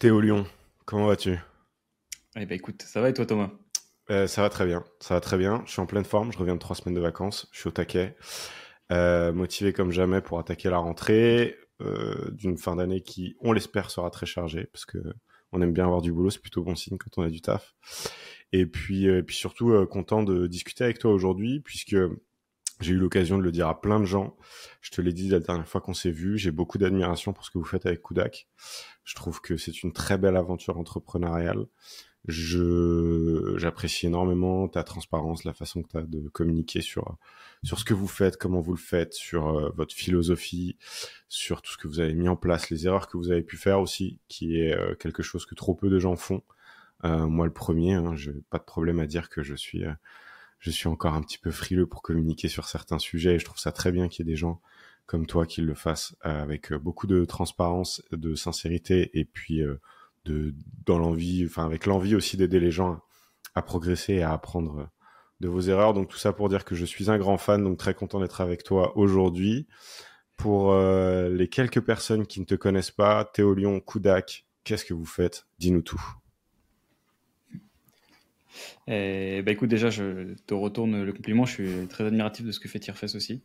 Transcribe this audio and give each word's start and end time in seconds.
Théo 0.00 0.18
Lyon, 0.18 0.46
comment 0.86 1.08
vas-tu? 1.08 1.38
Eh 2.34 2.46
ben 2.46 2.54
écoute, 2.56 2.80
ça 2.80 3.02
va 3.02 3.10
et 3.10 3.12
toi 3.12 3.26
Thomas? 3.26 3.50
Euh, 4.10 4.26
Ça 4.26 4.40
va 4.40 4.48
très 4.48 4.64
bien, 4.64 4.82
ça 4.98 5.12
va 5.12 5.20
très 5.20 5.36
bien. 5.36 5.62
Je 5.66 5.72
suis 5.72 5.80
en 5.82 5.84
pleine 5.86 6.06
forme, 6.06 6.32
je 6.32 6.38
reviens 6.38 6.54
de 6.54 6.58
trois 6.58 6.74
semaines 6.74 6.94
de 6.94 7.02
vacances, 7.02 7.48
je 7.52 7.60
suis 7.60 7.68
au 7.68 7.70
taquet, 7.70 8.16
euh, 8.92 9.30
motivé 9.34 9.74
comme 9.74 9.90
jamais 9.90 10.22
pour 10.22 10.38
attaquer 10.38 10.70
la 10.70 10.78
rentrée 10.78 11.58
euh, 11.82 12.30
d'une 12.30 12.56
fin 12.56 12.76
d'année 12.76 13.02
qui, 13.02 13.36
on 13.40 13.52
l'espère, 13.52 13.90
sera 13.90 14.10
très 14.10 14.24
chargée 14.24 14.68
parce 14.72 14.86
que 14.86 14.96
on 15.52 15.60
aime 15.60 15.74
bien 15.74 15.84
avoir 15.84 16.00
du 16.00 16.12
boulot, 16.12 16.30
c'est 16.30 16.40
plutôt 16.40 16.62
bon 16.62 16.76
signe 16.76 16.96
quand 16.96 17.18
on 17.18 17.22
a 17.22 17.28
du 17.28 17.42
taf. 17.42 17.74
Et 18.52 18.64
puis, 18.64 19.04
et 19.04 19.22
puis 19.22 19.36
surtout 19.36 19.86
content 19.90 20.22
de 20.22 20.46
discuter 20.46 20.82
avec 20.82 20.98
toi 20.98 21.12
aujourd'hui 21.12 21.60
puisque 21.60 21.96
j'ai 22.80 22.92
eu 22.92 22.96
l'occasion 22.96 23.38
de 23.38 23.42
le 23.42 23.52
dire 23.52 23.68
à 23.68 23.80
plein 23.80 24.00
de 24.00 24.04
gens. 24.04 24.36
Je 24.80 24.90
te 24.90 25.00
l'ai 25.00 25.12
dit 25.12 25.28
la 25.28 25.40
dernière 25.40 25.68
fois 25.68 25.80
qu'on 25.80 25.94
s'est 25.94 26.10
vu. 26.10 26.38
J'ai 26.38 26.50
beaucoup 26.50 26.78
d'admiration 26.78 27.32
pour 27.32 27.44
ce 27.44 27.50
que 27.50 27.58
vous 27.58 27.64
faites 27.64 27.86
avec 27.86 28.02
Kudak. 28.02 28.48
Je 29.04 29.14
trouve 29.14 29.40
que 29.40 29.56
c'est 29.56 29.82
une 29.82 29.92
très 29.92 30.18
belle 30.18 30.36
aventure 30.36 30.78
entrepreneuriale. 30.78 31.66
Je, 32.28 33.54
j'apprécie 33.56 34.06
énormément 34.06 34.68
ta 34.68 34.82
transparence, 34.84 35.44
la 35.44 35.54
façon 35.54 35.82
que 35.82 35.88
tu 35.88 35.96
as 35.96 36.02
de 36.02 36.28
communiquer 36.28 36.82
sur, 36.82 37.16
sur 37.62 37.78
ce 37.78 37.84
que 37.84 37.94
vous 37.94 38.08
faites, 38.08 38.36
comment 38.36 38.60
vous 38.60 38.72
le 38.72 38.78
faites, 38.78 39.14
sur 39.14 39.48
euh, 39.48 39.70
votre 39.74 39.94
philosophie, 39.94 40.76
sur 41.28 41.62
tout 41.62 41.72
ce 41.72 41.78
que 41.78 41.88
vous 41.88 42.00
avez 42.00 42.12
mis 42.12 42.28
en 42.28 42.36
place, 42.36 42.68
les 42.68 42.86
erreurs 42.86 43.08
que 43.08 43.16
vous 43.16 43.30
avez 43.30 43.42
pu 43.42 43.56
faire 43.56 43.80
aussi, 43.80 44.20
qui 44.28 44.60
est 44.60 44.74
euh, 44.74 44.94
quelque 44.96 45.22
chose 45.22 45.46
que 45.46 45.54
trop 45.54 45.74
peu 45.74 45.88
de 45.88 45.98
gens 45.98 46.14
font. 46.14 46.42
Euh, 47.04 47.26
moi, 47.26 47.46
le 47.46 47.52
premier, 47.52 47.94
hein, 47.94 48.14
j'ai 48.16 48.34
pas 48.50 48.58
de 48.58 48.64
problème 48.64 49.00
à 49.00 49.06
dire 49.06 49.30
que 49.30 49.42
je 49.42 49.54
suis 49.54 49.82
je 50.60 50.70
suis 50.70 50.88
encore 50.88 51.14
un 51.14 51.22
petit 51.22 51.38
peu 51.38 51.50
frileux 51.50 51.86
pour 51.86 52.02
communiquer 52.02 52.48
sur 52.48 52.68
certains 52.68 52.98
sujets 52.98 53.34
et 53.34 53.38
je 53.38 53.44
trouve 53.44 53.58
ça 53.58 53.72
très 53.72 53.90
bien 53.90 54.08
qu'il 54.08 54.24
y 54.24 54.28
ait 54.28 54.32
des 54.32 54.36
gens 54.36 54.60
comme 55.06 55.26
toi 55.26 55.44
qui 55.44 55.60
le 55.60 55.74
fassent 55.74 56.14
euh, 56.24 56.40
avec 56.40 56.70
euh, 56.70 56.78
beaucoup 56.78 57.08
de 57.08 57.24
transparence, 57.24 58.00
de 58.12 58.36
sincérité 58.36 59.10
et 59.18 59.24
puis 59.24 59.60
euh, 59.60 59.80
de 60.24 60.54
dans 60.86 60.98
l'envie, 60.98 61.44
enfin 61.46 61.64
avec 61.64 61.86
l'envie 61.86 62.14
aussi 62.14 62.36
d'aider 62.36 62.60
les 62.60 62.70
gens 62.70 63.00
à, 63.56 63.62
progresser 63.62 64.14
et 64.14 64.22
à 64.22 64.32
apprendre 64.32 64.88
de 65.40 65.48
vos 65.48 65.62
erreurs. 65.62 65.94
Donc 65.94 66.08
tout 66.08 66.18
ça 66.18 66.32
pour 66.32 66.48
dire 66.48 66.64
que 66.64 66.76
je 66.76 66.84
suis 66.84 67.10
un 67.10 67.18
grand 67.18 67.38
fan, 67.38 67.64
donc 67.64 67.78
très 67.78 67.94
content 67.94 68.20
d'être 68.20 68.40
avec 68.40 68.62
toi 68.62 68.96
aujourd'hui. 68.96 69.66
Pour 70.36 70.74
les 70.74 71.48
quelques 71.48 71.82
personnes 71.82 72.26
qui 72.26 72.40
ne 72.40 72.46
te 72.46 72.54
connaissent 72.54 72.90
pas, 72.90 73.26
Théo 73.26 73.52
Lyon, 73.52 73.80
Koudak, 73.80 74.46
qu'est-ce 74.64 74.86
que 74.86 74.94
vous 74.94 75.04
faites? 75.04 75.46
Dis-nous 75.58 75.82
tout. 75.82 76.19
Bah 78.86 79.52
écoute, 79.52 79.68
déjà, 79.68 79.90
je 79.90 80.34
te 80.46 80.54
retourne 80.54 81.02
le 81.02 81.12
compliment. 81.12 81.44
Je 81.44 81.52
suis 81.52 81.88
très 81.88 82.04
admiratif 82.04 82.44
de 82.46 82.52
ce 82.52 82.60
que 82.60 82.68
fait 82.68 82.78
Tierfest 82.78 83.14
aussi. 83.14 83.42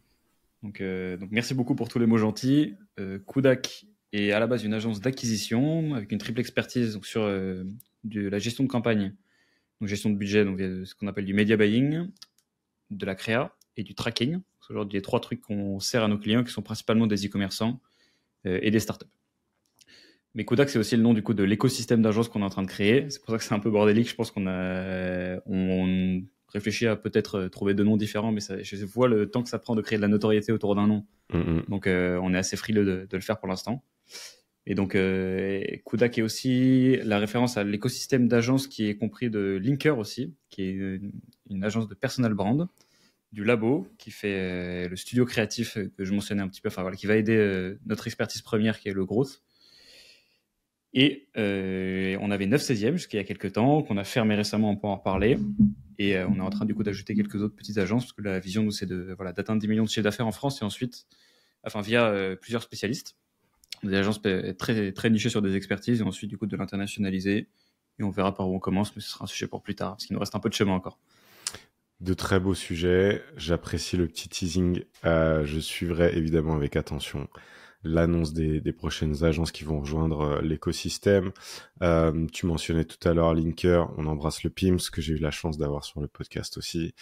Donc, 0.65 0.81
euh, 0.81 1.15
donc, 1.17 1.29
merci 1.31 1.53
beaucoup 1.53 1.75
pour 1.75 1.89
tous 1.89 1.99
les 1.99 2.07
mots 2.07 2.17
gentils. 2.17 2.75
Euh, 2.99 3.19
Kudak 3.19 3.85
est 4.13 4.31
à 4.31 4.39
la 4.39 4.47
base 4.47 4.63
une 4.63 4.73
agence 4.73 4.99
d'acquisition 4.99 5.93
avec 5.93 6.11
une 6.11 6.17
triple 6.17 6.39
expertise 6.39 6.99
sur 7.03 7.21
euh, 7.21 7.63
de 8.03 8.27
la 8.27 8.39
gestion 8.39 8.63
de 8.63 8.69
campagne, 8.69 9.13
donc 9.79 9.89
gestion 9.89 10.09
de 10.09 10.15
budget, 10.15 10.43
donc 10.43 10.59
ce 10.59 10.95
qu'on 10.95 11.05
appelle 11.05 11.25
du 11.25 11.35
media 11.35 11.55
buying, 11.55 12.07
de 12.89 13.05
la 13.05 13.13
créa 13.13 13.55
et 13.77 13.83
du 13.83 13.93
tracking. 13.93 14.39
C'est 14.61 14.71
aujourd'hui 14.71 14.97
les 14.97 15.03
trois 15.03 15.19
trucs 15.19 15.41
qu'on 15.41 15.79
sert 15.79 16.03
à 16.03 16.07
nos 16.07 16.17
clients 16.17 16.43
qui 16.43 16.51
sont 16.51 16.63
principalement 16.63 17.05
des 17.05 17.27
e-commerçants 17.27 17.79
et 18.45 18.71
des 18.71 18.79
startups. 18.79 19.05
Mais 20.35 20.43
Kodak, 20.43 20.69
c'est 20.69 20.77
aussi 20.77 20.97
le 20.97 21.01
nom 21.01 21.13
du 21.13 21.23
coup 21.23 21.33
de 21.33 21.43
l'écosystème 21.43 22.01
d'agence 22.01 22.27
qu'on 22.27 22.41
est 22.41 22.45
en 22.45 22.49
train 22.49 22.61
de 22.61 22.67
créer. 22.67 23.09
C'est 23.09 23.21
pour 23.21 23.31
ça 23.31 23.37
que 23.37 23.43
c'est 23.43 23.53
un 23.53 23.59
peu 23.59 23.71
bordélique. 23.71 24.09
Je 24.09 24.15
pense 24.15 24.31
qu'on 24.31 24.47
a, 24.47 25.37
on 25.45 26.21
réfléchit 26.49 26.87
à 26.87 26.97
peut-être 26.97 27.35
euh, 27.35 27.49
trouver 27.49 27.73
deux 27.73 27.83
noms 27.83 27.97
différents, 27.97 28.31
mais 28.31 28.41
ça, 28.41 28.61
je 28.61 28.85
vois 28.85 29.07
le 29.07 29.29
temps 29.29 29.43
que 29.43 29.49
ça 29.49 29.59
prend 29.59 29.75
de 29.75 29.81
créer 29.81 29.97
de 29.97 30.01
la 30.01 30.09
notoriété 30.09 30.51
autour 30.51 30.75
d'un 30.75 30.87
nom. 30.87 31.05
Mm-hmm. 31.33 31.69
Donc, 31.69 31.87
euh, 31.87 32.19
on 32.21 32.33
est 32.33 32.37
assez 32.37 32.57
frileux 32.57 33.07
de, 33.07 33.15
le 33.15 33.21
faire 33.21 33.39
pour 33.39 33.47
l'instant. 33.47 33.81
Et 34.65 34.75
donc, 34.75 34.95
euh, 34.95 35.63
Kodak 35.85 36.17
est 36.17 36.21
aussi 36.21 36.97
la 37.03 37.19
référence 37.19 37.55
à 37.55 37.63
l'écosystème 37.63 38.27
d'agence 38.27 38.67
qui 38.67 38.89
est 38.89 38.95
compris 38.95 39.29
de 39.29 39.59
Linker 39.61 39.97
aussi, 39.97 40.33
qui 40.49 40.63
est 40.63 40.99
une, 41.49 41.63
agence 41.63 41.87
de 41.87 41.93
personal 41.93 42.33
brand, 42.33 42.67
du 43.31 43.43
labo 43.43 43.87
qui 43.97 44.11
fait 44.11 44.87
le 44.87 44.95
studio 44.95 45.25
créatif 45.25 45.77
que 45.97 46.05
je 46.05 46.13
mentionnais 46.13 46.41
un 46.41 46.47
petit 46.47 46.61
peu, 46.61 46.69
enfin 46.69 46.81
voilà, 46.81 46.97
qui 46.97 47.05
va 47.05 47.15
aider 47.15 47.75
notre 47.85 48.07
expertise 48.07 48.41
première 48.41 48.79
qui 48.79 48.87
est 48.87 48.93
le 48.93 49.05
growth 49.05 49.43
et 50.97 51.27
euh, 51.37 52.17
on 52.21 52.31
avait 52.31 52.47
9 52.47 52.61
16e 52.61 52.93
jusqu'il 52.93 53.17
y 53.17 53.19
a 53.19 53.25
quelques 53.25 53.51
temps, 53.51 53.83
qu'on 53.83 53.97
a 53.97 54.05
fermé 54.05 54.33
récemment, 54.33 54.71
on 54.71 54.77
peut 54.77 54.87
en 54.87 54.95
reparler. 54.95 55.37
Et 55.99 56.15
euh, 56.15 56.25
on 56.29 56.37
est 56.37 56.41
en 56.41 56.49
train 56.49 56.63
du 56.63 56.73
coup 56.73 56.83
d'ajouter 56.83 57.15
quelques 57.15 57.35
autres 57.35 57.53
petites 57.53 57.77
agences, 57.77 58.05
parce 58.05 58.13
que 58.13 58.21
la 58.21 58.39
vision, 58.39 58.63
nous, 58.63 58.71
c'est 58.71 58.85
de, 58.85 59.13
voilà, 59.17 59.33
d'atteindre 59.33 59.59
10 59.59 59.67
millions 59.67 59.83
de 59.83 59.89
chiffres 59.89 60.05
d'affaires 60.05 60.25
en 60.25 60.31
France 60.31 60.61
et 60.61 60.65
ensuite, 60.65 61.05
enfin, 61.65 61.81
via 61.81 62.07
euh, 62.07 62.37
plusieurs 62.37 62.63
spécialistes. 62.63 63.17
Des 63.83 63.93
agences 63.93 64.21
très, 64.57 64.93
très 64.93 65.09
nichées 65.09 65.29
sur 65.29 65.41
des 65.41 65.55
expertises 65.55 65.99
et 65.99 66.03
ensuite, 66.03 66.29
du 66.29 66.37
coup, 66.37 66.45
de 66.45 66.55
l'internationaliser. 66.55 67.49
Et 67.99 68.03
on 68.03 68.09
verra 68.09 68.33
par 68.33 68.49
où 68.49 68.55
on 68.55 68.59
commence, 68.59 68.95
mais 68.95 69.01
ce 69.01 69.09
sera 69.09 69.25
un 69.25 69.27
sujet 69.27 69.47
pour 69.47 69.61
plus 69.61 69.75
tard, 69.75 69.91
parce 69.91 70.05
qu'il 70.05 70.13
nous 70.13 70.19
reste 70.21 70.35
un 70.35 70.39
peu 70.39 70.47
de 70.49 70.53
chemin 70.53 70.73
encore. 70.73 70.97
De 71.99 72.13
très 72.13 72.39
beaux 72.39 72.55
sujets. 72.55 73.21
J'apprécie 73.35 73.97
le 73.97 74.07
petit 74.07 74.29
teasing. 74.29 74.83
je 75.03 75.59
suivrai 75.59 76.17
évidemment 76.17 76.55
avec 76.55 76.77
attention 76.77 77.27
l'annonce 77.85 78.33
des, 78.33 78.73
prochaines 78.73 79.23
agences 79.23 79.51
qui 79.51 79.63
vont 79.63 79.79
rejoindre 79.79 80.21
euh, 80.21 80.41
l'écosystème. 80.41 81.31
Euh, 81.81 82.25
tu 82.33 82.45
mentionnais 82.45 82.83
tout 82.83 83.07
à 83.07 83.13
l'heure 83.13 83.33
Linker, 83.33 83.89
on 83.97 84.07
embrasse 84.07 84.43
le 84.43 84.49
PIMS 84.49 84.89
que 84.91 85.01
j'ai 85.01 85.13
eu 85.13 85.19
la 85.19 85.31
chance 85.31 85.57
d'avoir 85.57 85.85
sur 85.85 86.01
le 86.01 86.07
podcast 86.07 86.57
aussi. 86.57 86.93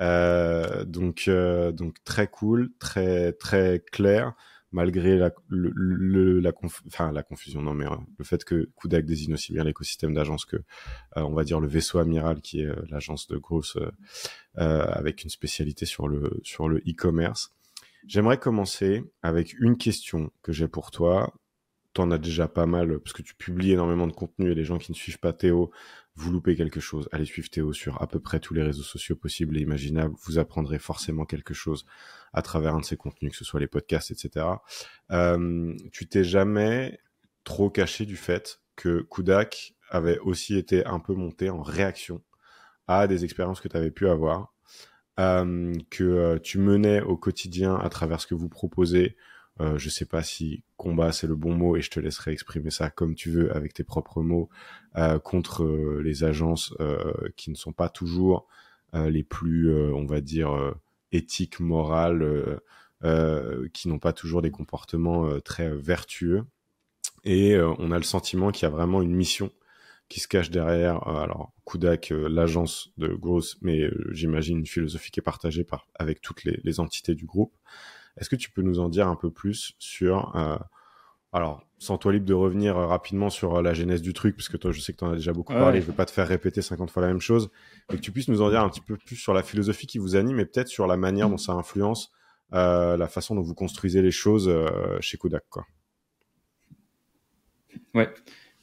Euh, 0.00 0.84
donc 0.84 1.30
donc 1.72 1.96
très 2.04 2.26
cool, 2.26 2.70
très 2.78 3.32
très 3.32 3.82
clair 3.92 4.34
malgré 4.72 5.16
la 5.16 5.30
le, 5.48 6.40
la, 6.40 6.52
enfin, 6.86 7.12
la 7.12 7.22
confusion 7.22 7.62
non 7.62 7.72
mais 7.72 7.86
le 8.18 8.24
fait 8.24 8.44
que 8.44 8.68
Kudak 8.76 9.06
désigne 9.06 9.34
aussi 9.34 9.54
bien 9.54 9.64
l'écosystème 9.64 10.12
d'agence 10.12 10.44
que 10.44 10.58
on 11.14 11.32
va 11.32 11.44
dire 11.44 11.60
le 11.60 11.68
vaisseau 11.68 11.98
amiral 11.98 12.42
qui 12.42 12.60
est 12.60 12.68
l'agence 12.90 13.26
de 13.28 13.38
grosse 13.38 13.78
avec 14.56 15.24
une 15.24 15.30
spécialité 15.30 15.86
sur 15.86 16.08
le 16.08 16.40
sur 16.42 16.68
le 16.68 16.78
e-commerce 16.78 17.56
J'aimerais 18.06 18.38
commencer 18.38 19.02
avec 19.22 19.54
une 19.58 19.76
question 19.76 20.30
que 20.42 20.52
j'ai 20.52 20.68
pour 20.68 20.92
toi. 20.92 21.34
T'en 21.92 22.10
as 22.10 22.18
déjà 22.18 22.46
pas 22.46 22.66
mal 22.66 23.00
parce 23.00 23.12
que 23.12 23.22
tu 23.22 23.34
publies 23.34 23.72
énormément 23.72 24.06
de 24.06 24.12
contenu 24.12 24.52
et 24.52 24.54
les 24.54 24.64
gens 24.64 24.78
qui 24.78 24.92
ne 24.92 24.96
suivent 24.96 25.18
pas 25.18 25.32
Théo, 25.32 25.72
vous 26.14 26.30
loupez 26.30 26.54
quelque 26.54 26.78
chose. 26.78 27.08
Allez 27.10 27.24
suivre 27.24 27.48
Théo 27.50 27.72
sur 27.72 28.00
à 28.00 28.06
peu 28.06 28.20
près 28.20 28.38
tous 28.38 28.54
les 28.54 28.62
réseaux 28.62 28.84
sociaux 28.84 29.16
possibles 29.16 29.56
et 29.56 29.60
imaginables. 29.60 30.14
Vous 30.24 30.38
apprendrez 30.38 30.78
forcément 30.78 31.24
quelque 31.24 31.52
chose 31.52 31.84
à 32.32 32.42
travers 32.42 32.74
un 32.74 32.80
de 32.80 32.84
ses 32.84 32.96
contenus, 32.96 33.32
que 33.32 33.36
ce 33.38 33.44
soit 33.44 33.60
les 33.60 33.66
podcasts, 33.66 34.12
etc. 34.12 34.46
Euh, 35.10 35.74
tu 35.90 36.06
t'es 36.06 36.22
jamais 36.22 37.00
trop 37.42 37.70
caché 37.70 38.06
du 38.06 38.16
fait 38.16 38.60
que 38.76 39.06
Kudak 39.10 39.74
avait 39.90 40.18
aussi 40.18 40.56
été 40.56 40.84
un 40.84 41.00
peu 41.00 41.14
monté 41.14 41.50
en 41.50 41.62
réaction 41.62 42.22
à 42.86 43.08
des 43.08 43.24
expériences 43.24 43.60
que 43.60 43.68
tu 43.68 43.76
avais 43.76 43.90
pu 43.90 44.06
avoir 44.06 44.54
euh, 45.18 45.72
que 45.90 46.04
euh, 46.04 46.38
tu 46.38 46.58
menais 46.58 47.00
au 47.00 47.16
quotidien 47.16 47.76
à 47.76 47.88
travers 47.88 48.20
ce 48.20 48.26
que 48.26 48.34
vous 48.34 48.48
proposez. 48.48 49.16
Euh, 49.60 49.78
je 49.78 49.88
sais 49.88 50.04
pas 50.04 50.22
si 50.22 50.62
combat 50.76 51.12
c'est 51.12 51.26
le 51.26 51.34
bon 51.34 51.54
mot 51.54 51.76
et 51.76 51.80
je 51.80 51.90
te 51.90 51.98
laisserai 51.98 52.32
exprimer 52.32 52.70
ça 52.70 52.90
comme 52.90 53.14
tu 53.14 53.30
veux 53.30 53.56
avec 53.56 53.72
tes 53.72 53.84
propres 53.84 54.22
mots 54.22 54.50
euh, 54.96 55.18
contre 55.18 55.64
les 56.02 56.24
agences 56.24 56.74
qui 57.36 57.50
ne 57.50 57.56
sont 57.56 57.72
pas 57.72 57.88
toujours 57.88 58.46
les 58.92 59.24
plus, 59.24 59.74
on 59.92 60.06
va 60.06 60.22
dire, 60.22 60.74
éthiques, 61.12 61.60
morales, 61.60 62.60
qui 63.72 63.88
n'ont 63.88 63.98
pas 63.98 64.12
toujours 64.14 64.40
des 64.40 64.50
comportements 64.50 65.38
très 65.40 65.70
vertueux. 65.70 66.44
Et 67.24 67.58
on 67.58 67.92
a 67.92 67.98
le 67.98 68.04
sentiment 68.04 68.52
qu'il 68.52 68.62
y 68.62 68.66
a 68.66 68.74
vraiment 68.74 69.02
une 69.02 69.14
mission 69.14 69.50
qui 70.08 70.20
se 70.20 70.28
cache 70.28 70.50
derrière, 70.50 71.06
euh, 71.08 71.16
alors 71.16 71.52
Kudak, 71.64 72.12
euh, 72.12 72.28
l'agence 72.28 72.90
de 72.96 73.08
Gross, 73.08 73.56
mais 73.60 73.80
euh, 73.80 74.08
j'imagine 74.12 74.58
une 74.58 74.66
philosophie 74.66 75.10
qui 75.10 75.20
est 75.20 75.22
partagée 75.22 75.64
par, 75.64 75.88
avec 75.96 76.20
toutes 76.20 76.44
les, 76.44 76.60
les 76.62 76.80
entités 76.80 77.14
du 77.14 77.26
groupe. 77.26 77.54
Est-ce 78.16 78.30
que 78.30 78.36
tu 78.36 78.50
peux 78.50 78.62
nous 78.62 78.78
en 78.78 78.88
dire 78.88 79.08
un 79.08 79.16
peu 79.16 79.30
plus 79.30 79.74
sur, 79.78 80.34
alors, 81.32 81.66
sans 81.76 81.98
toi 81.98 82.14
libre 82.14 82.24
de 82.24 82.32
revenir 82.32 82.76
rapidement 82.76 83.28
sur 83.28 83.60
la 83.60 83.74
genèse 83.74 84.00
du 84.00 84.14
truc, 84.14 84.34
parce 84.36 84.48
que 84.48 84.56
toi, 84.56 84.72
je 84.72 84.80
sais 84.80 84.94
que 84.94 84.98
tu 84.98 85.04
en 85.04 85.12
as 85.12 85.16
déjà 85.16 85.34
beaucoup 85.34 85.52
parlé, 85.52 85.82
je 85.82 85.86
ne 85.86 85.90
veux 85.90 85.96
pas 85.96 86.06
te 86.06 86.10
faire 86.10 86.26
répéter 86.26 86.62
50 86.62 86.90
fois 86.90 87.02
la 87.02 87.08
même 87.08 87.20
chose, 87.20 87.50
mais 87.90 87.96
que 87.96 88.00
tu 88.00 88.12
puisses 88.12 88.28
nous 88.28 88.40
en 88.40 88.48
dire 88.48 88.62
un 88.62 88.70
petit 88.70 88.80
peu 88.80 88.96
plus 88.96 89.16
sur 89.16 89.34
la 89.34 89.42
philosophie 89.42 89.86
qui 89.86 89.98
vous 89.98 90.16
anime 90.16 90.40
et 90.40 90.46
peut-être 90.46 90.68
sur 90.68 90.86
la 90.86 90.96
manière 90.96 91.28
dont 91.28 91.36
ça 91.36 91.52
influence 91.52 92.10
la 92.52 93.06
façon 93.06 93.34
dont 93.34 93.42
vous 93.42 93.54
construisez 93.54 94.00
les 94.00 94.12
choses 94.12 94.50
chez 95.00 95.18
Kodak. 95.18 95.44
Quoi. 95.50 95.66
Ouais. 97.92 98.08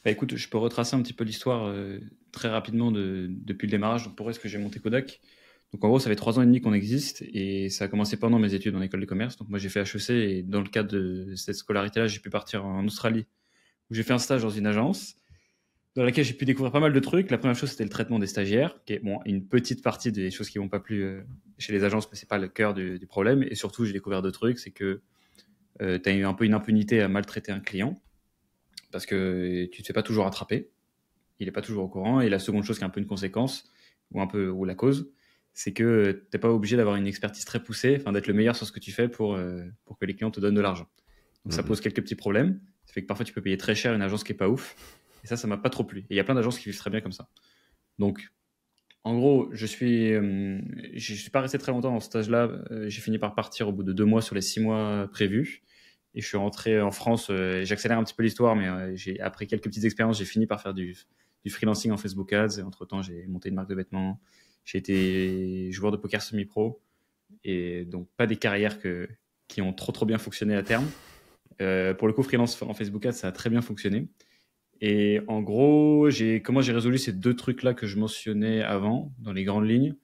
Bah, 0.04 0.12
écoute, 0.12 0.36
je 0.36 0.50
peux 0.50 0.58
retracer 0.58 0.96
un 0.96 1.02
petit 1.02 1.14
peu 1.14 1.24
l'histoire 1.24 1.66
euh, 1.68 2.00
très 2.32 2.50
rapidement 2.50 2.92
de, 2.92 3.28
depuis 3.30 3.68
le 3.68 3.72
démarrage. 3.72 4.06
Donc, 4.06 4.16
pourquoi 4.16 4.32
est-ce 4.32 4.40
que 4.40 4.50
j'ai 4.50 4.58
monté 4.58 4.80
Kodak? 4.80 5.22
Donc, 5.72 5.84
en 5.84 5.88
gros, 5.88 6.00
ça 6.00 6.10
fait 6.10 6.16
trois 6.16 6.38
ans 6.38 6.42
et 6.42 6.46
demi 6.46 6.62
qu'on 6.62 6.74
existe 6.74 7.24
et 7.34 7.70
ça 7.70 7.86
a 7.86 7.88
commencé 7.88 8.18
pendant 8.18 8.38
mes 8.38 8.54
études 8.54 8.76
en 8.76 8.82
école 8.82 9.00
de 9.00 9.06
commerce. 9.06 9.38
Donc, 9.38 9.50
moi, 9.50 9.60
j'ai 9.60 9.70
fait 9.70 9.82
HEC 9.82 10.10
et 10.10 10.44
dans 10.44 10.62
le 10.62 10.68
cadre 10.68 10.92
de 10.92 11.34
cette 11.36 11.56
scolarité-là, 11.56 12.08
j'ai 12.08 12.20
pu 12.20 12.30
partir 12.30 12.66
en 12.66 12.86
Australie 12.86 13.26
où 13.90 13.96
j'ai 13.96 14.04
fait 14.04 14.14
un 14.14 14.20
stage 14.20 14.44
dans 14.44 14.50
une 14.50 14.68
agence 14.68 15.16
dans 15.96 16.04
laquelle 16.04 16.26
j'ai 16.26 16.34
pu 16.34 16.46
découvrir 16.46 16.72
pas 16.72 16.80
mal 16.80 16.92
de 16.92 17.00
trucs. 17.00 17.30
La 17.30 17.38
première 17.38 17.56
chose, 17.56 17.72
c'était 17.72 17.84
le 17.84 17.90
traitement 17.90 18.20
des 18.20 18.28
stagiaires, 18.28 18.76
qui 18.86 18.94
est 18.94 19.00
bon, 19.00 19.20
une 19.26 19.46
petite 19.46 19.84
partie 19.84 20.12
des 20.12 20.32
choses 20.32 20.50
qui 20.50 20.58
vont 20.58 20.70
pas 20.70 20.80
plus 20.80 21.04
euh, 21.04 21.22
chez 21.60 21.72
les 21.72 21.84
agences, 21.84 22.10
mais 22.12 22.18
c'est 22.18 22.30
pas 22.30 22.40
le 22.40 22.48
cœur 22.48 22.74
du, 22.74 23.00
problème. 23.08 23.44
Et 23.44 23.56
surtout, 23.56 23.86
j'ai 23.86 23.94
découvert 23.94 24.22
deux 24.22 24.32
trucs, 24.32 24.60
c'est 24.60 24.72
que 24.72 25.02
euh, 25.82 26.00
tu 26.00 26.10
as 26.10 26.14
eu 26.14 26.26
un 26.26 26.34
peu 26.34 26.46
une 26.46 26.54
impunité 26.54 27.02
à 27.02 27.08
maltraiter 27.08 27.52
un 27.52 27.60
client 27.60 28.02
parce 28.94 29.06
que 29.06 29.66
tu 29.72 29.82
te 29.82 29.88
fais 29.88 29.94
pas 29.94 30.04
toujours 30.04 30.26
attraper. 30.26 30.70
Il 31.40 31.48
est 31.48 31.52
pas 31.52 31.62
toujours 31.62 31.84
au 31.84 31.88
courant. 31.90 32.22
Et 32.22 32.30
la 32.30 32.40
seconde 32.40 32.64
chose 32.64 32.78
qui 32.78 32.84
est 32.84 32.88
un 32.88 32.92
peu 32.92 33.02
une 33.02 33.08
conséquence, 33.08 33.70
ou 34.12 34.22
un 34.22 34.28
peu 34.28 34.48
ou 34.50 34.64
la 34.64 34.76
cause, 34.76 35.12
c'est 35.54 35.74
que 35.74 36.26
t'es 36.32 36.38
pas 36.38 36.50
obligé 36.52 36.78
d'avoir 36.78 36.96
une 36.96 37.06
expertise 37.08 37.44
très 37.46 37.62
poussée, 37.62 37.98
enfin 38.00 38.12
d'être 38.14 38.28
le 38.28 38.34
meilleur 38.34 38.56
sur 38.56 38.66
ce 38.66 38.72
que 38.72 38.80
tu 38.80 38.92
fais 38.92 39.10
pour, 39.10 39.36
euh, 39.36 39.66
pour 39.86 39.98
que 39.98 40.06
les 40.06 40.16
clients 40.16 40.32
te 40.32 40.40
donnent 40.40 40.56
de 40.56 40.62
l'argent. 40.62 40.88
Donc 41.44 41.54
ça 41.54 41.62
Mhm. 41.62 41.68
pose 41.68 41.82
quelques 41.82 42.02
petits 42.02 42.16
problèmes. 42.16 42.60
Ça 42.86 42.94
fait 42.94 43.02
que 43.02 43.08
parfois 43.08 43.26
tu 43.26 43.34
peux 43.34 43.42
payer 43.42 43.58
très 43.58 43.76
cher 43.76 43.94
une 43.94 44.02
agence 44.02 44.24
qui 44.24 44.32
est 44.32 44.36
pas 44.36 44.48
ouf. 44.50 44.76
Et 45.24 45.28
ça, 45.28 45.36
ça 45.38 45.48
m'a 45.48 45.58
pas 45.58 45.70
trop 45.70 45.84
plu. 45.84 46.00
Et 46.02 46.06
il 46.12 46.16
y 46.16 46.20
a 46.20 46.24
plein 46.24 46.36
d'agences 46.36 46.60
qui 46.60 46.70
vivent 46.70 46.78
très 46.78 46.90
bien 46.90 47.02
comme 47.02 47.12
ça. 47.12 47.28
Donc, 47.98 48.30
en 49.04 49.16
gros, 49.16 49.50
je 49.52 49.66
suis, 49.66 50.14
euh, 50.14 50.60
je 50.94 51.14
suis 51.14 51.30
pas 51.30 51.42
resté 51.42 51.58
très 51.58 51.72
longtemps 51.72 51.92
dans 51.92 52.00
ce 52.00 52.06
stage-là. 52.08 52.50
Euh, 52.72 52.90
j'ai 52.90 53.02
fini 53.02 53.20
par 53.20 53.34
partir 53.36 53.68
au 53.68 53.72
bout 53.74 53.84
de 53.84 53.94
deux 53.94 54.06
mois 54.06 54.22
sur 54.22 54.36
les 54.36 54.42
six 54.42 54.60
mois 54.60 55.08
prévus. 55.12 55.62
Et 56.16 56.22
je 56.22 56.28
suis 56.28 56.38
rentré 56.38 56.80
en 56.80 56.92
France. 56.92 57.28
euh, 57.30 57.64
J'accélère 57.66 57.98
un 57.98 58.04
petit 58.04 58.14
peu 58.14 58.24
l'histoire, 58.24 58.56
mais 58.56 58.68
euh, 58.68 58.96
après 59.22 59.48
quelques 59.48 59.66
petites 59.66 59.84
expériences, 59.84 60.20
j'ai 60.20 60.26
fini 60.26 60.46
par 60.46 60.62
faire 60.62 60.74
du, 60.74 60.96
freelancing 61.48 61.92
en 61.92 61.98
Facebook 61.98 62.32
Ads. 62.34 62.60
Et 62.60 62.62
entre 62.62 62.86
temps, 62.86 63.02
j'ai 63.02 63.26
monté 63.28 63.50
une 63.50 63.56
marque 63.56 63.70
de 63.70 63.76
vêtements. 63.76 64.20
J'ai 64.64 64.78
été 64.78 65.72
joueur 65.72 65.92
de 65.92 65.98
poker 65.98 66.22
semi-pro. 66.22 66.82
Et 67.44 67.86
donc, 67.86 68.08
pas 68.16 68.28
des 68.28 68.38
carrières 68.38 68.78
qui 69.48 69.62
ont 69.62 69.74
trop 69.74 69.92
trop 69.92 70.06
bien 70.06 70.18
fonctionné 70.18 70.56
à 70.56 70.64
terme. 70.64 70.86
Euh, 71.62 71.94
pour 71.94 72.08
le 72.08 72.14
coup, 72.14 72.24
freelance 72.24 72.62
en 72.62 72.74
Facebook 72.74 73.06
Ads, 73.06 73.14
ça 73.14 73.28
a 73.28 73.32
très 73.32 73.50
bien 73.50 73.62
fonctionné. 73.62 74.08
Et 74.82 75.22
en 75.28 75.42
gros, 75.42 76.10
comment 76.44 76.62
j'ai 76.62 76.74
résolu 76.74 76.98
ces 76.98 77.14
deux 77.14 77.36
trucs-là 77.36 77.74
que 77.74 77.88
je 77.88 77.98
mentionnais 77.98 78.62
avant, 78.62 79.14
dans 79.20 79.34
les 79.34 79.44
grandes 79.44 79.68
lignes, 79.68 79.96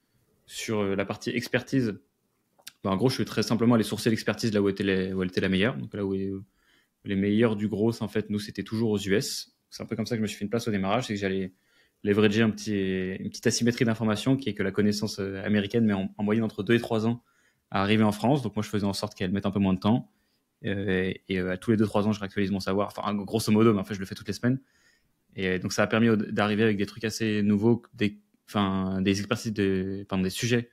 sur 0.45 0.83
la 0.83 1.06
partie 1.06 1.29
expertise. 1.29 2.00
Ben, 2.84 2.92
en 2.92 2.98
gros, 2.98 3.10
je 3.10 3.16
suis 3.16 3.26
très 3.26 3.44
simplement 3.44 3.76
allé 3.76 3.84
sourcer 3.84 4.10
l'expertise 4.10 4.54
là 4.54 4.62
où, 4.62 4.70
elle 4.70 5.28
était 5.28 5.42
la 5.42 5.50
meilleure. 5.50 5.78
Donc 5.78 5.94
là 5.94 6.06
où 6.06 6.14
les 6.14 7.16
meilleurs 7.16 7.56
du 7.56 7.68
gros, 7.68 8.02
en 8.02 8.08
fait, 8.08 8.30
nous, 8.30 8.40
c'était 8.40 8.64
toujours 8.64 8.92
aux 8.92 9.00
US. 9.00 9.52
C'est 9.70 9.84
un 9.84 9.86
peu 9.86 9.96
comme 9.96 10.06
ça 10.06 10.16
que 10.16 10.20
je 10.20 10.22
me 10.24 10.28
suis 10.28 10.38
fait 10.38 10.46
une 10.46 10.50
place 10.50 10.68
au 10.68 10.72
démarrage, 10.72 11.08
c'est 11.08 11.14
que 11.14 11.20
j'allais 11.20 11.54
leverager 12.04 12.42
un 12.42 12.48
une 12.48 13.30
petite 13.30 13.46
asymétrie 13.46 13.86
d'information 13.86 14.38
qui 14.38 14.50
est 14.50 14.54
que 14.54 14.64
la 14.64 14.72
connaissance 14.72 15.20
euh, 15.20 15.44
américaine 15.44 15.86
met 15.86 15.94
en, 15.94 16.10
en 16.18 16.24
moyenne 16.24 16.46
entre 16.46 16.64
2 16.64 16.76
et 16.76 16.80
3 16.80 17.08
ans 17.08 17.24
à 17.72 17.81
arriver 17.81 18.04
en 18.04 18.12
France. 18.12 18.42
Donc 18.42 18.56
moi, 18.56 18.64
je 18.64 18.70
faisais 18.70 18.86
en 18.86 18.94
sorte 18.94 19.16
qu'elle 19.16 19.31
mette 19.31 19.46
un 19.46 19.52
peu 19.52 19.60
moins 19.60 19.74
de 19.74 19.80
temps. 19.80 20.12
Euh, 20.66 21.14
et 21.28 21.40
euh, 21.40 21.52
à 21.52 21.58
tous 21.58 21.72
les 21.72 21.78
2-3 21.78 22.04
ans, 22.04 22.12
je 22.12 22.20
réactualise 22.20 22.52
mon 22.52 22.60
savoir. 22.60 22.88
Enfin, 22.88 23.14
grosso 23.16 23.52
modo, 23.52 23.74
mais 23.74 23.80
en 23.80 23.84
fait, 23.84 23.94
je 23.94 24.00
le 24.00 24.06
fais 24.06 24.16
toutes 24.16 24.28
les 24.28 24.34
semaines. 24.34 24.60
Et 25.36 25.48
euh, 25.48 25.60
donc, 25.60 25.74
ça 25.74 25.84
a 25.84 25.88
permis 25.88 26.10
d'arriver 26.31 26.64
avec 26.64 26.78
des 26.78 26.86
trucs 26.86 27.04
assez 27.04 27.42
nouveaux, 27.44 27.81
des, 27.94 28.20
enfin, 28.48 29.02
des 29.02 29.20
expertises, 29.20 29.54
enfin, 30.10 30.22
des 30.22 30.30
sujets 30.30 30.70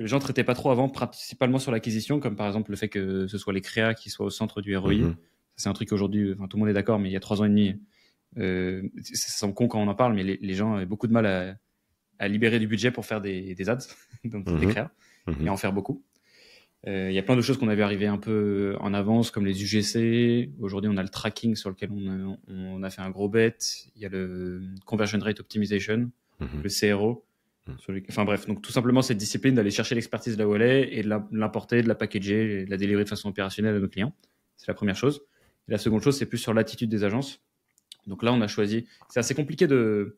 que 0.00 0.04
les 0.04 0.08
gens 0.08 0.18
traitaient 0.18 0.44
pas 0.44 0.54
trop 0.54 0.70
avant, 0.70 0.88
principalement 0.88 1.58
sur 1.58 1.70
l'acquisition, 1.72 2.20
comme 2.20 2.34
par 2.34 2.46
exemple 2.46 2.70
le 2.70 2.76
fait 2.78 2.88
que 2.88 3.26
ce 3.26 3.36
soit 3.36 3.52
les 3.52 3.60
créas 3.60 3.92
qui 3.92 4.08
soient 4.08 4.24
au 4.24 4.30
centre 4.30 4.62
du 4.62 4.74
ROI. 4.74 4.94
Mhm. 4.94 5.14
C'est 5.56 5.68
un 5.68 5.74
truc 5.74 5.92
aujourd'hui, 5.92 6.32
enfin, 6.32 6.48
tout 6.48 6.56
le 6.56 6.60
monde 6.60 6.70
est 6.70 6.72
d'accord, 6.72 6.98
mais 6.98 7.10
il 7.10 7.12
y 7.12 7.16
a 7.16 7.20
trois 7.20 7.42
ans 7.42 7.44
et 7.44 7.50
demi, 7.50 7.74
euh, 8.38 8.82
ça 9.02 9.28
semble 9.30 9.52
con 9.52 9.68
quand 9.68 9.78
on 9.78 9.88
en 9.88 9.94
parle, 9.94 10.14
mais 10.14 10.22
les, 10.22 10.38
les 10.40 10.54
gens 10.54 10.72
avaient 10.72 10.86
beaucoup 10.86 11.06
de 11.06 11.12
mal 11.12 11.26
à, 11.26 11.54
à 12.18 12.28
libérer 12.28 12.58
du 12.58 12.66
budget 12.66 12.90
pour 12.90 13.04
faire 13.04 13.20
des, 13.20 13.54
des 13.54 13.68
ads, 13.68 13.78
donc 14.24 14.46
des 14.46 14.52
Mhm. 14.66 14.70
créas, 14.72 14.90
Mhm. 15.26 15.46
et 15.46 15.50
en 15.50 15.58
faire 15.58 15.74
beaucoup. 15.74 16.02
Euh, 16.86 17.08
Il 17.10 17.14
y 17.14 17.18
a 17.18 17.22
plein 17.22 17.36
de 17.36 17.42
choses 17.42 17.58
qu'on 17.58 17.68
avait 17.68 17.82
arrivé 17.82 18.06
un 18.06 18.16
peu 18.16 18.74
en 18.80 18.94
avance, 18.94 19.30
comme 19.30 19.44
les 19.44 19.62
UGC. 19.62 20.50
Aujourd'hui, 20.60 20.90
on 20.90 20.96
a 20.96 21.02
le 21.02 21.10
tracking 21.10 21.54
sur 21.56 21.68
lequel 21.68 21.90
on 21.92 22.08
a, 22.08 22.36
on 22.48 22.82
a 22.82 22.88
fait 22.88 23.02
un 23.02 23.10
gros 23.10 23.28
bet. 23.28 23.54
Il 23.96 24.00
y 24.00 24.06
a 24.06 24.08
le 24.08 24.62
conversion 24.86 25.18
rate 25.18 25.40
optimization, 25.40 26.10
le 26.40 26.70
CRO. 26.70 27.26
Les- 27.88 28.04
Enfin 28.08 28.24
bref, 28.24 28.46
donc 28.46 28.62
tout 28.62 28.72
simplement 28.72 29.02
cette 29.02 29.18
discipline 29.18 29.54
d'aller 29.54 29.70
chercher 29.70 29.94
l'expertise 29.94 30.38
où 30.40 30.54
elle 30.54 30.62
est 30.62 30.94
et 30.96 31.02
de 31.02 31.08
la- 31.08 31.26
de 31.30 31.38
l'importer, 31.38 31.82
de 31.82 31.88
la 31.88 31.94
packager, 31.94 32.60
et 32.60 32.64
de 32.64 32.70
la 32.70 32.76
délivrer 32.76 33.04
de 33.04 33.08
façon 33.08 33.28
opérationnelle 33.28 33.74
à 33.74 33.78
nos 33.80 33.88
clients. 33.88 34.14
C'est 34.56 34.68
la 34.68 34.74
première 34.74 34.96
chose. 34.96 35.22
Et 35.68 35.72
la 35.72 35.78
seconde 35.78 36.02
chose, 36.02 36.16
c'est 36.16 36.26
plus 36.26 36.38
sur 36.38 36.54
l'attitude 36.54 36.90
des 36.90 37.04
agences. 37.04 37.40
Donc 38.06 38.22
là, 38.22 38.32
on 38.32 38.40
a 38.40 38.48
choisi. 38.48 38.86
C'est 39.08 39.20
assez 39.20 39.34
compliqué 39.34 39.66
de, 39.66 40.16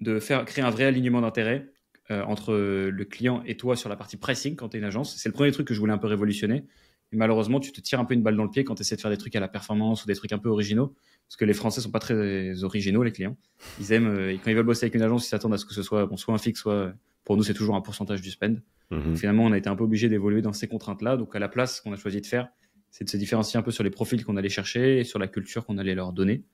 de 0.00 0.20
faire 0.20 0.44
créer 0.44 0.64
un 0.64 0.70
vrai 0.70 0.84
alignement 0.84 1.20
d'intérêt 1.20 1.70
euh, 2.10 2.22
entre 2.24 2.54
le 2.54 3.04
client 3.04 3.42
et 3.46 3.56
toi 3.56 3.76
sur 3.76 3.88
la 3.88 3.96
partie 3.96 4.16
pricing 4.16 4.56
quand 4.56 4.70
tu 4.70 4.76
es 4.76 4.80
une 4.80 4.86
agence. 4.86 5.16
C'est 5.16 5.28
le 5.28 5.32
premier 5.34 5.52
truc 5.52 5.66
que 5.66 5.74
je 5.74 5.80
voulais 5.80 5.92
un 5.92 5.98
peu 5.98 6.08
révolutionner. 6.08 6.64
Et 7.12 7.16
malheureusement, 7.16 7.60
tu 7.60 7.72
te 7.72 7.80
tires 7.80 8.00
un 8.00 8.04
peu 8.04 8.14
une 8.14 8.22
balle 8.22 8.36
dans 8.36 8.44
le 8.44 8.50
pied 8.50 8.64
quand 8.64 8.74
tu 8.74 8.82
essaies 8.82 8.96
de 8.96 9.00
faire 9.00 9.10
des 9.10 9.18
trucs 9.18 9.36
à 9.36 9.40
la 9.40 9.48
performance 9.48 10.04
ou 10.04 10.06
des 10.06 10.14
trucs 10.14 10.32
un 10.32 10.38
peu 10.38 10.48
originaux. 10.48 10.94
Parce 11.28 11.36
que 11.36 11.44
les 11.44 11.52
Français 11.52 11.80
sont 11.80 11.90
pas 11.90 11.98
très 11.98 12.64
originaux, 12.64 13.02
les 13.02 13.12
clients. 13.12 13.36
Ils 13.80 13.92
aiment, 13.92 14.06
euh, 14.08 14.32
et 14.32 14.38
quand 14.38 14.50
ils 14.50 14.56
veulent 14.56 14.64
bosser 14.66 14.86
avec 14.86 14.94
une 14.94 15.02
agence, 15.02 15.26
ils 15.26 15.28
s'attendent 15.28 15.54
à 15.54 15.58
ce 15.58 15.64
que 15.64 15.74
ce 15.74 15.82
soit 15.82 16.06
bon, 16.06 16.16
soit 16.16 16.34
un 16.34 16.38
fixe, 16.38 16.60
soit 16.60 16.94
pour 17.24 17.36
nous, 17.36 17.42
c'est 17.42 17.54
toujours 17.54 17.76
un 17.76 17.80
pourcentage 17.80 18.20
du 18.20 18.30
spend. 18.30 18.62
Mhm. 18.90 19.16
Finalement, 19.16 19.44
on 19.44 19.52
a 19.52 19.58
été 19.58 19.68
un 19.68 19.76
peu 19.76 19.84
obligé 19.84 20.08
d'évoluer 20.08 20.42
dans 20.42 20.52
ces 20.52 20.68
contraintes-là. 20.68 21.16
Donc, 21.16 21.34
à 21.36 21.38
la 21.38 21.48
place, 21.48 21.76
ce 21.76 21.82
qu'on 21.82 21.92
a 21.92 21.96
choisi 21.96 22.20
de 22.20 22.26
faire, 22.26 22.48
c'est 22.90 23.04
de 23.04 23.10
se 23.10 23.16
différencier 23.16 23.58
un 23.58 23.62
peu 23.62 23.70
sur 23.70 23.84
les 23.84 23.90
profils 23.90 24.24
qu'on 24.24 24.36
allait 24.36 24.48
chercher 24.48 25.00
et 25.00 25.04
sur 25.04 25.18
la 25.18 25.28
culture 25.28 25.64
qu'on 25.64 25.78
allait 25.78 25.94
leur 25.94 26.12
donner. 26.12 26.44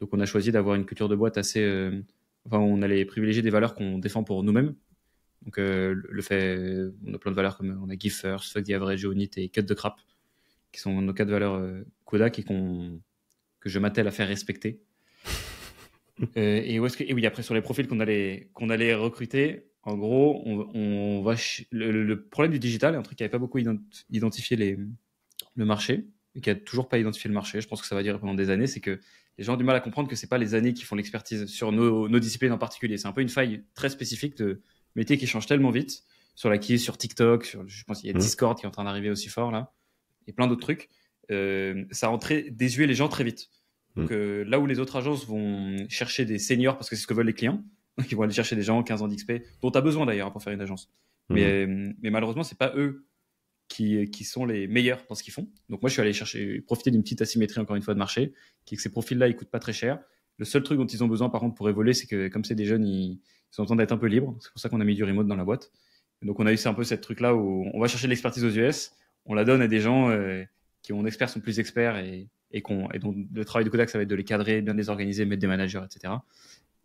Donc, 0.00 0.10
on 0.12 0.20
a 0.20 0.26
choisi 0.26 0.52
d'avoir 0.52 0.76
une 0.76 0.84
culture 0.84 1.08
de 1.08 1.16
boîte 1.16 1.36
assez. 1.36 1.60
euh, 1.60 2.00
enfin, 2.46 2.58
on 2.58 2.82
allait 2.82 3.04
privilégier 3.04 3.42
des 3.42 3.50
valeurs 3.50 3.74
qu'on 3.74 3.98
défend 3.98 4.24
pour 4.24 4.42
nous-mêmes. 4.42 4.74
Donc, 5.44 5.58
euh, 5.58 5.94
le 6.08 6.22
fait. 6.22 6.58
On 7.06 7.14
a 7.14 7.18
plein 7.18 7.30
de 7.30 7.36
valeurs 7.36 7.56
comme 7.56 7.78
on 7.84 7.90
a 7.90 7.98
Give 7.98 8.12
First, 8.12 8.52
Fuck 8.52 8.64
the 8.64 8.70
Average, 8.70 9.04
Unit 9.04 9.30
et 9.36 9.48
Cut 9.48 9.62
de 9.62 9.74
Crap, 9.74 10.00
qui 10.72 10.80
sont 10.80 11.00
nos 11.02 11.12
quatre 11.12 11.28
valeurs 11.30 11.54
euh, 11.54 11.82
Kodak 12.04 12.38
et 12.38 12.42
qu'on 12.42 13.00
que 13.60 13.68
je 13.68 13.78
m'attelle 13.78 14.06
à 14.06 14.10
faire 14.10 14.28
respecter. 14.28 14.80
Euh, 16.36 16.62
et, 16.64 16.78
où 16.78 16.86
est-ce 16.86 16.96
que, 16.96 17.02
et 17.02 17.12
oui, 17.12 17.26
après 17.26 17.42
sur 17.42 17.54
les 17.54 17.60
profils 17.60 17.88
qu'on 17.88 17.98
allait, 17.98 18.48
qu'on 18.52 18.70
allait 18.70 18.94
recruter, 18.94 19.66
en 19.82 19.96
gros, 19.96 20.42
on, 20.46 20.70
on 20.72 21.22
va 21.22 21.36
ch- 21.36 21.66
le, 21.72 22.14
problème 22.14 22.52
du 22.52 22.60
digital, 22.60 22.94
un 22.94 23.02
truc 23.02 23.18
qui 23.18 23.24
n'avait 23.24 23.32
pas 23.32 23.38
beaucoup 23.38 23.58
ident- 23.58 23.82
identifié 24.10 24.56
les, 24.56 24.78
le 25.56 25.64
marché, 25.64 26.06
et 26.36 26.40
qui 26.40 26.50
a 26.50 26.54
toujours 26.54 26.88
pas 26.88 26.98
identifié 26.98 27.26
le 27.26 27.34
marché, 27.34 27.60
je 27.60 27.66
pense 27.66 27.80
que 27.80 27.88
ça 27.88 27.96
va 27.96 28.04
durer 28.04 28.20
pendant 28.20 28.34
des 28.34 28.50
années, 28.50 28.68
c'est 28.68 28.78
que 28.78 29.00
les 29.38 29.44
gens 29.44 29.54
ont 29.54 29.56
du 29.56 29.64
mal 29.64 29.74
à 29.74 29.80
comprendre 29.80 30.08
que 30.08 30.14
c'est 30.14 30.28
pas 30.28 30.38
les 30.38 30.54
années 30.54 30.72
qui 30.72 30.84
font 30.84 30.94
l'expertise 30.94 31.46
sur 31.46 31.72
nos, 31.72 32.08
nos 32.08 32.20
disciplines 32.20 32.52
en 32.52 32.58
particulier. 32.58 32.96
C'est 32.96 33.08
un 33.08 33.12
peu 33.12 33.20
une 33.20 33.28
faille 33.28 33.64
très 33.74 33.88
spécifique 33.88 34.36
de 34.36 34.62
métiers 34.94 35.18
qui 35.18 35.26
changent 35.26 35.46
tellement 35.46 35.70
vite, 35.70 36.04
sur 36.34 36.50
l'acquis, 36.50 36.78
sur 36.78 36.98
TikTok, 36.98 37.44
sur, 37.44 37.66
je 37.68 37.84
pense 37.84 38.00
qu'il 38.00 38.08
y 38.08 38.10
a 38.10 38.14
Mhm. 38.14 38.20
Discord 38.20 38.58
qui 38.58 38.64
est 38.64 38.68
en 38.68 38.72
train 38.72 38.84
d'arriver 38.84 39.10
aussi 39.10 39.28
fort 39.28 39.50
là, 39.50 39.72
et 40.26 40.32
plein 40.32 40.46
d'autres 40.46 40.62
trucs. 40.62 40.88
Euh, 41.30 41.84
ça 41.90 42.08
rend 42.08 42.18
très 42.18 42.50
désuet 42.50 42.86
les 42.86 42.94
gens 42.94 43.08
très 43.08 43.24
vite. 43.24 43.50
Donc 43.96 44.10
euh, 44.10 44.44
là 44.48 44.58
où 44.58 44.66
les 44.66 44.80
autres 44.80 44.96
agences 44.96 45.24
vont 45.24 45.76
chercher 45.88 46.24
des 46.24 46.38
seniors 46.40 46.76
parce 46.76 46.90
que 46.90 46.96
c'est 46.96 47.02
ce 47.02 47.06
que 47.06 47.14
veulent 47.14 47.26
les 47.26 47.32
clients, 47.32 47.62
donc 47.98 48.10
ils 48.10 48.16
vont 48.16 48.24
aller 48.24 48.32
chercher 48.32 48.56
des 48.56 48.62
gens 48.62 48.82
15 48.82 49.02
ans 49.02 49.08
d'XP, 49.08 49.32
dont 49.62 49.70
tu 49.70 49.78
as 49.78 49.80
besoin 49.80 50.04
d'ailleurs 50.06 50.32
pour 50.32 50.42
faire 50.42 50.52
une 50.52 50.60
agence. 50.60 50.90
Mhm. 51.28 51.36
Mais, 51.36 51.44
euh, 51.44 51.92
mais 52.02 52.10
malheureusement, 52.10 52.42
c'est 52.42 52.58
pas 52.58 52.72
eux 52.76 53.06
qui, 53.68 54.10
qui 54.10 54.24
sont 54.24 54.44
les 54.44 54.66
meilleurs 54.66 55.02
dans 55.08 55.14
ce 55.14 55.22
qu'ils 55.22 55.32
font. 55.32 55.48
Donc 55.70 55.80
moi, 55.80 55.88
je 55.88 55.94
suis 55.94 56.02
allé 56.02 56.12
chercher, 56.12 56.60
profiter 56.60 56.90
d'une 56.90 57.02
petite 57.02 57.22
asymétrie 57.22 57.60
encore 57.60 57.76
une 57.76 57.82
fois 57.82 57.94
de 57.94 57.98
marché, 57.98 58.34
qui 58.64 58.74
est 58.74 58.76
que 58.76 58.82
ces 58.82 58.90
profils-là, 58.90 59.28
ils 59.28 59.36
coûtent 59.36 59.50
pas 59.50 59.60
très 59.60 59.72
cher. 59.72 60.00
Le 60.36 60.44
seul 60.44 60.62
truc 60.62 60.78
dont 60.78 60.86
ils 60.86 61.02
ont 61.02 61.08
besoin, 61.08 61.30
par 61.30 61.40
contre, 61.40 61.54
pour 61.54 61.68
évoluer, 61.68 61.94
c'est 61.94 62.06
que 62.06 62.28
comme 62.28 62.44
c'est 62.44 62.56
des 62.56 62.66
jeunes, 62.66 62.84
ils, 62.84 63.20
ils 63.56 63.60
ont 63.60 63.64
besoin 63.64 63.76
d'être 63.76 63.92
un 63.92 63.98
peu 63.98 64.06
libres. 64.06 64.36
C'est 64.40 64.50
pour 64.50 64.60
ça 64.60 64.68
qu'on 64.68 64.80
a 64.80 64.84
mis 64.84 64.94
du 64.94 65.04
remote 65.04 65.26
dans 65.26 65.36
la 65.36 65.44
boîte. 65.44 65.70
Et 66.22 66.26
donc 66.26 66.40
on 66.40 66.46
a 66.46 66.52
eu 66.52 66.58
un 66.64 66.74
peu 66.74 66.84
cette 66.84 67.00
truc-là 67.00 67.34
où 67.34 67.68
on 67.72 67.80
va 67.80 67.88
chercher 67.88 68.06
de 68.06 68.10
l'expertise 68.10 68.44
aux 68.44 68.50
US, 68.50 68.92
on 69.26 69.34
la 69.34 69.44
donne 69.44 69.62
à 69.62 69.68
des 69.68 69.80
gens 69.80 70.10
euh, 70.10 70.42
qui 70.82 70.92
ont 70.92 71.04
experts 71.06 71.30
sont 71.30 71.40
plus 71.40 71.58
experts 71.58 71.96
et, 71.98 72.28
et, 72.50 72.62
et 72.92 72.98
dont 72.98 73.14
le 73.32 73.44
travail 73.44 73.64
de 73.64 73.70
Kodak, 73.70 73.90
ça 73.90 73.98
va 73.98 74.02
être 74.02 74.08
de 74.08 74.14
les 74.14 74.24
cadrer, 74.24 74.62
bien 74.62 74.74
les 74.74 74.88
organiser, 74.88 75.24
mettre 75.24 75.40
des 75.40 75.46
managers, 75.46 75.82
etc. 75.84 76.14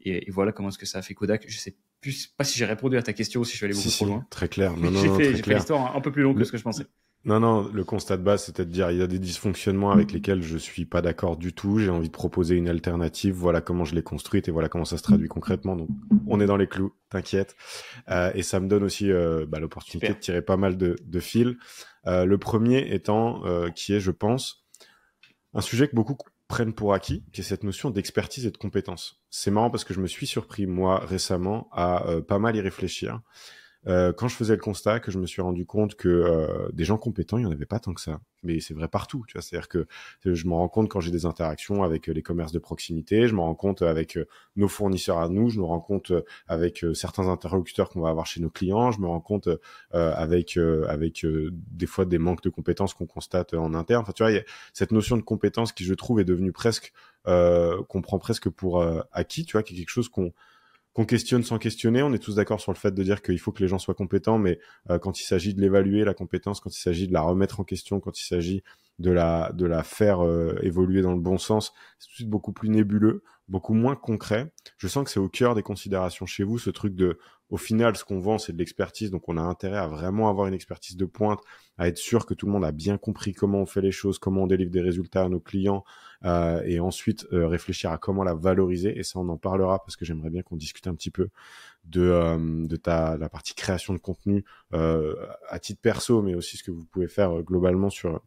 Et, 0.02 0.28
et 0.28 0.32
voilà 0.32 0.52
comment 0.52 0.70
est-ce 0.70 0.78
que 0.78 0.86
ça 0.86 1.00
a 1.00 1.02
fait 1.02 1.14
Kodak. 1.14 1.46
Je 1.48 1.58
sais 1.58 1.76
plus 2.02 2.28
pas 2.28 2.44
si 2.44 2.58
j'ai 2.58 2.66
répondu 2.66 2.98
à 2.98 3.04
ta 3.04 3.14
question 3.14 3.42
ou 3.42 3.46
si 3.46 3.52
je 3.54 3.58
suis 3.58 3.66
allé 3.66 3.74
beaucoup 3.74 3.90
Si, 3.90 3.96
trop 3.96 4.06
si, 4.06 4.12
loin. 4.12 4.26
Très 4.30 4.48
clair. 4.48 4.76
Non, 4.78 4.92
non, 4.92 5.02
J'ai 5.02 5.34
fait, 5.34 5.44
fait 5.44 5.54
l'histoire 5.54 5.96
un 5.96 6.02
peu 6.02 6.12
plus 6.12 6.24
longue 6.24 6.38
que 6.38 6.44
ce 6.44 6.52
que 6.52 6.58
je 6.58 6.64
pensais. 6.64 6.86
Non, 7.26 7.42
non, 7.42 7.70
le 7.74 7.84
constat 7.84 8.16
de 8.16 8.24
base, 8.24 8.46
c'est 8.46 8.60
de 8.60 8.64
dire 8.64 8.92
il 8.92 8.98
y 8.98 9.02
a 9.02 9.08
des 9.08 9.20
dysfonctionnements 9.20 9.92
avec 9.92 10.14
lesquels 10.14 10.42
je 10.42 10.58
suis 10.58 10.86
pas 10.86 11.02
d'accord 11.02 11.36
du 11.36 11.52
tout. 11.52 11.78
J'ai 11.78 11.90
envie 11.90 12.08
de 12.08 12.14
proposer 12.14 12.56
une 12.56 12.70
alternative. 12.70 13.36
Voilà 13.36 13.60
comment 13.60 13.84
je 13.84 13.94
l'ai 13.94 14.04
construite 14.04 14.48
et 14.48 14.52
voilà 14.52 14.70
comment 14.70 14.86
ça 14.86 14.98
se 14.98 15.04
traduit 15.04 15.28
concrètement. 15.28 15.76
Donc, 15.76 15.90
on 16.28 16.40
est 16.40 16.46
dans 16.46 16.56
les 16.56 16.68
clous, 16.68 16.94
t'inquiète. 17.10 17.58
Euh, 18.10 18.32
et 18.36 18.42
ça 18.42 18.62
me 18.62 18.68
donne 18.68 18.84
aussi 18.84 19.12
euh, 19.12 19.46
bah, 19.46 19.60
l'opportunité 19.60 20.10
de 20.10 20.20
tirer 20.20 20.42
pas 20.42 20.56
mal 20.56 20.78
de, 20.78 20.96
de 21.04 21.20
fils. 21.20 21.56
Euh, 22.08 22.24
le 22.24 22.38
premier 22.38 22.94
étant 22.94 23.46
euh, 23.46 23.70
qui 23.70 23.94
est, 23.94 24.00
je 24.00 24.12
pense, 24.12 24.66
un 25.54 25.62
sujet 25.62 25.90
que 25.90 25.96
beaucoup 25.96 26.16
prennent 26.48 26.74
pour 26.74 26.94
acquis, 26.94 27.24
qui 27.32 27.42
est 27.42 27.44
cette 27.44 27.64
notion 27.64 27.92
d'expertise 27.92 28.46
et 28.46 28.52
de 28.52 28.58
compétence. 28.58 29.22
C'est 29.30 29.52
marrant 29.52 29.70
parce 29.70 29.84
que 29.84 29.94
je 29.94 30.00
me 30.00 30.08
suis 30.08 30.26
surpris 30.26 30.66
moi 30.66 31.00
récemment 31.06 31.68
à 31.72 32.08
euh, 32.08 32.22
pas 32.22 32.40
mal 32.40 32.56
y 32.56 32.62
réfléchir. 32.62 33.22
Euh, 33.88 34.12
quand 34.12 34.28
je 34.28 34.36
faisais 34.36 34.56
le 34.56 34.62
constat, 34.62 35.00
que 35.00 35.12
je 35.12 35.20
me 35.20 35.26
suis 35.26 35.42
rendu 35.42 35.66
compte 35.66 35.96
que 35.96 36.10
euh, 36.10 36.70
des 36.74 36.84
gens 36.84 36.98
compétents, 36.98 37.38
il 37.38 37.46
n'y 37.46 37.48
en 37.48 37.52
avait 37.52 37.66
pas 37.66 37.80
tant 37.80 37.94
que 37.94 38.02
ça. 38.02 38.20
Mais 38.44 38.60
c'est 38.60 38.74
vrai 38.74 38.88
partout, 38.88 39.24
tu 39.28 39.34
vois. 39.34 39.42
C'est-à-dire 39.42 39.68
que 39.68 39.80
euh, 40.26 40.34
je 40.34 40.48
me 40.48 40.54
rends 40.54 40.70
compte 40.70 40.90
quand 40.90 41.00
j'ai 41.00 41.12
des 41.12 41.26
interactions 41.26 41.84
avec 41.84 42.10
euh, 42.10 42.14
les 42.14 42.22
commerces 42.22 42.52
de 42.52 42.60
proximité, 42.60 43.28
je 43.28 43.36
me 43.36 43.42
rends 43.42 43.56
compte 43.56 43.82
avec 43.82 44.18
euh, 44.18 44.28
nos 44.56 44.68
fournisseurs 44.68 45.20
à 45.20 45.30
nous, 45.30 45.50
je 45.50 45.60
me 45.60 45.66
rends 45.66 45.80
compte 45.80 46.12
avec 46.48 46.86
certains 46.94 47.28
interlocuteurs 47.28 47.90
qu'on 47.90 48.02
va 48.02 48.10
avoir 48.10 48.26
chez 48.26 48.42
nos 48.42 48.50
clients, 48.50 48.92
je 48.92 49.00
me 49.00 49.08
rends 49.08 49.20
compte 49.22 49.50
avec 49.92 50.58
avec 50.88 51.26
des 51.26 51.86
fois 51.86 52.06
des 52.06 52.18
manques 52.18 52.42
de 52.44 52.50
compétences 52.50 52.94
qu'on 52.94 53.06
constate 53.06 53.54
en 53.54 53.74
interne. 53.74 54.02
Enfin, 54.02 54.12
tu 54.12 54.24
vois, 54.24 54.32
y 54.32 54.38
a 54.38 54.44
cette 54.74 54.92
notion 54.92 55.18
de 55.18 55.22
compétence 55.22 55.72
qui, 55.72 55.86
je 55.86 55.94
trouve, 55.94 56.20
est 56.20 56.26
devenue 56.26 56.52
presque 56.52 56.94
euh, 57.28 57.82
qu'on 57.84 58.02
prend 58.02 58.20
presque 58.20 58.50
pour 58.50 58.84
acquis, 59.12 59.46
tu 59.46 59.54
vois, 59.54 59.64
qui 59.64 59.74
est 59.74 59.78
quelque 59.78 59.90
chose 59.90 60.10
qu'on 60.10 60.34
qu'on 60.94 61.06
questionne 61.06 61.44
sans 61.44 61.58
questionner. 61.58 62.04
On 62.04 62.14
est 62.14 62.20
tous 62.20 62.36
d'accord 62.36 62.60
sur 62.60 62.72
le 62.72 62.78
fait 62.78 62.92
de 62.92 63.04
dire 63.04 63.22
qu'il 63.22 63.40
faut 63.40 63.52
que 63.52 63.62
les 63.62 63.68
gens 63.68 63.80
soient 63.80 63.94
compétents, 63.94 64.38
mais 64.38 64.60
euh, 64.90 65.00
quand 65.00 65.20
il 65.20 65.24
s'agit 65.24 65.54
de 65.54 65.62
l'évaluer, 65.62 66.04
la 66.04 66.14
compétence, 66.14 66.60
quand 66.60 66.76
il 66.76 66.82
s'agit 66.82 67.08
de 67.08 67.14
la 67.14 67.22
remettre 67.22 67.60
en 67.60 67.64
question, 67.64 68.00
quand 68.00 68.20
il 68.20 68.26
s'agit 68.26 68.64
de 69.00 69.12
la, 69.12 69.52
de 69.54 69.66
la 69.66 69.84
faire 69.84 70.20
évoluer 70.62 71.02
dans 71.02 71.14
le 71.14 71.22
bon 71.22 71.38
sens, 71.38 71.74
c'est 72.00 72.08
tout 72.08 72.12
de 72.12 72.16
suite 72.16 72.30
beaucoup 72.30 72.52
plus 72.52 72.68
nébuleux, 72.68 73.24
beaucoup 73.48 73.74
moins 73.74 73.96
concret. 73.96 74.52
Je 74.78 74.90
sens 74.90 75.06
que 75.06 75.10
c'est 75.10 75.22
au 75.22 75.30
cœur 75.30 75.56
des 75.56 75.64
considérations 75.64 76.26
chez 76.26 76.44
vous, 76.44 76.60
ce 76.60 76.70
truc 76.70 76.96
de, 76.96 77.18
au 77.50 77.58
final, 77.58 77.96
ce 77.96 78.06
qu'on 78.06 78.20
vend, 78.20 78.38
c'est 78.38 78.54
de 78.54 78.58
l'expertise, 78.58 79.10
donc 79.10 79.28
on 79.28 79.38
a 79.38 79.42
intérêt 79.42 79.78
à 79.78 79.88
vraiment 79.88 80.30
avoir 80.30 80.48
une 80.48 80.54
expertise 80.54 80.98
de 80.98 81.06
pointe, 81.06 81.40
à 81.78 81.88
être 81.88 81.98
sûr 81.98 82.26
que 82.26 82.34
tout 82.34 82.46
le 82.46 82.52
monde 82.52 82.66
a 82.66 82.72
bien 82.72 82.98
compris 82.98 83.34
comment 83.34 83.60
on 83.60 83.66
fait 83.66 83.82
les 83.82 83.92
choses, 83.92 84.20
comment 84.20 84.44
on 84.44 84.48
délivre 84.48 84.70
des 84.70 84.82
résultats 84.82 85.24
à 85.24 85.30
nos 85.30 85.40
clients, 85.40 85.84
euh, 86.26 86.62
et 86.66 86.80
ensuite 86.80 87.26
euh, 87.34 87.48
réfléchir 87.48 87.92
à 87.92 87.98
comment 87.98 88.24
la 88.24 88.36
valoriser. 88.36 88.98
Et 88.98 89.04
ça, 89.04 89.20
on 89.20 89.30
en 89.30 89.38
parlera 89.38 89.80
parce 89.80 89.96
que 89.96 90.06
j'aimerais 90.06 90.30
bien 90.30 90.44
qu'on 90.44 90.58
discute 90.58 90.88
un 90.88 90.94
petit 90.94 91.12
peu 91.12 91.30
de, 91.86 92.02
euh, 92.02 92.78
ta 92.84 93.18
la 93.18 93.30
partie 93.30 93.56
création 93.56 93.94
de 93.94 94.00
contenu 94.00 94.46
à 94.72 95.60
titre 95.60 95.82
perso, 95.82 96.22
mais 96.22 96.36
aussi 96.36 96.58
ce 96.58 96.64
que 96.64 96.72
vous 96.72 96.86
pouvez 96.86 97.08
faire 97.08 97.42
globalement 97.42 97.90
sur 97.90 98.22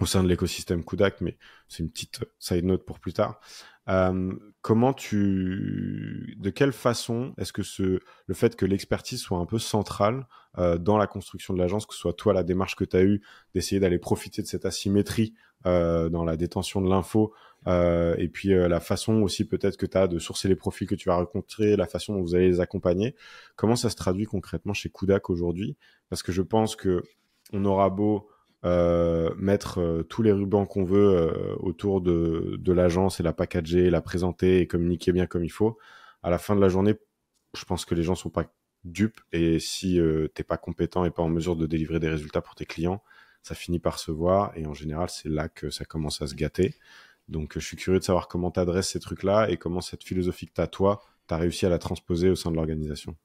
au 0.00 0.06
sein 0.06 0.22
de 0.22 0.28
l'écosystème 0.28 0.84
Kudak, 0.84 1.20
mais 1.20 1.36
c'est 1.68 1.82
une 1.82 1.90
petite 1.90 2.20
side 2.38 2.64
note 2.64 2.84
pour 2.84 2.98
plus 2.98 3.12
tard. 3.12 3.40
Euh, 3.88 4.32
comment 4.62 4.92
tu, 4.92 6.36
de 6.38 6.50
quelle 6.50 6.72
façon 6.72 7.34
est-ce 7.36 7.52
que 7.52 7.62
ce, 7.62 8.00
le 8.26 8.34
fait 8.34 8.56
que 8.56 8.64
l'expertise 8.64 9.20
soit 9.20 9.38
un 9.38 9.46
peu 9.46 9.58
centrale 9.58 10.26
euh, 10.58 10.78
dans 10.78 10.96
la 10.96 11.06
construction 11.06 11.52
de 11.54 11.58
l'agence, 11.58 11.86
que 11.86 11.94
ce 11.94 12.00
soit 12.00 12.14
toi 12.14 12.32
la 12.32 12.42
démarche 12.42 12.76
que 12.76 12.84
tu 12.84 12.96
as 12.96 13.02
eue 13.02 13.22
d'essayer 13.54 13.80
d'aller 13.80 13.98
profiter 13.98 14.42
de 14.42 14.46
cette 14.46 14.64
asymétrie 14.64 15.34
euh, 15.66 16.08
dans 16.08 16.24
la 16.24 16.36
détention 16.36 16.80
de 16.80 16.88
l'info, 16.88 17.32
euh, 17.66 18.14
et 18.18 18.28
puis 18.28 18.52
euh, 18.52 18.68
la 18.68 18.80
façon 18.80 19.22
aussi 19.22 19.46
peut-être 19.46 19.76
que 19.76 19.86
tu 19.86 19.96
as 19.96 20.06
de 20.08 20.18
sourcer 20.18 20.48
les 20.48 20.56
profils 20.56 20.86
que 20.86 20.94
tu 20.94 21.08
vas 21.08 21.16
rencontrer, 21.16 21.76
la 21.76 21.86
façon 21.86 22.14
dont 22.14 22.22
vous 22.22 22.34
allez 22.34 22.48
les 22.48 22.60
accompagner, 22.60 23.14
comment 23.56 23.76
ça 23.76 23.88
se 23.90 23.96
traduit 23.96 24.26
concrètement 24.26 24.74
chez 24.74 24.90
Kudak 24.90 25.30
aujourd'hui? 25.30 25.76
Parce 26.10 26.22
que 26.22 26.32
je 26.32 26.42
pense 26.42 26.76
que 26.76 27.02
on 27.52 27.64
aura 27.64 27.88
beau 27.90 28.28
euh, 28.64 29.34
mettre 29.36 29.78
euh, 29.78 30.02
tous 30.04 30.22
les 30.22 30.32
rubans 30.32 30.66
qu'on 30.66 30.84
veut 30.84 31.16
euh, 31.16 31.54
autour 31.56 32.00
de, 32.00 32.56
de 32.58 32.72
l'agence 32.72 33.20
et 33.20 33.22
la 33.22 33.34
packager, 33.34 33.90
la 33.90 34.00
présenter 34.00 34.60
et 34.60 34.66
communiquer 34.66 35.12
bien 35.12 35.26
comme 35.26 35.44
il 35.44 35.50
faut. 35.50 35.78
À 36.22 36.30
la 36.30 36.38
fin 36.38 36.56
de 36.56 36.60
la 36.62 36.70
journée, 36.70 36.94
je 37.54 37.64
pense 37.66 37.84
que 37.84 37.94
les 37.94 38.02
gens 38.02 38.14
sont 38.14 38.30
pas 38.30 38.46
dupes 38.84 39.20
et 39.32 39.58
si 39.58 40.00
t'es 40.34 40.42
pas 40.42 40.56
compétent 40.56 41.04
et 41.04 41.10
pas 41.10 41.22
en 41.22 41.28
mesure 41.28 41.56
de 41.56 41.66
délivrer 41.66 42.00
des 42.00 42.08
résultats 42.08 42.42
pour 42.42 42.54
tes 42.54 42.66
clients, 42.66 43.02
ça 43.42 43.54
finit 43.54 43.78
par 43.78 43.98
se 43.98 44.10
voir 44.10 44.52
et 44.56 44.66
en 44.66 44.74
général 44.74 45.08
c'est 45.08 45.28
là 45.28 45.48
que 45.48 45.70
ça 45.70 45.84
commence 45.84 46.20
à 46.22 46.26
se 46.26 46.34
gâter. 46.34 46.74
Donc 47.28 47.52
je 47.54 47.64
suis 47.64 47.76
curieux 47.76 47.98
de 47.98 48.04
savoir 48.04 48.28
comment 48.28 48.50
t'adresses 48.50 48.90
ces 48.90 49.00
trucs-là 49.00 49.48
et 49.50 49.56
comment 49.56 49.80
cette 49.80 50.04
philosophie 50.04 50.46
que 50.46 50.52
t'as 50.54 50.66
toi, 50.66 51.02
t'as 51.26 51.36
réussi 51.36 51.64
à 51.66 51.70
la 51.70 51.78
transposer 51.78 52.28
au 52.28 52.34
sein 52.34 52.50
de 52.50 52.56
l'organisation. 52.56 53.16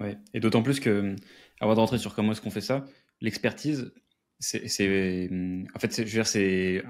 Ouais, 0.00 0.16
et 0.32 0.40
d'autant 0.40 0.62
plus 0.62 0.80
que 0.80 1.16
avant 1.60 1.74
de 1.74 1.80
rentrer 1.80 1.98
sur 1.98 2.14
comment 2.14 2.32
est-ce 2.32 2.40
qu'on 2.40 2.50
fait 2.50 2.60
ça, 2.60 2.84
l'expertise, 3.20 3.92
c'est, 4.38 5.28
en 5.74 5.78
fait, 5.78 5.96
je 5.96 6.02
veux 6.02 6.10
dire, 6.10 6.26
c'est 6.26 6.84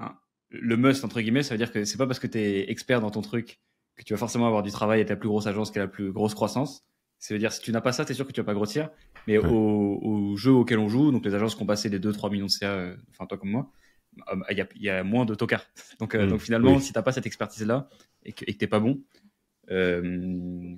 le 0.49 0.77
must 0.77 1.03
entre 1.03 1.21
guillemets. 1.21 1.43
Ça 1.43 1.53
veut 1.53 1.57
dire 1.57 1.71
que 1.71 1.83
c'est 1.83 1.97
pas 1.97 2.07
parce 2.07 2.19
que 2.19 2.27
tu 2.27 2.37
es 2.37 2.69
expert 2.69 3.01
dans 3.01 3.11
ton 3.11 3.21
truc 3.21 3.59
que 3.95 4.03
tu 4.03 4.13
vas 4.13 4.17
forcément 4.17 4.47
avoir 4.47 4.63
du 4.63 4.71
travail 4.71 5.01
et 5.01 5.05
ta 5.05 5.15
plus 5.15 5.27
grosse 5.27 5.47
agence 5.47 5.71
qui 5.71 5.79
a 5.79 5.83
la 5.83 5.87
plus 5.87 6.11
grosse 6.11 6.33
croissance. 6.33 6.85
Ça 7.17 7.33
veut 7.33 7.39
dire 7.39 7.51
si 7.51 7.61
tu 7.61 7.71
n'as 7.71 7.81
pas 7.81 7.91
ça, 7.91 8.05
tu 8.05 8.11
es 8.11 8.15
sûr 8.15 8.25
que 8.25 8.31
tu 8.31 8.39
vas 8.39 8.45
pas 8.45 8.53
grossir. 8.53 8.89
Mais 9.27 9.37
au, 9.37 9.99
au, 10.01 10.35
jeu 10.37 10.51
auquel 10.51 10.79
on 10.79 10.87
joue, 10.87 11.11
donc 11.11 11.25
les 11.25 11.35
agences 11.35 11.55
qui 11.55 11.61
ont 11.61 11.65
passé 11.65 11.89
les 11.89 11.99
2-3 11.99 12.31
millions 12.31 12.45
de 12.45 12.51
CA, 12.51 12.71
euh, 12.71 12.95
enfin 13.11 13.25
toi 13.25 13.37
comme 13.37 13.49
moi, 13.49 13.71
euh, 14.31 14.35
il 14.49 14.57
y 14.57 14.61
a, 14.61 14.67
y 14.75 14.89
a, 14.89 15.03
moins 15.03 15.25
de 15.25 15.35
tocards. 15.35 15.65
Donc, 15.99 16.15
euh, 16.15 16.25
mm. 16.25 16.29
donc 16.29 16.41
finalement, 16.41 16.79
si 16.79 16.91
tu 16.93 16.97
n'as 16.97 17.03
pas 17.03 17.11
cette 17.11 17.25
expertise-là 17.25 17.89
et 18.23 18.33
que, 18.33 18.45
tu 18.45 18.57
n'es 18.59 18.67
pas 18.67 18.79
bon, 18.79 19.01
euh, 19.71 20.01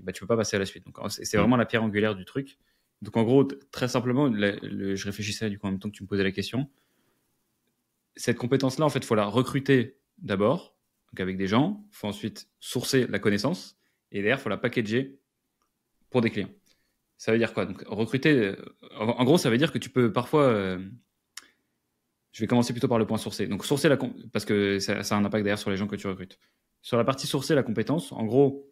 bah, 0.03 0.11
tu 0.11 0.21
peux 0.21 0.27
pas 0.27 0.37
passer 0.37 0.55
à 0.55 0.59
la 0.59 0.65
suite. 0.65 0.85
Donc 0.85 0.97
c'est 1.09 1.37
mm. 1.37 1.39
vraiment 1.39 1.57
la 1.57 1.65
pierre 1.65 1.83
angulaire 1.83 2.15
du 2.15 2.25
truc. 2.25 2.57
Donc 3.01 3.17
en 3.17 3.23
gros, 3.23 3.43
très 3.43 3.87
simplement, 3.87 4.31
je 4.31 5.05
réfléchissais 5.05 5.49
du 5.49 5.57
coup 5.57 5.67
en 5.67 5.71
même 5.71 5.79
temps 5.79 5.89
que 5.89 5.95
tu 5.95 6.03
me 6.03 6.07
posais 6.07 6.23
la 6.23 6.31
question. 6.31 6.69
Cette 8.15 8.37
compétence-là, 8.37 8.85
en 8.85 8.89
fait, 8.89 9.03
faut 9.03 9.15
la 9.15 9.25
recruter 9.25 9.97
d'abord, 10.19 10.75
donc 11.11 11.19
avec 11.19 11.37
des 11.37 11.47
gens. 11.47 11.83
Faut 11.91 12.07
ensuite 12.07 12.49
sourcer 12.59 13.07
la 13.07 13.19
connaissance 13.19 13.77
et 14.11 14.17
derrière, 14.17 14.39
faut 14.39 14.49
la 14.49 14.57
packager 14.57 15.19
pour 16.09 16.21
des 16.21 16.29
clients. 16.29 16.49
Ça 17.17 17.31
veut 17.31 17.37
dire 17.37 17.53
quoi? 17.53 17.65
Donc 17.65 17.83
recruter, 17.87 18.31
euh, 18.33 18.55
en, 18.97 19.23
gros, 19.23 19.37
ça 19.37 19.49
veut 19.49 19.57
dire 19.57 19.71
que 19.71 19.77
tu 19.77 19.89
peux 19.89 20.11
parfois. 20.11 20.43
Euh, 20.43 20.79
je 22.31 22.41
vais 22.41 22.47
commencer 22.47 22.73
plutôt 22.73 22.87
par 22.87 22.97
le 22.97 23.05
point 23.05 23.17
sourcer. 23.17 23.47
Donc 23.47 23.65
sourcer 23.65 23.89
la 23.89 23.97
parce 24.31 24.45
que 24.45 24.79
ça, 24.79 25.03
ça, 25.03 25.15
a 25.15 25.19
un 25.19 25.25
impact 25.25 25.43
derrière 25.43 25.59
sur 25.59 25.69
les 25.69 25.77
gens 25.77 25.87
que 25.87 25.95
tu 25.95 26.07
recrutes. 26.07 26.39
Sur 26.81 26.97
la 26.97 27.03
partie 27.03 27.27
sourcer 27.27 27.55
la 27.55 27.63
compétence, 27.63 28.11
en 28.11 28.25
gros, 28.25 28.70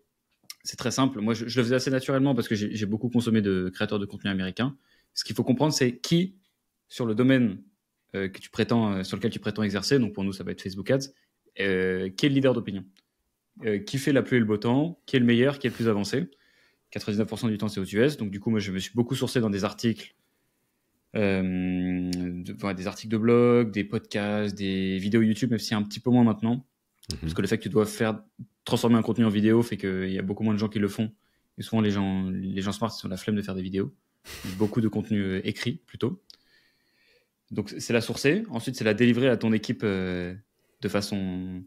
c'est 0.63 0.78
très 0.78 0.92
simple. 0.92 1.22
Moi, 1.22 1.34
je, 1.34 1.46
le 1.46 1.50
faisais 1.50 1.75
assez 1.75 1.92
naturellement 1.92 2.36
parce 2.36 2.48
que 2.48 2.56
j'ai 2.56 2.86
beaucoup 2.86 3.10
consommé 3.10 3.42
de 3.42 3.70
créateurs 3.74 4.00
de 4.00 4.06
contenu 4.06 4.30
américains. 4.30 4.75
Ce 5.13 5.24
qu'il 5.24 5.36
faut 5.36 5.44
comprendre, 5.44 5.74
c'est 5.74 5.98
qui, 5.98 6.36
sur 6.88 7.06
le 7.06 7.16
domaine 7.16 7.62
euh, 8.16 8.28
que 8.28 8.39
tu 8.39 8.50
prétends, 8.50 8.94
euh, 8.94 9.04
sur 9.04 9.18
lequel 9.18 9.32
tu 9.32 9.39
prétends 9.39 9.63
exercer, 9.63 10.00
donc 10.00 10.13
pour 10.13 10.24
nous, 10.24 10.34
ça 10.34 10.44
va 10.44 10.51
être 10.51 10.62
Facebook 10.62 10.89
Ads, 10.92 11.10
euh, 11.60 12.10
qui 12.10 12.25
est 12.25 12.30
le 12.30 12.36
leader 12.36 12.54
d'opinion? 12.54 12.86
Qui 13.86 13.98
fait 13.98 14.13
la 14.13 14.22
pluie 14.22 14.38
et 14.38 14.39
le 14.39 14.46
beau 14.46 14.56
temps? 14.56 15.01
Qui 15.06 15.18
est 15.18 15.20
le 15.20 15.25
meilleur? 15.25 15.60
Qui 15.60 15.68
est 15.68 15.70
le 15.70 15.75
plus 15.75 15.89
avancé? 15.89 16.30
99% 16.96 17.50
du 17.50 17.58
temps, 17.58 17.68
c'est 17.68 17.82
aux 17.82 17.84
US. 17.84 18.16
Donc, 18.16 18.32
du 18.32 18.39
coup, 18.39 18.50
moi, 18.50 18.62
je 18.62 18.72
me 18.72 18.80
suis 18.80 18.94
beaucoup 18.96 19.16
sourcé 19.16 19.42
dans 19.42 19.50
des 19.50 19.66
articles, 19.66 20.16
des 21.13 21.20
articles 22.86 23.12
de 23.12 23.18
blog, 23.18 23.72
des 23.72 23.84
podcasts, 23.84 24.56
des 24.56 24.98
vidéos 24.98 25.22
YouTube, 25.22 25.50
même 25.50 25.60
si 25.60 25.75
un 25.75 25.84
petit 25.84 26.00
peu 26.00 26.10
moins 26.10 26.24
maintenant. 26.24 26.66
Mhm. 27.12 27.18
Parce 27.20 27.34
que 27.34 27.42
le 27.42 27.48
fait 27.48 27.58
que 27.58 27.63
tu 27.63 27.70
dois 27.70 27.86
faire 27.86 28.22
transformer 28.69 28.97
un 28.97 29.01
contenu 29.01 29.25
en 29.25 29.29
vidéo 29.29 29.61
fait 29.63 29.77
qu'il 29.77 30.11
y 30.11 30.19
a 30.19 30.21
beaucoup 30.21 30.43
moins 30.43 30.53
de 30.53 30.59
gens 30.59 30.69
qui 30.69 30.79
le 30.79 30.88
font. 30.88 31.11
Et 31.57 31.63
souvent, 31.63 31.81
les 31.81 31.91
gens, 31.91 32.29
les 32.29 32.61
gens 32.61 32.71
smart, 32.71 32.91
ils 32.97 33.05
ont 33.05 33.09
la 33.09 33.17
flemme 33.17 33.35
de 33.35 33.41
faire 33.41 33.55
des 33.55 33.61
vidéos. 33.61 33.93
beaucoup 34.57 34.79
de 34.79 34.88
contenu 34.88 35.21
euh, 35.21 35.47
écrit, 35.47 35.81
plutôt. 35.88 36.23
Donc, 37.51 37.73
c'est 37.77 37.93
la 37.93 38.01
sourcer. 38.01 38.43
Ensuite, 38.49 38.75
c'est 38.75 38.83
la 38.83 38.93
délivrer 38.93 39.27
à 39.27 39.38
ton 39.38 39.51
équipe 39.51 39.81
euh, 39.83 40.33
de 40.81 40.88
façon 40.88 41.63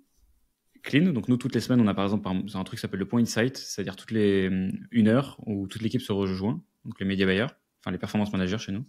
clean. 0.83 1.13
Donc, 1.13 1.29
nous, 1.29 1.37
toutes 1.37 1.55
les 1.55 1.61
semaines, 1.61 1.81
on 1.81 1.89
a 1.89 1.95
par 1.95 2.05
exemple 2.05 2.29
un 2.29 2.65
truc 2.65 2.79
qui 2.79 2.81
s'appelle 2.81 3.01
le 3.01 3.07
point 3.07 3.21
insight, 3.21 3.57
c'est-à-dire 3.57 3.97
toutes 3.97 4.13
les 4.13 4.49
euh, 4.49 4.71
une 4.91 5.09
heure 5.09 5.39
où 5.47 5.67
toute 5.67 5.83
l'équipe 5.83 6.01
se 6.01 6.13
rejoint, 6.13 6.63
donc 6.85 6.99
les 7.01 7.07
médias 7.07 7.27
buyers, 7.27 7.47
enfin 7.81 7.91
les 7.91 7.99
performance 7.99 8.33
managers 8.33 8.59
chez 8.59 8.73
nous, 8.73 8.87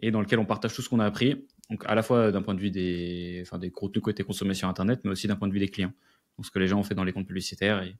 et 0.00 0.10
dans 0.10 0.20
lequel 0.20 0.38
on 0.38 0.46
partage 0.46 0.74
tout 0.74 0.82
ce 0.82 0.88
qu'on 0.88 1.00
a 1.00 1.06
appris, 1.06 1.46
donc 1.70 1.84
à 1.86 1.94
la 1.94 2.02
fois 2.02 2.32
d'un 2.32 2.42
point 2.42 2.54
de 2.54 2.60
vue 2.60 2.70
des, 2.70 3.40
enfin, 3.42 3.58
des 3.58 3.70
contenus 3.70 4.02
consommés 4.26 4.54
sur 4.54 4.68
Internet, 4.68 5.00
mais 5.04 5.10
aussi 5.10 5.28
d'un 5.28 5.36
point 5.36 5.48
de 5.48 5.52
vue 5.52 5.60
des 5.60 5.68
clients 5.68 5.92
donc 6.36 6.46
ce 6.46 6.50
que 6.50 6.58
les 6.58 6.68
gens 6.68 6.78
ont 6.78 6.82
fait 6.82 6.94
dans 6.94 7.04
les 7.04 7.12
comptes 7.12 7.26
publicitaires 7.26 7.82
et, 7.82 7.96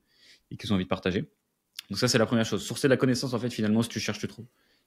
qu'ils 0.57 0.71
ont 0.73 0.77
envie 0.77 0.85
de 0.85 0.89
partager. 0.89 1.31
Donc 1.89 1.99
ça, 1.99 2.09
c'est 2.09 2.19
la 2.19 2.27
première 2.27 2.45
chose. 2.45 2.63
Sourcer 2.63 2.89
de 2.89 2.91
la 2.91 2.99
connaissance, 2.99 3.33
en 3.33 3.39
fait, 3.39 3.51
finalement, 3.51 3.83
si 3.83 3.89
tu 3.89 4.01
cherches, 4.01 4.19
tu 4.19 4.29
trouves. 4.29 4.47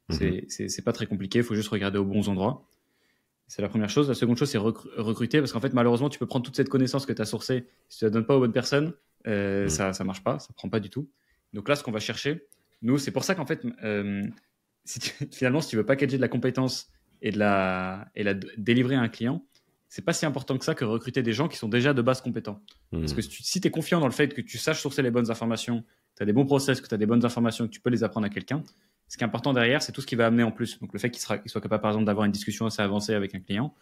Mhm. 0.10 0.42
C'est 0.48 0.84
pas 0.84 0.94
très 0.94 1.08
compliqué, 1.08 1.40
il 1.40 1.44
faut 1.44 1.56
juste 1.56 1.70
regarder 1.70 1.98
aux 1.98 2.06
bons 2.06 2.30
endroits. 2.30 2.68
C'est 3.48 3.62
la 3.62 3.70
première 3.70 3.90
chose. 3.90 4.08
La 4.08 4.16
seconde 4.16 4.38
chose, 4.38 4.50
c'est 4.50 4.60
recruter, 4.60 5.40
parce 5.40 5.52
qu'en 5.52 5.60
fait, 5.60 5.74
malheureusement, 5.74 6.10
tu 6.10 6.20
peux 6.20 6.28
prendre 6.28 6.46
toute 6.46 6.56
cette 6.56 6.70
connaissance 6.70 7.06
que 7.06 7.14
tu 7.14 7.22
as 7.22 7.26
sourcée, 7.26 7.68
si 7.90 8.00
tu 8.00 8.06
la 8.06 8.12
donnes 8.12 8.26
pas 8.26 8.36
aux 8.36 8.40
bonnes 8.40 8.54
personnes, 8.54 8.94
euh, 9.28 9.64
mhm. 9.64 9.70
ça, 9.70 9.94
ça 9.94 10.04
marche 10.04 10.24
pas, 10.24 10.38
ça 10.38 10.54
prend 10.54 10.70
pas 10.70 10.80
du 10.80 10.90
tout. 10.90 11.10
Donc 11.54 11.68
là, 11.68 11.76
ce 11.76 11.84
qu'on 11.84 11.92
va 11.92 12.00
chercher, 12.00 12.48
nous, 12.82 12.98
c'est 12.98 13.12
pour 13.12 13.24
ça 13.24 13.34
qu'en 13.34 13.46
fait, 13.46 13.66
euh, 13.84 14.28
si 14.84 15.00
finalement, 15.32 15.62
si 15.62 15.70
tu 15.70 15.76
veux 15.76 15.86
packager 15.86 16.18
de 16.18 16.22
la 16.22 16.28
compétence 16.28 16.92
et 17.22 17.32
de 17.32 17.40
la, 17.40 18.08
et 18.16 18.24
la 18.24 18.34
délivrer 18.58 18.96
à 18.96 19.02
un 19.02 19.10
client, 19.10 19.46
c'est 19.96 20.02
pas 20.02 20.12
si 20.12 20.26
important 20.26 20.58
que 20.58 20.66
ça 20.66 20.76
que 20.76 20.84
recruter 20.84 21.24
des 21.24 21.32
gens 21.32 21.48
qui 21.48 21.56
sont 21.56 21.70
déjà 21.70 21.94
de 21.94 22.02
base 22.02 22.20
compétents. 22.20 22.62
Parce 22.92 23.14
que 23.14 23.22
si 23.22 23.62
tu 23.62 23.68
es 23.70 23.72
confiant 23.72 24.02
dans 24.02 24.08
le 24.08 24.12
fait 24.12 24.34
que 24.34 24.42
tu 24.42 24.58
saches 24.58 24.82
sourcer 24.82 25.02
les 25.02 25.10
bonnes 25.10 25.32
informations, 25.32 25.86
tu 26.18 26.24
as 26.24 26.26
des 26.26 26.34
bons 26.34 26.46
process, 26.46 26.82
que 26.82 26.88
tu 26.90 26.94
as 26.94 26.98
des 26.98 27.06
bonnes 27.06 27.24
informations, 27.24 27.66
que 27.66 27.72
tu 27.72 27.80
peux 27.80 27.90
les 27.90 28.04
apprendre 28.04 28.26
à 28.26 28.30
quelqu'un, 28.30 28.62
ce 29.08 29.16
qui 29.16 29.24
est 29.24 29.26
important 29.26 29.54
derrière, 29.54 29.82
c'est 29.82 29.94
tout 29.94 30.02
ce 30.02 30.06
qui 30.06 30.16
va 30.16 30.26
amener 30.26 30.44
en 30.44 30.52
plus. 30.52 30.82
Donc 30.82 30.92
le 30.92 31.00
fait 31.00 31.12
qu'il 31.12 31.22
soit 31.22 31.62
capable, 31.62 31.82
par 31.82 31.92
exemple, 31.92 32.08
d'avoir 32.08 32.26
une 32.26 32.34
discussion 32.34 32.66
assez 32.66 32.82
avancée 32.82 33.14
avec 33.14 33.36
un 33.36 33.40
client, 33.40 33.74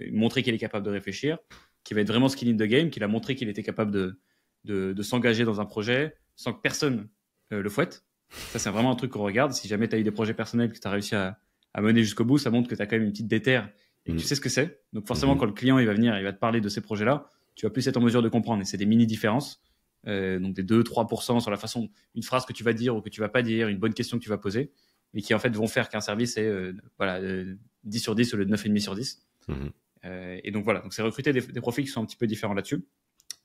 euh, 0.00 0.06
montrer 0.10 0.42
qu'il 0.42 0.54
est 0.54 0.58
capable 0.58 0.86
de 0.86 0.90
réfléchir, 0.90 1.36
qu'il 1.84 1.96
va 1.96 2.00
être 2.00 2.08
vraiment 2.08 2.30
skill 2.30 2.48
in 2.48 2.56
the 2.56 2.66
game, 2.66 2.88
qu'il 2.88 3.04
a 3.04 3.08
montré 3.08 3.34
qu'il 3.34 3.50
était 3.50 3.62
capable 3.62 3.90
de, 3.90 4.18
de, 4.64 5.02
s'engager 5.02 5.44
dans 5.44 5.60
un 5.60 5.66
projet 5.66 6.16
sans 6.34 6.54
que 6.54 6.62
personne 6.62 7.10
euh, 7.52 7.60
le 7.60 7.68
fouette. 7.68 8.06
Ça, 8.30 8.58
c'est 8.58 8.70
vraiment 8.70 8.92
un 8.92 8.96
truc 8.96 9.10
qu'on 9.10 9.22
regarde. 9.22 9.52
Si 9.52 9.68
jamais 9.68 9.86
tu 9.86 9.96
as 9.96 9.98
eu 9.98 10.02
des 10.02 10.12
projets 10.12 10.32
personnels 10.32 10.72
que 10.72 10.78
tu 10.78 10.88
as 10.88 10.90
réussi 10.90 11.14
à, 11.14 11.38
à 11.74 11.82
mener 11.82 12.02
jusqu'au 12.02 12.24
bout, 12.24 12.38
ça 12.38 12.50
montre 12.50 12.70
que 12.70 12.74
tu 12.74 12.80
as 12.80 12.86
quand 12.86 12.96
même 12.96 13.04
une 13.04 13.12
petite 13.12 13.28
déterre 13.28 13.68
et 14.06 14.10
tu 14.10 14.16
mm. 14.16 14.20
sais 14.20 14.34
ce 14.34 14.40
que 14.40 14.48
c'est? 14.48 14.82
Donc 14.92 15.06
forcément, 15.06 15.34
mm-hmm. 15.34 15.38
quand 15.38 15.46
le 15.46 15.52
client 15.52 15.78
il 15.78 15.86
va 15.86 15.92
venir, 15.92 16.16
il 16.18 16.24
va 16.24 16.32
te 16.32 16.38
parler 16.38 16.60
de 16.60 16.68
ces 16.68 16.80
projets-là, 16.80 17.30
tu 17.54 17.66
vas 17.66 17.70
plus 17.70 17.86
être 17.88 17.96
en 17.96 18.00
mesure 18.00 18.22
de 18.22 18.28
comprendre. 18.28 18.62
Et 18.62 18.64
c'est 18.64 18.76
des 18.76 18.86
mini 18.86 19.06
différences, 19.06 19.62
euh, 20.06 20.38
donc 20.38 20.54
des 20.54 20.62
2-3% 20.62 21.40
sur 21.40 21.50
la 21.50 21.56
façon, 21.56 21.90
une 22.14 22.22
phrase 22.22 22.46
que 22.46 22.52
tu 22.52 22.64
vas 22.64 22.72
dire 22.72 22.96
ou 22.96 23.02
que 23.02 23.08
tu 23.08 23.20
vas 23.20 23.28
pas 23.28 23.42
dire, 23.42 23.68
une 23.68 23.78
bonne 23.78 23.94
question 23.94 24.18
que 24.18 24.22
tu 24.22 24.28
vas 24.30 24.38
poser, 24.38 24.72
mais 25.12 25.22
qui 25.22 25.34
en 25.34 25.38
fait 25.38 25.54
vont 25.54 25.66
faire 25.66 25.88
qu'un 25.88 26.00
service 26.00 26.36
est 26.36 26.46
euh, 26.46 26.72
voilà 26.96 27.20
10 27.20 27.98
euh, 27.98 28.00
sur 28.00 28.14
10 28.14 28.34
au 28.34 28.36
lieu 28.38 28.46
de 28.46 28.54
9,5 28.54 28.80
sur 28.80 28.94
10. 28.94 29.26
Mm-hmm. 29.48 30.40
et 30.44 30.50
donc 30.50 30.64
voilà, 30.64 30.80
donc 30.80 30.92
c'est 30.92 31.02
recruter 31.02 31.32
des, 31.32 31.40
des, 31.40 31.60
profils 31.60 31.84
qui 31.84 31.90
sont 31.90 32.02
un 32.02 32.06
petit 32.06 32.16
peu 32.16 32.26
différents 32.26 32.54
là-dessus. 32.54 32.84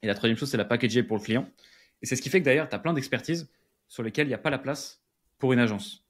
Et 0.01 0.07
la 0.07 0.15
troisième 0.15 0.38
chose, 0.38 0.50
c'est 0.50 0.57
la 0.57 0.65
packager 0.65 1.01
pour 1.01 1.17
le 1.17 1.24
client. 1.24 1.50
Et 2.01 2.05
c'est 2.05 2.15
ce 2.15 2.22
qui 2.22 2.29
fait 2.29 2.39
que 2.41 2.45
d'ailleurs, 2.45 2.67
tu 2.67 2.75
as 2.75 2.79
plein 2.79 2.93
d'expertises 2.93 3.50
sur 3.88 4.03
lesquelles 4.03 4.27
il 4.27 4.31
n'y 4.31 4.36
a 4.36 4.39
pas 4.39 4.50
la 4.50 4.60
place 4.60 5.01
pour 5.38 5.53
une 5.53 5.60
agence. 5.60 6.05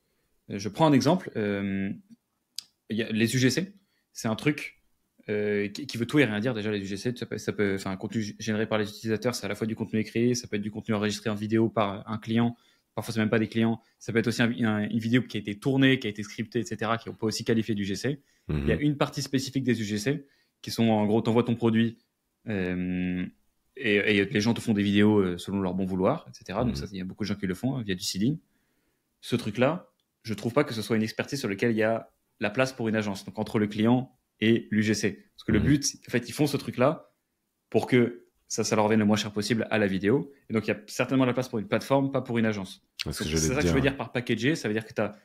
Je 0.50 0.68
prends 0.68 0.88
un 0.88 0.94
exemple. 0.94 1.32
y 1.36 3.02
a 3.02 3.12
les 3.12 3.36
UGC, 3.36 3.72
c'est 4.14 4.28
un 4.28 4.36
truc 4.36 4.82
euh, 5.30 5.68
qui, 5.70 5.98
veut 5.98 6.06
tout 6.06 6.20
et 6.20 6.26
rien 6.26 6.40
dire. 6.40 6.54
Déjà, 6.54 6.72
les 6.72 6.80
UGC, 6.80 7.18
ça 7.18 7.26
peut, 7.26 7.38
ça 7.38 7.54
enfin, 7.76 7.92
un 7.92 7.98
contenu 7.98 8.36
généré 8.40 8.68
par 8.68 8.78
les 8.78 8.90
utilisateurs, 8.90 9.36
c'est 9.36 9.46
à 9.46 9.50
la 9.50 9.56
fois 9.56 9.68
du 9.68 9.76
contenu 9.76 10.00
écrit, 10.00 10.36
ça 10.36 10.48
peut 10.48 10.58
être 10.58 10.62
du 10.62 10.72
contenu 10.72 10.96
enregistré 10.96 11.30
en 11.30 11.36
vidéo 11.36 11.70
par 11.70 12.10
un 12.10 12.18
client, 12.18 12.56
parfois 12.94 13.14
c'est 13.14 13.20
même 13.20 13.30
pas 13.30 13.40
des 13.40 13.48
clients, 13.48 13.82
ça 14.00 14.12
peut 14.12 14.20
être 14.20 14.28
aussi 14.28 14.42
une 14.44 15.00
vidéo 15.00 15.22
qui 15.24 15.38
a 15.38 15.40
été 15.40 15.58
tournée, 15.58 16.00
qui 16.00 16.08
a 16.08 16.10
été 16.10 16.24
scriptée, 16.24 16.60
etc., 16.60 16.92
qui 17.02 17.10
on 17.10 17.14
peut 17.14 17.26
aussi 17.26 17.44
qualifier 17.46 17.74
d'UGC. 17.74 18.20
Il 18.50 18.68
y 18.68 18.72
a 18.72 18.76
mhm. 18.76 18.82
une 18.82 18.98
partie 18.98 19.22
spécifique 19.22 19.64
des 19.64 19.82
UGC 19.82 20.26
qui 20.62 20.72
sont 20.72 20.90
en 20.90 21.06
gros, 21.06 21.22
t'envoies 21.22 21.44
ton 21.44 21.56
produit 21.56 21.98
euh, 22.50 23.26
et, 23.78 24.26
les 24.26 24.42
gens 24.42 24.54
te 24.54 24.62
font 24.62 24.74
des 24.74 24.84
vidéos 24.84 25.20
euh, 25.20 25.38
selon 25.38 25.62
leur 25.62 25.74
bon 25.74 25.86
vouloir, 25.86 26.28
etc. 26.28 26.60
Donc 26.60 26.70
mhm. 26.70 26.76
ça, 26.76 26.86
il 26.92 26.98
y 26.98 27.02
a 27.02 27.06
beaucoup 27.06 27.24
de 27.24 27.30
gens 27.30 27.36
qui 27.36 27.48
le 27.48 27.56
font 27.56 27.78
hein, 27.78 27.84
via 27.84 27.96
du 27.96 28.04
seeding. 28.04 28.38
Ce 29.22 29.38
truc-là, 29.38 29.90
je 30.24 30.34
trouve 30.34 30.54
pas 30.54 30.66
que 30.66 30.74
ce 30.74 30.82
soit 30.82 30.98
une 30.98 31.04
expertise 31.04 31.40
sur 31.40 31.48
laquelle 31.48 31.72
il 31.72 31.78
y 31.78 31.84
a 31.84 32.12
la 32.44 32.50
place 32.50 32.74
pour 32.74 32.88
une 32.88 32.96
agence. 32.96 33.26
Donc 33.26 33.40
entre 33.40 33.58
le 33.58 33.68
client 33.68 34.12
et 34.40 34.68
l'UGC. 34.72 35.18
Parce 35.36 35.44
que 35.46 35.52
le 35.52 35.60
mhm. 35.60 35.66
but, 35.66 35.96
en 36.08 36.12
fait, 36.12 36.30
ils 36.30 36.34
font 36.34 36.48
ce 36.48 36.58
truc-là 36.58 37.12
pour 37.70 37.88
que 37.88 38.28
ça, 38.48 38.64
ça 38.64 38.76
leur 38.76 38.86
revienne 38.86 39.00
le 39.00 39.06
moins 39.06 39.18
cher 39.18 39.32
possible 39.32 39.68
à 39.72 39.80
la 39.80 39.88
vidéo. 39.88 40.32
Et 40.50 40.54
donc, 40.54 40.68
il 40.68 40.70
y 40.70 40.74
a 40.74 40.80
certainement 40.86 41.26
la 41.26 41.34
place 41.34 41.50
pour 41.50 41.58
une 41.58 41.68
plateforme, 41.68 42.12
pas 42.12 42.22
pour 42.22 42.38
une 42.38 42.46
agence. 42.46 42.84
C'est 43.04 43.12
ça 43.14 43.24
que 43.24 43.68
je 43.68 43.74
veux 43.74 43.82
dire 43.82 43.98
par 43.98 44.12
packager. 44.12 44.56
Ça 44.56 44.68
veut 44.68 44.74
dire 44.74 44.86
que 44.86 44.94
tu 44.94 45.02
as 45.02 45.16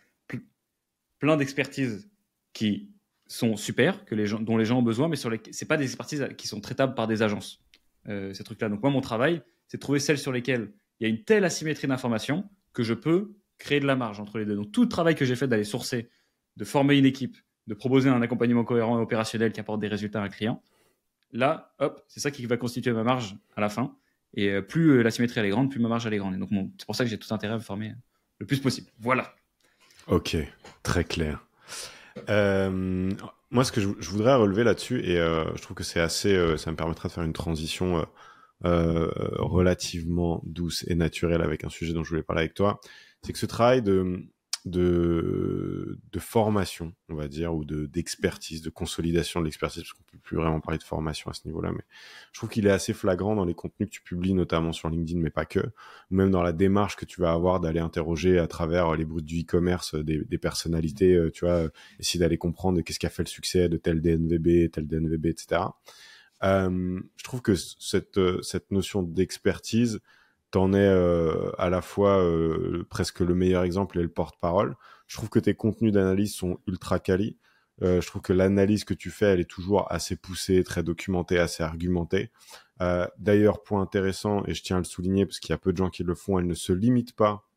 plein 1.18 1.36
d'expertises 1.36 2.08
qui 2.52 2.94
sont 3.26 3.56
super, 3.56 4.04
que 4.06 4.14
les 4.14 4.26
gens, 4.26 4.40
dont 4.40 4.56
les 4.56 4.64
gens 4.64 4.78
ont 4.78 4.82
besoin, 4.82 5.08
mais 5.08 5.16
sur 5.16 5.28
les, 5.28 5.40
c'est 5.50 5.66
pas 5.66 5.76
des 5.76 5.84
expertises 5.84 6.28
qui 6.38 6.48
sont 6.48 6.60
traitables 6.60 6.94
par 6.94 7.06
des 7.06 7.20
agences. 7.22 7.62
Euh, 8.08 8.32
ces 8.32 8.44
trucs-là. 8.44 8.70
Donc 8.70 8.80
moi, 8.80 8.90
mon 8.90 9.02
travail, 9.02 9.42
c'est 9.66 9.76
de 9.76 9.82
trouver 9.82 9.98
celles 9.98 10.18
sur 10.18 10.32
lesquelles 10.32 10.72
il 10.98 11.06
y 11.06 11.10
a 11.10 11.14
une 11.14 11.24
telle 11.24 11.44
asymétrie 11.44 11.86
d'informations 11.86 12.48
que 12.72 12.82
je 12.82 12.94
peux 12.94 13.34
créer 13.58 13.80
de 13.80 13.86
la 13.86 13.96
marge 13.96 14.20
entre 14.20 14.38
les 14.38 14.46
deux. 14.46 14.54
Donc 14.54 14.72
tout 14.72 14.82
le 14.82 14.88
travail 14.88 15.14
que 15.14 15.26
j'ai 15.26 15.36
fait 15.36 15.48
d'aller 15.48 15.64
sourcer, 15.64 16.08
de 16.58 16.64
former 16.64 16.98
une 16.98 17.06
équipe, 17.06 17.36
de 17.68 17.74
proposer 17.74 18.10
un 18.10 18.20
accompagnement 18.20 18.64
cohérent 18.64 18.98
et 18.98 19.02
opérationnel 19.02 19.52
qui 19.52 19.60
apporte 19.60 19.80
des 19.80 19.86
résultats 19.86 20.20
à 20.20 20.24
un 20.24 20.28
client, 20.28 20.60
là, 21.32 21.72
hop, 21.78 22.02
c'est 22.08 22.20
ça 22.20 22.30
qui 22.30 22.44
va 22.46 22.56
constituer 22.56 22.92
ma 22.92 23.04
marge 23.04 23.36
à 23.56 23.60
la 23.60 23.68
fin. 23.68 23.96
Et 24.34 24.50
euh, 24.50 24.60
plus 24.60 24.90
euh, 24.90 25.02
la 25.02 25.10
symétrie 25.10 25.40
elle 25.40 25.46
est 25.46 25.50
grande, 25.50 25.70
plus 25.70 25.80
ma 25.80 25.88
marge 25.88 26.06
elle 26.06 26.14
est 26.14 26.18
grande. 26.18 26.34
Et 26.34 26.38
donc 26.38 26.50
c'est 26.76 26.84
pour 26.84 26.96
ça 26.96 27.04
que 27.04 27.10
j'ai 27.10 27.18
tout 27.18 27.32
intérêt 27.32 27.54
à 27.54 27.56
me 27.56 27.62
former 27.62 27.94
le 28.38 28.46
plus 28.46 28.58
possible. 28.58 28.88
Voilà. 28.98 29.34
Ok, 30.08 30.36
très 30.82 31.04
clair. 31.04 31.46
Euh, 32.28 33.10
moi, 33.50 33.64
ce 33.64 33.70
que 33.70 33.80
je, 33.80 34.10
voudrais 34.10 34.34
relever 34.34 34.64
là-dessus, 34.64 35.00
et 35.00 35.16
je 35.16 35.62
trouve 35.62 35.76
que 35.76 35.84
c'est 35.84 36.00
assez, 36.00 36.56
ça 36.58 36.70
me 36.70 36.76
permettra 36.76 37.08
de 37.08 37.12
faire 37.12 37.24
une 37.24 37.32
transition 37.32 38.06
relativement 38.62 40.42
douce 40.44 40.84
et 40.88 40.94
naturelle 40.94 41.42
avec 41.42 41.64
un 41.64 41.68
sujet 41.68 41.92
dont 41.92 42.04
je 42.04 42.10
voulais 42.10 42.22
parler 42.22 42.42
avec 42.42 42.54
toi, 42.54 42.80
c'est 43.22 43.32
que 43.32 43.38
ce 43.38 43.46
travail 43.46 43.82
de 43.82 44.28
de, 44.68 45.98
formation, 46.18 46.92
on 47.08 47.14
va 47.14 47.28
dire, 47.28 47.54
ou 47.54 47.64
de 47.64 47.86
d'expertise, 47.86 48.60
de 48.62 48.70
consolidation 48.70 49.40
de 49.40 49.44
l'expertise, 49.44 49.82
parce 49.82 49.92
qu'on 49.92 50.02
peut 50.10 50.18
plus 50.18 50.36
vraiment 50.36 50.60
parler 50.60 50.78
de 50.78 50.82
formation 50.82 51.30
à 51.30 51.34
ce 51.34 51.46
niveau-là, 51.46 51.72
mais 51.72 51.82
je 52.32 52.40
trouve 52.40 52.50
qu'il 52.50 52.66
est 52.66 52.70
assez 52.70 52.92
flagrant 52.92 53.36
dans 53.36 53.44
les 53.44 53.54
contenus 53.54 53.88
que 53.88 53.94
tu 53.94 54.02
publies, 54.02 54.34
notamment 54.34 54.72
sur 54.72 54.88
LinkedIn, 54.90 55.20
mais 55.20 55.30
pas 55.30 55.44
que, 55.44 55.60
ou 55.60 56.14
même 56.14 56.30
dans 56.30 56.42
la 56.42 56.52
démarche 56.52 56.96
que 56.96 57.04
tu 57.04 57.20
vas 57.20 57.32
avoir 57.32 57.60
d'aller 57.60 57.80
interroger 57.80 58.38
à 58.38 58.46
travers 58.46 58.94
les 58.96 59.04
brutes 59.04 59.24
du 59.24 59.42
e-commerce 59.42 59.94
des, 59.94 60.24
des, 60.24 60.38
personnalités, 60.38 61.14
euh, 61.14 61.30
tu 61.30 61.44
vois, 61.44 61.68
essayer 61.98 62.20
d'aller 62.20 62.38
comprendre 62.38 62.80
qu'est-ce 62.80 62.98
qui 62.98 63.06
a 63.06 63.10
fait 63.10 63.22
le 63.22 63.28
succès 63.28 63.68
de 63.68 63.76
tel 63.76 64.00
DNVB, 64.00 64.70
tel 64.70 64.86
DNVB, 64.86 65.26
etc. 65.26 65.62
Euh, 66.42 67.00
je 67.16 67.24
trouve 67.24 67.42
que 67.42 67.54
cette, 67.54 68.20
cette 68.42 68.70
notion 68.70 69.02
d'expertise, 69.02 70.00
t'en 70.50 70.72
es 70.72 70.78
euh, 70.78 71.50
à 71.58 71.70
la 71.70 71.82
fois 71.82 72.22
euh, 72.22 72.86
presque 72.88 73.20
le 73.20 73.34
meilleur 73.34 73.62
exemple 73.64 73.98
et 73.98 74.02
le 74.02 74.08
porte-parole. 74.08 74.76
Je 75.06 75.16
trouve 75.16 75.28
que 75.28 75.38
tes 75.38 75.54
contenus 75.54 75.92
d'analyse 75.92 76.34
sont 76.34 76.58
ultra 76.66 76.98
quali. 76.98 77.38
Euh, 77.82 78.00
je 78.00 78.06
trouve 78.06 78.22
que 78.22 78.32
l'analyse 78.32 78.84
que 78.84 78.94
tu 78.94 79.10
fais, 79.10 79.26
elle 79.26 79.40
est 79.40 79.50
toujours 79.50 79.90
assez 79.92 80.16
poussée, 80.16 80.64
très 80.64 80.82
documentée, 80.82 81.38
assez 81.38 81.62
argumentée. 81.62 82.30
D'ailleurs, 83.18 83.64
point 83.64 83.82
intéressant, 83.82 84.44
et 84.46 84.54
je 84.54 84.62
tiens 84.62 84.76
à 84.76 84.78
le 84.78 84.84
souligner 84.84 85.26
parce 85.26 85.40
qu'il 85.40 85.50
y 85.50 85.52
a 85.52 85.58
peu 85.58 85.72
de 85.72 85.76
gens 85.76 85.90
qui 85.90 86.04
le 86.04 86.14
font, 86.14 86.38
elle 86.38 86.46
ne 86.46 86.54
se 86.54 86.72
limite 86.72 87.16
pas 87.16 87.47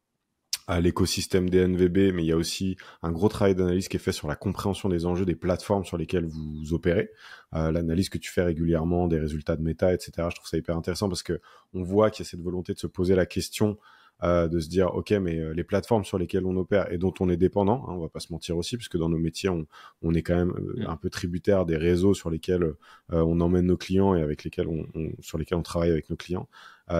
à 0.71 0.79
l'écosystème 0.79 1.49
des 1.49 1.67
NVB, 1.67 2.13
mais 2.13 2.23
il 2.23 2.27
y 2.27 2.31
a 2.31 2.37
aussi 2.37 2.77
un 3.01 3.11
gros 3.11 3.29
travail 3.29 3.55
d'analyse 3.55 3.87
qui 3.87 3.97
est 3.97 3.99
fait 3.99 4.11
sur 4.11 4.27
la 4.27 4.35
compréhension 4.35 4.89
des 4.89 5.05
enjeux 5.05 5.25
des 5.25 5.35
plateformes 5.35 5.85
sur 5.85 5.97
lesquelles 5.97 6.25
vous 6.25 6.73
opérez, 6.73 7.11
euh, 7.55 7.71
l'analyse 7.71 8.09
que 8.09 8.17
tu 8.17 8.31
fais 8.31 8.43
régulièrement 8.43 9.07
des 9.07 9.19
résultats 9.19 9.55
de 9.55 9.61
méta, 9.61 9.93
etc. 9.93 10.11
Je 10.29 10.35
trouve 10.35 10.47
ça 10.47 10.57
hyper 10.57 10.77
intéressant 10.77 11.09
parce 11.09 11.23
que 11.23 11.41
on 11.73 11.83
voit 11.83 12.09
qu'il 12.09 12.25
y 12.25 12.27
a 12.27 12.29
cette 12.29 12.41
volonté 12.41 12.73
de 12.73 12.79
se 12.79 12.87
poser 12.87 13.15
la 13.15 13.25
question 13.25 13.77
euh, 14.23 14.47
de 14.47 14.59
se 14.59 14.69
dire 14.69 14.93
ok 14.93 15.11
mais 15.13 15.39
euh, 15.39 15.51
les 15.51 15.63
plateformes 15.63 16.05
sur 16.05 16.19
lesquelles 16.19 16.45
on 16.45 16.55
opère 16.55 16.91
et 16.91 16.99
dont 16.99 17.13
on 17.19 17.27
est 17.27 17.37
dépendant 17.37 17.83
hein, 17.87 17.93
on 17.93 18.01
va 18.01 18.07
pas 18.07 18.19
se 18.19 18.31
mentir 18.31 18.55
aussi 18.55 18.77
puisque 18.77 18.97
dans 18.97 19.09
nos 19.09 19.17
métiers 19.17 19.49
on, 19.49 19.65
on 20.03 20.13
est 20.13 20.21
quand 20.21 20.35
même 20.35 20.51
euh, 20.51 20.87
un 20.87 20.95
peu 20.95 21.09
tributaire 21.09 21.65
des 21.65 21.75
réseaux 21.75 22.13
sur 22.13 22.29
lesquels 22.29 22.61
euh, 22.61 22.75
on 23.09 23.39
emmène 23.39 23.65
nos 23.65 23.77
clients 23.77 24.13
et 24.13 24.21
avec 24.21 24.43
lesquels 24.43 24.67
on, 24.67 24.85
on, 24.93 25.09
sur 25.21 25.39
lesquels 25.39 25.57
on 25.57 25.63
travaille 25.63 25.89
avec 25.89 26.09
nos 26.11 26.15
clients 26.15 26.47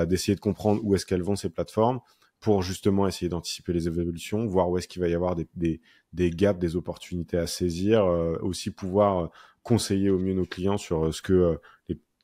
d'essayer 0.07 0.36
de 0.36 0.39
comprendre 0.39 0.79
où 0.86 0.95
est-ce 0.95 1.05
qu'elles 1.05 1.21
vont 1.21 1.36
ces 1.36 1.49
plateformes 1.49 1.99
pour 2.41 2.63
justement 2.63 3.08
essayer 3.08 3.30
d'anticiper 3.30 3.71
les 3.71 3.88
évolutions, 3.88 4.45
voir 4.47 4.69
où 4.69 4.77
est-ce 4.77 4.88
qu'il 4.88 5.01
va 5.01 5.08
y 5.08 5.13
avoir 5.13 5.36
des, 5.36 5.47
des, 5.54 5.80
des, 6.12 6.32
gaps, 6.32 6.60
des 6.60 6.75
opportunités 6.75 7.38
à 7.38 7.45
saisir, 7.45 8.04
euh, 8.04 8.36
aussi 8.41 8.71
pouvoir 8.71 9.19
euh, 9.19 9.27
conseiller 9.62 10.10
au 10.10 10.17
mieux 10.17 10.34
nos 10.34 10.47
clients 10.47 10.80
sur 10.80 11.06
euh, 11.06 11.12
ce 11.12 11.21
que 11.21 11.60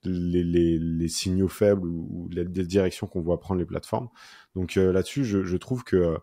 les, 0.03 0.43
les, 0.43 0.79
les, 0.79 1.07
signaux 1.07 1.47
faibles 1.47 1.87
ou, 1.87 2.29
les, 2.31 2.45
directions 2.45 3.05
qu'on 3.05 3.21
voit 3.21 3.39
prendre 3.39 3.59
les 3.59 3.65
plateformes. 3.65 4.09
Donc 4.55 4.75
là-dessus, 4.75 5.23
je, 5.23 5.43
je, 5.43 5.57
trouve 5.57 5.83
que 5.83 6.17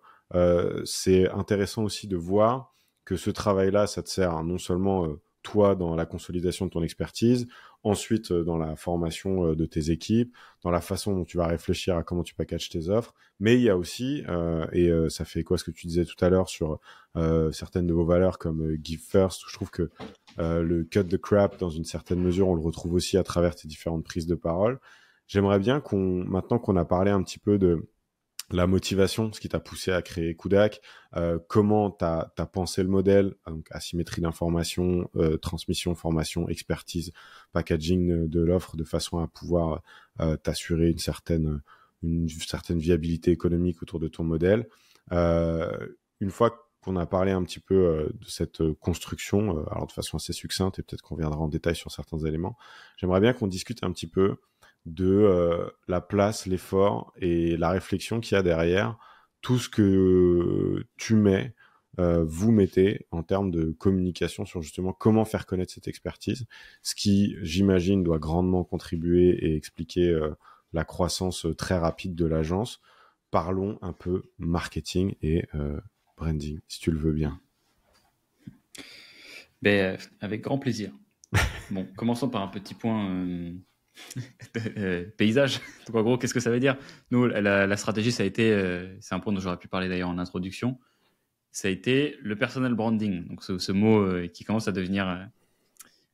c'est 0.85 1.29
intéressant 1.31 1.85
aussi 1.85 2.09
de 2.09 2.17
voir 2.17 2.73
que 3.05 3.17
ce 3.17 3.31
travail-là, 3.31 3.87
ça 3.87 4.03
te 4.03 4.09
sert 4.09 4.43
non 4.43 4.59
seulement 4.59 5.09
toi 5.45 5.77
dans 5.77 5.95
la 5.95 6.07
consolidation 6.07 6.67
de 6.67 6.71
ton 6.71 6.83
expertise, 6.83 7.47
ensuite 7.85 8.33
euh, 8.33 8.43
dans 8.43 8.57
la 8.57 8.75
formation 8.75 9.51
euh, 9.51 9.55
de 9.55 9.67
tes 9.67 9.91
équipes, 9.91 10.35
dans 10.63 10.73
la 10.73 10.81
façon 10.81 11.15
dont 11.15 11.25
tu 11.25 11.37
vas 11.37 11.47
réfléchir 11.47 11.97
à 11.97 12.03
comment 12.03 12.25
tu 12.25 12.35
packages 12.35 12.69
tes 12.69 12.89
offres. 12.89 13.15
Mais 13.39 13.55
il 13.55 13.61
y 13.61 13.71
a 13.71 13.77
aussi, 13.77 14.25
euh, 14.29 14.67
et 14.73 14.91
ça 15.11 15.25
fait 15.25 15.45
quoi 15.45 15.59
ce 15.59 15.65
que 15.65 15.71
tu 15.71 15.87
disais 15.87 16.05
tout 16.05 16.23
à 16.25 16.31
l'heure 16.31 16.49
sur 16.49 16.81
certaines 17.53 17.87
de 17.87 17.93
vos 17.93 18.05
valeurs 18.05 18.39
comme 18.39 18.77
Give 18.83 19.01
First, 19.01 19.43
je 19.49 19.55
trouve 19.55 19.71
que 19.71 19.91
le 20.39 20.85
cut 20.85 21.05
the 21.05 21.19
crap, 21.19 21.59
dans 21.59 21.69
une 21.69 21.85
certaine 21.85 22.21
mesure, 22.21 22.49
on 22.49 22.55
le 22.55 22.63
retrouve 22.63 22.95
aussi 22.95 23.17
à 23.19 23.23
travers 23.23 23.55
tes 23.55 23.69
différentes 23.69 24.05
prises 24.05 24.27
de 24.27 24.37
parole. 24.37 24.79
J'aimerais 25.27 25.59
bien 25.59 25.81
qu'on, 25.81 26.25
maintenant 26.25 26.59
qu'on 26.59 26.77
a 26.77 26.85
parlé 26.85 27.11
un 27.11 27.23
petit 27.23 27.39
peu 27.39 27.59
de 27.59 27.89
la 28.51 28.67
motivation, 28.67 29.33
ce 29.33 29.41
qui 29.41 29.49
t'a 29.49 29.61
poussé 29.61 29.93
à 29.93 30.03
créer 30.03 30.35
Kudak, 30.35 30.81
euh, 31.17 31.39
comment 31.49 31.91
tu 31.91 32.05
as, 32.05 32.29
pensé 32.53 32.83
le 32.83 32.89
modèle, 32.89 33.35
donc 33.47 33.67
asymétrie 33.71 34.21
d'information, 34.21 35.11
euh, 35.17 35.37
transmission, 35.37 35.95
formation, 35.95 36.49
expertise, 36.49 37.13
packaging 37.53 38.29
de 38.29 38.41
l'offre 38.41 38.77
de 38.77 38.85
façon 38.85 39.19
à 39.19 39.27
pouvoir 39.27 39.83
euh, 40.21 40.37
t'assurer 40.37 40.91
une 40.91 40.99
certaine, 40.99 41.63
une 42.03 42.29
certaine 42.29 42.79
viabilité 42.79 43.31
économique 43.31 43.83
autour 43.83 44.01
de 44.01 44.09
ton 44.09 44.25
modèle. 44.25 44.69
une 45.11 46.31
fois 46.31 46.61
qu'on 46.81 46.97
a 46.97 47.07
parlé 47.07 47.33
un 47.33 47.43
petit 47.43 47.61
peu 47.61 48.11
de 48.13 48.27
cette 48.27 48.63
construction, 48.75 49.67
alors 49.69 49.87
de 49.87 49.93
façon 49.93 50.19
assez 50.19 50.35
succincte, 50.35 50.79
et 50.79 50.83
peut-être 50.83 51.01
qu'on 51.01 51.17
viendra 51.17 51.41
en 51.41 51.49
détail 51.49 51.75
sur 51.75 51.91
certains 51.91 52.19
éléments, 52.19 52.59
j'aimerais 52.99 53.21
bien 53.21 53.33
qu'on 53.33 53.47
discute 53.47 53.83
un 53.85 53.91
petit 53.91 54.07
peu 54.07 54.37
de 54.87 55.07
euh, 55.07 55.69
la 55.89 56.01
place, 56.01 56.47
l'effort 56.47 57.13
et 57.17 57.57
la 57.57 57.71
réflexion 57.71 58.21
qu'il 58.21 58.35
y 58.35 58.39
a 58.39 58.43
derrière 58.43 58.99
tout 59.41 59.59
ce 59.59 59.69
que 59.69 60.87
tu 60.97 61.15
mets, 61.15 61.55
euh, 61.99 62.25
vous 62.25 62.51
mettez 62.51 63.07
en 63.11 63.23
termes 63.23 63.51
de 63.51 63.73
communication 63.73 64.45
sur 64.45 64.63
justement 64.63 64.93
comment 64.93 65.25
faire 65.25 65.47
connaître 65.47 65.73
cette 65.73 65.89
expertise, 65.89 66.47
ce 66.83 66.95
qui, 66.95 67.37
j'imagine, 67.43 68.03
doit 68.03 68.19
grandement 68.19 68.65
contribuer 68.65 69.31
et 69.45 69.55
expliquer 69.55 70.09
euh, 70.09 70.35
la 70.73 70.85
croissance 70.85 71.47
très 71.57 71.79
rapide 71.79 72.15
de 72.15 72.27
l'agence. 72.27 72.81
Parlons 73.31 73.79
un 73.83 73.93
peu 73.93 74.23
marketing 74.39 75.15
et 75.21 75.45
branding, 76.17 76.61
si 76.69 76.79
tu 76.79 76.93
le 76.93 76.99
veux 76.99 77.13
bien. 77.13 77.41
Ben, 79.61 79.99
avec 80.21 80.43
grand 80.43 80.59
plaisir. 80.59 80.93
bon, 81.71 81.87
commençons 81.97 82.29
par 82.29 82.43
un 82.43 82.49
petit 82.49 82.75
point 82.75 83.53
euh, 84.77 85.05
paysage. 85.17 85.61
Donc 85.87 85.97
en 85.97 86.03
gros, 86.03 86.19
qu'est-ce 86.19 86.35
que 86.35 86.41
ça 86.41 86.51
veut 86.51 86.61
dire? 86.61 86.77
Nous, 87.11 87.27
la, 87.27 87.77
stratégie, 87.77 88.13
ça 88.13 88.23
a 88.23 88.27
été, 88.27 88.53
euh, 88.53 88.97
c'est 89.01 89.15
un 89.15 89.21
point 89.21 89.33
dont 89.33 89.41
j'aurais 89.41 89.59
pu 89.59 89.69
parler 89.69 89.89
d'ailleurs 89.89 90.09
en 90.09 90.19
introduction, 90.19 90.79
ça 91.51 91.69
a 91.69 91.71
été 91.71 92.17
le 92.23 92.37
personal 92.37 92.75
branding. 92.75 93.27
Donc 93.29 93.43
ce, 93.43 93.73
mot 93.73 94.01
euh, 94.01 94.27
qui 94.27 94.45
commence 94.45 94.69
à 94.69 94.73
devenir 94.73 95.29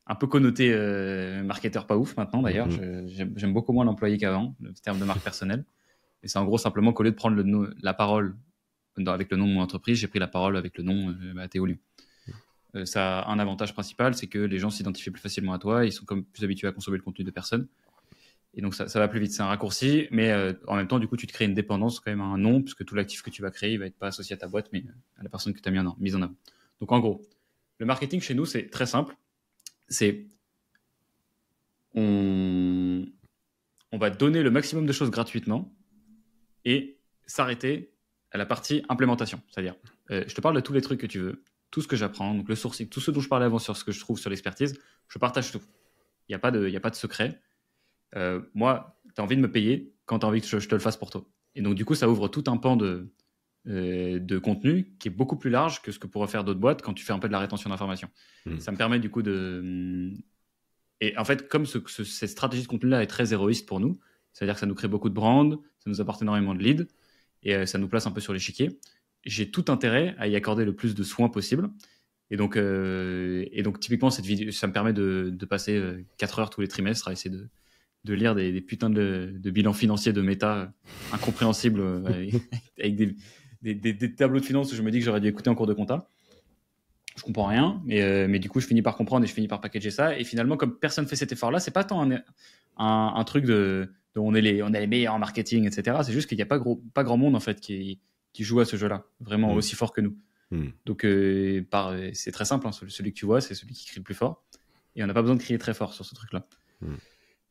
un 0.06 0.14
peu 0.14 0.26
connoté 0.26 0.74
marketeur 1.44 1.86
pas 1.86 1.96
ouf 1.96 2.16
maintenant 2.16 2.42
d'ailleurs. 2.42 2.68
Mm-hmm. 2.68 3.32
J'aime 3.36 3.52
beaucoup 3.52 3.72
moins 3.72 3.84
l'employé 3.84 4.18
qu'avant, 4.18 4.54
le 4.60 4.72
terme 4.74 4.98
de 4.98 5.04
marque 5.04 5.22
personnelle. 5.22 5.64
Et 6.22 6.28
c'est 6.28 6.38
en 6.38 6.44
gros 6.44 6.58
simplement 6.58 6.92
qu'au 6.92 7.02
lieu 7.02 7.12
de 7.12 7.16
prendre 7.16 7.36
le, 7.36 7.74
la 7.82 7.94
parole 7.94 8.36
avec 9.06 9.30
le 9.30 9.38
nom 9.38 9.46
de 9.46 9.52
mon 9.52 9.62
entreprise, 9.62 9.98
j'ai 9.98 10.08
pris 10.08 10.18
la 10.18 10.28
parole 10.28 10.58
avec 10.58 10.76
le 10.76 10.84
nom 10.84 11.14
bah, 11.34 11.48
Théolu. 11.48 11.80
Euh, 12.76 12.84
ça 12.84 13.20
a 13.20 13.30
un 13.30 13.38
avantage 13.38 13.72
principal, 13.72 14.14
c'est 14.14 14.26
que 14.26 14.38
les 14.38 14.58
gens 14.58 14.70
s'identifient 14.70 15.10
plus 15.10 15.20
facilement 15.20 15.52
à 15.52 15.58
toi, 15.58 15.84
ils 15.84 15.92
sont 15.92 16.04
plus 16.04 16.44
habitués 16.44 16.68
à 16.68 16.72
consommer 16.72 16.96
le 16.96 17.02
contenu 17.02 17.24
de 17.24 17.30
personnes. 17.30 17.68
Et 18.54 18.62
donc 18.62 18.74
ça, 18.74 18.86
va 18.86 19.08
plus 19.08 19.20
vite, 19.20 19.32
c'est 19.32 19.42
un 19.42 19.46
raccourci, 19.46 20.08
mais 20.10 20.30
euh, 20.30 20.52
en 20.66 20.74
même 20.74 20.88
temps, 20.88 20.98
du 20.98 21.06
coup, 21.06 21.16
tu 21.16 21.26
te 21.26 21.32
crées 21.32 21.44
une 21.44 21.54
dépendance 21.54 22.00
quand 22.00 22.10
même 22.10 22.20
à 22.20 22.24
un 22.24 22.38
nom, 22.38 22.62
puisque 22.62 22.84
tout 22.84 22.96
l'actif 22.96 23.22
que 23.22 23.30
tu 23.30 23.42
vas 23.42 23.50
créer, 23.50 23.74
il 23.74 23.78
va 23.78 23.86
être 23.86 23.96
pas 23.96 24.08
associé 24.08 24.34
à 24.34 24.36
ta 24.36 24.48
boîte, 24.48 24.70
mais 24.72 24.84
à 25.18 25.22
la 25.22 25.28
personne 25.28 25.54
que 25.54 25.60
tu 25.60 25.68
as 25.68 25.72
mis 25.72 25.78
en, 25.78 25.96
mise 25.98 26.16
en 26.16 26.22
avant. 26.22 26.34
Donc 26.80 26.90
en 26.90 26.98
gros, 26.98 27.22
le 27.78 27.86
marketing 27.86 28.20
chez 28.20 28.34
nous, 28.34 28.46
c'est 28.46 28.68
très 28.68 28.86
simple. 28.86 29.16
C'est 29.88 30.26
on, 31.94 33.06
va 33.92 34.10
donner 34.10 34.42
le 34.42 34.50
maximum 34.50 34.86
de 34.86 34.92
choses 34.92 35.10
gratuitement 35.10 35.74
et 36.64 36.98
s'arrêter 37.26 37.92
à 38.30 38.38
la 38.38 38.46
partie 38.46 38.82
implémentation. 38.88 39.40
C'est-à-dire, 39.48 39.74
euh, 40.10 40.24
je 40.26 40.34
te 40.34 40.40
parle 40.40 40.54
de 40.54 40.60
tous 40.60 40.72
les 40.72 40.80
trucs 40.80 41.00
que 41.00 41.06
tu 41.06 41.18
veux, 41.18 41.42
tout 41.70 41.82
ce 41.82 41.88
que 41.88 41.96
j'apprends, 41.96 42.34
donc 42.34 42.48
le 42.48 42.56
sourcing, 42.56 42.88
tout 42.88 43.00
ce 43.00 43.10
dont 43.10 43.20
je 43.20 43.28
parlais 43.28 43.46
avant 43.46 43.58
sur 43.58 43.76
ce 43.76 43.84
que 43.84 43.92
je 43.92 44.00
trouve 44.00 44.18
sur 44.18 44.30
l'expertise, 44.30 44.78
je 45.08 45.18
partage 45.18 45.52
tout. 45.52 45.62
Il 46.28 46.32
n'y 46.32 46.34
a, 46.34 46.38
pas 46.38 46.50
de, 46.50 46.74
a 46.74 46.80
pas 46.80 46.90
de 46.90 46.96
secret. 46.96 47.40
Euh, 48.16 48.40
moi, 48.54 49.00
tu 49.14 49.20
as 49.20 49.24
envie 49.24 49.36
de 49.36 49.40
me 49.40 49.50
payer 49.50 49.92
quand 50.06 50.20
tu 50.20 50.26
as 50.26 50.28
envie 50.28 50.40
que 50.40 50.46
je, 50.46 50.68
te 50.68 50.74
le 50.74 50.80
fasse 50.80 50.96
pour 50.96 51.10
toi. 51.10 51.24
Et 51.54 51.62
donc, 51.62 51.74
du 51.74 51.84
coup, 51.84 51.94
ça 51.94 52.08
ouvre 52.08 52.28
tout 52.28 52.44
un 52.48 52.56
pan 52.56 52.76
de, 52.76 53.12
euh, 53.66 54.18
de 54.18 54.38
contenu 54.38 54.96
qui 54.98 55.08
est 55.08 55.10
beaucoup 55.10 55.36
plus 55.36 55.50
large 55.50 55.82
que 55.82 55.92
ce 55.92 55.98
que 55.98 56.06
pourraient 56.06 56.28
faire 56.28 56.44
d'autres 56.44 56.60
boîtes 56.60 56.82
quand 56.82 56.94
tu 56.94 57.04
fais 57.04 57.12
un 57.12 57.18
peu 57.18 57.28
de 57.28 57.32
la 57.32 57.38
rétention 57.38 57.70
d'informations. 57.70 58.10
Hmm. 58.46 58.58
Ça 58.58 58.72
me 58.72 58.76
permet 58.76 58.98
du 58.98 59.10
coup 59.10 59.22
de. 59.22 60.12
Et 61.00 61.16
en 61.16 61.24
fait, 61.24 61.48
comme 61.48 61.66
cette 61.66 62.28
stratégie 62.28 62.62
de 62.62 62.68
contenu-là 62.68 63.02
est 63.02 63.06
très 63.06 63.32
héroïste 63.32 63.66
pour 63.66 63.80
nous, 63.80 63.98
c'est-à-dire 64.32 64.54
que 64.54 64.60
ça 64.60 64.66
nous 64.66 64.74
crée 64.74 64.88
beaucoup 64.88 65.08
de 65.08 65.14
brand, 65.14 65.58
ça 65.78 65.90
nous 65.90 66.00
apporte 66.00 66.22
énormément 66.22 66.54
de 66.54 66.62
leads 66.62 66.86
et 67.42 67.54
euh, 67.54 67.66
ça 67.66 67.78
nous 67.78 67.88
place 67.88 68.06
un 68.06 68.10
peu 68.10 68.20
sur 68.20 68.32
l'échiquier. 68.32 68.78
J'ai 69.24 69.50
tout 69.50 69.66
intérêt 69.68 70.14
à 70.18 70.28
y 70.28 70.36
accorder 70.36 70.64
le 70.64 70.74
plus 70.74 70.94
de 70.94 71.02
soins 71.02 71.28
possible. 71.28 71.70
Et 72.30 72.36
donc, 72.36 72.56
euh, 72.56 73.44
et 73.52 73.62
donc 73.62 73.80
typiquement, 73.80 74.10
cette 74.10 74.24
vidéo, 74.24 74.52
ça 74.52 74.66
me 74.66 74.72
permet 74.72 74.92
de, 74.92 75.30
de 75.32 75.46
passer 75.46 76.06
4 76.18 76.38
heures 76.38 76.50
tous 76.50 76.60
les 76.60 76.68
trimestres 76.68 77.08
à 77.08 77.12
essayer 77.12 77.30
de, 77.30 77.48
de 78.04 78.14
lire 78.14 78.34
des, 78.34 78.52
des 78.52 78.60
putains 78.60 78.90
de, 78.90 79.34
de, 79.36 79.50
bilans 79.50 79.72
financiers 79.72 80.12
de 80.12 80.22
méta 80.22 80.72
incompréhensibles 81.12 81.82
avec 82.78 82.96
des, 82.96 83.16
des, 83.62 83.74
des, 83.74 84.14
tableaux 84.14 84.40
de 84.40 84.44
finances 84.44 84.72
où 84.72 84.76
je 84.76 84.82
me 84.82 84.90
dis 84.90 85.00
que 85.00 85.04
j'aurais 85.04 85.20
dû 85.20 85.28
écouter 85.28 85.50
en 85.50 85.54
cours 85.54 85.66
de 85.66 85.74
compta. 85.74 86.08
Je 87.16 87.22
comprends 87.22 87.46
rien, 87.46 87.82
mais, 87.84 88.00
euh, 88.02 88.28
mais 88.28 88.38
du 88.38 88.48
coup, 88.48 88.60
je 88.60 88.66
finis 88.66 88.82
par 88.82 88.96
comprendre 88.96 89.24
et 89.24 89.28
je 89.28 89.34
finis 89.34 89.48
par 89.48 89.60
packager 89.60 89.90
ça. 89.90 90.18
Et 90.18 90.24
finalement, 90.24 90.56
comme 90.56 90.78
personne 90.78 91.06
fait 91.06 91.16
cet 91.16 91.32
effort-là, 91.32 91.60
c'est 91.60 91.72
pas 91.72 91.84
tant 91.84 92.02
un, 92.02 92.22
un, 92.78 93.12
un, 93.16 93.24
truc 93.24 93.44
de, 93.44 93.92
de, 94.14 94.20
on, 94.20 94.34
est 94.34 94.40
les, 94.40 94.62
on 94.62 94.72
est 94.72 94.80
les 94.80 94.86
meilleurs 94.86 95.14
en 95.14 95.18
marketing, 95.18 95.66
etc. 95.66 95.98
C'est 96.04 96.12
juste 96.12 96.28
qu'il 96.28 96.36
n'y 96.36 96.42
a 96.42 96.46
pas, 96.46 96.58
gros, 96.58 96.82
pas 96.94 97.02
grand 97.02 97.16
monde 97.16 97.34
en 97.34 97.40
fait 97.40 97.60
qui, 97.60 98.00
qui 98.32 98.44
joue 98.44 98.60
à 98.60 98.64
ce 98.64 98.76
jeu-là, 98.76 99.04
vraiment 99.20 99.54
mmh. 99.54 99.56
aussi 99.56 99.74
fort 99.76 99.92
que 99.92 100.00
nous. 100.00 100.16
Mmh. 100.50 100.68
Donc, 100.86 101.04
euh, 101.04 101.64
par, 101.70 101.94
c'est 102.12 102.32
très 102.32 102.44
simple. 102.44 102.66
Hein, 102.66 102.72
celui 102.72 103.12
que 103.12 103.18
tu 103.18 103.26
vois, 103.26 103.40
c'est 103.40 103.54
celui 103.54 103.74
qui 103.74 103.86
crie 103.86 103.98
le 103.98 104.04
plus 104.04 104.14
fort. 104.14 104.44
Et 104.96 105.04
on 105.04 105.06
n'a 105.06 105.14
pas 105.14 105.22
besoin 105.22 105.36
de 105.36 105.42
crier 105.42 105.58
très 105.58 105.74
fort 105.74 105.94
sur 105.94 106.04
ce 106.04 106.14
truc-là. 106.14 106.46
Mmh. 106.80 106.94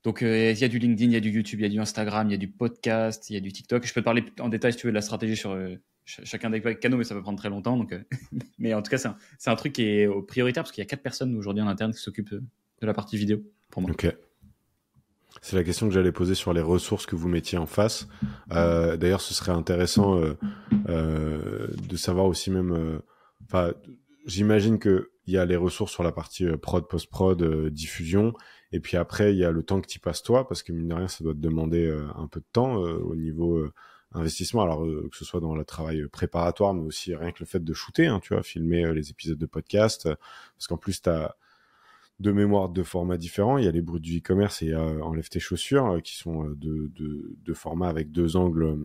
Donc, 0.04 0.24
euh, 0.24 0.52
il 0.52 0.60
y 0.60 0.64
a 0.64 0.68
du 0.68 0.80
LinkedIn, 0.80 1.12
il 1.12 1.14
y 1.14 1.18
a 1.18 1.20
du 1.20 1.30
YouTube, 1.30 1.60
il 1.60 1.64
y 1.64 1.66
a 1.66 1.70
du 1.70 1.80
Instagram, 1.80 2.28
il 2.28 2.32
y 2.32 2.36
a 2.36 2.38
du 2.38 2.48
podcast, 2.48 3.30
il 3.30 3.34
y 3.34 3.38
a 3.38 3.42
du 3.42 3.52
TikTok. 3.52 3.86
Je 3.86 3.94
peux 3.94 4.02
te 4.02 4.06
parler 4.06 4.24
en 4.40 4.50
détail 4.50 4.74
si 4.74 4.80
tu 4.80 4.88
veux 4.88 4.92
de 4.92 4.96
la 4.96 5.02
stratégie 5.02 5.36
sur, 5.36 5.58
chacun 6.06 6.50
des 6.50 6.62
canaux, 6.62 6.98
mais 6.98 7.04
ça 7.04 7.16
peut 7.16 7.22
prendre 7.22 7.38
très 7.38 7.50
longtemps. 7.50 7.78
Donc, 7.78 7.94
euh, 7.94 8.04
mais 8.58 8.74
en 8.74 8.82
tout 8.82 8.90
cas, 8.90 8.98
c'est 8.98 9.08
un, 9.08 9.18
un, 9.46 9.56
truc 9.56 9.74
qui 9.74 9.84
est 9.84 10.08
prioritaire 10.28 10.64
parce 10.64 10.72
qu'il 10.72 10.82
y 10.82 10.88
a 10.88 10.88
quatre 10.88 11.04
personnes 11.04 11.36
aujourd'hui 11.36 11.64
en 11.64 11.68
interne 11.68 11.94
qui 11.94 12.00
s'occupent 12.00 12.32
de, 12.32 12.42
la 12.82 12.94
partie 12.94 13.18
vidéo 13.18 13.44
pour 13.70 13.82
moi. 13.82 13.92
Ok. 13.92 14.08
C'est 15.42 15.56
la 15.56 15.64
question 15.64 15.88
que 15.88 15.94
j'allais 15.94 16.12
poser 16.12 16.36
sur 16.36 16.54
les 16.54 16.62
ressources 16.62 17.06
que 17.06 17.16
vous 17.16 17.30
mettiez 17.30 17.58
en 17.58 17.66
face. 17.66 18.08
Euh, 18.52 18.98
d'ailleurs, 18.98 19.22
ce 19.22 19.34
serait 19.34 19.52
intéressant 19.52 20.22
euh, 20.90 21.68
de 21.88 21.96
savoir 21.96 22.26
aussi 22.26 22.52
même. 22.52 23.00
Enfin, 23.46 23.72
j'imagine 24.26 24.80
que 24.80 25.12
il 25.28 25.34
y 25.34 25.38
a 25.38 25.46
les 25.46 25.56
ressources 25.56 25.92
sur 25.92 26.04
la 26.04 26.12
partie 26.12 26.46
prod, 26.58 26.88
post-prod, 26.88 27.70
diffusion, 27.70 28.34
et 28.72 28.80
puis 28.80 28.98
après 28.98 29.32
il 29.32 29.38
y 29.38 29.46
a 29.46 29.52
le 29.52 29.62
temps 29.62 29.80
que 29.80 29.88
tu 29.88 30.00
passes 30.00 30.24
toi, 30.24 30.48
parce 30.48 30.64
que 30.64 30.72
mine 30.72 30.88
de 30.88 30.96
rien, 30.96 31.08
ça 31.08 31.24
doit 31.24 31.34
te 31.34 31.40
demander 31.40 31.96
un 32.16 32.26
peu 32.28 32.40
de 32.40 32.48
temps 32.52 32.76
au 32.76 33.16
niveau 33.16 33.70
investissement, 34.14 34.64
alors 34.64 34.86
euh, 34.86 35.08
que 35.12 35.18
ce 35.18 35.26
soit 35.26 35.40
dans 35.40 35.56
le 35.56 35.64
travail 35.64 36.08
préparatoire, 36.08 36.74
mais 36.74 36.82
aussi 36.82 37.16
rien 37.16 37.32
que 37.32 37.40
le 37.40 37.46
fait 37.46 37.64
de 37.64 37.74
shooter, 37.74 38.08
hein, 38.08 38.20
tu 38.22 38.34
vois, 38.34 38.44
filmer 38.44 38.86
euh, 38.86 38.94
les 38.94 39.10
épisodes 39.12 39.38
de 39.38 39.46
podcast, 39.46 40.08
euh, 40.08 40.16
parce 40.56 40.68
qu'en 40.68 40.78
plus, 40.78 41.02
tu 41.02 41.10
as 41.10 41.36
deux 42.20 42.34
mémoires 42.34 42.70
de 42.70 42.84
formats 42.84 43.18
différents. 43.18 43.58
Il 43.58 43.66
y 43.66 43.68
a 43.68 43.72
les 43.72 43.82
bruits 43.82 44.02
du 44.02 44.18
e-commerce 44.18 44.62
et 44.62 44.76
Enlève 44.76 45.30
tes 45.30 45.40
chaussures, 45.40 46.02
qui 46.04 46.16
sont 46.18 46.44
de, 46.44 46.92
de, 46.96 47.36
de, 47.44 47.54
formats 47.54 47.90
avec 47.90 48.12
deux 48.12 48.36
angles 48.36 48.78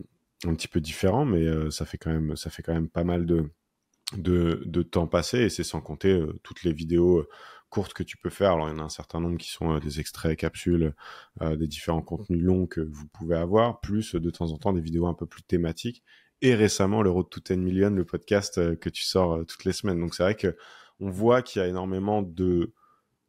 un 0.45 0.53
petit 0.55 0.67
peu 0.67 0.79
différents, 0.79 1.25
mais 1.25 1.45
ça 1.71 1.85
fait 1.85 1.97
quand 1.97 2.11
même 2.11 2.89
pas 2.89 3.03
mal 3.03 3.25
de 3.25 4.81
temps 4.83 5.07
passé 5.07 5.39
et 5.39 5.49
c'est 5.49 5.63
sans 5.63 5.81
compter 5.81 6.21
toutes 6.43 6.63
les 6.63 6.73
vidéos 6.73 7.25
courtes 7.69 7.93
que 7.93 8.03
tu 8.03 8.17
peux 8.17 8.29
faire. 8.29 8.53
Alors, 8.53 8.69
il 8.69 8.71
y 8.71 8.75
en 8.75 8.79
a 8.79 8.83
un 8.83 8.89
certain 8.89 9.19
nombre 9.19 9.37
qui 9.37 9.49
sont 9.49 9.75
euh, 9.75 9.79
des 9.79 9.99
extraits, 9.99 10.37
capsules, 10.37 10.93
euh, 11.41 11.55
des 11.55 11.67
différents 11.67 12.01
contenus 12.01 12.41
longs 12.41 12.67
que 12.67 12.81
vous 12.81 13.07
pouvez 13.07 13.35
avoir, 13.35 13.81
plus 13.81 14.15
de 14.15 14.29
temps 14.29 14.51
en 14.51 14.57
temps 14.57 14.71
des 14.71 14.81
vidéos 14.81 15.07
un 15.07 15.13
peu 15.13 15.25
plus 15.25 15.43
thématiques. 15.43 16.03
Et 16.41 16.55
récemment, 16.55 17.01
le 17.01 17.09
Road 17.09 17.29
to 17.29 17.41
10 17.41 17.57
Million, 17.57 17.89
le 17.89 18.05
podcast 18.05 18.57
euh, 18.57 18.75
que 18.75 18.89
tu 18.89 19.03
sors 19.03 19.45
toutes 19.45 19.65
les 19.65 19.73
semaines. 19.73 19.99
Donc, 19.99 20.15
c'est 20.15 20.23
vrai 20.23 20.35
que 20.35 20.55
on 21.01 21.09
voit 21.09 21.41
qu'il 21.41 21.61
y 21.61 21.65
a 21.65 21.67
énormément 21.67 22.21
de, 22.21 22.73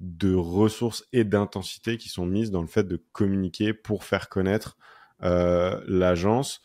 de 0.00 0.34
ressources 0.34 1.04
et 1.12 1.24
d'intensité 1.24 1.96
qui 1.96 2.08
sont 2.08 2.26
mises 2.26 2.50
dans 2.50 2.60
le 2.60 2.68
fait 2.68 2.84
de 2.84 3.02
communiquer 3.12 3.72
pour 3.72 4.04
faire 4.04 4.28
connaître 4.28 4.76
l'agence. 5.20 6.60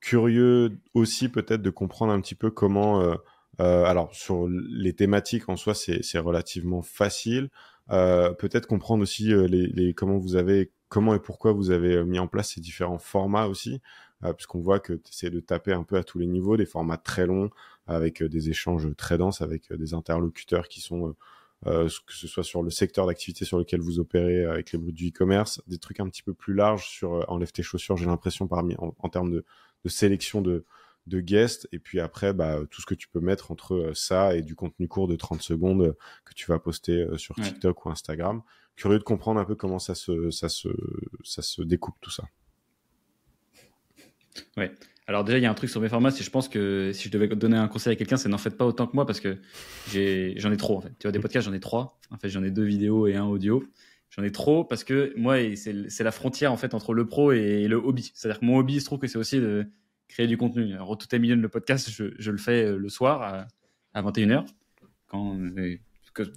Curieux 0.00 0.78
aussi 0.92 1.28
peut-être 1.30 1.62
de 1.62 1.70
comprendre 1.70 2.12
un 2.12 2.20
petit 2.20 2.34
peu 2.34 2.50
comment 2.50 3.16
euh, 3.60 3.84
alors 3.84 4.14
sur 4.14 4.48
les 4.48 4.92
thématiques 4.94 5.48
en 5.48 5.56
soi, 5.56 5.74
c'est 5.74 6.18
relativement 6.18 6.82
facile. 6.82 7.50
Euh, 7.90 8.32
peut-être 8.32 8.66
comprendre 8.66 9.02
aussi 9.02 9.32
euh, 9.32 9.46
les, 9.46 9.94
comment 9.94 10.18
vous 10.18 10.36
avez, 10.36 10.72
comment 10.88 11.14
et 11.14 11.20
pourquoi 11.20 11.52
vous 11.52 11.70
avez 11.70 12.04
mis 12.04 12.18
en 12.18 12.26
place 12.26 12.50
ces 12.54 12.60
différents 12.60 12.98
formats 12.98 13.46
aussi, 13.46 13.80
puisqu'on 14.36 14.60
voit 14.60 14.80
que 14.80 15.00
essaies 15.10 15.30
de 15.30 15.40
taper 15.40 15.72
un 15.72 15.84
peu 15.84 15.96
à 15.96 16.04
tous 16.04 16.18
les 16.18 16.26
niveaux, 16.26 16.56
des 16.56 16.66
formats 16.66 16.96
très 16.96 17.26
longs 17.26 17.50
avec 17.86 18.22
des 18.22 18.50
échanges 18.50 18.88
très 18.96 19.18
denses 19.18 19.40
avec 19.40 19.72
des 19.72 19.94
interlocuteurs 19.94 20.68
qui 20.68 20.80
sont 20.80 21.08
euh, 21.08 21.16
que 21.66 22.14
ce 22.14 22.28
soit 22.28 22.44
sur 22.44 22.62
le 22.62 22.70
secteur 22.70 23.06
d'activité 23.06 23.44
sur 23.44 23.58
lequel 23.58 23.80
vous 23.80 23.98
opérez 23.98 24.44
avec 24.44 24.72
les 24.72 24.78
bruits 24.78 24.92
du 24.92 25.08
e-commerce, 25.08 25.60
des 25.66 25.78
trucs 25.78 26.00
un 26.00 26.08
petit 26.08 26.22
peu 26.22 26.34
plus 26.34 26.54
larges 26.54 26.88
sur 26.88 27.14
euh, 27.14 27.24
enlève 27.28 27.52
tes 27.52 27.62
chaussures, 27.62 27.96
j'ai 27.96 28.06
l'impression 28.06 28.46
parmi 28.46 28.74
en, 28.78 28.94
en 28.98 29.08
termes 29.08 29.30
de, 29.30 29.44
de, 29.84 29.88
sélection 29.88 30.42
de, 30.42 30.64
de 31.06 31.20
guests 31.20 31.68
et 31.72 31.78
puis 31.78 32.00
après 32.00 32.32
bah, 32.32 32.60
tout 32.70 32.80
ce 32.80 32.86
que 32.86 32.94
tu 32.94 33.08
peux 33.08 33.20
mettre 33.20 33.50
entre 33.50 33.74
euh, 33.74 33.94
ça 33.94 34.36
et 34.36 34.42
du 34.42 34.54
contenu 34.54 34.88
court 34.88 35.08
de 35.08 35.16
30 35.16 35.42
secondes 35.42 35.82
euh, 35.82 35.92
que 36.24 36.34
tu 36.34 36.46
vas 36.46 36.58
poster 36.58 37.02
euh, 37.02 37.16
sur 37.16 37.34
TikTok 37.36 37.86
ou 37.86 37.90
Instagram. 37.90 38.42
Curieux 38.74 38.98
de 38.98 39.04
comprendre 39.04 39.40
un 39.40 39.44
peu 39.44 39.54
comment 39.54 39.78
ça 39.78 39.94
se, 39.94 40.30
ça 40.30 40.48
se, 40.48 40.68
ça 41.24 41.42
se 41.42 41.62
découpe 41.62 41.96
tout 42.00 42.10
ça. 42.10 42.24
Ouais. 44.56 44.72
Alors 45.08 45.22
déjà, 45.22 45.38
il 45.38 45.42
y 45.42 45.46
a 45.46 45.50
un 45.50 45.54
truc 45.54 45.70
sur 45.70 45.80
mes 45.80 45.88
formats, 45.88 46.10
c'est 46.10 46.24
je 46.24 46.30
pense 46.30 46.48
que 46.48 46.90
si 46.92 47.04
je 47.04 47.12
devais 47.12 47.28
donner 47.28 47.56
un 47.56 47.68
conseil 47.68 47.92
à 47.92 47.96
quelqu'un, 47.96 48.16
c'est 48.16 48.28
n'en 48.28 48.38
faites 48.38 48.56
pas 48.56 48.66
autant 48.66 48.86
que 48.88 48.96
moi 48.96 49.06
parce 49.06 49.20
que 49.20 49.38
j'en 49.92 50.52
ai, 50.52 50.56
trop 50.56 50.78
en 50.78 50.80
fait. 50.80 50.92
Tu 50.98 51.04
vois, 51.04 51.12
des 51.12 51.20
podcasts, 51.20 51.46
j'en 51.46 51.52
ai 51.52 51.60
trois. 51.60 52.00
En 52.10 52.18
fait, 52.18 52.28
j'en 52.28 52.42
ai 52.42 52.50
deux 52.50 52.64
vidéos 52.64 53.06
et 53.06 53.14
un 53.14 53.24
audio. 53.24 53.64
J'en 54.10 54.24
ai 54.24 54.32
trop 54.32 54.64
parce 54.64 54.82
que 54.82 55.12
moi, 55.16 55.36
c'est 55.54 56.02
la 56.02 56.10
frontière 56.10 56.52
en 56.52 56.56
fait 56.56 56.74
entre 56.74 56.92
le 56.92 57.06
pro 57.06 57.32
et 57.32 57.68
le 57.68 57.76
hobby. 57.76 58.10
C'est-à-dire 58.14 58.40
que 58.40 58.44
mon 58.44 58.58
hobby, 58.58 58.80
je 58.80 58.84
trouve 58.84 58.98
que 58.98 59.06
c'est 59.06 59.18
aussi 59.18 59.38
de 59.38 59.66
créer 60.08 60.26
du 60.26 60.36
contenu. 60.36 60.74
Alors, 60.74 60.98
tout 60.98 61.14
est 61.14 61.18
milieu 61.18 61.36
de 61.36 61.40
le 61.40 61.48
podcast, 61.48 61.90
je, 61.90 62.06
je, 62.18 62.30
le 62.30 62.38
fais 62.38 62.64
euh, 62.64 62.76
le 62.76 62.88
soir 62.88 63.22
à, 63.22 63.46
à 63.94 64.02
21h 64.02 64.44
quand, 65.08 65.36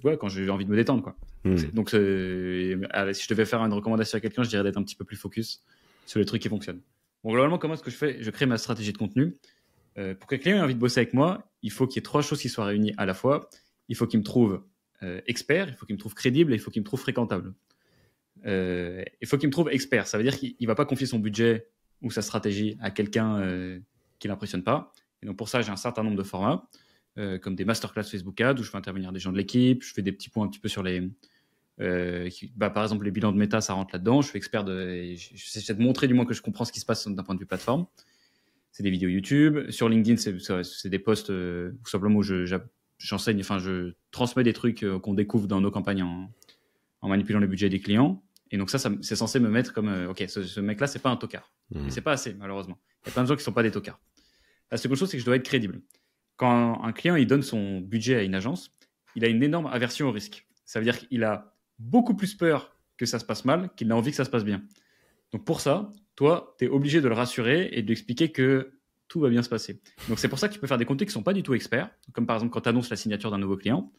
ouais, 0.04 0.16
quand 0.16 0.28
j'ai 0.28 0.48
envie 0.50 0.64
de 0.64 0.70
me 0.70 0.76
détendre. 0.76 1.02
Quoi. 1.02 1.16
Hmm. 1.44 1.56
Donc, 1.72 1.94
euh, 1.94 2.76
si 3.12 3.24
je 3.24 3.28
devais 3.28 3.44
faire 3.44 3.60
une 3.62 3.72
recommandation 3.72 4.18
à 4.18 4.20
quelqu'un, 4.20 4.42
je 4.42 4.48
dirais 4.48 4.62
d'être 4.62 4.76
un 4.76 4.82
petit 4.82 4.96
peu 4.96 5.04
plus 5.04 5.16
focus 5.16 5.62
sur 6.06 6.18
les 6.18 6.26
trucs 6.26 6.42
qui 6.42 6.48
fonctionnent. 6.48 6.80
Bon, 7.22 7.32
globalement, 7.32 7.58
comment 7.58 7.74
est-ce 7.74 7.82
que 7.82 7.90
je 7.90 7.96
fais? 7.96 8.22
Je 8.22 8.30
crée 8.30 8.46
ma 8.46 8.58
stratégie 8.58 8.92
de 8.92 8.98
contenu. 8.98 9.36
Euh, 9.98 10.14
pour 10.14 10.28
que 10.28 10.36
quelqu'un 10.36 10.58
ait 10.58 10.62
envie 10.62 10.74
de 10.74 10.80
bosser 10.80 11.00
avec 11.00 11.14
moi, 11.14 11.50
il 11.62 11.70
faut 11.70 11.86
qu'il 11.86 11.96
y 11.96 11.98
ait 11.98 12.02
trois 12.02 12.22
choses 12.22 12.40
qui 12.40 12.48
soient 12.48 12.64
réunies 12.64 12.94
à 12.96 13.06
la 13.06 13.14
fois. 13.14 13.50
Il 13.88 13.96
faut 13.96 14.06
qu'il 14.06 14.20
me 14.20 14.24
trouve 14.24 14.64
euh, 15.02 15.20
expert, 15.26 15.68
il 15.68 15.74
faut 15.74 15.86
qu'il 15.86 15.94
me 15.94 16.00
trouve 16.00 16.14
crédible 16.14 16.52
et 16.52 16.56
il 16.56 16.60
faut 16.60 16.70
qu'il 16.70 16.80
me 16.80 16.86
trouve 16.86 17.00
fréquentable. 17.00 17.54
Euh, 18.46 19.04
il 19.20 19.28
faut 19.28 19.36
qu'il 19.36 19.48
me 19.48 19.52
trouve 19.52 19.68
expert. 19.70 20.06
Ça 20.06 20.16
veut 20.16 20.24
dire 20.24 20.38
qu'il 20.38 20.54
ne 20.58 20.66
va 20.66 20.74
pas 20.74 20.86
confier 20.86 21.06
son 21.06 21.18
budget 21.18 21.68
ou 22.00 22.10
sa 22.10 22.22
stratégie 22.22 22.78
à 22.80 22.90
quelqu'un 22.90 23.80
qui 24.18 24.28
l'impressionne 24.28 24.62
pas. 24.62 24.94
Et 25.22 25.26
donc 25.26 25.36
pour 25.36 25.50
ça, 25.50 25.60
j'ai 25.60 25.70
un 25.70 25.76
certain 25.76 26.02
nombre 26.02 26.16
de 26.16 26.22
formats, 26.22 26.66
comme 27.42 27.54
des 27.54 27.66
masterclass 27.66 28.04
Facebook 28.04 28.40
Ads 28.40 28.54
où 28.54 28.62
je 28.62 28.70
fais 28.70 28.78
intervenir 28.78 29.12
des 29.12 29.20
gens 29.20 29.32
de 29.32 29.36
l'équipe, 29.36 29.82
je 29.82 29.92
fais 29.92 30.00
des 30.00 30.12
petits 30.12 30.30
points 30.30 30.46
un 30.46 30.48
petit 30.48 30.60
peu 30.60 30.70
sur 30.70 30.82
les, 30.82 31.10
euh, 31.80 32.28
bah, 32.56 32.70
par 32.70 32.82
exemple 32.82 33.04
les 33.04 33.10
bilans 33.10 33.32
de 33.32 33.38
méta, 33.38 33.60
ça 33.60 33.72
rentre 33.72 33.94
là-dedans. 33.94 34.22
Je 34.22 34.28
suis 34.28 34.36
expert 34.36 34.64
de, 34.64 35.14
j'essaie 35.14 35.74
de 35.74 35.82
montrer 35.82 36.08
du 36.08 36.14
moins 36.14 36.24
que 36.24 36.34
je 36.34 36.42
comprends 36.42 36.64
ce 36.64 36.72
qui 36.72 36.80
se 36.80 36.86
passe 36.86 37.06
d'un 37.08 37.22
point 37.22 37.34
de 37.34 37.40
vue 37.40 37.46
plateforme. 37.46 37.86
C'est 38.72 38.82
des 38.82 38.90
vidéos 38.90 39.08
YouTube. 39.08 39.70
Sur 39.70 39.88
LinkedIn, 39.88 40.16
c'est 40.16 40.88
des 40.88 40.98
posts 40.98 41.30
euh, 41.30 41.72
tout 41.84 41.90
simplement 41.90 42.18
où 42.18 42.22
j'enseigne, 42.98 43.40
enfin 43.40 43.58
je 43.58 43.94
transmets 44.10 44.44
des 44.44 44.52
trucs 44.52 44.82
euh, 44.82 44.98
qu'on 44.98 45.14
découvre 45.14 45.48
dans 45.48 45.60
nos 45.60 45.70
campagnes 45.70 46.02
en, 46.02 46.30
en 47.00 47.08
manipulant 47.08 47.40
le 47.40 47.46
budget 47.46 47.68
des 47.68 47.80
clients. 47.80 48.22
Et 48.50 48.58
donc 48.58 48.70
ça, 48.70 48.78
c'est 48.78 49.16
censé 49.16 49.38
me 49.38 49.48
mettre 49.48 49.72
comme, 49.72 49.88
euh, 49.88 50.10
ok, 50.10 50.24
ce, 50.28 50.60
mec-là, 50.60 50.86
c'est 50.86 50.98
pas 50.98 51.10
un 51.10 51.16
tocard. 51.16 51.52
Mmh. 51.70 51.90
c'est 51.90 52.00
pas 52.00 52.12
assez, 52.12 52.34
malheureusement. 52.34 52.78
Il 53.04 53.08
y 53.08 53.10
a 53.10 53.12
plein 53.12 53.22
de 53.22 53.28
gens 53.28 53.36
qui 53.36 53.44
sont 53.44 53.52
pas 53.52 53.62
des 53.62 53.70
tocards. 53.70 54.00
La 54.72 54.76
seconde 54.76 54.96
chose, 54.98 55.08
c'est 55.08 55.16
que 55.16 55.20
je 55.20 55.24
dois 55.24 55.36
être 55.36 55.44
crédible. 55.44 55.80
Quand 56.36 56.82
un 56.82 56.92
client, 56.92 57.16
il 57.16 57.26
donne 57.26 57.42
son 57.42 57.80
budget 57.80 58.16
à 58.16 58.22
une 58.22 58.34
agence, 58.34 58.72
il 59.14 59.24
a 59.24 59.28
une 59.28 59.42
énorme 59.42 59.66
aversion 59.66 60.08
au 60.08 60.12
risque. 60.12 60.48
Ça 60.64 60.80
veut 60.80 60.84
dire 60.84 60.98
qu'il 60.98 61.22
a 61.22 61.54
beaucoup 61.80 62.14
plus 62.14 62.34
peur 62.34 62.76
que 62.96 63.06
ça 63.06 63.18
se 63.18 63.24
passe 63.24 63.44
mal 63.44 63.70
qu'il 63.76 63.90
a 63.90 63.96
envie 63.96 64.10
que 64.10 64.16
ça 64.16 64.24
se 64.24 64.30
passe 64.30 64.44
bien. 64.44 64.62
Donc 65.32 65.44
pour 65.44 65.60
ça, 65.60 65.90
toi, 66.16 66.54
tu 66.58 66.66
es 66.66 66.68
obligé 66.68 67.00
de 67.00 67.08
le 67.08 67.14
rassurer 67.14 67.70
et 67.72 67.82
de 67.82 67.86
lui 67.86 67.92
expliquer 67.92 68.30
que 68.30 68.72
tout 69.08 69.20
va 69.20 69.28
bien 69.28 69.42
se 69.42 69.48
passer. 69.48 69.80
Donc 70.08 70.18
c'est 70.18 70.28
pour 70.28 70.38
ça 70.38 70.48
que 70.48 70.54
tu 70.54 70.60
peux 70.60 70.66
faire 70.66 70.78
des 70.78 70.84
contenus 70.84 71.08
qui 71.08 71.12
sont 71.12 71.22
pas 71.22 71.32
du 71.32 71.42
tout 71.42 71.54
experts, 71.54 71.90
comme 72.12 72.26
par 72.26 72.36
exemple 72.36 72.52
quand 72.52 72.60
tu 72.60 72.68
annonces 72.68 72.90
la 72.90 72.96
signature 72.96 73.30
d'un 73.30 73.38
nouveau 73.38 73.56
client, 73.56 73.92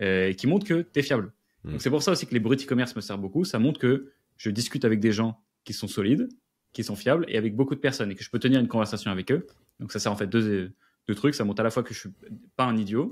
euh, 0.00 0.28
et 0.28 0.36
qui 0.36 0.46
montrent 0.46 0.66
que 0.66 0.82
tu 0.82 1.00
es 1.00 1.02
fiable. 1.02 1.32
Donc 1.64 1.74
mm. 1.74 1.78
c'est 1.80 1.90
pour 1.90 2.02
ça 2.02 2.12
aussi 2.12 2.26
que 2.26 2.34
les 2.34 2.40
bruts 2.40 2.56
e-commerce 2.56 2.94
me 2.94 3.00
servent 3.00 3.20
beaucoup. 3.20 3.44
Ça 3.44 3.58
montre 3.58 3.80
que 3.80 4.12
je 4.36 4.50
discute 4.50 4.84
avec 4.84 5.00
des 5.00 5.12
gens 5.12 5.42
qui 5.64 5.72
sont 5.72 5.88
solides, 5.88 6.28
qui 6.72 6.84
sont 6.84 6.96
fiables 6.96 7.24
et 7.28 7.36
avec 7.38 7.56
beaucoup 7.56 7.74
de 7.74 7.80
personnes 7.80 8.10
et 8.10 8.14
que 8.14 8.22
je 8.22 8.30
peux 8.30 8.38
tenir 8.38 8.60
une 8.60 8.68
conversation 8.68 9.10
avec 9.10 9.32
eux. 9.32 9.46
Donc 9.80 9.92
ça 9.92 9.98
sert 9.98 10.12
en 10.12 10.16
fait 10.16 10.26
deux, 10.26 10.72
deux 11.08 11.14
trucs. 11.14 11.34
Ça 11.34 11.44
montre 11.44 11.60
à 11.60 11.64
la 11.64 11.70
fois 11.70 11.82
que 11.82 11.94
je 11.94 12.00
suis 12.00 12.10
pas 12.56 12.64
un 12.64 12.76
idiot 12.76 13.10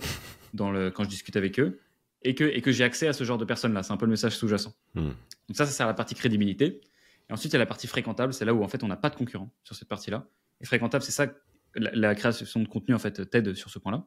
dans 0.54 0.70
le, 0.70 0.90
quand 0.90 1.04
je 1.04 1.08
discute 1.08 1.36
avec 1.36 1.58
eux 1.58 1.80
et 2.22 2.34
que, 2.34 2.44
et 2.44 2.60
que 2.60 2.72
j'ai 2.72 2.84
accès 2.84 3.08
à 3.08 3.12
ce 3.12 3.24
genre 3.24 3.38
de 3.38 3.44
personnes-là. 3.44 3.82
C'est 3.82 3.92
un 3.92 3.96
peu 3.96 4.06
le 4.06 4.10
message 4.10 4.36
sous-jacent. 4.36 4.74
Hmm. 4.94 5.10
Donc 5.48 5.56
ça, 5.56 5.66
ça 5.66 5.72
sert 5.72 5.86
à 5.86 5.88
la 5.88 5.94
partie 5.94 6.14
crédibilité. 6.14 6.80
Et 7.28 7.32
ensuite, 7.32 7.52
il 7.52 7.54
y 7.54 7.56
a 7.56 7.60
la 7.60 7.66
partie 7.66 7.86
fréquentable. 7.86 8.34
C'est 8.34 8.44
là 8.44 8.54
où 8.54 8.62
en 8.62 8.68
fait 8.68 8.82
on 8.82 8.88
n'a 8.88 8.96
pas 8.96 9.10
de 9.10 9.16
concurrent 9.16 9.50
sur 9.62 9.74
cette 9.74 9.88
partie-là. 9.88 10.26
Et 10.60 10.66
fréquentable, 10.66 11.02
c'est 11.02 11.12
ça, 11.12 11.26
la, 11.74 11.90
la, 11.94 12.14
création 12.14 12.60
de 12.60 12.68
contenu 12.68 12.94
en 12.94 12.98
fait 12.98 13.28
t'aide 13.30 13.54
sur 13.54 13.70
ce 13.70 13.78
point-là. 13.78 14.04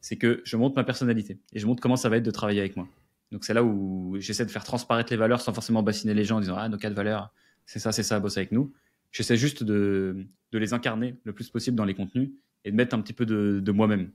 C'est 0.00 0.16
que 0.16 0.42
je 0.44 0.56
montre 0.56 0.76
ma 0.76 0.84
personnalité 0.84 1.38
et 1.52 1.58
je 1.58 1.66
montre 1.66 1.80
comment 1.80 1.96
ça 1.96 2.08
va 2.08 2.18
être 2.18 2.22
de 2.22 2.30
travailler 2.30 2.60
avec 2.60 2.76
moi. 2.76 2.86
Donc 3.32 3.44
c'est 3.44 3.54
là 3.54 3.64
où 3.64 4.16
j'essaie 4.18 4.44
de 4.44 4.50
faire 4.50 4.64
transparaître 4.64 5.12
les 5.12 5.16
valeurs 5.16 5.40
sans 5.40 5.52
forcément 5.52 5.82
bassiner 5.82 6.14
les 6.14 6.24
gens 6.24 6.36
en 6.36 6.40
disant 6.40 6.56
ah 6.56 6.68
nos 6.68 6.78
quatre 6.78 6.92
valeurs 6.92 7.32
c'est 7.64 7.80
ça 7.80 7.90
c'est 7.92 8.02
ça 8.02 8.20
bosse 8.20 8.36
avec 8.36 8.52
nous. 8.52 8.72
J'essaie 9.10 9.36
juste 9.36 9.64
de, 9.64 10.26
de, 10.52 10.58
les 10.58 10.74
incarner 10.74 11.16
le 11.24 11.32
plus 11.32 11.48
possible 11.48 11.76
dans 11.76 11.84
les 11.84 11.94
contenus 11.94 12.30
et 12.64 12.70
de 12.70 12.76
mettre 12.76 12.94
un 12.94 13.00
petit 13.00 13.12
peu 13.12 13.24
de, 13.24 13.60
de 13.60 13.72
moi-même, 13.72 14.10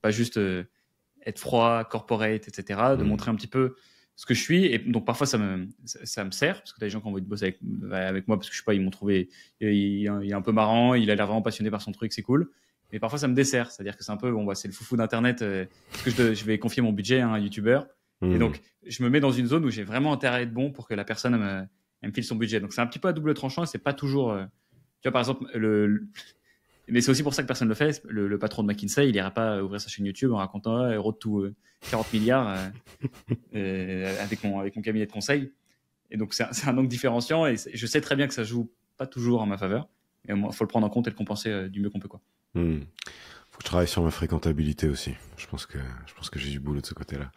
pas 0.00 0.10
juste 0.10 0.36
euh, 0.36 0.64
être 1.26 1.38
froid, 1.38 1.84
corporate, 1.84 2.48
etc. 2.48 2.80
De 2.96 3.04
mmh. 3.04 3.06
montrer 3.06 3.30
un 3.30 3.34
petit 3.34 3.46
peu 3.46 3.76
ce 4.14 4.24
que 4.24 4.32
je 4.32 4.40
suis 4.40 4.64
et 4.64 4.78
donc 4.78 5.04
parfois 5.04 5.26
ça 5.26 5.36
me 5.36 5.68
ça, 5.84 6.24
me 6.24 6.30
sert 6.30 6.60
parce 6.60 6.72
que 6.72 6.80
t'as 6.80 6.86
des 6.86 6.90
gens 6.90 7.02
qui 7.02 7.06
ont 7.06 7.10
envie 7.10 7.20
de 7.20 7.28
bosser 7.28 7.44
avec, 7.44 7.58
avec 7.92 8.28
moi 8.28 8.38
parce 8.38 8.48
que 8.48 8.54
je 8.54 8.60
sais 8.60 8.64
pas 8.64 8.72
ils 8.72 8.80
m'ont 8.80 8.88
trouvé 8.88 9.28
il, 9.60 9.68
il, 9.68 10.06
est 10.06 10.32
un 10.32 10.40
peu 10.40 10.52
marrant, 10.52 10.94
il 10.94 11.10
a 11.10 11.14
l'air 11.14 11.26
vraiment 11.26 11.42
passionné 11.42 11.70
par 11.70 11.82
son 11.82 11.92
truc, 11.92 12.14
c'est 12.14 12.22
cool. 12.22 12.50
Mais 12.92 12.98
parfois 12.98 13.18
ça 13.18 13.28
me 13.28 13.34
dessert, 13.34 13.70
c'est-à-dire 13.70 13.94
que 13.94 14.04
c'est 14.04 14.12
un 14.12 14.16
peu 14.16 14.32
bon 14.32 14.44
bah 14.44 14.54
c'est 14.54 14.68
le 14.68 14.72
foufou 14.72 14.96
d'internet 14.96 15.42
euh, 15.42 15.66
parce 15.90 16.04
que 16.04 16.10
je, 16.10 16.34
je, 16.34 16.44
vais 16.46 16.58
confier 16.58 16.82
mon 16.82 16.92
budget 16.92 17.20
à 17.20 17.28
un 17.28 17.38
youtubeur 17.38 17.88
et 18.22 18.26
mmh. 18.26 18.38
donc, 18.38 18.60
je 18.86 19.02
me 19.02 19.10
mets 19.10 19.20
dans 19.20 19.32
une 19.32 19.46
zone 19.46 19.64
où 19.64 19.70
j'ai 19.70 19.84
vraiment 19.84 20.12
intérêt 20.12 20.38
à 20.38 20.42
être 20.42 20.52
bon 20.52 20.70
pour 20.70 20.88
que 20.88 20.94
la 20.94 21.04
personne 21.04 21.36
me, 21.36 21.62
me 22.06 22.12
file 22.12 22.24
son 22.24 22.36
budget. 22.36 22.60
Donc, 22.60 22.72
c'est 22.72 22.80
un 22.80 22.86
petit 22.86 22.98
peu 22.98 23.08
à 23.08 23.12
double 23.12 23.34
tranchant 23.34 23.64
et 23.64 23.66
c'est 23.66 23.78
pas 23.78 23.92
toujours. 23.92 24.32
Euh, 24.32 24.44
tu 25.02 25.08
vois, 25.08 25.12
par 25.12 25.20
exemple, 25.20 25.44
le. 25.54 26.08
Mais 26.88 27.00
c'est 27.00 27.10
aussi 27.10 27.22
pour 27.22 27.34
ça 27.34 27.42
que 27.42 27.46
personne 27.46 27.68
ne 27.68 27.72
le 27.72 27.74
fait. 27.74 28.02
Le, 28.08 28.38
patron 28.38 28.62
de 28.62 28.68
McKinsey, 28.68 29.08
il 29.08 29.16
ira 29.16 29.30
pas 29.30 29.62
ouvrir 29.62 29.80
sa 29.80 29.88
chaîne 29.88 30.06
YouTube 30.06 30.32
en 30.32 30.36
racontant 30.36 30.76
ah, 30.76 30.96
Road 30.98 31.18
to 31.18 31.48
40 31.90 32.12
milliards 32.12 32.56
euh, 33.54 34.22
avec, 34.22 34.44
mon, 34.44 34.60
avec 34.60 34.76
mon 34.76 34.82
cabinet 34.82 35.06
de 35.06 35.12
conseil. 35.12 35.52
Et 36.10 36.16
donc, 36.16 36.34
c'est 36.34 36.44
un, 36.44 36.50
un, 36.68 36.78
angle 36.78 36.88
différenciant 36.88 37.46
et 37.46 37.56
je 37.56 37.86
sais 37.86 38.00
très 38.00 38.14
bien 38.14 38.28
que 38.28 38.34
ça 38.34 38.44
joue 38.44 38.70
pas 38.96 39.06
toujours 39.06 39.42
en 39.42 39.46
ma 39.46 39.58
faveur. 39.58 39.88
Il 40.28 40.36
faut 40.52 40.64
le 40.64 40.68
prendre 40.68 40.86
en 40.86 40.90
compte 40.90 41.06
et 41.06 41.10
le 41.10 41.16
compenser 41.16 41.50
euh, 41.50 41.68
du 41.68 41.80
mieux 41.80 41.90
qu'on 41.90 42.00
peut. 42.00 42.08
Quoi. 42.08 42.20
Mmh 42.54 42.80
je 43.60 43.64
travaille 43.64 43.88
sur 43.88 44.02
ma 44.02 44.10
fréquentabilité 44.10 44.88
aussi. 44.88 45.12
Je 45.36 45.46
pense 45.46 45.66
que 45.66 45.78
je 46.06 46.14
pense 46.14 46.30
que 46.30 46.38
j'ai 46.38 46.50
du 46.50 46.60
boulot 46.60 46.80
de 46.80 46.86
ce 46.86 46.94
côté-là. 46.94 47.30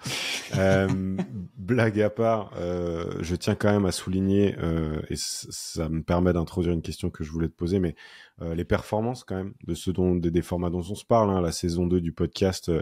euh, 0.55 1.17
blague 1.57 1.99
à 2.01 2.09
part, 2.09 2.51
euh, 2.57 3.17
je 3.21 3.35
tiens 3.35 3.55
quand 3.55 3.71
même 3.71 3.85
à 3.85 3.91
souligner 3.91 4.55
euh, 4.59 5.01
et 5.09 5.15
ça 5.15 5.89
me 5.89 6.01
permet 6.01 6.33
d'introduire 6.33 6.73
une 6.73 6.81
question 6.81 7.09
que 7.09 7.23
je 7.23 7.31
voulais 7.31 7.47
te 7.47 7.53
poser, 7.55 7.79
mais 7.79 7.95
euh, 8.41 8.55
les 8.55 8.65
performances 8.65 9.23
quand 9.23 9.35
même 9.35 9.53
de 9.65 9.73
ce 9.73 9.91
dont 9.91 10.15
des, 10.15 10.41
formats 10.41 10.69
dont 10.69 10.79
on 10.79 10.95
se 10.95 11.05
parle. 11.05 11.29
Hein, 11.29 11.41
la 11.41 11.51
saison 11.51 11.87
2 11.87 12.01
du 12.01 12.11
podcast 12.11 12.69
euh, 12.69 12.81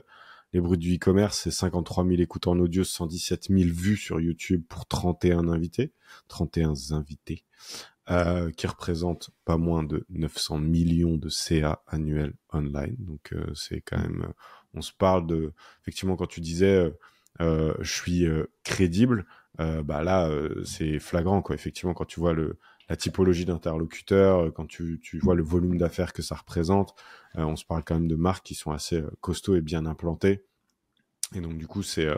Les 0.54 0.62
Bruts 0.62 0.78
du 0.78 0.96
e-commerce, 0.96 1.40
c'est 1.44 1.52
53 1.52 2.06
000 2.06 2.22
écoutes 2.22 2.48
en 2.48 2.58
audio, 2.60 2.84
117 2.84 3.48
000 3.50 3.70
vues 3.74 3.98
sur 3.98 4.20
YouTube 4.20 4.64
pour 4.68 4.86
31 4.86 5.48
invités, 5.50 5.94
31 6.28 6.74
invités. 6.92 7.44
Euh, 8.10 8.52
qui 8.52 8.68
représente 8.68 9.32
pas 9.44 9.58
moins 9.58 9.84
de 9.84 10.06
900 10.08 10.60
millions 10.60 11.18
de 11.18 11.28
CA 11.28 11.82
annuels 11.88 12.36
online. 12.54 12.96
Donc 13.00 13.34
euh, 13.34 13.54
c'est 13.54 13.82
quand 13.82 13.98
même, 13.98 14.22
euh, 14.30 14.34
on 14.74 14.82
se 14.82 14.94
parle 14.94 15.28
de, 15.28 15.52
effectivement 15.82 16.16
quand 16.16 16.26
tu 16.28 16.40
disais 16.40 16.90
je 17.42 17.76
suis 17.84 18.26
crédible, 18.64 19.26
bah 19.58 20.04
là 20.04 20.32
c'est 20.64 21.00
flagrant 21.00 21.42
quoi. 21.42 21.54
Effectivement 21.56 21.94
quand 21.94 22.06
tu 22.06 22.22
vois 22.22 22.34
le 22.34 22.58
la 22.88 22.96
typologie 22.96 23.44
d'interlocuteur, 23.44 24.54
quand 24.54 24.66
tu, 24.68 25.02
tu 25.04 25.20
vois 25.20 25.36
le 25.36 25.44
volume 25.44 25.78
d'affaires 25.78 26.14
que 26.14 26.22
ça 26.22 26.36
représente, 26.36 26.96
on 27.36 27.58
se 27.58 27.66
parle 27.66 27.84
quand 27.84 27.96
même 27.96 28.08
de 28.08 28.16
marques 28.16 28.46
qui 28.46 28.56
sont 28.56 28.72
assez 28.72 29.04
costauds 29.20 29.56
et 29.56 29.62
bien 29.62 29.86
implantées. 29.86 30.46
Et 31.36 31.42
donc 31.42 31.58
du 31.58 31.68
coup, 31.68 31.84
c'est 31.84 32.06
euh, 32.06 32.16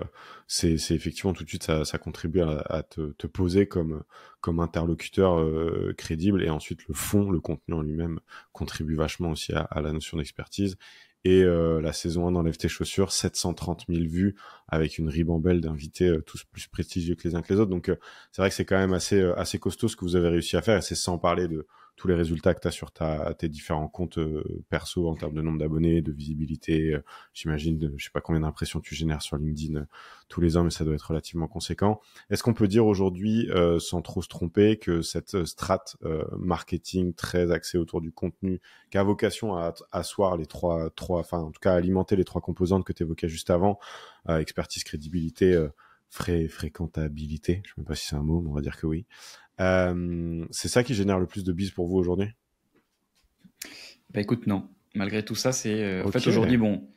c'est 0.47 0.75
effectivement 0.91 1.33
tout 1.33 1.43
de 1.43 1.49
suite 1.49 1.63
ça, 1.63 1.83
ça 1.83 1.97
contribue 1.97 2.41
à, 2.41 2.59
à 2.69 2.83
te, 2.83 3.11
te, 3.13 3.25
poser 3.25 3.67
comme 3.67 4.03
comme 4.39 4.59
interlocuteur 4.59 5.39
euh, 5.39 5.93
crédible 5.97 6.43
et 6.43 6.49
ensuite 6.49 6.87
le 6.87 6.93
fond, 6.93 7.31
le 7.31 7.39
contenu 7.39 7.73
en 7.73 7.81
lui-même 7.81 8.19
contribue 8.51 8.95
vachement 8.95 9.31
aussi 9.31 9.51
à, 9.53 9.61
à 9.61 9.81
la 9.81 9.93
notion 9.93 10.17
d'expertise. 10.17 10.77
Et 11.25 11.43
euh, 11.43 11.81
la 11.81 11.91
saison 11.91 12.27
1 12.27 12.31
d'Enlève 12.31 12.55
tes 12.57 12.69
chaussures, 12.69 13.11
730 13.11 13.85
000 13.89 14.03
vues 14.07 14.35
avec 14.69 14.97
une 14.99 15.09
ribambelle 15.09 15.59
d'invités 15.59 16.07
euh, 16.07 16.21
tous 16.21 16.43
plus 16.45 16.67
prestigieux 16.67 17.15
que 17.15 17.27
les 17.27 17.35
uns 17.35 17.41
que 17.41 17.51
les 17.53 17.59
autres. 17.59 17.71
Donc 17.71 17.91
c'est 18.31 18.41
vrai 18.41 18.49
que 18.49 18.55
c'est 18.55 18.65
quand 18.65 18.77
même 18.77 18.93
assez 18.93 19.21
assez 19.37 19.59
costaud 19.59 19.87
ce 19.87 19.95
que 19.95 20.05
vous 20.05 20.15
avez 20.15 20.29
réussi 20.29 20.55
à 20.55 20.61
faire 20.61 20.77
et 20.77 20.81
c'est 20.81 20.95
sans 20.95 21.17
parler 21.17 21.47
de 21.47 21.65
tous 21.99 22.07
les 22.07 22.15
résultats 22.15 22.53
que 22.53 22.61
tu 22.61 22.67
as 22.67 22.71
sur 22.71 22.91
ta, 22.91 23.33
tes 23.33 23.49
différents 23.49 23.89
comptes 23.89 24.19
euh, 24.19 24.63
perso 24.69 25.09
en 25.09 25.15
termes 25.15 25.33
de 25.33 25.41
nombre 25.41 25.57
d'abonnés, 25.59 26.01
de 26.01 26.13
visibilité. 26.13 26.93
Euh, 26.93 27.03
J'imagine, 27.33 27.91
je 27.97 28.05
sais 28.05 28.09
pas 28.09 28.21
combien 28.21 28.39
d'impressions 28.39 28.79
tu 28.79 28.95
génères 28.95 29.21
sur 29.21 29.35
LinkedIn 29.35 29.81
euh, 29.81 29.85
tous 30.29 30.39
les 30.39 30.55
ans, 30.55 30.63
mais 30.63 30.69
ça 30.69 30.85
doit 30.85 30.93
être 30.95 31.09
relativement 31.09 31.49
conséquent. 31.49 31.99
Est-ce 32.29 32.41
qu'on 32.41 32.53
peut 32.53 32.69
dire 32.69 32.85
aujourd'hui, 32.85 33.49
sans 33.79 34.01
trop 34.01 34.21
se 34.21 34.27
tromper, 34.27 34.77
que 34.77 35.01
cette 35.01 35.43
strate 35.45 35.97
marketing 36.37 37.15
très 37.15 37.49
axée 37.49 37.79
autour 37.79 37.99
du 37.99 38.11
contenu, 38.11 38.61
qui 38.91 38.99
a 38.99 39.03
vocation 39.03 39.55
à 39.55 39.73
asseoir 39.91 40.37
les 40.37 40.45
trois, 40.45 40.91
trois, 40.91 41.21
enfin 41.21 41.39
en 41.39 41.49
tout 41.49 41.59
cas 41.59 41.73
alimenter 41.73 42.15
les 42.15 42.25
trois 42.25 42.41
composantes 42.41 42.85
que 42.85 42.93
tu 42.93 43.01
évoquais 43.01 43.27
juste 43.27 43.49
avant, 43.49 43.79
expertise, 44.27 44.83
crédibilité, 44.83 45.67
fré 46.09 46.47
fréquentabilité, 46.47 47.63
je 47.65 47.73
ne 47.77 47.83
sais 47.83 47.87
pas 47.87 47.95
si 47.95 48.05
c'est 48.05 48.15
un 48.15 48.23
mot, 48.23 48.41
mais 48.41 48.49
on 48.49 48.53
va 48.53 48.61
dire 48.61 48.77
que 48.77 48.85
oui. 48.85 49.07
Euh, 49.59 50.45
c'est 50.51 50.67
ça 50.67 50.83
qui 50.83 50.93
génère 50.93 51.19
le 51.19 51.25
plus 51.25 51.43
de 51.43 51.51
bises 51.51 51.71
pour 51.71 51.87
vous 51.87 51.97
aujourd'hui? 51.97 52.27
Bah 54.11 54.21
écoute, 54.21 54.47
non. 54.47 54.69
Malgré 54.95 55.23
tout 55.23 55.35
ça, 55.35 55.51
c'est. 55.51 55.83
Euh, 55.83 56.03
en 56.05 56.11
fait, 56.11 56.25
aujourd'hui, 56.27 56.57
bon. 56.57 56.89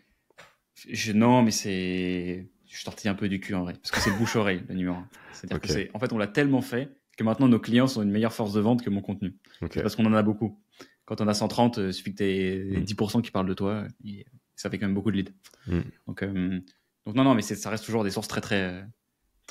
Je, 0.89 1.13
non, 1.13 1.43
mais 1.43 1.51
c'est. 1.51 2.49
Je 2.67 2.75
suis 2.75 2.85
sorti 2.85 3.09
un 3.09 3.15
peu 3.15 3.29
du 3.29 3.41
cul 3.41 3.55
en 3.55 3.63
vrai. 3.63 3.75
Parce 3.75 3.91
que 3.91 4.01
c'est 4.01 4.17
bouche-oreille, 4.17 4.63
le 4.69 4.75
numéro 4.75 4.97
1. 4.97 5.09
C'est-à-dire 5.33 5.61
que 5.61 5.69
c'est. 5.69 5.91
En 5.95 5.99
fait, 5.99 6.13
on 6.13 6.19
l'a 6.19 6.27
tellement 6.27 6.63
fait 6.63 6.97
que 7.17 7.25
maintenant, 7.25 7.49
nos 7.49 7.61
clients 7.61 7.87
sont 7.87 8.03
une 8.03 8.11
meilleure 8.11 8.33
force 8.33 8.55
de 8.55 8.61
vente 8.61 8.83
que 8.83 8.91
mon 8.91 9.03
contenu. 9.03 9.37
Parce 9.61 9.97
qu'on 9.97 10.07
en 10.07 10.15
a 10.15 10.23
beaucoup. 10.23 10.59
Quand 11.05 11.21
on 11.21 11.29
a 11.29 11.35
130, 11.35 11.79
il 11.79 11.93
suffit 11.93 12.13
que 12.15 12.19
tu 12.19 12.25
aies 12.25 12.81
10% 12.81 13.21
qui 13.23 13.31
parlent 13.31 13.49
de 13.49 13.55
toi. 13.55 13.85
Et 14.07 14.25
ça 14.57 14.71
fait 14.71 14.79
quand 14.79 14.87
même 14.87 14.95
beaucoup 14.95 15.11
de 15.11 15.17
leads. 15.17 15.33
Mm. 15.67 15.81
Donc, 16.07 16.23
euh, 16.23 16.61
donc, 17.05 17.15
non, 17.15 17.25
non, 17.25 17.35
mais 17.35 17.43
ça 17.43 17.69
reste 17.69 17.85
toujours 17.85 18.05
des 18.05 18.11
sources 18.11 18.29
très, 18.29 18.41
très 18.41 18.85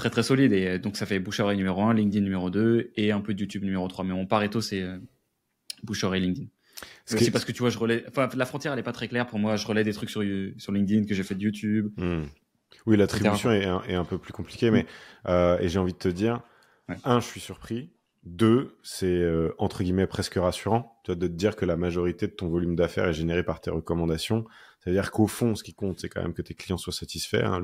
très 0.01 0.09
très 0.09 0.23
solide. 0.23 0.51
Et 0.51 0.79
donc 0.79 0.97
ça 0.97 1.05
fait 1.05 1.19
bouche 1.19 1.39
numéro 1.39 1.81
1, 1.83 1.93
LinkedIn 1.93 2.23
numéro 2.23 2.49
2 2.49 2.91
et 2.95 3.11
un 3.11 3.21
peu 3.21 3.33
de 3.33 3.39
YouTube 3.39 3.63
numéro 3.63 3.87
3. 3.87 4.03
Mais 4.03 4.13
mon 4.13 4.25
Pareto, 4.25 4.59
c'est 4.59 4.81
euh, 4.81 4.97
bouche 5.83 6.03
LinkedIn. 6.03 6.47
C'est 7.05 7.15
aussi 7.15 7.31
parce 7.31 7.45
que 7.45 7.51
tu 7.51 7.59
vois, 7.59 7.69
je 7.69 7.77
relais. 7.77 8.03
Enfin, 8.07 8.27
la 8.35 8.45
frontière, 8.45 8.73
elle 8.73 8.79
est 8.79 8.83
pas 8.83 8.91
très 8.91 9.07
claire 9.07 9.27
pour 9.27 9.37
moi. 9.37 9.55
Je 9.55 9.67
relais 9.67 9.83
des 9.83 9.93
trucs 9.93 10.09
sur, 10.09 10.23
sur 10.57 10.71
LinkedIn 10.71 11.05
que 11.05 11.13
j'ai 11.13 11.23
fait 11.23 11.35
de 11.35 11.43
YouTube. 11.43 11.91
Hmm. 11.97 12.23
Oui, 12.87 12.97
l'attribution 12.97 13.51
est, 13.51 13.67
est, 13.89 13.93
un 13.93 14.05
peu 14.05 14.17
plus 14.17 14.33
compliquée, 14.33 14.71
mais 14.71 14.87
euh, 15.27 15.59
et 15.59 15.69
j'ai 15.69 15.77
envie 15.77 15.93
de 15.93 15.97
te 15.97 16.07
dire, 16.07 16.41
un, 17.03 17.19
je 17.19 17.27
suis 17.27 17.39
surpris. 17.39 17.91
Deux, 18.23 18.77
c'est 18.81 19.05
euh, 19.05 19.53
entre 19.57 19.83
guillemets 19.83 20.07
presque 20.07 20.35
rassurant, 20.35 20.99
tu 21.03 21.11
vois, 21.11 21.15
de 21.15 21.27
te 21.27 21.33
dire 21.33 21.55
que 21.55 21.65
la 21.65 21.75
majorité 21.75 22.27
de 22.27 22.31
ton 22.31 22.47
volume 22.47 22.75
d'affaires 22.75 23.07
est 23.07 23.13
généré 23.13 23.43
par 23.43 23.61
tes 23.61 23.71
recommandations. 23.71 24.45
C'est-à-dire 24.83 25.11
qu'au 25.11 25.27
fond, 25.27 25.55
ce 25.55 25.63
qui 25.63 25.73
compte, 25.73 25.99
c'est 25.99 26.09
quand 26.09 26.21
même 26.21 26.33
que 26.33 26.41
tes 26.41 26.55
clients 26.55 26.77
soient 26.77 26.93
satisfaits. 26.93 27.43
Hein, 27.43 27.61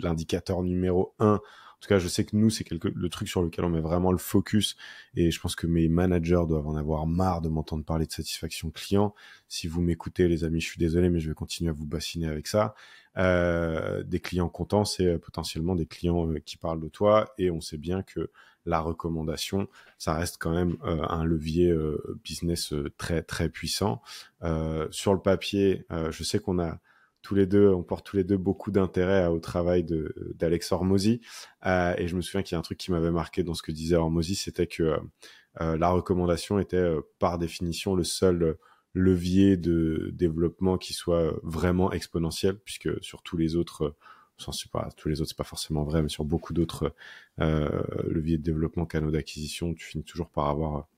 L'indicateur 0.00 0.62
numéro 0.62 1.14
un, 1.18 1.34
en 1.82 1.84
tout 1.84 1.88
cas, 1.88 1.98
je 1.98 2.06
sais 2.06 2.24
que 2.24 2.36
nous, 2.36 2.48
c'est 2.48 2.64
le 2.70 3.08
truc 3.08 3.26
sur 3.26 3.42
lequel 3.42 3.64
on 3.64 3.68
met 3.68 3.80
vraiment 3.80 4.12
le 4.12 4.18
focus. 4.18 4.76
Et 5.16 5.32
je 5.32 5.40
pense 5.40 5.56
que 5.56 5.66
mes 5.66 5.88
managers 5.88 6.44
doivent 6.46 6.68
en 6.68 6.76
avoir 6.76 7.08
marre 7.08 7.40
de 7.40 7.48
m'entendre 7.48 7.84
parler 7.84 8.06
de 8.06 8.12
satisfaction 8.12 8.70
client. 8.70 9.16
Si 9.48 9.66
vous 9.66 9.82
m'écoutez, 9.82 10.28
les 10.28 10.44
amis, 10.44 10.60
je 10.60 10.68
suis 10.68 10.78
désolé, 10.78 11.10
mais 11.10 11.18
je 11.18 11.28
vais 11.28 11.34
continuer 11.34 11.70
à 11.70 11.72
vous 11.72 11.84
bassiner 11.84 12.28
avec 12.28 12.46
ça. 12.46 12.76
Euh, 13.18 14.02
des 14.02 14.20
clients 14.20 14.48
contents, 14.48 14.84
c'est 14.84 15.06
euh, 15.06 15.18
potentiellement 15.18 15.74
des 15.74 15.86
clients 15.86 16.30
euh, 16.30 16.38
qui 16.38 16.56
parlent 16.56 16.80
de 16.80 16.88
toi. 16.88 17.32
Et 17.38 17.50
on 17.50 17.60
sait 17.60 17.76
bien 17.78 18.02
que 18.02 18.30
la 18.64 18.80
recommandation, 18.80 19.68
ça 19.98 20.14
reste 20.14 20.36
quand 20.38 20.52
même 20.52 20.76
euh, 20.84 21.02
un 21.08 21.24
levier 21.24 21.70
euh, 21.70 22.18
business 22.24 22.72
euh, 22.72 22.92
très 22.96 23.22
très 23.22 23.48
puissant. 23.48 24.02
sur 24.90 25.14
le 25.14 25.20
papier, 25.20 25.86
je 25.90 26.24
sais 26.24 26.38
qu'on 26.38 26.58
a 26.58 26.78
tous 27.22 27.34
les 27.36 27.46
deux, 27.46 27.68
on 27.68 27.82
porte 27.84 28.04
tous 28.04 28.16
les 28.16 28.24
deux 28.24 28.36
beaucoup 28.36 28.72
d'intérêt 28.72 29.26
au 29.26 29.38
travail 29.38 29.84
d'Alex 30.34 30.72
Hormozy. 30.72 31.20
et 31.64 32.08
je 32.08 32.16
me 32.16 32.20
souviens 32.20 32.42
qu'il 32.42 32.54
y 32.54 32.56
a 32.56 32.58
un 32.58 32.62
truc 32.62 32.78
qui 32.78 32.90
m'avait 32.90 33.12
marqué 33.12 33.44
dans 33.44 33.54
ce 33.54 33.62
que 33.62 33.70
disait 33.70 33.94
Hormozy, 33.96 34.34
c'était 34.34 34.66
que 34.66 34.98
la 35.60 35.90
recommandation 35.90 36.58
était 36.58 36.96
par 37.20 37.38
définition 37.38 37.94
le 37.94 38.02
seul 38.02 38.56
levier 38.94 39.56
de 39.56 40.10
développement 40.12 40.78
qui 40.78 40.92
soit 40.92 41.38
vraiment 41.42 41.92
exponentiel, 41.92 42.58
puisque 42.58 43.02
sur 43.02 43.22
tous 43.22 43.36
les 43.36 43.56
autres 43.56 43.94
pas, 44.72 44.88
tous 44.96 45.08
les 45.08 45.20
autres, 45.20 45.30
c'est 45.30 45.36
pas 45.36 45.44
forcément 45.44 45.84
vrai, 45.84 46.02
mais 46.02 46.08
sur 46.08 46.24
beaucoup 46.24 46.52
d'autres 46.52 46.94
euh, 47.40 47.82
leviers 48.08 48.38
de 48.38 48.42
développement, 48.42 48.86
canaux 48.86 49.10
d'acquisition, 49.10 49.74
tu 49.74 49.86
finis 49.86 50.04
toujours 50.04 50.28
par 50.28 50.48
avoir 50.48 50.88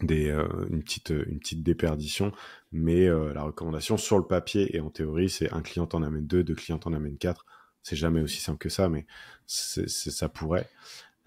des, 0.00 0.30
euh, 0.30 0.48
une, 0.70 0.82
petite, 0.82 1.10
une 1.10 1.38
petite 1.38 1.62
déperdition. 1.62 2.32
Mais 2.72 3.06
euh, 3.06 3.32
la 3.32 3.42
recommandation 3.42 3.96
sur 3.96 4.18
le 4.18 4.26
papier 4.26 4.74
et 4.76 4.80
en 4.80 4.90
théorie, 4.90 5.30
c'est 5.30 5.52
un 5.52 5.62
client 5.62 5.88
en 5.92 6.02
amène 6.02 6.26
deux, 6.26 6.42
deux 6.42 6.54
clients 6.54 6.80
en 6.84 6.92
amènent 6.92 7.18
quatre. 7.18 7.46
C'est 7.82 7.96
jamais 7.96 8.20
aussi 8.20 8.40
simple 8.40 8.58
que 8.58 8.68
ça, 8.68 8.88
mais 8.88 9.06
c'est, 9.46 9.88
ça 9.88 10.28
pourrait. 10.28 10.68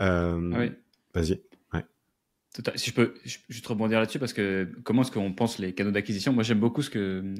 Euh, 0.02 0.52
ah 0.54 0.60
oui. 0.60 0.72
Vas-y. 1.14 1.42
Si 2.76 2.90
je 2.90 2.96
peux 2.96 3.14
juste 3.50 3.68
rebondir 3.68 4.00
là-dessus, 4.00 4.20
parce 4.20 4.34
que 4.34 4.72
comment 4.84 5.02
est-ce 5.02 5.12
qu'on 5.12 5.34
pense 5.34 5.60
les 5.60 5.74
canaux 5.74 5.92
d'acquisition? 5.92 6.32
Moi, 6.32 6.44
j'aime 6.44 6.60
beaucoup 6.60 6.82
ce 6.82 6.90
que, 6.90 7.34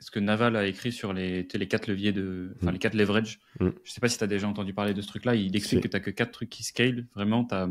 ce 0.00 0.10
que 0.10 0.20
Naval 0.20 0.54
a 0.56 0.66
écrit 0.66 0.92
sur 0.92 1.12
les, 1.12 1.46
les 1.52 1.68
quatre 1.68 1.86
leviers 1.86 2.12
de, 2.12 2.54
enfin, 2.56 2.70
mm. 2.70 2.74
les 2.74 2.78
quatre 2.78 2.94
leverage. 2.94 3.40
Mm. 3.58 3.68
Je 3.84 3.90
sais 3.90 4.00
pas 4.00 4.08
si 4.08 4.18
tu 4.18 4.24
as 4.24 4.26
déjà 4.26 4.48
entendu 4.48 4.74
parler 4.74 4.92
de 4.92 5.00
ce 5.00 5.08
truc-là. 5.08 5.34
Il 5.34 5.56
explique 5.56 5.82
que 5.82 5.88
tu 5.88 5.96
n'as 5.96 6.00
que 6.00 6.10
quatre 6.10 6.32
trucs 6.32 6.50
qui 6.50 6.62
scale. 6.62 7.06
Vraiment, 7.14 7.44
tu 7.44 7.54
as 7.54 7.68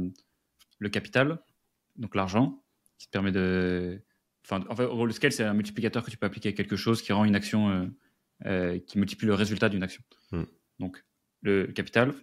le 0.79 0.89
capital, 0.89 1.39
donc 1.97 2.15
l'argent, 2.15 2.63
qui 2.97 3.07
te 3.07 3.11
permet 3.11 3.31
de. 3.31 4.01
Enfin, 4.45 4.65
en 4.69 4.75
fait, 4.75 4.87
le 4.87 5.11
scale, 5.11 5.31
c'est 5.31 5.43
un 5.43 5.53
multiplicateur 5.53 6.03
que 6.03 6.09
tu 6.09 6.17
peux 6.17 6.25
appliquer 6.25 6.49
à 6.49 6.53
quelque 6.53 6.75
chose 6.75 7.03
qui 7.03 7.13
rend 7.13 7.23
une 7.23 7.35
action, 7.35 7.69
euh, 7.69 7.85
euh, 8.45 8.79
qui 8.79 8.97
multiplie 8.97 9.27
le 9.27 9.35
résultat 9.35 9.69
d'une 9.69 9.83
action. 9.83 10.01
Mm. 10.31 10.43
Donc, 10.79 11.03
le 11.41 11.67
capital, 11.67 12.15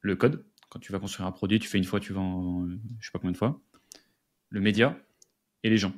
le 0.00 0.16
code. 0.16 0.44
Quand 0.70 0.78
tu 0.78 0.92
vas 0.92 1.00
construire 1.00 1.26
un 1.26 1.32
produit, 1.32 1.58
tu 1.58 1.68
fais 1.68 1.78
une 1.78 1.84
fois, 1.84 1.98
tu 1.98 2.12
vends, 2.12 2.64
je 3.00 3.06
sais 3.06 3.10
pas 3.12 3.18
combien 3.18 3.32
de 3.32 3.36
fois 3.36 3.60
le 4.50 4.60
média 4.60 4.96
et 5.62 5.70
les 5.70 5.78
gens. 5.78 5.92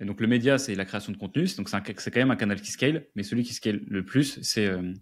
Et 0.00 0.04
donc 0.04 0.20
le 0.20 0.26
média, 0.26 0.58
c'est 0.58 0.74
la 0.74 0.84
création 0.84 1.12
de 1.12 1.16
contenu, 1.16 1.46
donc 1.56 1.68
c'est 1.68 2.10
quand 2.10 2.20
même 2.20 2.30
un 2.30 2.36
canal 2.36 2.60
qui 2.60 2.70
scale, 2.70 3.06
mais 3.14 3.22
celui 3.22 3.42
qui 3.42 3.54
scale 3.54 3.82
le 3.88 4.04
plus, 4.04 4.38
c'est 4.42 4.66
euh, 4.66 4.92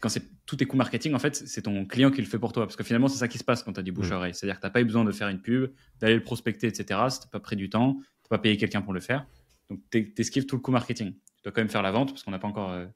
quand 0.00 0.08
c'est 0.08 0.24
tous 0.46 0.56
tes 0.56 0.64
coûts 0.64 0.76
marketing, 0.76 1.14
en 1.14 1.18
fait, 1.18 1.36
c'est 1.36 1.62
ton 1.62 1.84
client 1.84 2.10
qui 2.10 2.20
le 2.20 2.26
fait 2.26 2.38
pour 2.38 2.52
toi. 2.52 2.64
Parce 2.64 2.76
que 2.76 2.84
finalement, 2.84 3.08
c'est 3.08 3.18
ça 3.18 3.28
qui 3.28 3.38
se 3.38 3.44
passe 3.44 3.62
quand 3.62 3.74
tu 3.74 3.80
as 3.80 3.82
du 3.82 3.92
bouche 3.92 4.10
à 4.10 4.16
oreille. 4.16 4.34
C'est-à-dire 4.34 4.56
que 4.56 4.60
tu 4.60 4.66
n'as 4.66 4.70
pas 4.70 4.80
eu 4.80 4.84
besoin 4.84 5.04
de 5.04 5.12
faire 5.12 5.28
une 5.28 5.40
pub, 5.40 5.70
d'aller 6.00 6.14
le 6.14 6.22
prospecter, 6.22 6.66
etc. 6.66 7.00
Si 7.10 7.20
tu 7.20 7.28
pas 7.28 7.40
pris 7.40 7.56
du 7.56 7.68
temps, 7.68 7.98
tu 8.22 8.28
pas 8.28 8.38
payé 8.38 8.56
quelqu'un 8.56 8.80
pour 8.80 8.92
le 8.92 9.00
faire. 9.00 9.26
Donc 9.68 9.80
tu 9.90 10.12
esquives 10.16 10.46
tout 10.46 10.56
le 10.56 10.62
coût 10.62 10.70
marketing. 10.70 11.12
Tu 11.12 11.42
dois 11.44 11.52
quand 11.52 11.60
même 11.60 11.68
faire 11.68 11.82
la 11.82 11.90
vente 11.90 12.10
parce 12.10 12.22
qu'on 12.22 12.30
n'a 12.30 12.38
pas 12.38 12.48
encore. 12.48 12.70
Euh, 12.70 12.86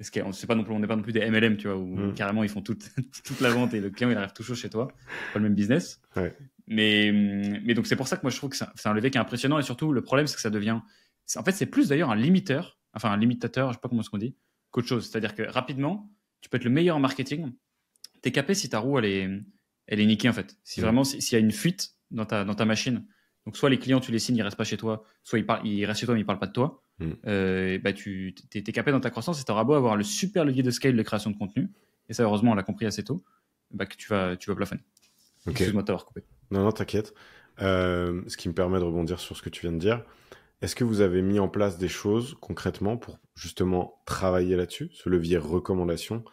on 0.00 0.30
n'est 0.30 0.46
pas, 0.46 0.54
non 0.54 0.62
plus, 0.62 0.86
pas 0.86 0.96
non 0.96 1.02
plus 1.02 1.12
des 1.12 1.28
MLM, 1.28 1.56
tu 1.56 1.66
vois, 1.66 1.76
où 1.76 1.96
mm. 1.96 2.14
carrément 2.14 2.44
ils 2.44 2.48
font 2.48 2.62
toute, 2.62 2.88
toute 3.24 3.40
la 3.40 3.50
vente 3.50 3.74
et 3.74 3.80
le 3.80 3.90
client 3.90 4.10
il 4.10 4.16
arrive 4.16 4.32
tout 4.32 4.44
chaud 4.44 4.54
chez 4.54 4.70
toi. 4.70 4.88
Pas 5.32 5.40
le 5.40 5.42
même 5.42 5.54
business. 5.54 6.00
Mais, 6.68 7.10
mais 7.12 7.74
donc 7.74 7.86
c'est 7.86 7.96
pour 7.96 8.08
ça 8.08 8.16
que 8.16 8.22
moi 8.22 8.30
je 8.30 8.36
trouve 8.36 8.50
que 8.50 8.56
c'est 8.56 8.88
un 8.88 8.92
levier 8.92 9.10
qui 9.10 9.16
est 9.16 9.20
impressionnant 9.20 9.58
et 9.58 9.62
surtout 9.62 9.92
le 9.92 10.02
problème 10.02 10.26
c'est 10.26 10.34
que 10.34 10.40
ça 10.40 10.50
devient. 10.50 10.80
En 11.36 11.44
fait, 11.44 11.52
c'est 11.52 11.66
plus 11.66 11.88
d'ailleurs 11.88 12.10
un 12.10 12.16
limiteur, 12.16 12.78
enfin 12.94 13.10
un 13.10 13.16
limitateur, 13.16 13.70
je 13.70 13.74
sais 13.74 13.80
pas 13.80 13.88
comment 13.88 14.02
ce 14.02 14.10
qu'on 14.10 14.18
dit, 14.18 14.36
qu'autre 14.70 14.88
chose. 14.88 15.08
C'est-à-dire 15.08 15.34
que 15.34 15.42
rapidement, 15.42 16.10
tu 16.40 16.48
peux 16.48 16.56
être 16.56 16.64
le 16.64 16.70
meilleur 16.70 16.96
en 16.96 17.00
marketing. 17.00 17.52
Tu 18.22 18.28
es 18.28 18.32
capé 18.32 18.54
si 18.54 18.68
ta 18.68 18.78
roue 18.78 18.98
elle 18.98 19.04
est, 19.04 19.30
elle 19.86 20.00
est 20.00 20.06
niquée 20.06 20.28
en 20.28 20.32
fait. 20.32 20.56
Si 20.64 20.80
vraiment, 20.80 21.04
s'il 21.04 21.32
y 21.32 21.36
a 21.36 21.38
une 21.38 21.52
fuite 21.52 21.96
dans 22.10 22.26
ta, 22.26 22.44
dans 22.44 22.54
ta 22.54 22.64
machine, 22.64 23.06
donc 23.46 23.56
soit 23.56 23.70
les 23.70 23.78
clients 23.78 24.00
tu 24.00 24.12
les 24.12 24.18
signes, 24.18 24.36
ils 24.36 24.42
restent 24.42 24.56
pas 24.56 24.64
chez 24.64 24.76
toi, 24.76 25.04
soit 25.24 25.38
ils, 25.38 25.46
parlent, 25.46 25.66
ils 25.66 25.84
restent 25.86 26.00
chez 26.00 26.06
toi 26.06 26.14
mais 26.14 26.20
ils 26.20 26.26
parlent 26.26 26.38
pas 26.38 26.46
de 26.46 26.52
toi 26.52 26.82
Mm. 26.98 27.12
Euh, 27.26 27.78
bah, 27.78 27.92
tu 27.92 28.34
es, 28.54 28.62
capé 28.62 28.90
dans 28.90 29.00
ta 29.00 29.10
croissance 29.10 29.40
et 29.40 29.44
tu 29.44 29.52
auras 29.52 29.64
beau 29.64 29.74
avoir 29.74 29.96
le 29.96 30.04
super 30.04 30.44
levier 30.44 30.62
de 30.62 30.70
scale 30.70 30.96
de 30.96 31.02
création 31.02 31.30
de 31.30 31.36
contenu, 31.36 31.70
et 32.08 32.14
ça, 32.14 32.24
heureusement, 32.24 32.52
on 32.52 32.54
l'a 32.54 32.62
compris 32.62 32.86
assez 32.86 33.04
tôt, 33.04 33.22
bah, 33.70 33.86
que 33.86 33.96
tu 33.96 34.08
vas, 34.08 34.36
tu 34.36 34.50
vas 34.50 34.56
plafonner. 34.56 34.82
Excuse-moi 35.50 35.82
de 35.82 35.86
t'avoir 35.86 36.06
coupé. 36.06 36.24
Non, 36.50 36.64
non, 36.64 36.72
t'inquiète. 36.72 37.14
Euh, 37.60 38.22
ce 38.28 38.36
qui 38.36 38.48
me 38.48 38.54
permet 38.54 38.78
de 38.78 38.84
rebondir 38.84 39.18
sur 39.18 39.36
ce 39.36 39.42
que 39.42 39.50
tu 39.50 39.62
viens 39.62 39.72
de 39.72 39.78
dire. 39.78 40.04
Est-ce 40.62 40.74
que 40.74 40.84
vous 40.84 41.00
avez 41.00 41.22
mis 41.22 41.38
en 41.38 41.48
place 41.48 41.78
des 41.78 41.88
choses 41.88 42.36
concrètement 42.40 42.96
pour 42.96 43.18
justement 43.34 44.00
travailler 44.06 44.56
là-dessus, 44.56 44.90
ce 44.92 45.08
levier 45.08 45.38
recommandation? 45.38 46.24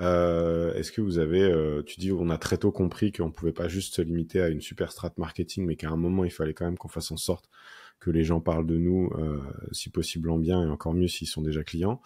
Euh, 0.00 0.74
Est-ce 0.74 0.90
que 0.90 1.00
vous 1.00 1.18
avez, 1.18 1.52
tu 1.86 2.00
dis, 2.00 2.10
on 2.12 2.30
a 2.30 2.38
très 2.38 2.56
tôt 2.56 2.72
compris 2.72 3.12
qu'on 3.12 3.30
pouvait 3.30 3.52
pas 3.52 3.68
juste 3.68 3.94
se 3.94 4.02
limiter 4.02 4.40
à 4.40 4.48
une 4.48 4.60
super 4.60 4.90
strat 4.90 5.12
marketing, 5.18 5.66
mais 5.66 5.76
qu'à 5.76 5.90
un 5.90 5.96
moment 5.96 6.24
il 6.24 6.30
fallait 6.30 6.54
quand 6.54 6.64
même 6.64 6.78
qu'on 6.78 6.88
fasse 6.88 7.10
en 7.10 7.18
sorte 7.18 7.50
que 8.04 8.10
les 8.10 8.24
gens 8.24 8.40
parlent 8.40 8.66
de 8.66 8.76
nous, 8.76 9.10
euh, 9.18 9.40
si 9.72 9.88
possible 9.88 10.30
en 10.30 10.38
bien, 10.38 10.62
et 10.62 10.68
encore 10.68 10.92
mieux 10.92 11.08
s'ils 11.08 11.28
sont 11.28 11.40
déjà 11.40 11.64
clients. 11.64 12.02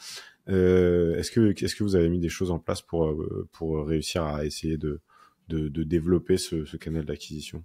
Euh, 0.48 1.16
est-ce 1.16 1.32
que, 1.32 1.52
est-ce 1.62 1.74
que 1.74 1.82
vous 1.82 1.96
avez 1.96 2.08
mis 2.08 2.20
des 2.20 2.28
choses 2.28 2.52
en 2.52 2.60
place 2.60 2.82
pour, 2.82 3.08
euh, 3.08 3.48
pour 3.52 3.84
réussir 3.84 4.22
à 4.22 4.44
essayer 4.44 4.76
de, 4.76 5.00
de, 5.48 5.82
développer 5.82 6.36
ce, 6.36 6.76
canal 6.76 7.04
d'acquisition 7.04 7.64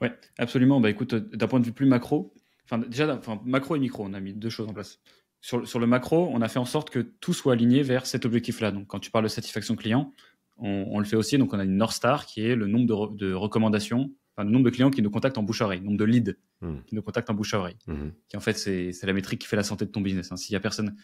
Ouais, 0.00 0.12
absolument. 0.38 0.80
Bah, 0.80 0.90
écoute, 0.90 1.14
d'un 1.14 1.48
point 1.48 1.60
de 1.60 1.64
vue 1.64 1.72
plus 1.72 1.86
macro, 1.86 2.34
enfin, 2.64 2.78
déjà, 2.78 3.16
enfin, 3.16 3.40
macro 3.44 3.76
et 3.76 3.78
micro, 3.78 4.04
on 4.04 4.12
a 4.12 4.20
mis 4.20 4.34
deux 4.34 4.50
choses 4.50 4.68
en 4.68 4.74
place. 4.74 5.00
Sur, 5.40 5.66
sur, 5.66 5.78
le 5.78 5.86
macro, 5.86 6.28
on 6.32 6.42
a 6.42 6.48
fait 6.48 6.58
en 6.58 6.64
sorte 6.64 6.90
que 6.90 6.98
tout 6.98 7.32
soit 7.32 7.54
aligné 7.54 7.82
vers 7.82 8.04
cet 8.04 8.26
objectif-là. 8.26 8.72
Donc, 8.72 8.86
quand 8.88 8.98
tu 8.98 9.10
parles 9.10 9.24
de 9.24 9.28
satisfaction 9.28 9.74
client, 9.76 10.12
on, 10.58 10.98
le 10.98 11.04
fait 11.04 11.16
aussi. 11.16 11.38
Donc, 11.38 11.54
on 11.54 11.58
a 11.58 11.64
une 11.64 11.76
North 11.76 11.94
Star 11.94 12.26
qui 12.26 12.42
est 12.42 12.56
le 12.56 12.66
nombre 12.66 13.14
de, 13.14 13.26
de 13.26 13.32
recommandations 13.32 14.10
le 14.44 14.50
nombre 14.50 14.64
de 14.64 14.70
clients 14.70 14.90
qui 14.90 15.02
nous 15.02 15.10
contactent 15.10 15.38
en 15.38 15.42
bouche 15.42 15.62
à 15.62 15.66
oreille, 15.66 15.80
nombre 15.80 15.96
de 15.96 16.04
leads 16.04 16.34
hmm. 16.60 16.78
qui 16.86 16.94
nous 16.94 17.02
contactent 17.02 17.30
en 17.30 17.34
bouche 17.34 17.54
à 17.54 17.58
oreille, 17.58 17.78
hmm. 17.86 18.10
qui 18.28 18.36
en 18.36 18.40
fait 18.40 18.54
c'est 18.54 18.92
la 19.04 19.12
métrique 19.12 19.40
qui 19.40 19.46
fait 19.46 19.56
la 19.56 19.62
santé 19.62 19.86
de 19.86 19.90
ton 19.90 20.00
business. 20.00 20.30
Hein. 20.32 20.36
S'il 20.36 20.52
y 20.52 20.56
a 20.56 20.60
personne, 20.60 20.96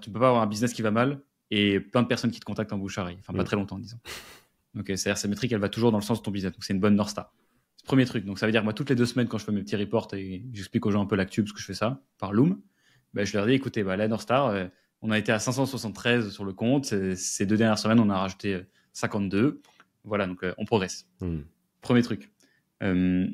tu 0.00 0.10
peux 0.10 0.20
pas 0.20 0.28
avoir 0.28 0.42
un 0.42 0.46
business 0.46 0.72
qui 0.72 0.82
va 0.82 0.90
mal 0.90 1.20
et 1.50 1.80
plein 1.80 2.02
de 2.02 2.08
personnes 2.08 2.30
qui 2.30 2.40
te 2.40 2.44
contactent 2.44 2.72
en 2.72 2.78
bouche 2.78 2.98
à 2.98 3.02
oreille, 3.02 3.18
enfin 3.20 3.32
pas 3.32 3.42
hmm. 3.42 3.46
très 3.46 3.56
longtemps 3.56 3.78
disons. 3.78 3.98
Donc 4.74 4.86
c'est-à-dire 4.88 5.16
cette 5.16 5.30
métrique 5.30 5.52
elle 5.52 5.60
va 5.60 5.68
toujours 5.68 5.92
dans 5.92 5.98
le 5.98 6.04
sens 6.04 6.18
de 6.18 6.24
ton 6.24 6.30
business, 6.30 6.52
donc 6.52 6.64
c'est 6.64 6.72
une 6.72 6.80
bonne 6.80 6.96
North 6.96 7.10
Star. 7.10 7.32
Premier 7.84 8.04
truc, 8.04 8.24
donc 8.24 8.38
ça 8.38 8.46
veut 8.46 8.52
dire 8.52 8.64
moi 8.64 8.72
toutes 8.72 8.90
les 8.90 8.96
deux 8.96 9.06
semaines 9.06 9.28
quand 9.28 9.38
je 9.38 9.44
fais 9.44 9.52
mes 9.52 9.62
petits 9.62 9.76
reports 9.76 10.08
et 10.14 10.44
j'explique 10.52 10.84
aux 10.86 10.90
gens 10.90 11.02
un 11.02 11.06
peu 11.06 11.16
l'actu 11.16 11.42
parce 11.42 11.52
que 11.52 11.60
je 11.60 11.66
fais 11.66 11.74
ça 11.74 12.02
par 12.18 12.32
Loom, 12.32 12.60
ben, 13.14 13.24
je 13.24 13.36
leur 13.36 13.46
dis 13.46 13.52
écoutez 13.52 13.84
bah, 13.84 13.96
la 13.96 14.08
North 14.08 14.22
Star, 14.22 14.46
euh, 14.48 14.66
on 15.02 15.10
a 15.10 15.18
été 15.18 15.32
à 15.32 15.38
573 15.38 16.30
sur 16.30 16.44
le 16.44 16.52
compte, 16.52 16.86
ces 16.86 17.46
deux 17.46 17.56
dernières 17.56 17.78
semaines 17.78 18.00
on 18.00 18.10
a 18.10 18.18
rajouté 18.18 18.62
52, 18.92 19.38
euh, 19.38 19.62
voilà 20.04 20.26
donc 20.26 20.42
euh, 20.42 20.54
on 20.58 20.64
progresse. 20.64 21.08
Premier 21.80 22.02
truc. 22.02 22.30
Euh, 22.82 23.26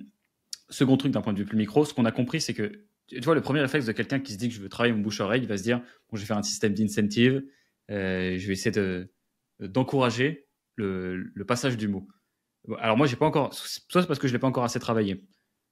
second 0.68 0.96
truc 0.96 1.12
d'un 1.12 1.22
point 1.22 1.32
de 1.32 1.38
vue 1.38 1.44
plus 1.44 1.56
micro, 1.56 1.84
ce 1.84 1.94
qu'on 1.94 2.04
a 2.04 2.12
compris, 2.12 2.40
c'est 2.40 2.54
que 2.54 2.84
tu 3.08 3.20
vois, 3.20 3.34
le 3.34 3.40
premier 3.40 3.60
réflexe 3.60 3.86
de 3.86 3.92
quelqu'un 3.92 4.20
qui 4.20 4.32
se 4.32 4.38
dit 4.38 4.48
que 4.48 4.54
je 4.54 4.60
veux 4.60 4.68
travailler 4.68 4.94
mon 4.94 5.02
bouche-oreille, 5.02 5.42
il 5.42 5.48
va 5.48 5.58
se 5.58 5.62
dire 5.62 5.78
bon, 5.78 6.16
je 6.16 6.20
vais 6.20 6.26
faire 6.26 6.38
un 6.38 6.42
système 6.42 6.74
d'incentive, 6.74 7.44
euh, 7.90 8.38
je 8.38 8.46
vais 8.46 8.52
essayer 8.52 8.70
de, 8.70 9.12
d'encourager 9.60 10.46
le, 10.76 11.44
passage 11.46 11.76
du 11.76 11.88
mot. 11.88 12.08
Alors 12.78 12.96
moi, 12.96 13.06
j'ai 13.06 13.16
pas 13.16 13.26
encore, 13.26 13.52
soit 13.54 14.02
c'est 14.02 14.06
parce 14.06 14.18
que 14.18 14.28
je 14.28 14.32
l'ai 14.32 14.38
pas 14.38 14.46
encore 14.46 14.64
assez 14.64 14.78
travaillé, 14.78 15.24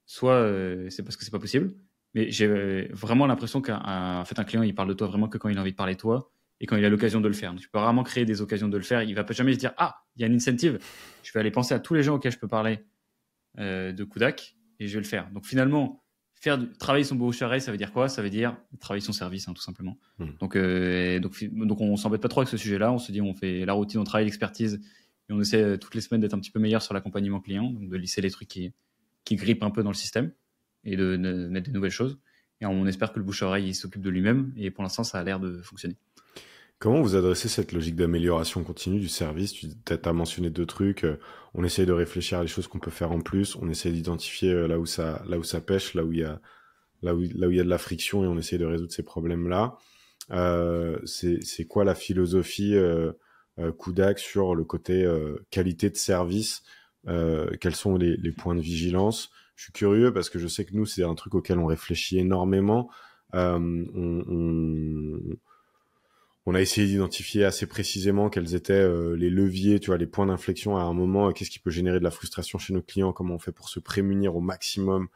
soit 0.06 0.34
euh, 0.34 0.88
c'est 0.90 1.02
parce 1.02 1.16
que 1.16 1.24
c'est 1.24 1.30
pas 1.30 1.38
possible. 1.38 1.74
Mais 2.14 2.30
j'ai 2.30 2.88
vraiment 2.90 3.26
l'impression 3.26 3.62
qu'un 3.62 4.24
fait, 4.24 4.38
un 4.38 4.44
client, 4.44 4.62
il 4.62 4.74
parle 4.74 4.88
de 4.88 4.94
toi 4.94 5.06
vraiment 5.06 5.28
que 5.28 5.38
quand 5.38 5.48
il 5.48 5.56
a 5.56 5.60
envie 5.60 5.70
de 5.70 5.76
parler 5.76 5.94
de 5.94 6.00
toi 6.00 6.32
et 6.58 6.66
quand 6.66 6.76
il 6.76 6.84
a 6.84 6.88
l'occasion 6.88 7.20
de 7.20 7.28
le 7.28 7.34
faire. 7.34 7.54
tu 7.54 7.68
peux 7.68 7.78
vraiment 7.78 8.02
créer 8.02 8.24
des 8.24 8.42
occasions 8.42 8.68
de 8.68 8.76
le 8.76 8.82
faire. 8.82 9.02
Il 9.02 9.14
va 9.14 9.24
pas 9.24 9.32
jamais 9.32 9.54
se 9.54 9.58
dire 9.58 9.72
ah, 9.76 10.02
il 10.16 10.22
y 10.22 10.24
a 10.24 10.28
un 10.28 10.34
incentive. 10.34 10.78
Je 11.22 11.32
vais 11.32 11.40
aller 11.40 11.52
penser 11.52 11.72
à 11.72 11.78
tous 11.78 11.94
les 11.94 12.02
gens 12.02 12.16
auxquels 12.16 12.32
je 12.32 12.38
peux 12.38 12.48
parler 12.48 12.80
euh, 13.58 13.92
de 13.92 14.04
Kudak 14.04 14.56
et 14.78 14.88
je 14.88 14.94
vais 14.94 15.02
le 15.02 15.06
faire. 15.06 15.30
Donc 15.30 15.46
finalement, 15.46 15.99
faire 16.40 16.58
du, 16.58 16.68
travailler 16.72 17.04
son 17.04 17.14
bouche 17.14 17.42
à 17.42 17.60
ça 17.60 17.70
veut 17.70 17.78
dire 17.78 17.92
quoi? 17.92 18.08
Ça 18.08 18.22
veut 18.22 18.30
dire 18.30 18.56
travailler 18.80 19.04
son 19.04 19.12
service, 19.12 19.46
hein, 19.46 19.52
tout 19.52 19.62
simplement. 19.62 19.98
Hmm. 20.18 20.30
Donc, 20.40 20.56
euh, 20.56 21.20
donc, 21.20 21.44
donc 21.44 21.80
on 21.80 21.96
s'embête 21.96 22.22
pas 22.22 22.28
trop 22.28 22.40
avec 22.40 22.48
ce 22.48 22.56
sujet-là. 22.56 22.92
On 22.92 22.98
se 22.98 23.12
dit, 23.12 23.20
on 23.20 23.34
fait 23.34 23.64
la 23.64 23.74
routine, 23.74 24.00
on 24.00 24.04
travaille 24.04 24.24
l'expertise 24.24 24.80
et 25.28 25.32
on 25.32 25.40
essaie 25.40 25.62
euh, 25.62 25.76
toutes 25.76 25.94
les 25.94 26.00
semaines 26.00 26.22
d'être 26.22 26.34
un 26.34 26.40
petit 26.40 26.50
peu 26.50 26.58
meilleur 26.58 26.82
sur 26.82 26.94
l'accompagnement 26.94 27.40
client, 27.40 27.70
donc 27.70 27.88
de 27.88 27.96
lisser 27.96 28.22
les 28.22 28.30
trucs 28.30 28.48
qui, 28.48 28.72
qui 29.24 29.36
grippent 29.36 29.62
un 29.62 29.70
peu 29.70 29.82
dans 29.82 29.90
le 29.90 29.94
système 29.94 30.32
et 30.84 30.96
de, 30.96 31.16
de 31.16 31.48
mettre 31.48 31.66
des 31.66 31.72
nouvelles 31.72 31.90
choses. 31.90 32.18
Et 32.62 32.66
on 32.66 32.86
espère 32.86 33.12
que 33.12 33.18
le 33.18 33.24
bouche 33.24 33.42
à 33.42 33.46
oreille 33.46 33.74
s'occupe 33.74 34.02
de 34.02 34.10
lui-même. 34.10 34.52
Et 34.56 34.70
pour 34.70 34.82
l'instant, 34.82 35.02
ça 35.04 35.18
a 35.18 35.24
l'air 35.24 35.40
de 35.40 35.62
fonctionner. 35.62 35.96
Comment 36.80 37.02
vous 37.02 37.14
adressez 37.14 37.50
cette 37.50 37.72
logique 37.72 37.94
d'amélioration 37.94 38.64
continue 38.64 39.00
du 39.00 39.08
service? 39.08 39.52
Tu 39.52 39.68
as 40.02 40.12
mentionné 40.14 40.48
deux 40.48 40.64
trucs. 40.64 41.04
Euh, 41.04 41.18
on 41.52 41.62
essaye 41.62 41.84
de 41.84 41.92
réfléchir 41.92 42.38
à 42.38 42.42
les 42.42 42.48
choses 42.48 42.68
qu'on 42.68 42.78
peut 42.78 42.90
faire 42.90 43.12
en 43.12 43.20
plus. 43.20 43.54
On 43.56 43.68
essaie 43.68 43.90
d'identifier 43.90 44.50
euh, 44.50 44.66
là 44.66 44.78
où 44.78 44.86
ça, 44.86 45.22
là 45.28 45.38
où 45.38 45.42
ça 45.42 45.60
pêche, 45.60 45.92
là 45.92 46.04
où 46.04 46.12
il 46.12 46.20
y 46.20 46.24
a, 46.24 46.40
là 47.02 47.14
où, 47.14 47.20
là 47.34 47.48
où 47.48 47.50
il 47.50 47.58
y 47.58 47.60
a 47.60 47.64
de 47.64 47.68
la 47.68 47.76
friction 47.76 48.24
et 48.24 48.26
on 48.26 48.38
essaie 48.38 48.56
de 48.56 48.64
résoudre 48.64 48.92
ces 48.92 49.02
problèmes-là. 49.02 49.76
Euh, 50.30 50.98
c'est 51.04 51.66
quoi 51.68 51.84
la 51.84 51.94
philosophie 51.94 52.74
euh, 52.74 53.12
euh 53.58 53.72
sur 54.16 54.54
le 54.54 54.64
côté 54.64 55.06
qualité 55.50 55.90
de 55.90 55.96
service? 55.96 56.62
Quels 57.04 57.76
sont 57.76 57.96
les, 57.98 58.16
les, 58.16 58.32
points 58.32 58.54
de 58.54 58.60
vigilance? 58.62 59.30
Je 59.54 59.64
suis 59.64 59.72
curieux 59.72 60.14
parce 60.14 60.30
que 60.30 60.38
je 60.38 60.48
sais 60.48 60.64
que 60.64 60.74
nous, 60.74 60.86
c'est 60.86 61.04
un 61.04 61.14
truc 61.14 61.34
auquel 61.34 61.58
on 61.58 61.66
réfléchit 61.66 62.18
énormément. 62.18 62.88
on, 63.34 63.84
on 63.94 65.20
on 66.46 66.54
a 66.54 66.60
essayé 66.60 66.86
d'identifier 66.86 67.44
assez 67.44 67.66
précisément 67.66 68.30
quels 68.30 68.54
étaient 68.54 68.72
euh, 68.72 69.14
les 69.14 69.30
leviers, 69.30 69.78
tu 69.78 69.88
vois, 69.88 69.98
les 69.98 70.06
points 70.06 70.26
d'inflexion 70.26 70.76
à 70.76 70.82
un 70.82 70.94
moment, 70.94 71.28
euh, 71.28 71.32
qu'est-ce 71.32 71.50
qui 71.50 71.58
peut 71.58 71.70
générer 71.70 71.98
de 71.98 72.04
la 72.04 72.10
frustration 72.10 72.58
chez 72.58 72.72
nos 72.72 72.82
clients, 72.82 73.12
comment 73.12 73.34
on 73.34 73.38
fait 73.38 73.52
pour 73.52 73.68
se 73.68 73.78
prémunir 73.78 74.36
au 74.36 74.40
maximum, 74.40 75.08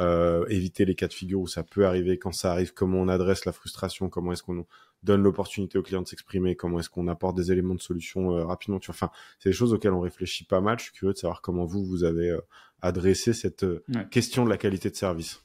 euh, 0.00 0.46
éviter 0.48 0.86
les 0.86 0.94
cas 0.94 1.06
de 1.06 1.12
figure 1.12 1.40
où 1.40 1.46
ça 1.46 1.62
peut 1.64 1.86
arriver, 1.86 2.18
quand 2.18 2.32
ça 2.32 2.52
arrive, 2.52 2.72
comment 2.72 2.98
on 2.98 3.08
adresse 3.08 3.44
la 3.44 3.52
frustration, 3.52 4.08
comment 4.08 4.32
est-ce 4.32 4.42
qu'on 4.42 4.64
donne 5.02 5.22
l'opportunité 5.22 5.76
aux 5.78 5.82
clients 5.82 6.02
de 6.02 6.08
s'exprimer, 6.08 6.56
comment 6.56 6.80
est-ce 6.80 6.90
qu'on 6.90 7.08
apporte 7.08 7.36
des 7.36 7.52
éléments 7.52 7.74
de 7.74 7.80
solution 7.80 8.46
rapidement, 8.46 8.78
tu 8.78 8.86
vois. 8.86 8.94
Enfin, 8.94 9.10
c'est 9.38 9.50
des 9.50 9.54
choses 9.54 9.72
auxquelles 9.72 9.92
on 9.94 10.00
réfléchit 10.00 10.44
pas 10.44 10.60
mal. 10.60 10.78
Je 10.78 10.84
suis 10.84 10.92
curieux 10.92 11.14
de 11.14 11.18
savoir 11.18 11.40
comment 11.40 11.64
vous, 11.64 11.84
vous 11.86 12.04
avez 12.04 12.36
adressé 12.82 13.32
cette 13.32 13.64
question 14.10 14.44
de 14.44 14.50
la 14.50 14.58
qualité 14.58 14.90
de 14.90 14.96
service. 14.96 15.42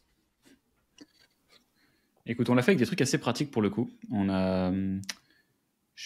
Écoute, 2.25 2.49
on 2.49 2.55
l'a 2.55 2.63
fait 2.63 2.71
avec 2.71 2.79
des 2.79 2.85
trucs 2.85 3.01
assez 3.01 3.17
pratiques 3.17 3.49
pour 3.49 3.61
le 3.61 3.69
coup. 3.69 3.89
On 4.11 4.27
a 4.29 4.73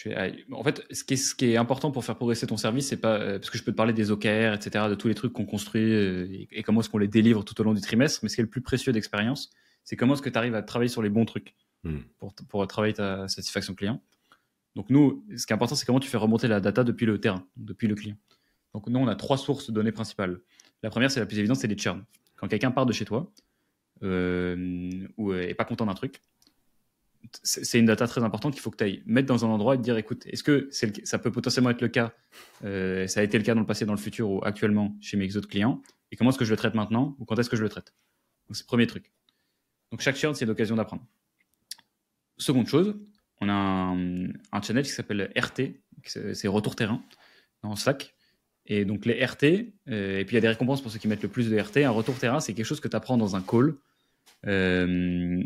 hum, 0.06 0.54
en 0.54 0.62
fait, 0.62 0.84
ce 0.90 1.04
qui, 1.04 1.14
est, 1.14 1.16
ce 1.16 1.34
qui, 1.34 1.46
est, 1.46 1.56
important 1.56 1.90
pour 1.90 2.04
faire 2.04 2.16
progresser 2.16 2.46
ton 2.46 2.56
service, 2.56 2.88
c'est 2.88 2.96
pas 2.96 3.18
euh, 3.18 3.38
parce 3.38 3.50
que 3.50 3.58
je 3.58 3.64
peux 3.64 3.72
te 3.72 3.76
parler 3.76 3.92
des 3.92 4.10
OKR, 4.10 4.54
etc., 4.54 4.86
de 4.88 4.94
tous 4.94 5.08
les 5.08 5.14
trucs 5.14 5.32
qu'on 5.32 5.44
construit 5.44 5.92
euh, 5.92 6.46
et, 6.50 6.62
comment 6.62 6.80
est-ce 6.80 6.88
qu'on 6.88 6.98
les 6.98 7.08
délivre 7.08 7.44
tout 7.44 7.60
au 7.60 7.64
long 7.64 7.74
du 7.74 7.80
trimestre. 7.80 8.20
Mais 8.22 8.28
ce 8.28 8.36
qui 8.36 8.40
est 8.40 8.44
le 8.44 8.50
plus 8.50 8.60
précieux 8.60 8.92
d'expérience, 8.92 9.50
c'est 9.84 9.96
comment 9.96 10.14
est-ce 10.14 10.22
que 10.22 10.30
tu 10.30 10.38
arrives 10.38 10.54
à 10.54 10.62
travailler 10.62 10.88
sur 10.88 11.02
les 11.02 11.10
bons 11.10 11.24
trucs 11.24 11.54
hmm. 11.84 11.98
pour, 12.18 12.34
pour, 12.48 12.66
travailler 12.66 12.94
ta 12.94 13.28
satisfaction 13.28 13.74
client. 13.74 14.00
Donc 14.76 14.88
nous, 14.90 15.24
ce 15.36 15.46
qui 15.46 15.52
est 15.52 15.54
important, 15.54 15.74
c'est 15.74 15.86
comment 15.86 16.00
tu 16.00 16.08
fais 16.08 16.16
remonter 16.16 16.46
la 16.46 16.60
data 16.60 16.84
depuis 16.84 17.06
le 17.06 17.20
terrain, 17.20 17.44
depuis 17.56 17.88
le 17.88 17.94
client. 17.94 18.16
Donc 18.74 18.86
nous, 18.86 19.00
on 19.00 19.08
a 19.08 19.16
trois 19.16 19.36
sources 19.36 19.68
de 19.68 19.72
données 19.72 19.92
principales. 19.92 20.40
La 20.82 20.90
première, 20.90 21.10
c'est 21.10 21.20
la 21.20 21.26
plus 21.26 21.38
évidente, 21.38 21.56
c'est 21.56 21.66
les 21.66 21.76
churns. 21.76 22.04
Quand 22.36 22.48
quelqu'un 22.48 22.70
part 22.70 22.86
de 22.86 22.92
chez 22.92 23.04
toi 23.04 23.30
euh, 24.02 25.06
ou 25.16 25.34
est 25.34 25.54
pas 25.54 25.64
content 25.64 25.86
d'un 25.86 25.94
truc, 25.94 26.22
c'est 27.42 27.78
une 27.78 27.86
data 27.86 28.06
très 28.06 28.22
importante 28.22 28.54
qu'il 28.54 28.62
faut 28.62 28.70
que 28.70 28.76
tu 28.76 28.84
ailles 28.84 29.02
mettre 29.06 29.28
dans 29.28 29.44
un 29.44 29.48
endroit 29.48 29.74
et 29.74 29.78
te 29.78 29.82
dire 29.82 29.96
écoute, 29.96 30.26
est-ce 30.26 30.42
que 30.42 30.68
ça 30.70 31.18
peut 31.18 31.30
potentiellement 31.30 31.70
être 31.70 31.80
le 31.80 31.88
cas 31.88 32.12
euh, 32.64 33.06
Ça 33.06 33.20
a 33.20 33.22
été 33.22 33.38
le 33.38 33.44
cas 33.44 33.54
dans 33.54 33.60
le 33.60 33.66
passé, 33.66 33.84
dans 33.84 33.94
le 33.94 33.98
futur 33.98 34.30
ou 34.30 34.44
actuellement 34.44 34.96
chez 35.00 35.16
mes 35.16 35.36
autres 35.36 35.48
clients. 35.48 35.82
Et 36.10 36.16
comment 36.16 36.30
est-ce 36.30 36.38
que 36.38 36.44
je 36.44 36.50
le 36.50 36.56
traite 36.56 36.74
maintenant 36.74 37.16
ou 37.18 37.24
quand 37.24 37.38
est-ce 37.38 37.50
que 37.50 37.56
je 37.56 37.62
le 37.62 37.68
traite? 37.68 37.94
Donc, 38.48 38.56
c'est 38.56 38.64
le 38.64 38.68
premier 38.68 38.86
truc. 38.86 39.12
Donc, 39.90 40.00
chaque 40.00 40.16
churn, 40.16 40.34
c'est 40.34 40.46
l'occasion 40.46 40.76
d'apprendre. 40.76 41.04
Seconde 42.36 42.66
chose, 42.66 42.98
on 43.40 43.48
a 43.48 43.52
un, 43.52 44.28
un 44.52 44.62
channel 44.62 44.84
qui 44.84 44.90
s'appelle 44.90 45.32
RT, 45.36 45.74
c'est 46.04 46.48
retour 46.48 46.74
terrain 46.74 47.02
dans 47.62 47.76
Slack. 47.76 48.14
Et 48.66 48.84
donc, 48.84 49.06
les 49.06 49.24
RT, 49.24 49.72
euh, 49.88 50.18
et 50.18 50.24
puis 50.24 50.34
il 50.34 50.36
y 50.36 50.38
a 50.38 50.40
des 50.40 50.48
récompenses 50.48 50.80
pour 50.80 50.90
ceux 50.90 50.98
qui 50.98 51.08
mettent 51.08 51.22
le 51.22 51.28
plus 51.28 51.50
de 51.50 51.58
RT. 51.58 51.78
Un 51.78 51.90
retour 51.90 52.16
terrain, 52.18 52.40
c'est 52.40 52.54
quelque 52.54 52.66
chose 52.66 52.80
que 52.80 52.88
tu 52.88 52.96
apprends 52.96 53.16
dans 53.16 53.36
un 53.36 53.42
call. 53.42 53.74
Euh, 54.46 55.42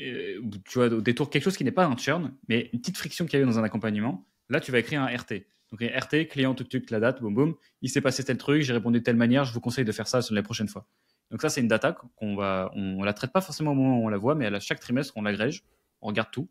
euh, 0.00 0.40
tu 0.64 0.78
vois, 0.78 0.86
au 0.86 1.00
détour, 1.00 1.30
quelque 1.30 1.44
chose 1.44 1.56
qui 1.56 1.64
n'est 1.64 1.72
pas 1.72 1.86
un 1.86 1.96
churn, 1.96 2.34
mais 2.48 2.70
une 2.72 2.80
petite 2.80 2.96
friction 2.96 3.26
qu'il 3.26 3.38
y 3.38 3.42
a 3.42 3.44
eu 3.44 3.48
dans 3.48 3.58
un 3.58 3.64
accompagnement, 3.64 4.26
là, 4.48 4.60
tu 4.60 4.72
vas 4.72 4.78
écrire 4.78 5.02
un 5.02 5.06
RT. 5.06 5.46
Donc, 5.70 5.82
RT, 5.82 6.28
client, 6.28 6.54
tout 6.54 6.64
tuk, 6.64 6.90
la 6.90 7.00
date, 7.00 7.20
boum, 7.20 7.34
boum, 7.34 7.54
il 7.82 7.90
s'est 7.90 8.00
passé 8.00 8.22
tel 8.22 8.36
truc, 8.36 8.62
j'ai 8.62 8.72
répondu 8.72 9.00
de 9.00 9.04
telle 9.04 9.16
manière, 9.16 9.44
je 9.44 9.52
vous 9.52 9.60
conseille 9.60 9.84
de 9.84 9.92
faire 9.92 10.06
ça 10.06 10.22
sur 10.22 10.34
les 10.34 10.42
prochaines 10.42 10.68
fois. 10.68 10.86
Donc, 11.30 11.42
ça, 11.42 11.48
c'est 11.48 11.60
une 11.60 11.68
data 11.68 11.92
qu'on 12.16 12.36
va, 12.36 12.70
on, 12.74 13.02
la 13.02 13.12
traite 13.12 13.32
pas 13.32 13.40
forcément 13.40 13.72
au 13.72 13.74
moment 13.74 13.98
où 13.98 14.06
on 14.06 14.08
la 14.08 14.18
voit, 14.18 14.34
mais 14.34 14.46
à 14.46 14.60
chaque 14.60 14.80
trimestre, 14.80 15.14
on 15.16 15.22
l'agrège, 15.22 15.64
on 16.00 16.08
regarde 16.08 16.30
tout, 16.30 16.48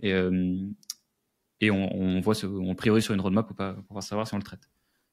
et, 0.00 0.12
euh, 0.12 0.56
et 1.60 1.70
on, 1.70 1.94
on, 1.94 2.20
voit, 2.20 2.34
on 2.44 2.74
priorise 2.74 3.04
sur 3.04 3.14
une 3.14 3.20
roadmap 3.20 3.46
pour, 3.46 3.56
pas, 3.56 3.74
pour 3.88 4.02
savoir 4.02 4.26
si 4.26 4.34
on 4.34 4.38
le 4.38 4.42
traite. 4.42 4.68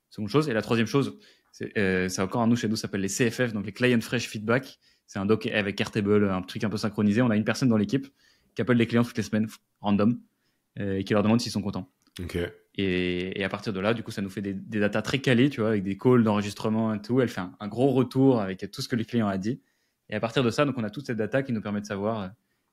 Seconde 0.09 0.29
chose. 0.29 0.49
Et 0.49 0.53
la 0.53 0.61
troisième 0.61 0.87
chose, 0.87 1.17
c'est 1.51 1.77
euh, 1.77 2.09
encore 2.19 2.41
un 2.41 2.47
nous 2.47 2.55
chez 2.55 2.67
nous, 2.67 2.75
s'appelle 2.75 3.01
les 3.01 3.07
CFF, 3.07 3.53
donc 3.53 3.65
les 3.65 3.71
Client 3.71 4.01
Fresh 4.01 4.27
Feedback. 4.27 4.79
C'est 5.13 5.19
un 5.19 5.27
doc 5.27 5.45
avec 5.45 5.79
Airtable, 5.79 6.27
un 6.27 6.41
truc 6.41 6.63
un 6.63 6.71
peu 6.71 6.77
synchronisé. 6.77 7.21
On 7.21 7.29
a 7.29 7.35
une 7.35 7.43
personne 7.43 7.69
dans 7.69 7.77
l'équipe 7.77 8.07
qui 8.55 8.63
appelle 8.63 8.77
les 8.77 8.87
clients 8.87 9.03
toutes 9.03 9.15
les 9.15 9.21
semaines, 9.21 9.47
random, 9.79 10.19
euh, 10.79 10.97
et 10.97 11.03
qui 11.03 11.13
leur 11.13 11.21
demande 11.21 11.39
s'ils 11.39 11.51
sont 11.51 11.61
contents. 11.61 11.87
Et, 12.75 13.43
à 13.43 13.47
partir 13.47 13.73
de 13.73 13.79
là, 13.79 13.93
du 13.93 14.01
coup, 14.01 14.09
ça 14.09 14.23
nous 14.23 14.31
fait 14.31 14.41
des, 14.41 14.55
des 14.55 14.79
datas 14.79 15.03
très 15.03 15.19
calées, 15.19 15.51
tu 15.51 15.61
vois, 15.61 15.69
avec 15.69 15.83
des 15.83 15.99
calls 15.99 16.23
d'enregistrement 16.23 16.95
et 16.95 16.99
tout. 16.99 17.21
Elle 17.21 17.29
fait 17.29 17.41
un, 17.59 17.67
gros 17.67 17.91
retour 17.91 18.41
avec 18.41 18.71
tout 18.71 18.81
ce 18.81 18.87
que 18.87 18.95
les 18.95 19.05
clients 19.05 19.31
ont 19.31 19.37
dit. 19.37 19.61
Et 20.09 20.15
à 20.15 20.19
partir 20.19 20.43
de 20.43 20.49
ça, 20.49 20.65
donc, 20.65 20.79
on 20.79 20.83
a 20.83 20.89
toute 20.89 21.05
cette 21.05 21.17
data 21.17 21.43
qui 21.43 21.53
nous 21.53 21.61
permet 21.61 21.81
de 21.81 21.85
savoir 21.85 22.21
euh, 22.21 22.27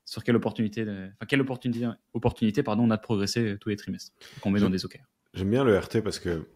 sur 0.07 0.25
quelle 0.25 0.37
opportunité, 0.37 0.85
enfin, 0.85 1.27
quelle 1.29 1.43
opportunité, 1.43 1.91
opportunité 2.15 2.63
pardon, 2.63 2.85
on 2.85 2.91
a 2.91 2.97
de 2.97 3.03
progresser 3.03 3.51
euh, 3.51 3.59
tous 3.59 3.69
les 3.69 3.77
trimestres, 3.77 4.13
qu'on 4.41 4.51
met 4.51 4.61
dans 4.61 4.71
des 4.71 4.83
OKR. 4.87 5.05
J'aime 5.35 5.51
bien 5.51 5.63
le 5.63 5.79
RT 5.79 6.01
parce 6.03 6.19
que 6.19 6.47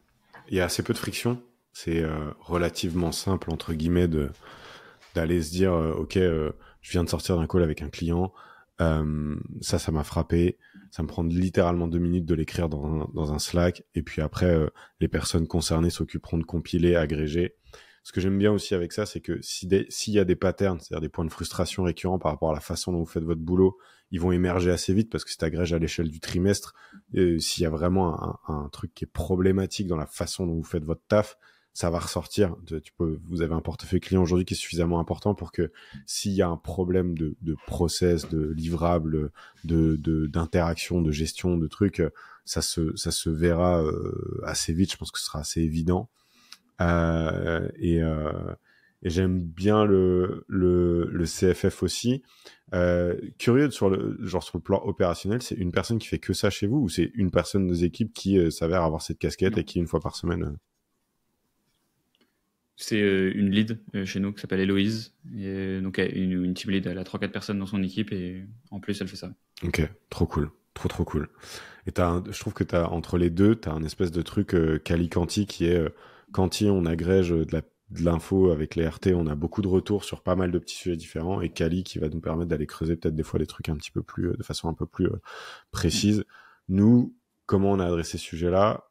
il 0.49 0.57
y 0.57 0.61
a 0.61 0.65
assez 0.65 0.83
peu 0.83 0.95
de 0.95 0.99
friction. 0.99 1.43
C'est 1.75 2.05
relativement 2.39 3.11
simple, 3.11 3.51
entre 3.51 3.75
guillemets, 3.75 4.07
de, 4.07 4.31
d'aller 5.15 5.43
se 5.43 5.51
dire 5.51 5.73
euh, 5.73 5.93
ok 5.93 6.17
euh, 6.17 6.53
je 6.81 6.91
viens 6.93 7.05
de 7.05 7.09
sortir 7.09 7.37
d'un 7.37 7.47
call 7.47 7.63
avec 7.63 7.83
un 7.83 7.89
client 7.89 8.33
euh, 8.81 9.37
ça 9.61 9.79
ça 9.79 9.93
m'a 9.93 10.03
frappé. 10.03 10.59
Ça 10.91 11.03
me 11.05 11.09
prend 11.09 11.23
littéralement 11.23 11.87
deux 11.87 12.01
minutes 12.01 12.25
de 12.25 12.35
l'écrire 12.35 12.69
dans 12.69 12.85
un, 12.85 13.09
dans 13.15 13.33
un 13.33 13.39
Slack. 13.39 13.85
Et 13.95 14.03
puis 14.03 14.21
après 14.21 14.59
les 15.01 15.07
personnes 15.07 15.47
concernées 15.47 15.91
s'occuperont 15.91 16.39
de 16.39 16.45
compiler 16.45 16.97
agréger. 16.97 17.55
Ce 18.03 18.13
que 18.13 18.21
j'aime 18.21 18.37
bien 18.37 18.53
aussi 18.53 18.75
avec 18.75 18.93
ça 18.93 19.07
c'est 19.07 19.21
que 19.21 19.41
si 19.43 19.69
s'il 19.89 20.15
y 20.15 20.19
a 20.19 20.25
des 20.25 20.37
patterns 20.37 20.81
c'est-à-dire 20.81 21.01
des 21.01 21.09
points 21.09 21.25
de 21.25 21.31
frustration 21.31 21.85
récurrents 21.85 22.19
par 22.19 22.33
rapport 22.33 22.51
à 22.51 22.55
la 22.55 22.61
façon 22.61 22.93
dont 22.93 22.99
vous 22.99 23.07
faites 23.07 23.23
votre 23.23 23.41
boulot 23.41 23.79
ils 24.11 24.21
vont 24.21 24.33
émerger 24.33 24.71
assez 24.71 24.93
vite 24.93 25.11
parce 25.11 25.25
que 25.25 25.31
c'est 25.31 25.43
agrégé 25.43 25.75
à 25.75 25.79
l'échelle 25.79 26.09
du 26.09 26.21
trimestre. 26.21 26.75
S'il 27.15 27.63
y 27.63 27.67
a 27.67 27.71
vraiment 27.71 28.23
un, 28.23 28.39
un 28.49 28.69
truc 28.71 28.93
qui 28.95 29.05
est 29.05 29.13
problématique 29.13 29.87
dans 29.87 29.97
la 29.97 30.07
façon 30.07 30.47
dont 30.47 30.55
vous 30.55 30.65
faites 30.65 30.85
votre 30.85 31.03
taf 31.09 31.39
ça 31.75 31.91
va 31.91 31.99
ressortir. 31.99 32.57
Tu 32.67 32.93
peux, 32.97 33.19
vous 33.29 33.43
avez 33.43 33.53
un 33.53 33.61
portefeuille 33.61 34.01
client 34.01 34.23
aujourd'hui 34.23 34.47
qui 34.47 34.55
est 34.55 34.57
suffisamment 34.57 35.01
important 35.01 35.35
pour 35.35 35.53
que 35.53 35.73
s'il 36.07 36.33
y 36.33 36.41
a 36.41 36.49
un 36.49 36.57
problème 36.57 37.19
de, 37.19 37.37
de 37.43 37.57
process, 37.67 38.29
de 38.29 38.53
livrable, 38.53 39.31
de 39.65 39.97
d'interaction, 40.27 41.03
de, 41.03 41.11
gestion, 41.11 41.59
de 41.59 41.67
trucs, 41.67 42.03
ça 42.45 42.63
se 42.63 42.95
ça 42.97 43.11
se 43.11 43.29
verra 43.29 43.83
euh, 43.83 44.41
assez 44.45 44.73
vite. 44.73 44.93
Je 44.93 44.97
pense 44.97 45.11
que 45.11 45.19
ce 45.19 45.27
sera 45.27 45.41
assez 45.41 45.61
évident. 45.61 46.09
Euh, 46.81 47.69
et, 47.77 48.03
euh, 48.03 48.33
et 49.03 49.11
j'aime 49.11 49.41
bien 49.41 49.85
le, 49.85 50.45
le, 50.49 51.09
le 51.11 51.25
CFF 51.25 51.83
aussi. 51.83 52.23
Euh, 52.73 53.17
curieux 53.39 53.71
sur 53.71 53.91
le 53.91 54.17
genre 54.27 54.43
sur 54.43 54.59
le 54.59 54.63
plan 54.63 54.81
opérationnel, 54.85 55.43
c'est 55.43 55.55
une 55.55 55.71
personne 55.71 55.99
qui 55.99 56.09
fait 56.09 56.19
que 56.19 56.33
ça 56.33 56.51
chez 56.51 56.67
vous 56.67 56.79
ou 56.79 56.89
c'est 56.89 57.11
une 57.15 57.31
personne 57.31 57.67
des 57.67 57.85
équipes 57.85 58.13
qui 58.13 58.39
euh, 58.39 58.51
s'avère 58.51 58.83
avoir 58.83 59.03
cette 59.03 59.19
casquette 59.19 59.59
et 59.59 59.65
qui 59.65 59.79
une 59.79 59.87
fois 59.87 60.01
par 60.01 60.17
semaine 60.17 60.57
c'est 62.77 63.01
euh, 63.01 63.33
une 63.35 63.51
lead 63.51 63.79
euh, 63.95 64.05
chez 64.05 64.21
nous 64.21 64.33
qui 64.33 64.41
s'appelle 64.41 64.61
Héloïse. 64.61 65.15
Et 65.37 65.81
donc, 65.81 65.99
une, 65.99 66.55
team 66.55 66.71
lead, 66.71 66.87
elle 66.87 66.99
a 66.99 67.05
3-4 67.05 67.31
personnes 67.31 67.59
dans 67.59 67.67
son 67.67 67.83
équipe 67.83 68.13
et 68.13 68.45
en 68.71 68.81
plus, 68.81 69.01
elle 69.01 69.09
fait 69.09 69.17
ça. 69.17 69.33
Ok, 69.63 69.83
trop 70.11 70.27
cool. 70.27 70.51
Trop, 70.75 70.89
trop 70.89 71.05
cool. 71.05 71.29
Et 71.87 72.01
as 72.01 72.23
je 72.31 72.41
trouve 72.41 72.53
que 72.53 72.65
as, 72.75 72.91
entre 72.91 73.17
les 73.17 73.31
deux, 73.31 73.55
tu 73.55 73.69
as 73.69 73.73
un 73.73 73.85
espèce 73.85 74.11
de 74.11 74.23
truc 74.23 74.55
euh, 74.55 74.79
Cali-Canti 74.79 75.47
qui 75.47 75.67
est 75.67 75.81
Canti, 76.33 76.67
on 76.69 76.85
agrège 76.85 77.31
de 77.31 77.63
l'info 78.01 78.51
avec 78.51 78.75
les 78.75 78.89
RT, 78.89 79.15
on 79.15 79.29
a 79.29 79.37
beaucoup 79.37 79.63
de 79.63 79.69
retours 79.69 80.03
sur 80.03 80.23
pas 80.23 80.35
mal 80.35 80.51
de 80.51 80.59
petits 80.59 80.75
sujets 80.75 80.97
différents 80.97 81.41
et 81.41 81.51
Cali 81.51 81.85
qui 81.85 82.01
va 82.01 82.09
nous 82.09 82.19
permettre 82.19 82.49
d'aller 82.49 82.67
creuser 82.67 82.97
peut-être 82.97 83.15
des 83.15 83.23
fois 83.23 83.39
des 83.39 83.47
trucs 83.47 83.69
un 83.69 83.77
petit 83.77 83.93
peu 83.93 84.03
plus 84.03 84.37
de 84.37 84.43
façon 84.43 84.69
un 84.69 84.75
peu 84.75 84.87
plus 84.87 85.09
précise. 85.71 86.25
Nous, 86.69 87.15
comment 87.47 87.71
on 87.71 87.79
a 87.79 87.87
adressé 87.87 88.19
ce 88.19 88.25
sujet-là, 88.25 88.89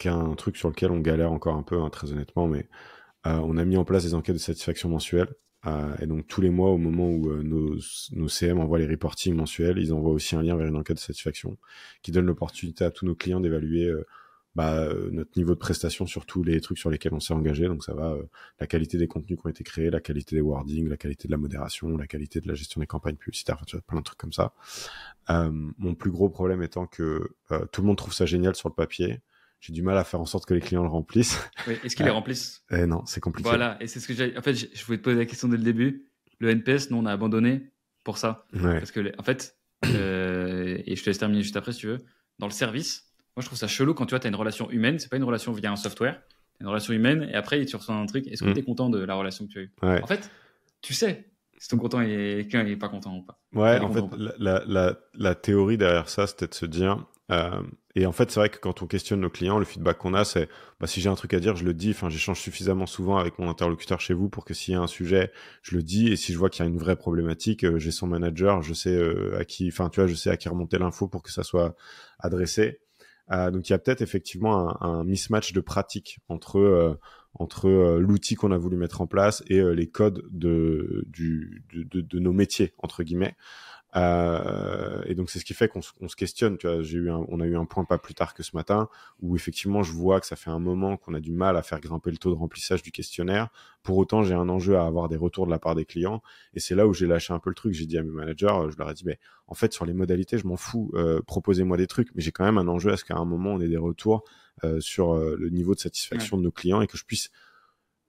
qui 0.00 0.08
un 0.08 0.34
truc 0.34 0.56
sur 0.56 0.68
lequel 0.68 0.90
on 0.90 0.98
galère 0.98 1.30
encore 1.30 1.54
un 1.54 1.62
peu, 1.62 1.80
hein, 1.80 1.90
très 1.90 2.10
honnêtement, 2.10 2.48
mais 2.48 2.60
euh, 2.60 2.99
on 3.24 3.56
a 3.56 3.64
mis 3.64 3.76
en 3.76 3.84
place 3.84 4.04
des 4.04 4.14
enquêtes 4.14 4.36
de 4.36 4.40
satisfaction 4.40 4.88
mensuelles. 4.88 5.34
Euh, 5.66 5.94
et 6.00 6.06
donc 6.06 6.26
tous 6.26 6.40
les 6.40 6.50
mois, 6.50 6.70
au 6.70 6.78
moment 6.78 7.10
où 7.10 7.30
euh, 7.30 7.42
nos, 7.42 7.76
nos, 8.12 8.28
CM 8.28 8.58
envoient 8.58 8.78
les 8.78 8.86
reportings 8.86 9.34
mensuels, 9.34 9.78
ils 9.78 9.92
envoient 9.92 10.12
aussi 10.12 10.34
un 10.34 10.42
lien 10.42 10.56
vers 10.56 10.66
une 10.66 10.76
enquête 10.76 10.96
de 10.96 11.02
satisfaction 11.02 11.58
qui 12.02 12.12
donne 12.12 12.26
l'opportunité 12.26 12.84
à 12.84 12.90
tous 12.90 13.04
nos 13.04 13.14
clients 13.14 13.40
d'évaluer 13.40 13.92
bah, 14.54 14.88
notre 15.12 15.30
niveau 15.36 15.54
de 15.54 15.58
prestation 15.58 16.06
sur 16.06 16.26
tous 16.26 16.42
les 16.42 16.60
trucs 16.60 16.78
sur 16.78 16.90
lesquels 16.90 17.12
on 17.12 17.20
s'est 17.20 17.34
engagé. 17.34 17.66
Donc 17.66 17.84
ça 17.84 17.92
va 17.94 18.16
la 18.58 18.66
qualité 18.66 18.96
des 18.96 19.06
contenus 19.06 19.38
qui 19.38 19.46
ont 19.46 19.50
été 19.50 19.62
créés, 19.62 19.90
la 19.90 20.00
qualité 20.00 20.34
des 20.34 20.40
wordings, 20.40 20.88
la 20.88 20.96
qualité 20.96 21.28
de 21.28 21.32
la 21.32 21.38
modération, 21.38 21.94
la 21.96 22.06
qualité 22.06 22.40
de 22.40 22.48
la 22.48 22.54
gestion 22.54 22.80
des 22.80 22.86
campagnes 22.86 23.16
publicitaires, 23.16 23.56
enfin, 23.56 23.66
tu 23.66 23.76
vois, 23.76 23.82
plein 23.82 23.98
de 23.98 24.04
trucs 24.04 24.18
comme 24.18 24.32
ça. 24.32 24.54
mon 25.28 25.94
plus 25.94 26.10
gros 26.10 26.30
problème 26.30 26.62
étant 26.62 26.86
que 26.86 27.20
tout 27.70 27.82
le 27.82 27.86
monde 27.86 27.98
trouve 27.98 28.14
ça 28.14 28.24
génial 28.24 28.56
sur 28.56 28.70
le 28.70 28.74
papier, 28.74 29.20
j'ai 29.60 29.72
du 29.72 29.82
mal 29.82 29.96
à 29.96 30.04
faire 30.04 30.20
en 30.20 30.26
sorte 30.26 30.46
que 30.46 30.54
les 30.54 30.60
clients 30.60 30.82
le 30.82 30.88
remplissent. 30.88 31.38
Oui, 31.66 31.76
est-ce 31.84 31.94
qu'ils 31.94 32.06
les 32.06 32.10
remplissent? 32.10 32.62
eh 32.70 32.86
Non, 32.86 33.04
c'est 33.06 33.20
compliqué. 33.20 33.48
Voilà, 33.48 33.76
et 33.80 33.86
c'est 33.86 34.00
ce 34.00 34.08
que 34.08 34.14
j'ai. 34.14 34.36
En 34.36 34.42
fait, 34.42 34.54
je 34.54 34.84
voulais 34.84 34.98
te 34.98 35.02
poser 35.02 35.18
la 35.18 35.26
question 35.26 35.48
dès 35.48 35.56
le 35.56 35.62
début. 35.62 36.06
Le 36.38 36.50
NPS, 36.50 36.90
nous, 36.90 36.96
on 36.96 37.06
a 37.06 37.12
abandonné 37.12 37.70
pour 38.02 38.18
ça. 38.18 38.46
Parce 38.52 38.90
que, 38.90 39.12
en 39.18 39.22
fait, 39.22 39.56
euh, 39.86 40.78
et 40.86 40.96
je 40.96 41.02
te 41.02 41.10
laisse 41.10 41.18
terminer 41.18 41.42
juste 41.42 41.56
après 41.56 41.72
si 41.72 41.80
tu 41.80 41.86
veux, 41.88 41.98
dans 42.38 42.46
le 42.46 42.52
service, 42.52 43.12
moi, 43.36 43.42
je 43.42 43.46
trouve 43.46 43.58
ça 43.58 43.68
chelou 43.68 43.92
quand 43.92 44.06
tu 44.06 44.10
vois, 44.10 44.20
tu 44.20 44.26
as 44.26 44.30
une 44.30 44.36
relation 44.36 44.70
humaine. 44.70 44.98
C'est 44.98 45.10
pas 45.10 45.18
une 45.18 45.24
relation 45.24 45.52
via 45.52 45.70
un 45.70 45.76
software. 45.76 46.22
une 46.60 46.66
relation 46.66 46.94
humaine, 46.94 47.28
et 47.30 47.34
après, 47.34 47.64
tu 47.66 47.76
reçois 47.76 47.94
un 47.94 48.06
truc. 48.06 48.26
Est-ce 48.28 48.42
que 48.42 48.48
mm. 48.48 48.54
tu 48.54 48.60
es 48.60 48.62
content 48.62 48.88
de 48.88 48.98
la 48.98 49.14
relation 49.14 49.46
que 49.46 49.52
tu 49.52 49.58
as 49.58 49.62
eue? 49.62 50.02
En 50.02 50.06
fait, 50.06 50.30
tu 50.80 50.94
sais 50.94 51.30
si 51.60 51.68
ton 51.68 51.76
content 51.76 52.00
et 52.00 52.46
quelqu'un 52.48 52.64
n'est 52.64 52.76
pas 52.76 52.88
content 52.88 53.14
ou 53.14 53.22
pas. 53.22 53.38
Ouais, 53.52 53.78
en 53.78 53.92
fait, 53.92 54.02
la, 54.38 54.64
la, 54.66 54.98
la, 55.12 55.34
théorie 55.34 55.76
derrière 55.76 56.08
ça, 56.08 56.26
c'était 56.26 56.46
de 56.46 56.54
se 56.54 56.64
dire, 56.64 57.06
euh, 57.30 57.60
et 57.96 58.06
en 58.06 58.12
fait, 58.12 58.30
c'est 58.30 58.38
vrai 58.38 58.50
que 58.50 58.58
quand 58.58 58.82
on 58.82 58.86
questionne 58.86 59.20
nos 59.20 59.30
clients, 59.30 59.58
le 59.58 59.64
feedback 59.64 59.98
qu'on 59.98 60.14
a, 60.14 60.24
c'est 60.24 60.48
bah, 60.78 60.86
si 60.86 61.00
j'ai 61.00 61.08
un 61.08 61.16
truc 61.16 61.34
à 61.34 61.40
dire, 61.40 61.56
je 61.56 61.64
le 61.64 61.74
dis. 61.74 61.90
Enfin, 61.90 62.08
j'échange 62.08 62.40
suffisamment 62.40 62.86
souvent 62.86 63.16
avec 63.18 63.38
mon 63.38 63.50
interlocuteur 63.50 64.00
chez 64.00 64.14
vous 64.14 64.28
pour 64.28 64.44
que 64.44 64.54
s'il 64.54 64.74
y 64.74 64.76
a 64.76 64.80
un 64.80 64.86
sujet, 64.86 65.32
je 65.62 65.76
le 65.76 65.82
dis. 65.82 66.08
Et 66.08 66.16
si 66.16 66.32
je 66.32 66.38
vois 66.38 66.50
qu'il 66.50 66.64
y 66.64 66.68
a 66.68 66.70
une 66.70 66.78
vraie 66.78 66.96
problématique, 66.96 67.64
euh, 67.64 67.78
j'ai 67.78 67.90
son 67.90 68.06
manager, 68.06 68.62
je 68.62 68.74
sais 68.74 68.94
euh, 68.94 69.36
à 69.38 69.44
qui, 69.44 69.68
enfin, 69.68 69.88
tu 69.88 70.00
vois, 70.00 70.06
je 70.06 70.14
sais 70.14 70.30
à 70.30 70.36
qui 70.36 70.48
remonter 70.48 70.78
l'info 70.78 71.08
pour 71.08 71.22
que 71.22 71.32
ça 71.32 71.42
soit 71.42 71.74
adressé. 72.20 72.80
Euh, 73.32 73.50
donc, 73.50 73.68
il 73.68 73.72
y 73.72 73.74
a 73.74 73.78
peut-être 73.78 74.02
effectivement 74.02 74.80
un, 74.82 75.02
mismatch 75.04 75.52
de 75.52 75.60
pratique 75.60 76.20
entre 76.28 76.98
entre 77.34 77.98
l'outil 78.00 78.34
qu'on 78.34 78.50
a 78.50 78.58
voulu 78.58 78.76
mettre 78.76 79.00
en 79.02 79.06
place 79.06 79.44
et 79.46 79.62
les 79.62 79.88
codes 79.88 80.24
de, 80.32 81.04
du, 81.06 81.64
de, 81.72 82.18
nos 82.18 82.32
métiers 82.32 82.74
entre 82.78 83.04
guillemets. 83.04 83.36
Euh, 83.96 85.02
et 85.06 85.14
donc 85.14 85.30
c'est 85.30 85.38
ce 85.38 85.44
qui 85.44 85.54
fait 85.54 85.68
qu'on 85.68 85.82
se 85.82 86.16
questionne. 86.16 86.58
Tu 86.58 86.66
vois, 86.66 86.82
j'ai 86.82 86.98
eu 86.98 87.10
un, 87.10 87.24
on 87.28 87.40
a 87.40 87.46
eu 87.46 87.56
un 87.56 87.64
point 87.64 87.84
pas 87.84 87.98
plus 87.98 88.14
tard 88.14 88.34
que 88.34 88.42
ce 88.42 88.54
matin 88.54 88.88
où 89.20 89.36
effectivement 89.36 89.82
je 89.82 89.92
vois 89.92 90.20
que 90.20 90.26
ça 90.26 90.36
fait 90.36 90.50
un 90.50 90.58
moment 90.58 90.96
qu'on 90.96 91.14
a 91.14 91.20
du 91.20 91.32
mal 91.32 91.56
à 91.56 91.62
faire 91.62 91.80
grimper 91.80 92.10
le 92.10 92.16
taux 92.16 92.30
de 92.30 92.36
remplissage 92.36 92.82
du 92.82 92.92
questionnaire. 92.92 93.48
Pour 93.82 93.96
autant, 93.96 94.22
j'ai 94.22 94.34
un 94.34 94.48
enjeu 94.48 94.76
à 94.76 94.86
avoir 94.86 95.08
des 95.08 95.16
retours 95.16 95.46
de 95.46 95.50
la 95.50 95.58
part 95.58 95.74
des 95.74 95.84
clients. 95.84 96.22
Et 96.54 96.60
c'est 96.60 96.74
là 96.74 96.86
où 96.86 96.94
j'ai 96.94 97.06
lâché 97.06 97.32
un 97.32 97.38
peu 97.38 97.50
le 97.50 97.54
truc. 97.54 97.72
J'ai 97.72 97.86
dit 97.86 97.98
à 97.98 98.02
mes 98.02 98.10
managers, 98.10 98.68
je 98.70 98.76
leur 98.76 98.90
ai 98.90 98.94
dit, 98.94 99.04
mais 99.04 99.18
en 99.46 99.54
fait 99.54 99.72
sur 99.72 99.84
les 99.84 99.94
modalités, 99.94 100.38
je 100.38 100.46
m'en 100.46 100.56
fous. 100.56 100.90
Euh, 100.94 101.20
proposez-moi 101.22 101.76
des 101.76 101.86
trucs, 101.86 102.08
mais 102.14 102.22
j'ai 102.22 102.32
quand 102.32 102.44
même 102.44 102.58
un 102.58 102.68
enjeu 102.68 102.92
à 102.92 102.96
ce 102.96 103.04
qu'à 103.04 103.16
un 103.16 103.24
moment 103.24 103.52
on 103.52 103.60
ait 103.60 103.68
des 103.68 103.76
retours 103.76 104.24
euh, 104.64 104.80
sur 104.80 105.14
euh, 105.14 105.36
le 105.38 105.48
niveau 105.48 105.74
de 105.74 105.80
satisfaction 105.80 106.36
de 106.36 106.42
nos 106.42 106.50
clients 106.50 106.82
et 106.82 106.86
que 106.86 106.98
je 106.98 107.04
puisse 107.04 107.30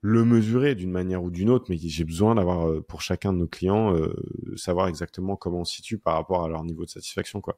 le 0.02 0.24
mesurer 0.24 0.74
d'une 0.74 0.90
manière 0.90 1.22
ou 1.22 1.30
d'une 1.30 1.48
autre, 1.48 1.66
mais 1.68 1.78
j'ai 1.78 2.04
besoin 2.04 2.34
d'avoir 2.34 2.68
euh, 2.68 2.82
pour 2.82 3.02
chacun 3.02 3.32
de 3.32 3.38
nos 3.38 3.46
clients 3.46 3.94
euh, 3.94 4.12
savoir 4.56 4.88
exactement 4.88 5.36
comment 5.36 5.60
on 5.60 5.64
se 5.64 5.76
situe 5.76 5.96
par 5.96 6.14
rapport 6.14 6.44
à 6.44 6.48
leur 6.48 6.64
niveau 6.64 6.84
de 6.84 6.90
satisfaction, 6.90 7.40
quoi. 7.40 7.56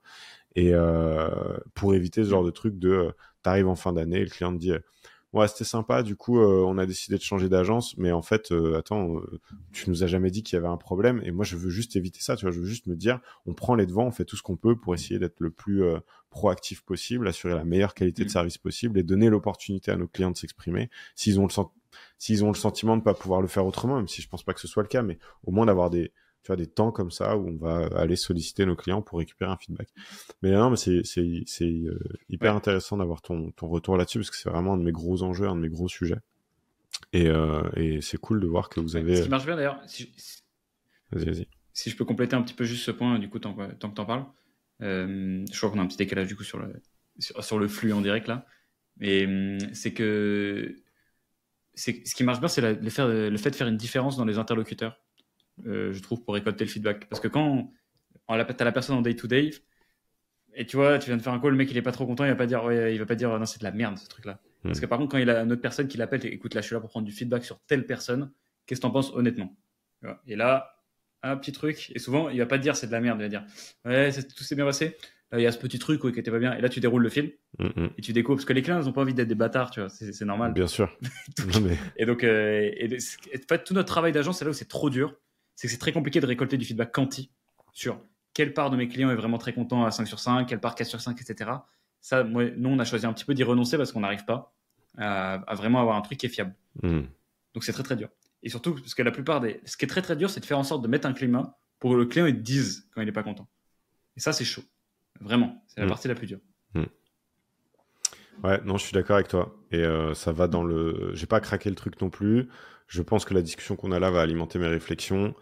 Et 0.55 0.75
euh, 0.75 1.57
pour 1.75 1.95
éviter 1.95 2.23
ce 2.23 2.29
genre 2.29 2.45
de 2.45 2.51
truc 2.51 2.79
de, 2.79 3.13
t'arrives 3.43 3.67
en 3.67 3.75
fin 3.75 3.93
d'année, 3.95 4.21
le 4.21 4.31
client 4.31 4.53
te 4.53 4.59
dit, 4.59 4.73
ouais, 5.35 5.49
c'était 5.49 5.65
sympa. 5.65 6.03
Du 6.03 6.17
coup, 6.17 6.39
euh, 6.41 6.65
on 6.67 6.79
a 6.79 6.87
décidé 6.87 7.17
de 7.17 7.23
changer 7.23 7.49
d'agence. 7.49 7.97
Mais 7.99 8.13
en 8.13 8.23
fait, 8.23 8.53
euh, 8.53 8.79
attends, 8.79 9.17
euh, 9.17 9.41
tu 9.73 9.91
nous 9.91 10.03
as 10.03 10.07
jamais 10.07 10.31
dit 10.31 10.43
qu'il 10.43 10.57
y 10.57 10.59
avait 10.59 10.69
un 10.69 10.77
problème. 10.77 11.21
Et 11.25 11.33
moi, 11.33 11.45
je 11.45 11.57
veux 11.57 11.71
juste 11.71 11.97
éviter 11.97 12.21
ça. 12.21 12.37
Tu 12.37 12.47
vois, 12.47 12.53
je 12.53 12.61
veux 12.61 12.67
juste 12.67 12.87
me 12.87 12.97
dire, 12.97 13.21
on 13.45 13.53
prend 13.53 13.75
les 13.75 13.87
devants, 13.87 14.07
on 14.07 14.13
fait 14.13 14.25
tout 14.25 14.37
ce 14.37 14.43
qu'on 14.43 14.57
peut 14.57 14.77
pour 14.77 14.95
essayer 14.95 15.19
d'être 15.19 15.41
le 15.41 15.51
plus 15.51 15.83
proactif 16.31 16.83
possible, 16.83 17.29
assurer 17.29 17.55
la 17.55 17.65
meilleure 17.65 17.95
qualité 17.95 18.23
de 18.23 18.29
mm. 18.29 18.33
service 18.33 18.59
possible 18.59 18.99
et 18.99 19.03
donner 19.03 19.29
l'opportunité 19.29 19.91
à 19.91 19.97
nos 19.97 20.07
clients 20.07 20.31
de 20.31 20.37
s'exprimer. 20.37 20.89
S'ils 21.17 21.41
ont 21.41 21.47
le 21.47 21.53
s'ils 22.19 22.45
ont 22.45 22.49
le 22.49 22.57
sentiment 22.57 22.97
de 22.97 23.03
pas 23.03 23.15
pouvoir 23.15 23.41
le 23.41 23.49
faire 23.49 23.67
autrement, 23.67 23.97
même 23.97 24.09
si 24.09 24.23
je 24.23 24.29
pense 24.29 24.43
pas 24.43 24.55
que 24.55 24.61
ce 24.61 24.69
soit 24.69 24.83
le 24.83 24.89
cas, 24.89 25.03
mais 25.03 25.19
au 25.45 25.51
moins 25.51 25.67
d'avoir 25.67 25.91
des 25.91 26.13
tu 26.45 26.49
vois, 26.49 26.57
des 26.57 26.67
temps 26.67 26.93
comme 26.93 27.11
ça 27.11 27.39
où 27.39 27.49
on 27.49 27.57
va 27.57 27.89
aller 27.97 28.17
solliciter 28.17 28.67
nos 28.67 28.77
clients 28.77 29.01
pour 29.01 29.19
récupérer 29.19 29.51
un 29.51 29.57
feedback. 29.57 29.89
Mais 30.43 30.51
non, 30.51 30.69
mais 30.69 30.77
c'est, 30.77 31.01
c'est, 31.03 31.43
c'est 31.47 31.65
euh, 31.65 31.99
hyper 32.29 32.55
intéressant 32.55 32.99
d'avoir 32.99 33.23
ton, 33.23 33.51
ton 33.53 33.67
retour 33.67 33.97
là-dessus 33.97 34.19
parce 34.19 34.31
que 34.31 34.37
c'est 34.37 34.51
vraiment 34.51 34.75
un 34.75 34.77
de 34.77 34.83
mes 34.83 34.93
gros 34.93 35.23
enjeux, 35.23 35.49
un 35.49 35.57
de 35.57 35.63
mes 35.63 35.71
gros 35.71 35.89
sujets. 35.89 36.21
Et, 37.15 37.29
euh, 37.29 37.63
et 37.77 38.03
c'est 38.03 38.19
cool 38.19 38.41
de 38.41 38.47
voir 38.47 38.69
que 38.69 38.79
vous 38.79 38.95
avez. 38.95 39.17
Ce 39.17 39.23
qui 39.23 39.31
marche 39.31 39.47
bien 39.47 39.57
d'ailleurs, 39.57 39.81
si, 39.87 40.13
vas-y, 41.13 41.25
vas-y. 41.25 41.49
si 41.73 41.89
je 41.89 41.97
peux 41.97 42.05
compléter 42.05 42.37
un 42.37 42.43
petit 42.43 42.55
peu 42.55 42.65
juste 42.65 42.85
ce 42.85 42.91
point, 42.91 43.19
du 43.19 43.31
coup, 43.31 43.39
tant, 43.39 43.57
tant 43.79 43.89
que 43.89 43.95
t'en 43.95 44.05
parles, 44.05 44.27
euh, 44.83 45.47
je 45.51 45.57
crois 45.57 45.71
qu'on 45.71 45.79
a 45.79 45.83
un 45.83 45.87
petit 45.87 45.97
décalage 45.97 46.27
du 46.27 46.37
coup 46.37 46.45
sur 46.45 46.59
le, 46.59 46.75
sur, 47.19 47.59
le 47.59 47.69
flux 47.69 47.95
en 47.95 48.03
direct 48.03 48.29
là. 48.29 48.45
Mais 48.99 49.25
hum, 49.25 49.59
c'est 49.73 49.95
que 49.95 50.77
ce 51.75 51.91
qui 51.91 52.25
marche 52.25 52.41
bien, 52.41 52.49
c'est 52.49 52.61
le, 52.61 52.91
fait, 52.91 53.07
le 53.07 53.37
fait 53.37 53.51
de 53.51 53.57
faire 53.57 53.69
une 53.69 53.77
différence 53.77 54.17
dans 54.17 54.25
les 54.25 54.39
interlocuteurs. 54.39 55.01
Euh, 55.67 55.93
je 55.93 56.01
trouve, 56.01 56.23
pour 56.23 56.35
récolter 56.35 56.65
le 56.65 56.71
feedback. 56.71 57.09
Parce 57.09 57.21
que 57.21 57.29
quand 57.29 57.71
tu 58.29 58.35
as 58.35 58.65
la 58.65 58.73
personne 58.73 58.97
en 58.97 59.03
day-to-day, 59.03 59.51
et 60.55 60.67
tu 60.67 60.77
vois, 60.77 60.99
tu 60.99 61.07
viens 61.07 61.17
de 61.17 61.23
faire 61.23 61.33
un 61.33 61.41
call, 61.41 61.51
le 61.51 61.57
mec 61.57 61.71
il 61.71 61.77
est 61.77 61.83
pas 61.83 61.93
trop 61.93 62.07
content, 62.07 62.25
il 62.25 62.31
va 62.31 62.37
pas 62.37 62.47
dire, 62.47 62.65
ouais, 62.65 62.95
il 62.95 62.99
va 62.99 63.07
pas 63.07 63.15
dire, 63.15 63.37
non, 63.39 63.47
c'est 63.47 63.59
de 63.59 63.65
la 63.65 63.73
merde 63.73 63.99
ce 63.99 64.09
truc-là. 64.09 64.41
Hmm. 64.63 64.69
Parce 64.69 64.81
que 64.81 64.87
par 64.87 64.99
contre, 64.99 65.13
quand 65.13 65.19
il 65.19 65.31
a 65.31 65.43
une 65.43 65.53
autre 65.53 65.63
personne 65.63 65.89
qui 65.89 65.97
l'appelle, 65.97 66.25
écoute, 66.27 66.55
là, 66.55 66.61
je 66.61 66.67
suis 66.67 66.75
là 66.75 66.81
pour 66.81 66.91
prendre 66.91 67.07
du 67.07 67.13
feedback 67.13 67.45
sur 67.45 67.61
telle 67.67 67.87
personne, 67.87 68.33
qu'est-ce 68.67 68.81
que 68.81 68.83
t'en 68.83 68.91
penses 68.91 69.13
honnêtement? 69.15 69.57
Et 70.27 70.37
là, 70.37 70.83
un 71.23 71.37
petit 71.39 71.53
truc, 71.53 71.91
et 71.95 71.99
souvent, 71.99 72.29
il 72.29 72.39
va 72.39 72.47
pas 72.47 72.59
dire 72.59 72.77
c'est 72.77 72.87
de 72.87 72.93
la 72.93 73.01
merde, 73.01 73.19
il 73.19 73.23
va 73.23 73.29
dire, 73.29 73.45
ouais, 73.87 74.13
tout 74.13 74.45
s'est 74.45 74.55
bien 74.55 74.67
passé. 74.67 74.97
Il 75.37 75.43
y 75.43 75.47
a 75.47 75.53
ce 75.53 75.59
petit 75.59 75.79
truc 75.79 76.01
qui 76.01 76.19
était 76.19 76.31
pas 76.31 76.39
bien, 76.39 76.55
et 76.55 76.61
là, 76.61 76.69
tu 76.69 76.81
déroules 76.81 77.03
le 77.03 77.09
film, 77.09 77.31
hmm, 77.59 77.67
hmm. 77.67 77.89
et 77.99 78.03
tu 78.03 78.13
découvres, 78.13 78.37
parce 78.37 78.45
que 78.45 78.53
les 78.53 78.63
clients, 78.63 78.81
ils 78.81 78.89
ont 78.89 78.93
pas 78.93 79.03
envie 79.03 79.15
d'être 79.15 79.29
des 79.29 79.35
bâtards, 79.35 79.71
tu 79.71 79.81
vois, 79.81 79.89
c'est 79.89 80.25
normal. 80.25 80.53
Bien 80.53 80.67
sûr. 80.67 80.97
Et 81.97 82.07
donc, 82.07 82.25
euh, 82.25 82.71
et, 82.77 82.97
en 82.97 83.49
fait, 83.49 83.65
tout 83.65 83.75
notre 83.75 83.89
travail 83.89 84.13
d'agence, 84.13 84.39
c'est 84.39 84.45
là 84.45 84.51
où 84.51 84.55
c'est 84.55 84.69
trop 84.69 84.91
dur 84.91 85.15
c'est 85.57 85.69
que 85.69 85.73
c'est 85.73 85.79
très 85.79 85.93
compliqué 85.93 86.21
de 86.21 86.27
récolter 86.27 86.59
du 86.59 86.65
feedback 86.65 86.93
quanti 86.93 87.31
sur 87.73 88.01
quelle 88.33 88.53
part 88.55 88.71
de 88.71 88.77
mes 88.77 88.89
clients 88.89 89.11
est 89.11 89.17
vraiment 89.17 89.39
très 89.39 89.53
content 89.53 89.85
à 89.85 89.91
5 89.91 90.07
sur 90.07 90.19
5, 90.19 90.47
quelle 90.49 90.61
part 90.61 90.75
4 90.75 90.89
sur 90.89 91.01
5, 91.01 91.21
etc. 91.21 91.51
Ça, 92.01 92.25
moi, 92.25 92.51
nous, 92.57 92.69
on 92.69 92.79
a 92.79 92.85
choisi 92.85 93.07
un 93.07 93.13
petit 93.13 93.25
peu 93.25 93.35
d'y 93.35 93.45
renoncer 93.45 93.77
parce 93.77 93.93
qu'on 93.93 94.01
n'arrive 94.01 94.25
pas 94.25 94.53
à, 94.99 95.55
vraiment 95.55 95.81
avoir 95.81 95.97
un 95.97 96.01
truc 96.01 96.19
qui 96.19 96.27
est 96.27 96.31
fiable. 96.31 96.55
Hmm. 96.83 97.03
Donc 97.55 97.65
c'est 97.65 97.73
très 97.73 97.83
très 97.83 97.97
dur. 97.97 98.09
Et 98.43 98.49
surtout, 98.49 98.75
parce 98.75 98.95
que 98.95 99.03
la 99.03 99.13
plupart 99.13 99.41
des. 99.41 99.61
Ce 99.65 99.77
qui 99.77 99.85
est 99.85 99.89
très 99.89 100.03
très 100.03 100.17
dur, 100.17 100.29
c'est 100.29 100.41
de 100.41 100.45
faire 100.45 100.59
en 100.59 100.65
sorte 100.65 100.83
de 100.83 100.89
mettre 100.89 101.07
un 101.07 101.13
climat 101.13 101.59
pour 101.79 101.93
que 101.93 101.97
le 101.97 102.07
client 102.07 102.27
il 102.27 102.43
dise 102.43 102.89
quand 102.93 103.01
il 103.01 103.07
n'est 103.07 103.13
pas 103.13 103.23
content. 103.23 103.49
Et 104.17 104.21
ça, 104.21 104.33
c'est 104.33 104.45
chaud. 104.45 104.63
Vraiment. 105.21 105.63
C'est 105.67 105.81
la 105.81 105.87
hmm. 105.87 105.89
partie 105.89 106.09
la 106.09 106.15
plus 106.15 106.27
dure. 106.27 106.41
Hmm. 106.75 106.85
Ouais, 108.43 108.61
non, 108.65 108.77
je 108.77 108.85
suis 108.85 108.93
d'accord 108.93 109.17
avec 109.17 109.29
toi. 109.29 109.57
Et 109.71 109.79
euh, 109.79 110.15
ça 110.15 110.33
va 110.33 110.49
dans 110.49 110.65
le. 110.65 111.13
J'ai 111.15 111.27
pas 111.27 111.41
craqué 111.41 111.71
le 111.71 111.77
truc 111.77 112.01
non 112.01 112.11
plus. 112.11 112.49
Je 112.89 113.03
pense 113.03 113.25
que 113.25 113.35
la 113.35 113.43
discussion 113.43 113.77
qu'on 113.77 113.93
a 113.93 113.99
là 113.99 114.11
va 114.11 114.21
alimenter 114.21 114.59
mes 114.59 114.67
réflexions. 114.67 115.35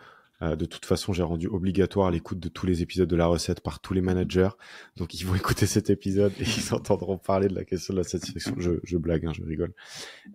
Euh, 0.43 0.57
de 0.57 0.64
toute 0.64 0.85
façon, 0.85 1.12
j'ai 1.12 1.23
rendu 1.23 1.47
obligatoire 1.47 2.11
l'écoute 2.11 2.41
de 2.41 2.49
tous 2.49 2.66
les 2.66 2.83
épisodes 2.83 3.09
de 3.09 3.14
la 3.14 3.27
recette 3.27 3.61
par 3.61 3.81
tous 3.81 3.95
les 3.95 4.01
managers. 4.01 4.49
Donc, 4.97 5.14
ils 5.14 5.25
vont 5.25 5.35
écouter 5.37 5.66
cet 5.66 5.89
épisode 5.89 6.33
et 6.39 6.45
ils 6.45 6.75
entendront 6.75 7.16
parler 7.16 7.49
de 7.49 7.55
la 7.55 7.64
question 7.64 7.95
de 7.95 7.99
la 7.99 8.05
satisfaction. 8.05 8.55
Je, 8.59 8.73
je 8.83 8.99
blague, 8.99 9.25
hein, 9.25 9.33
je 9.33 9.43
rigole. 9.43 9.73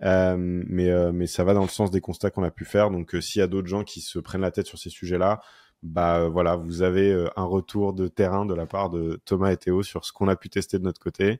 Euh, 0.03 0.35
mais, 0.37 1.11
mais 1.11 1.27
ça 1.27 1.43
va 1.43 1.53
dans 1.53 1.63
le 1.63 1.69
sens 1.69 1.91
des 1.91 2.01
constats 2.01 2.31
qu'on 2.31 2.43
a 2.43 2.51
pu 2.51 2.65
faire. 2.65 2.89
Donc, 2.89 3.15
s'il 3.19 3.39
y 3.39 3.43
a 3.43 3.47
d'autres 3.47 3.67
gens 3.67 3.83
qui 3.83 4.01
se 4.01 4.17
prennent 4.19 4.41
la 4.41 4.51
tête 4.51 4.67
sur 4.67 4.79
ces 4.79 4.89
sujets-là, 4.89 5.41
bah 5.83 6.19
euh, 6.19 6.29
voilà, 6.29 6.55
vous 6.55 6.81
avez 6.81 7.27
un 7.35 7.43
retour 7.43 7.93
de 7.93 8.07
terrain 8.07 8.45
de 8.45 8.53
la 8.53 8.65
part 8.65 8.89
de 8.89 9.19
Thomas 9.25 9.51
et 9.51 9.57
Théo 9.57 9.83
sur 9.83 10.05
ce 10.05 10.11
qu'on 10.11 10.27
a 10.27 10.35
pu 10.35 10.49
tester 10.49 10.79
de 10.79 10.83
notre 10.83 10.99
côté 10.99 11.39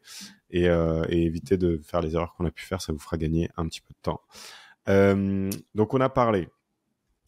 et, 0.51 0.65
et 0.65 1.23
éviter 1.23 1.57
de 1.57 1.81
faire 1.83 2.01
les 2.01 2.15
erreurs 2.15 2.33
qu'on 2.35 2.45
a 2.45 2.51
pu 2.51 2.63
faire. 2.63 2.81
Ça 2.81 2.93
vous 2.93 2.99
fera 2.99 3.17
gagner 3.17 3.49
un 3.57 3.67
petit 3.67 3.81
peu 3.81 3.93
de 3.93 4.01
temps. 4.01 4.21
Euh, 4.89 5.49
donc 5.75 5.93
on 5.93 6.01
a 6.01 6.09
parlé 6.09 6.47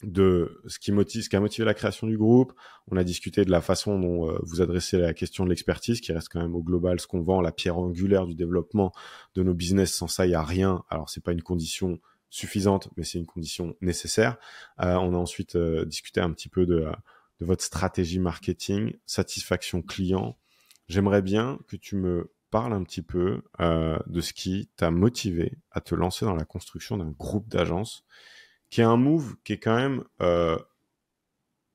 de 0.02 0.62
ce 0.66 0.78
qui 0.78 0.92
motive, 0.92 1.22
ce 1.22 1.28
qui 1.28 1.36
a 1.36 1.40
motivé 1.40 1.66
la 1.66 1.74
création 1.74 2.06
du 2.06 2.16
groupe. 2.16 2.54
On 2.90 2.96
a 2.96 3.04
discuté 3.04 3.44
de 3.44 3.50
la 3.50 3.60
façon 3.60 3.98
dont 3.98 4.30
euh, 4.30 4.38
vous 4.42 4.62
adressez 4.62 4.96
la 4.96 5.12
question 5.12 5.44
de 5.44 5.50
l'expertise, 5.50 6.00
qui 6.00 6.12
reste 6.12 6.28
quand 6.30 6.40
même 6.40 6.54
au 6.54 6.62
global 6.62 6.98
ce 7.00 7.06
qu'on 7.06 7.20
vend, 7.20 7.42
la 7.42 7.52
pierre 7.52 7.76
angulaire 7.76 8.26
du 8.26 8.34
développement 8.34 8.92
de 9.34 9.42
nos 9.42 9.52
business. 9.52 9.92
Sans 9.92 10.08
ça, 10.08 10.26
il 10.26 10.30
y 10.30 10.34
a 10.34 10.42
rien. 10.42 10.84
Alors 10.88 11.10
c'est 11.10 11.22
pas 11.22 11.32
une 11.32 11.42
condition 11.42 11.98
suffisante, 12.30 12.88
mais 12.96 13.04
c'est 13.04 13.18
une 13.18 13.26
condition 13.26 13.76
nécessaire. 13.80 14.36
Euh, 14.80 14.94
on 14.94 15.14
a 15.14 15.18
ensuite 15.18 15.56
euh, 15.56 15.84
discuté 15.84 16.20
un 16.20 16.30
petit 16.32 16.48
peu 16.48 16.64
de, 16.64 16.86
de 17.40 17.44
votre 17.44 17.62
stratégie 17.62 18.20
marketing, 18.20 18.94
satisfaction 19.06 19.82
client. 19.82 20.38
J'aimerais 20.88 21.22
bien 21.22 21.58
que 21.68 21.76
tu 21.76 21.96
me 21.96 22.32
parle 22.50 22.72
un 22.72 22.82
petit 22.82 23.02
peu 23.02 23.42
euh, 23.60 23.98
de 24.06 24.20
ce 24.20 24.32
qui 24.32 24.68
t'a 24.76 24.90
motivé 24.90 25.58
à 25.70 25.80
te 25.80 25.94
lancer 25.94 26.24
dans 26.24 26.34
la 26.34 26.44
construction 26.44 26.96
d'un 26.96 27.10
groupe 27.10 27.48
d'agences, 27.48 28.04
qui 28.70 28.80
est 28.80 28.84
un 28.84 28.96
move 28.96 29.36
qui 29.44 29.54
est 29.54 29.58
quand 29.58 29.76
même 29.76 30.04
euh, 30.20 30.58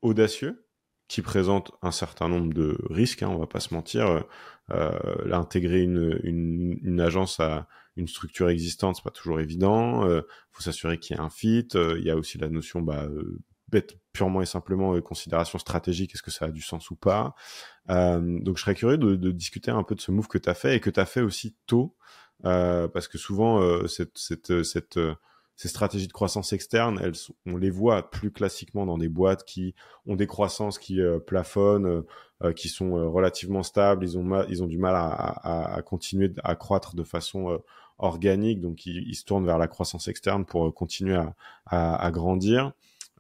audacieux, 0.01 0.66
qui 1.08 1.22
présente 1.22 1.72
un 1.82 1.91
certain 1.91 2.28
nombre 2.28 2.53
de 2.53 2.78
risques, 2.89 3.24
hein, 3.24 3.30
on 3.30 3.38
va 3.38 3.47
pas 3.47 3.60
se 3.60 3.74
mentir. 3.74 4.24
Euh, 4.72 5.32
intégrer 5.32 5.84
une, 5.84 6.20
une, 6.24 6.99
agence 6.99 7.39
à 7.39 7.68
une 7.96 8.08
structure 8.08 8.50
existante, 8.50 8.98
c'est 8.98 9.04
pas 9.04 9.12
toujours 9.12 9.39
évident. 9.39 10.06
Euh, 10.06 10.22
faut 10.52 10.62
s'assurer 10.62 11.00
qu'il 11.00 11.16
y 11.16 11.20
ait 11.20 11.24
un 11.24 11.30
fit. 11.30 11.68
Euh, 11.76 11.98
il 11.98 12.06
y 12.06 12.12
a 12.12 12.16
aussi 12.16 12.38
la 12.38 12.50
notion 12.50 12.82
bah, 12.82 13.08
bête 13.70 13.98
purement 14.14 14.41
et 14.41 14.46
simplement 14.46 15.00
considération 15.02 15.60
stratégique, 15.60 16.14
est-ce 16.14 16.24
que 16.24 16.32
ça 16.32 16.46
a 16.46 16.52
du 16.52 16.62
sens 16.62 16.89
ou 16.91 16.96
pas. 16.96 17.36
Euh, 17.89 18.39
donc 18.41 18.58
je 18.58 18.62
serais 18.62 18.76
curieux 18.76 18.98
de, 18.98 19.16
de, 19.16 19.32
discuter 19.32 19.72
un 19.72 19.84
peu 19.84 19.96
de 19.96 20.02
ce 20.02 20.12
move 20.12 20.28
que 20.28 20.38
tu 20.38 20.50
as 20.50 20.54
fait 20.54 20.76
et 20.76 20.80
que 20.80 20.89
tu 20.89 21.00
as 21.00 21.06
fait 21.06 21.22
aussi 21.22 21.56
tôt, 21.68 21.96
euh, 22.46 22.88
parce 22.88 23.08
que 23.08 23.18
souvent 23.18 23.62
euh, 23.62 23.88
cette, 23.88 24.18
cette, 24.18 24.64
cette 24.64 25.00
ces 25.58 25.70
stratégies 25.70 26.08
de 26.08 26.14
croissance 26.14 26.52
externe, 26.52 27.00
elles, 27.02 27.14
on 27.46 27.56
les 27.56 27.70
voit 27.70 28.10
plus 28.10 28.30
classiquement 28.30 28.86
dans 28.86 28.98
des 28.98 29.08
boîtes 29.08 29.46
qui 29.46 29.74
ont 30.06 30.18
des 30.18 30.28
croissances 30.28 30.78
qui 30.78 31.00
plafonnent, 31.26 32.04
qui 32.58 32.68
sont 32.68 33.10
relativement 33.10 33.64
stables. 33.64 34.04
Ils 34.04 34.18
ont 34.18 34.43
ils 34.50 34.64
ont 34.64 34.68
du 34.68 34.78
mal 34.78 34.96
à, 34.96 35.06
à, 35.08 35.76
à, 35.76 35.82
continuer 35.82 36.34
à 36.43 36.58
croître 36.58 36.93
de 36.93 37.06
façon 37.06 37.58
organique, 37.98 38.62
donc 38.62 38.86
ils, 38.86 39.16
se 39.16 39.24
tournent 39.24 39.46
vers 39.46 39.58
la 39.58 39.68
croissance 39.68 40.08
externe 40.08 40.46
pour 40.46 40.74
continuer 40.74 41.16
à, 41.16 41.96
à 41.96 42.12
grandir. 42.12 42.74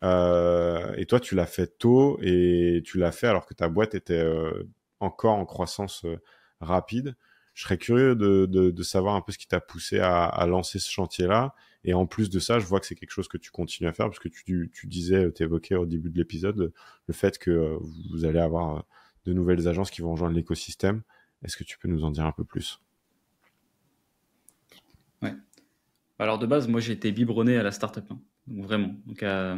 Euh, 0.03 0.93
et 0.97 1.05
toi, 1.05 1.19
tu 1.19 1.35
l'as 1.35 1.45
fait 1.45 1.77
tôt 1.77 2.19
et 2.21 2.81
tu 2.85 2.97
l'as 2.97 3.11
fait 3.11 3.27
alors 3.27 3.45
que 3.45 3.53
ta 3.53 3.69
boîte 3.69 3.95
était 3.95 4.13
euh, 4.19 4.67
encore 4.99 5.35
en 5.35 5.45
croissance 5.45 6.05
euh, 6.05 6.17
rapide. 6.61 7.15
Je 7.53 7.63
serais 7.63 7.77
curieux 7.77 8.15
de, 8.15 8.45
de, 8.45 8.69
de, 8.71 8.83
savoir 8.83 9.15
un 9.15 9.21
peu 9.21 9.31
ce 9.31 9.37
qui 9.37 9.47
t'a 9.47 9.61
poussé 9.61 9.99
à, 9.99 10.25
à, 10.25 10.45
lancer 10.45 10.79
ce 10.79 10.89
chantier-là. 10.91 11.55
Et 11.85 11.93
en 11.93 12.05
plus 12.05 12.29
de 12.29 12.39
ça, 12.39 12.59
je 12.59 12.65
vois 12.65 12.79
que 12.79 12.85
c'est 12.85 12.95
quelque 12.95 13.11
chose 13.11 13.27
que 13.29 13.37
tu 13.37 13.51
continues 13.51 13.89
à 13.89 13.93
faire 13.93 14.07
parce 14.07 14.19
que 14.19 14.27
tu, 14.27 14.71
tu 14.73 14.87
disais, 14.87 15.31
tu 15.31 15.43
évoquais 15.43 15.75
au 15.75 15.85
début 15.85 16.09
de 16.09 16.17
l'épisode 16.17 16.73
le 17.07 17.13
fait 17.13 17.37
que 17.37 17.77
vous 18.11 18.25
allez 18.25 18.39
avoir 18.39 18.85
de 19.25 19.33
nouvelles 19.33 19.67
agences 19.67 19.91
qui 19.91 20.01
vont 20.01 20.11
rejoindre 20.11 20.35
l'écosystème. 20.35 21.03
Est-ce 21.43 21.55
que 21.57 21.63
tu 21.63 21.77
peux 21.77 21.87
nous 21.87 22.03
en 22.03 22.11
dire 22.11 22.25
un 22.25 22.31
peu 22.31 22.43
plus? 22.43 22.81
Ouais. 25.21 25.33
Alors 26.19 26.39
de 26.39 26.45
base, 26.45 26.67
moi 26.67 26.79
j'ai 26.79 26.93
été 26.93 27.11
biberonné 27.11 27.57
à 27.57 27.63
la 27.63 27.71
startup. 27.71 28.05
Hein 28.09 28.19
vraiment. 28.47 28.95
Donc 29.05 29.23
à, 29.23 29.57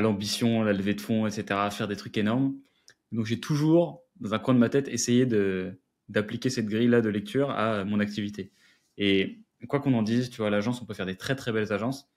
l'ambition, 0.00 0.62
à 0.62 0.64
la 0.64 0.72
levée 0.72 0.94
de 0.94 1.00
fonds, 1.00 1.26
etc., 1.26 1.44
à 1.50 1.70
faire 1.70 1.88
des 1.88 1.96
trucs 1.96 2.16
énormes. 2.16 2.54
Donc 3.12 3.26
j'ai 3.26 3.40
toujours, 3.40 4.02
dans 4.20 4.34
un 4.34 4.38
coin 4.38 4.54
de 4.54 4.58
ma 4.58 4.68
tête, 4.68 4.88
essayé 4.88 5.26
de 5.26 5.80
d'appliquer 6.10 6.50
cette 6.50 6.66
grille-là 6.66 7.00
de 7.00 7.08
lecture 7.08 7.50
à 7.50 7.82
mon 7.86 7.98
activité. 7.98 8.52
Et 8.98 9.40
quoi 9.68 9.80
qu'on 9.80 9.94
en 9.94 10.02
dise, 10.02 10.28
tu 10.28 10.36
vois, 10.36 10.50
l'agence, 10.50 10.82
on 10.82 10.84
peut 10.84 10.92
faire 10.92 11.06
des 11.06 11.16
très 11.16 11.34
très 11.34 11.50
belles 11.50 11.72
agences. 11.72 12.10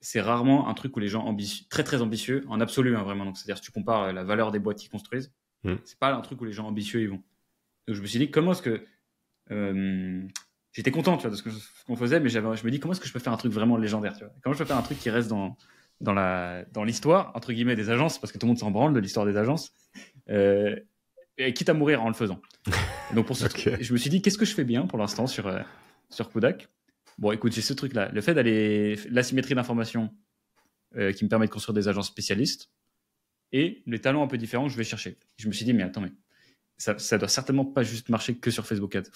C'est 0.00 0.20
rarement 0.20 0.68
un 0.68 0.74
truc 0.74 0.96
où 0.96 1.00
les 1.00 1.08
gens 1.08 1.24
ambitieux, 1.24 1.66
très 1.68 1.82
très 1.82 2.02
ambitieux, 2.02 2.44
en 2.46 2.60
absolu, 2.60 2.96
hein, 2.96 3.02
vraiment. 3.02 3.24
Donc 3.24 3.36
c'est-à-dire 3.36 3.56
si 3.56 3.62
tu 3.62 3.72
compares 3.72 4.12
la 4.12 4.22
valeur 4.22 4.52
des 4.52 4.60
boîtes 4.60 4.78
qu'ils 4.78 4.90
construisent, 4.90 5.32
mmh. 5.64 5.74
c'est 5.84 5.98
pas 5.98 6.14
un 6.14 6.20
truc 6.20 6.40
où 6.40 6.44
les 6.44 6.52
gens 6.52 6.68
ambitieux 6.68 7.00
ils 7.00 7.08
vont. 7.08 7.22
Donc 7.88 7.96
je 7.96 8.00
me 8.00 8.06
suis 8.06 8.20
dit 8.20 8.30
comment 8.30 8.52
est-ce 8.52 8.62
que 8.62 8.86
euh, 9.50 10.22
j'étais 10.72 10.90
content 10.90 11.16
tu 11.16 11.28
vois, 11.28 11.30
de 11.30 11.36
ce 11.36 11.84
qu'on 11.86 11.96
faisait, 11.96 12.20
mais 12.20 12.28
je 12.28 12.40
me 12.40 12.70
dis 12.70 12.80
comment 12.80 12.92
est-ce 12.92 13.00
que 13.00 13.06
je 13.06 13.12
peux 13.12 13.18
faire 13.18 13.32
un 13.32 13.36
truc 13.36 13.52
vraiment 13.52 13.76
légendaire, 13.76 14.14
tu 14.14 14.24
vois? 14.24 14.32
Comment 14.42 14.54
je 14.54 14.58
peux 14.58 14.64
faire 14.64 14.76
un 14.76 14.82
truc 14.82 14.98
qui 14.98 15.10
reste 15.10 15.28
dans 15.28 15.56
dans 16.00 16.14
la 16.14 16.64
dans 16.72 16.84
l'histoire 16.84 17.30
entre 17.34 17.52
guillemets 17.52 17.76
des 17.76 17.90
agences, 17.90 18.18
parce 18.18 18.32
que 18.32 18.38
tout 18.38 18.46
le 18.46 18.48
monde 18.48 18.58
s'en 18.58 18.70
branle 18.70 18.92
de 18.92 19.00
l'histoire 19.00 19.26
des 19.26 19.36
agences, 19.36 19.72
euh, 20.30 20.76
et 21.38 21.52
quitte 21.54 21.68
à 21.68 21.74
mourir 21.74 22.02
en 22.02 22.08
le 22.08 22.14
faisant. 22.14 22.40
donc 23.14 23.26
pour 23.26 23.36
ce 23.36 23.46
je 23.80 23.92
me 23.92 23.98
suis 23.98 24.10
dit 24.10 24.22
qu'est-ce 24.22 24.38
que 24.38 24.44
je 24.44 24.54
fais 24.54 24.64
bien 24.64 24.86
pour 24.86 24.98
l'instant 24.98 25.26
sur 25.26 25.46
euh, 25.46 25.60
sur 26.10 26.30
Kodak. 26.30 26.68
Bon, 27.18 27.30
écoute, 27.30 27.52
j'ai 27.52 27.60
ce 27.60 27.74
truc-là, 27.74 28.10
le 28.10 28.20
fait 28.22 28.32
d'aller 28.32 28.98
l'asymétrie 29.10 29.54
d'information 29.54 30.14
euh, 30.96 31.12
qui 31.12 31.24
me 31.24 31.28
permet 31.28 31.46
de 31.46 31.52
construire 31.52 31.74
des 31.74 31.86
agences 31.86 32.08
spécialistes 32.08 32.70
et 33.52 33.82
les 33.86 34.00
talents 34.00 34.22
un 34.22 34.26
peu 34.26 34.38
différents 34.38 34.64
que 34.64 34.72
je 34.72 34.78
vais 34.78 34.84
chercher. 34.84 35.18
Je 35.36 35.46
me 35.46 35.52
suis 35.52 35.66
dit 35.66 35.74
mais 35.74 35.82
attends 35.82 36.00
mais 36.00 36.12
ça, 36.78 36.98
ça 36.98 37.18
doit 37.18 37.28
certainement 37.28 37.66
pas 37.66 37.82
juste 37.82 38.08
marcher 38.08 38.36
que 38.36 38.50
sur 38.50 38.66
Facebook 38.66 38.96
Ads 38.96 39.10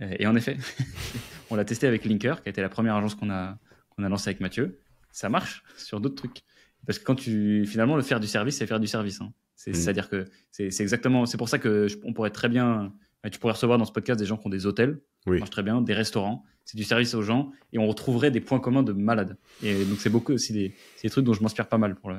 et 0.00 0.26
en 0.26 0.34
effet, 0.34 0.56
on 1.50 1.56
l'a 1.56 1.64
testé 1.64 1.86
avec 1.86 2.04
Linker, 2.04 2.42
qui 2.42 2.48
a 2.48 2.50
été 2.50 2.60
la 2.60 2.68
première 2.68 2.96
agence 2.96 3.14
qu'on 3.14 3.30
a, 3.30 3.58
qu'on 3.90 4.04
a 4.04 4.08
lancée 4.08 4.30
avec 4.30 4.40
Mathieu. 4.40 4.80
Ça 5.10 5.28
marche 5.28 5.62
sur 5.76 6.00
d'autres 6.00 6.16
trucs. 6.16 6.42
Parce 6.86 6.98
que 6.98 7.04
quand 7.04 7.14
tu, 7.14 7.64
finalement, 7.66 7.96
le 7.96 8.02
faire 8.02 8.20
du 8.20 8.26
service, 8.26 8.56
c'est 8.56 8.66
faire 8.66 8.80
du 8.80 8.86
service. 8.86 9.20
Hein. 9.20 9.32
Mm. 9.66 9.74
C'est-à-dire 9.74 10.08
que 10.08 10.24
c'est 10.50 10.80
exactement, 10.80 11.26
c'est 11.26 11.38
pour 11.38 11.48
ça 11.48 11.58
que 11.58 11.86
on 12.04 12.12
pourrait 12.12 12.30
très 12.30 12.48
bien, 12.48 12.92
tu 13.30 13.38
pourrais 13.38 13.52
recevoir 13.52 13.78
dans 13.78 13.84
ce 13.84 13.92
podcast 13.92 14.18
des 14.18 14.26
gens 14.26 14.36
qui 14.36 14.46
ont 14.46 14.50
des 14.50 14.66
hôtels, 14.66 15.00
oui. 15.26 15.38
marche 15.38 15.50
très 15.50 15.62
bien, 15.62 15.80
des 15.80 15.94
restaurants, 15.94 16.44
c'est 16.64 16.76
du 16.76 16.84
service 16.84 17.14
aux 17.14 17.22
gens, 17.22 17.52
et 17.72 17.78
on 17.78 17.86
retrouverait 17.86 18.30
des 18.30 18.40
points 18.40 18.60
communs 18.60 18.82
de 18.82 18.92
malades. 18.92 19.36
Et 19.62 19.84
donc 19.84 19.98
c'est 20.00 20.10
beaucoup 20.10 20.32
aussi 20.32 20.52
des, 20.52 20.74
des, 21.02 21.10
trucs 21.10 21.24
dont 21.24 21.32
je 21.32 21.42
m'inspire 21.42 21.68
pas 21.68 21.78
mal 21.78 21.94
pour 21.94 22.10
le, 22.10 22.16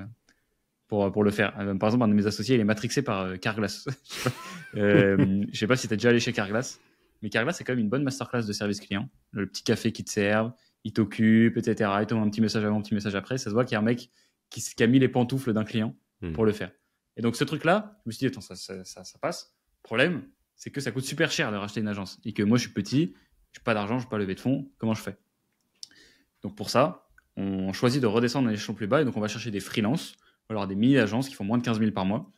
pour, 0.88 1.12
pour 1.12 1.24
le 1.24 1.32
faire. 1.32 1.54
Euh, 1.60 1.76
par 1.76 1.90
exemple, 1.90 2.06
un 2.06 2.08
de 2.08 2.14
mes 2.14 2.28
associés, 2.28 2.56
il 2.56 2.62
est 2.62 2.66
matrixé 2.66 3.02
par 3.02 3.22
euh, 3.22 3.36
Carglass. 3.36 3.88
euh, 4.76 5.44
je 5.52 5.58
sais 5.58 5.68
pas 5.68 5.76
si 5.76 5.88
tu 5.88 5.94
as 5.94 5.98
déjà 5.98 6.10
allé 6.10 6.20
chez 6.20 6.34
Carglass, 6.34 6.80
mais 7.24 7.30
Carglass, 7.30 7.58
c'est 7.58 7.64
quand 7.64 7.72
même 7.72 7.80
une 7.80 7.90
bonne 7.90 8.04
masterclass 8.04 8.44
de 8.44 8.52
service 8.52 8.82
client. 8.82 9.10
Le 9.32 9.48
petit 9.48 9.64
café 9.64 9.94
qui 9.94 10.04
te 10.04 10.12
serve, 10.12 10.52
il 10.84 10.92
t'occupe, 10.92 11.56
etc. 11.58 11.90
Il 12.02 12.06
te 12.06 12.14
un 12.14 12.30
petit 12.30 12.42
message 12.42 12.66
avant, 12.66 12.78
un 12.78 12.82
petit 12.82 12.94
message 12.94 13.16
après. 13.16 13.38
Ça 13.38 13.46
se 13.46 13.56
voit 13.56 13.64
qu'il 13.64 13.74
y 13.74 13.78
a 13.78 13.80
un 13.80 13.84
mec 13.84 14.12
qui, 14.50 14.62
qui 14.62 14.84
a 14.84 14.88
mis 14.88 15.00
les 15.00 15.08
pantoufles 15.08 15.54
d'un 15.54 15.64
client 15.64 15.96
hmm. 16.22 16.34
pour 16.34 16.46
le 16.46 16.52
faire. 16.52 16.72
Et 17.16 17.22
donc 17.22 17.38
ce 17.38 17.46
truc-là, 17.46 17.98
je 18.04 18.10
me 18.10 18.12
suis 18.12 18.20
dit, 18.20 18.26
attends, 18.28 18.42
ça, 18.42 18.56
ça, 18.56 18.84
ça, 18.84 19.20
passe. 19.22 19.56
Problème, 19.84 20.24
c'est 20.58 20.70
que 20.70 20.82
ça 20.82 20.92
coûte 20.92 21.06
super 21.06 21.32
cher 21.32 21.50
de 21.50 21.56
racheter 21.56 21.80
une 21.80 21.88
agence. 21.88 22.20
Et 22.26 22.34
que 22.34 22.44
moi, 22.44 22.58
je 22.58 22.64
suis 22.64 22.74
petit, 22.74 23.14
je 23.54 23.60
n'ai 23.60 23.64
pas 23.64 23.74
d'argent, 23.74 24.00
je 24.00 24.04
n'ai 24.04 24.10
pas 24.10 24.18
levé 24.18 24.36
de 24.36 24.42
fonds. 24.42 24.70
Comment 24.78 24.94
je 24.94 25.02
fais? 25.02 25.16
Donc 26.42 26.56
pour 26.56 26.70
ça, 26.70 27.08
on 27.38 27.72
choisit 27.72 28.02
de 28.02 28.08
redescendre 28.08 28.50
à 28.50 28.52
l'échelon 28.52 28.74
plus 28.74 28.88
bas. 28.88 29.02
Et 29.02 29.06
donc 29.06 29.16
on 29.16 29.22
va 29.22 29.30
chercher 29.30 29.50
des 29.50 29.62
freelances, 29.62 30.18
alors 30.50 30.68
des 30.68 30.76
mini-agences 30.76 31.30
qui 31.30 31.36
font 31.36 31.46
moins 31.46 31.58
de 31.58 31.64
15 31.64 31.80
000 31.80 31.92
par 31.92 32.04
mois. 32.04 32.30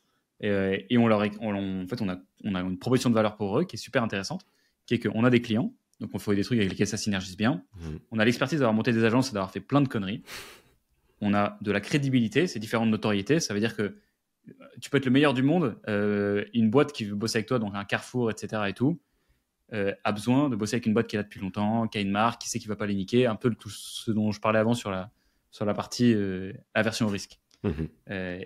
Et, 0.41 0.49
euh, 0.49 0.77
et 0.91 0.97
on 0.99 1.07
leur, 1.07 1.23
on, 1.39 1.83
en 1.83 1.87
fait, 1.87 2.03
on 2.03 2.09
a, 2.09 2.17
on 2.43 2.53
a 2.53 2.61
une 2.61 2.77
proposition 2.77 3.09
de 3.09 3.15
valeur 3.15 3.35
pour 3.35 3.59
eux 3.59 3.63
qui 3.63 3.77
est 3.77 3.79
super 3.79 4.03
intéressante, 4.03 4.45
qui 4.85 4.95
est 4.95 4.99
qu'on 4.99 5.23
a 5.23 5.29
des 5.29 5.41
clients, 5.41 5.73
donc 5.99 6.11
on 6.13 6.19
fait 6.19 6.35
des 6.35 6.43
trucs 6.43 6.59
avec 6.59 6.69
lesquels 6.69 6.87
ça 6.87 6.97
synergise 6.97 7.37
bien. 7.37 7.63
Mmh. 7.75 7.95
On 8.11 8.19
a 8.19 8.25
l'expertise 8.25 8.59
d'avoir 8.59 8.73
monté 8.73 8.91
des 8.91 9.03
agences 9.03 9.29
et 9.29 9.33
d'avoir 9.33 9.51
fait 9.51 9.61
plein 9.61 9.81
de 9.81 9.87
conneries. 9.87 10.23
On 11.21 11.33
a 11.33 11.57
de 11.61 11.71
la 11.71 11.79
crédibilité, 11.79 12.47
c'est 12.47 12.59
différent 12.59 12.85
de 12.85 12.91
notoriété. 12.91 13.39
Ça 13.39 13.53
veut 13.53 13.59
dire 13.59 13.75
que 13.75 13.95
tu 14.81 14.89
peux 14.89 14.97
être 14.97 15.05
le 15.05 15.11
meilleur 15.11 15.33
du 15.33 15.43
monde, 15.43 15.77
euh, 15.87 16.45
une 16.53 16.69
boîte 16.69 16.91
qui 16.91 17.05
veut 17.05 17.15
bosser 17.15 17.37
avec 17.37 17.47
toi, 17.47 17.59
donc 17.59 17.73
un 17.75 17.85
Carrefour, 17.85 18.29
etc. 18.29 18.63
et 18.67 18.73
tout, 18.73 18.99
euh, 19.73 19.93
a 20.03 20.11
besoin 20.11 20.49
de 20.49 20.55
bosser 20.55 20.75
avec 20.75 20.85
une 20.85 20.93
boîte 20.93 21.07
qui 21.07 21.15
est 21.15 21.19
là 21.19 21.23
depuis 21.23 21.39
longtemps, 21.39 21.87
qui 21.87 21.97
a 21.97 22.01
une 22.01 22.11
marque, 22.11 22.41
qui 22.41 22.49
sait 22.49 22.59
qu'il 22.59 22.67
va 22.67 22.75
pas 22.75 22.85
les 22.85 22.93
niquer, 22.93 23.25
un 23.25 23.35
peu 23.35 23.49
tout 23.49 23.69
ce 23.69 24.11
dont 24.11 24.31
je 24.31 24.39
parlais 24.39 24.59
avant 24.59 24.73
sur 24.73 24.91
la, 24.91 25.11
sur 25.51 25.65
la 25.65 25.73
partie 25.73 26.13
euh, 26.13 26.53
aversion 26.73 27.07
au 27.07 27.09
risque. 27.09 27.39
Mhm. 27.63 27.87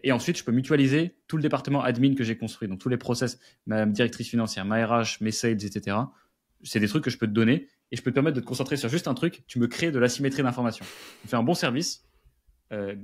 et 0.02 0.14
ensuite, 0.14 0.38
je 0.38 0.46
peux 0.46 0.54
mutualiser 0.54 1.18
tout 1.28 1.36
le 1.36 1.42
département 1.42 1.84
admin 1.84 2.16
que 2.16 2.24
j'ai 2.24 2.38
construit, 2.38 2.70
donc 2.70 2.80
tous 2.80 2.88
les 2.88 2.96
process, 2.96 3.38
ma 3.66 3.86
directrice 3.86 4.30
financière, 4.30 4.64
ma 4.64 4.86
RH, 4.86 5.18
mes 5.20 5.32
sales, 5.32 5.66
etc. 5.66 5.98
C'est 6.64 6.80
des 6.80 6.88
trucs 6.88 7.04
que 7.04 7.10
je 7.10 7.18
peux 7.18 7.28
te 7.28 7.32
donner 7.32 7.68
et 7.92 7.96
je 7.96 8.02
peux 8.02 8.12
te 8.12 8.16
permettre 8.16 8.36
de 8.36 8.42
te 8.42 8.46
concentrer 8.46 8.78
sur 8.78 8.90
juste 8.90 9.08
un 9.08 9.14
truc. 9.14 9.44
Tu 9.48 9.60
me 9.60 9.68
crées 9.68 9.92
de 9.92 10.00
l'asymétrie 10.00 10.44
d'information. 10.44 10.86
Tu 11.22 11.28
fais 11.28 11.38
un 11.38 11.44
bon 11.44 11.54
service 11.54 12.04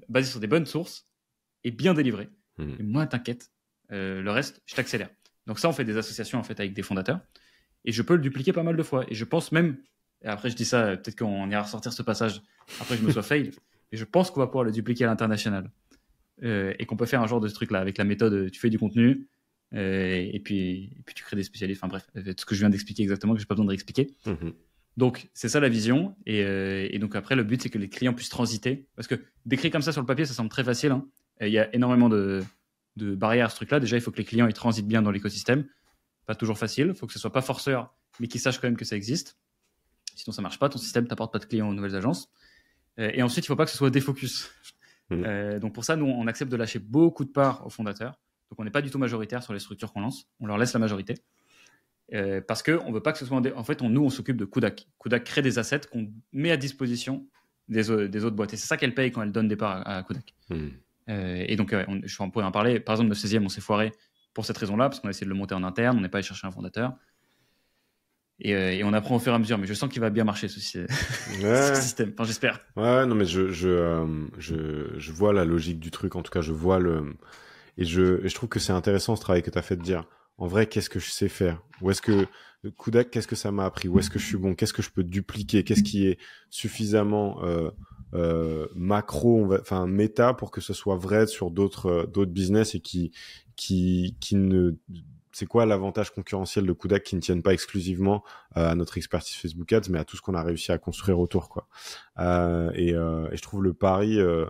basé 0.09 0.29
sur 0.29 0.39
des 0.39 0.47
bonnes 0.47 0.65
sources 0.65 1.07
et 1.63 1.71
bien 1.71 1.93
délivré. 1.93 2.29
Hmm. 2.57 2.75
Et 2.79 2.83
moi, 2.83 3.05
t'inquiète, 3.07 3.51
euh, 3.91 4.21
le 4.21 4.31
reste, 4.31 4.61
je 4.65 4.75
t'accélère. 4.75 5.09
Donc 5.47 5.59
ça, 5.59 5.69
on 5.69 5.73
fait 5.73 5.83
des 5.83 5.97
associations 5.97 6.39
en 6.39 6.43
fait 6.43 6.59
avec 6.59 6.73
des 6.73 6.81
fondateurs. 6.81 7.19
Et 7.83 7.91
je 7.91 8.01
peux 8.01 8.15
le 8.15 8.21
dupliquer 8.21 8.53
pas 8.53 8.63
mal 8.63 8.75
de 8.75 8.83
fois. 8.83 9.05
Et 9.09 9.15
je 9.15 9.25
pense 9.25 9.51
même, 9.51 9.77
et 10.23 10.27
après 10.27 10.49
je 10.49 10.55
dis 10.55 10.65
ça, 10.65 10.97
peut-être 10.97 11.17
qu'on 11.17 11.49
ira 11.49 11.63
ressortir 11.63 11.93
ce 11.93 12.01
passage, 12.01 12.41
après 12.79 12.97
je 12.97 13.03
me 13.03 13.11
sois 13.11 13.23
fail, 13.23 13.51
et 13.91 13.97
je 13.97 14.05
pense 14.05 14.31
qu'on 14.31 14.39
va 14.39 14.47
pouvoir 14.47 14.63
le 14.63 14.71
dupliquer 14.71 15.03
à 15.03 15.07
l'international. 15.07 15.69
Euh, 16.43 16.73
et 16.79 16.85
qu'on 16.85 16.97
peut 16.97 17.05
faire 17.05 17.21
un 17.21 17.27
genre 17.27 17.39
de 17.39 17.47
truc 17.47 17.71
là, 17.71 17.79
avec 17.79 17.97
la 17.97 18.03
méthode, 18.03 18.51
tu 18.51 18.59
fais 18.59 18.69
du 18.69 18.77
contenu, 18.77 19.09
euh, 19.11 19.17
et, 19.71 20.39
puis, 20.43 20.95
et 20.97 21.03
puis 21.05 21.15
tu 21.15 21.23
crées 21.23 21.35
des 21.35 21.43
spécialistes. 21.43 21.83
Enfin 21.83 21.89
bref, 21.89 22.07
ce 22.15 22.45
que 22.45 22.55
je 22.55 22.59
viens 22.59 22.69
d'expliquer 22.69 23.03
exactement, 23.03 23.33
que 23.33 23.39
j'ai 23.39 23.45
pas 23.45 23.55
besoin 23.55 23.65
de 23.65 23.69
réexpliquer. 23.69 24.11
Hmm. 24.25 24.51
Donc 24.97 25.27
c'est 25.33 25.49
ça 25.49 25.59
la 25.59 25.69
vision. 25.69 26.15
Et, 26.25 26.39
et, 26.39 26.99
donc 26.99 27.15
après, 27.15 27.35
le 27.35 27.43
but 27.43 27.61
c'est 27.61 27.69
que 27.69 27.77
les 27.77 27.89
clients 27.89 28.13
puissent 28.13 28.29
transiter. 28.29 28.87
Parce 28.95 29.07
que 29.07 29.15
décrire 29.45 29.71
comme 29.71 29.81
ça 29.81 29.91
sur 29.91 30.01
le 30.01 30.07
papier, 30.07 30.25
ça 30.25 30.33
semble 30.33 30.49
très 30.49 30.63
facile. 30.63 30.91
Hein. 30.91 31.05
Il 31.41 31.49
y 31.49 31.59
a 31.59 31.73
énormément 31.75 32.09
de, 32.09 32.43
barrières 32.95 33.47
à 33.47 33.49
ce 33.49 33.55
truc-là. 33.57 33.79
Déjà, 33.79 33.97
il 33.97 34.01
faut 34.01 34.11
que 34.11 34.17
les 34.17 34.23
clients 34.23 34.47
ils 34.47 34.53
transitent 34.53 34.87
bien 34.87 35.01
dans 35.01 35.11
l'écosystème. 35.11 35.65
Pas 36.25 36.35
toujours 36.35 36.57
facile. 36.57 36.87
Il 36.89 36.95
faut 36.95 37.07
que 37.07 37.13
ce 37.13 37.19
soit 37.19 37.31
pas 37.31 37.41
forceur, 37.41 37.93
mais 38.19 38.27
qu'ils 38.27 38.41
sachent 38.41 38.59
quand 38.59 38.67
même 38.67 38.77
que 38.77 38.85
ça 38.85 38.95
existe. 38.95 39.37
Sinon, 40.15 40.33
ça 40.33 40.41
marche 40.41 40.59
pas. 40.59 40.69
Ton 40.69 40.77
système 40.77 41.07
t'apporte 41.07 41.33
pas 41.33 41.39
de 41.39 41.45
clients 41.45 41.69
aux 41.69 41.73
nouvelles 41.73 41.95
agences. 41.95 42.29
Euh, 42.99 43.11
et 43.13 43.21
ensuite, 43.21 43.45
il 43.45 43.47
faut 43.47 43.55
pas 43.55 43.65
que 43.65 43.71
ce 43.71 43.77
soit 43.77 43.89
défocus. 43.89 44.49
Mmh. 45.09 45.23
Euh, 45.23 45.59
donc 45.59 45.73
pour 45.73 45.83
ça, 45.83 45.95
nous, 45.95 46.07
on 46.07 46.25
accepte 46.27 46.51
de 46.51 46.57
lâcher 46.57 46.79
beaucoup 46.79 47.25
de 47.25 47.29
parts 47.29 47.65
aux 47.65 47.69
fondateurs. 47.69 48.19
Donc 48.55 48.61
on 48.61 48.63
n'est 48.63 48.71
pas 48.71 48.81
du 48.81 48.89
tout 48.89 48.97
majoritaire 48.97 49.43
sur 49.43 49.51
les 49.51 49.59
structures 49.59 49.91
qu'on 49.91 49.99
lance. 49.99 50.29
On 50.39 50.47
leur 50.47 50.57
laisse 50.57 50.71
la 50.71 50.79
majorité. 50.79 51.15
Euh, 52.13 52.39
parce 52.39 52.63
qu'on 52.63 52.87
ne 52.87 52.93
veut 52.93 53.01
pas 53.01 53.11
que 53.11 53.17
ce 53.17 53.25
soit... 53.25 53.41
En 53.57 53.63
fait, 53.65 53.81
on, 53.81 53.89
nous, 53.89 54.01
on 54.01 54.09
s'occupe 54.09 54.37
de 54.37 54.45
Kudak. 54.45 54.87
Kudak 54.97 55.25
crée 55.25 55.41
des 55.41 55.59
assets 55.59 55.81
qu'on 55.91 56.09
met 56.31 56.51
à 56.51 56.57
disposition 56.57 57.27
des, 57.67 57.89
autres 57.89 58.29
boîtes. 58.29 58.53
Et 58.53 58.57
c'est 58.57 58.67
ça 58.67 58.77
qu'elle 58.77 58.93
paye 58.93 59.11
quand 59.11 59.23
elle 59.23 59.33
donne 59.33 59.49
des 59.49 59.57
parts 59.57 59.85
à, 59.85 60.03
Kudak. 60.03 60.33
Mmh. 60.49 60.55
Euh, 61.09 61.45
et 61.45 61.57
donc, 61.57 61.75
on, 61.89 61.99
je 62.01 62.23
pourrais 62.29 62.45
en 62.45 62.51
parler. 62.51 62.79
Par 62.79 62.93
exemple, 62.93 63.09
le 63.09 63.15
16e, 63.15 63.43
on 63.43 63.49
s'est 63.49 63.59
foiré 63.59 63.91
pour 64.33 64.45
cette 64.45 64.57
raison-là, 64.57 64.87
parce 64.87 65.01
qu'on 65.01 65.09
a 65.09 65.11
essayé 65.11 65.25
de 65.25 65.31
le 65.31 65.37
monter 65.37 65.55
en 65.55 65.63
interne, 65.63 65.97
on 65.97 66.01
n'est 66.01 66.09
pas 66.09 66.19
allé 66.19 66.27
chercher 66.27 66.47
un 66.47 66.51
fondateur. 66.51 66.93
Et, 68.39 68.53
euh, 68.53 68.71
et, 68.71 68.83
on 68.83 68.93
apprend 68.93 69.15
au 69.15 69.19
fur 69.19 69.31
et 69.31 69.35
à 69.35 69.39
mesure. 69.39 69.57
Mais 69.57 69.67
je 69.67 69.73
sens 69.73 69.89
qu'il 69.89 70.01
va 70.01 70.09
bien 70.09 70.23
marcher 70.23 70.47
ce, 70.47 70.59
système. 70.59 72.11
Enfin, 72.13 72.23
j'espère. 72.25 72.59
Ouais, 72.75 73.05
non, 73.05 73.15
mais 73.15 73.25
je, 73.25 73.51
je, 73.51 73.69
euh, 73.69 74.05
je, 74.37 74.93
je, 74.97 75.11
vois 75.11 75.31
la 75.31 75.45
logique 75.45 75.79
du 75.79 75.91
truc. 75.91 76.15
En 76.15 76.21
tout 76.21 76.31
cas, 76.31 76.41
je 76.41 76.51
vois 76.51 76.79
le. 76.79 77.15
Et 77.77 77.85
je, 77.85 78.25
je 78.25 78.35
trouve 78.35 78.49
que 78.49 78.59
c'est 78.59 78.73
intéressant 78.73 79.15
ce 79.15 79.21
travail 79.21 79.43
que 79.43 79.49
tu 79.49 79.57
as 79.57 79.61
fait 79.61 79.75
de 79.75 79.83
dire 79.83 80.05
en 80.37 80.47
vrai, 80.47 80.67
qu'est-ce 80.67 80.89
que 80.89 80.99
je 80.99 81.09
sais 81.09 81.29
faire? 81.29 81.61
Où 81.81 81.91
est-ce 81.91 82.01
que 82.01 82.27
Kudak, 82.77 83.09
qu'est-ce 83.09 83.27
que 83.27 83.35
ça 83.37 83.51
m'a 83.51 83.65
appris? 83.65 83.87
Où 83.87 83.99
est-ce 83.99 84.09
que 84.09 84.19
je 84.19 84.25
suis 84.25 84.37
bon? 84.37 84.53
Qu'est-ce 84.53 84.73
que 84.73 84.81
je 84.81 84.89
peux 84.89 85.03
dupliquer? 85.03 85.63
Qu'est-ce 85.63 85.83
qui 85.83 86.07
est 86.07 86.17
suffisamment 86.49 87.41
euh, 87.43 87.71
euh, 88.13 88.67
macro, 88.75 89.53
enfin 89.59 89.87
méta 89.87 90.33
pour 90.33 90.51
que 90.51 90.61
ce 90.61 90.73
soit 90.73 90.97
vrai 90.97 91.27
sur 91.27 91.51
d'autres 91.51 91.87
euh, 91.87 92.05
d'autres 92.05 92.31
business 92.31 92.75
et 92.75 92.79
qui 92.79 93.11
qui 93.55 94.17
qui 94.19 94.35
ne 94.35 94.75
c'est 95.35 95.45
quoi 95.45 95.65
l'avantage 95.65 96.11
concurrentiel 96.11 96.65
de 96.65 96.71
Kudak 96.71 97.03
qui 97.03 97.17
ne 97.17 97.21
tiennent 97.21 97.43
pas 97.43 97.51
exclusivement 97.51 98.23
euh, 98.55 98.69
à 98.69 98.75
notre 98.75 98.97
expertise 98.97 99.35
Facebook 99.35 99.71
Ads, 99.73 99.89
mais 99.89 99.99
à 99.99 100.05
tout 100.05 100.15
ce 100.15 100.21
qu'on 100.21 100.33
a 100.33 100.41
réussi 100.41 100.71
à 100.71 100.77
construire 100.77 101.19
autour, 101.19 101.49
quoi. 101.49 101.67
Euh, 102.19 102.71
et, 102.73 102.93
euh, 102.93 103.29
et, 103.29 103.35
je 103.35 103.41
trouve 103.41 103.61
le 103.61 103.73
pari, 103.73 104.17
euh, 104.17 104.45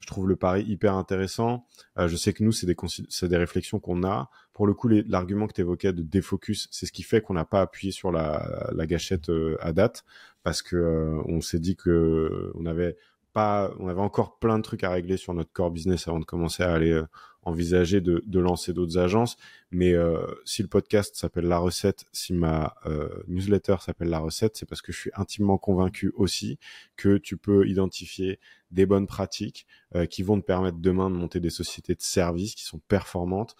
je 0.00 0.06
trouve 0.06 0.28
le 0.28 0.36
pari 0.36 0.64
hyper 0.64 0.94
intéressant. 0.94 1.66
je 1.96 2.16
sais 2.16 2.32
que 2.32 2.42
nous, 2.42 2.52
c'est 2.52 3.28
des 3.28 3.36
réflexions 3.36 3.78
qu'on 3.78 4.04
a. 4.04 4.30
Pour 4.52 4.66
le 4.66 4.74
coup, 4.74 4.88
l'argument 4.88 5.46
que 5.46 5.52
tu 5.52 5.60
évoquais 5.60 5.92
de 5.92 6.02
défocus, 6.02 6.68
c'est 6.70 6.86
ce 6.86 6.92
qui 6.92 7.02
fait 7.02 7.20
qu'on 7.20 7.34
n'a 7.34 7.44
pas 7.44 7.60
appuyé 7.60 7.92
sur 7.92 8.10
la, 8.10 8.70
la 8.72 8.86
gâchette 8.86 9.30
à 9.60 9.72
date, 9.72 10.04
parce 10.42 10.62
que 10.62 11.20
on 11.26 11.40
s'est 11.40 11.58
dit 11.58 11.76
que 11.76 12.52
on 12.54 12.66
avait 12.66 12.96
on 13.34 13.88
avait 13.88 14.00
encore 14.00 14.38
plein 14.38 14.58
de 14.58 14.62
trucs 14.62 14.84
à 14.84 14.90
régler 14.90 15.16
sur 15.16 15.34
notre 15.34 15.52
core 15.52 15.70
business 15.70 16.08
avant 16.08 16.18
de 16.18 16.24
commencer 16.24 16.62
à 16.62 16.72
aller 16.72 16.92
euh, 16.92 17.06
envisager 17.42 18.00
de, 18.00 18.38
lancer 18.38 18.72
d'autres 18.72 18.98
agences. 18.98 19.36
Mais 19.70 19.92
euh, 19.92 20.20
si 20.44 20.62
le 20.62 20.68
podcast 20.68 21.16
s'appelle 21.16 21.46
La 21.46 21.58
Recette, 21.58 22.04
si 22.12 22.32
ma 22.32 22.74
euh, 22.86 23.08
newsletter 23.28 23.76
s'appelle 23.80 24.08
La 24.08 24.18
Recette, 24.18 24.56
c'est 24.56 24.66
parce 24.66 24.82
que 24.82 24.92
je 24.92 24.98
suis 24.98 25.10
intimement 25.14 25.56
convaincu 25.56 26.12
aussi 26.16 26.58
que 26.96 27.16
tu 27.16 27.36
peux 27.36 27.66
identifier 27.66 28.38
des 28.70 28.84
bonnes 28.84 29.06
pratiques 29.06 29.66
qui 30.10 30.22
vont 30.22 30.38
te 30.38 30.44
permettre 30.44 30.76
demain 30.78 31.08
de 31.08 31.14
monter 31.14 31.40
des 31.40 31.48
sociétés 31.48 31.94
de 31.94 32.02
services 32.02 32.54
qui 32.54 32.64
sont 32.64 32.80
performantes. 32.86 33.56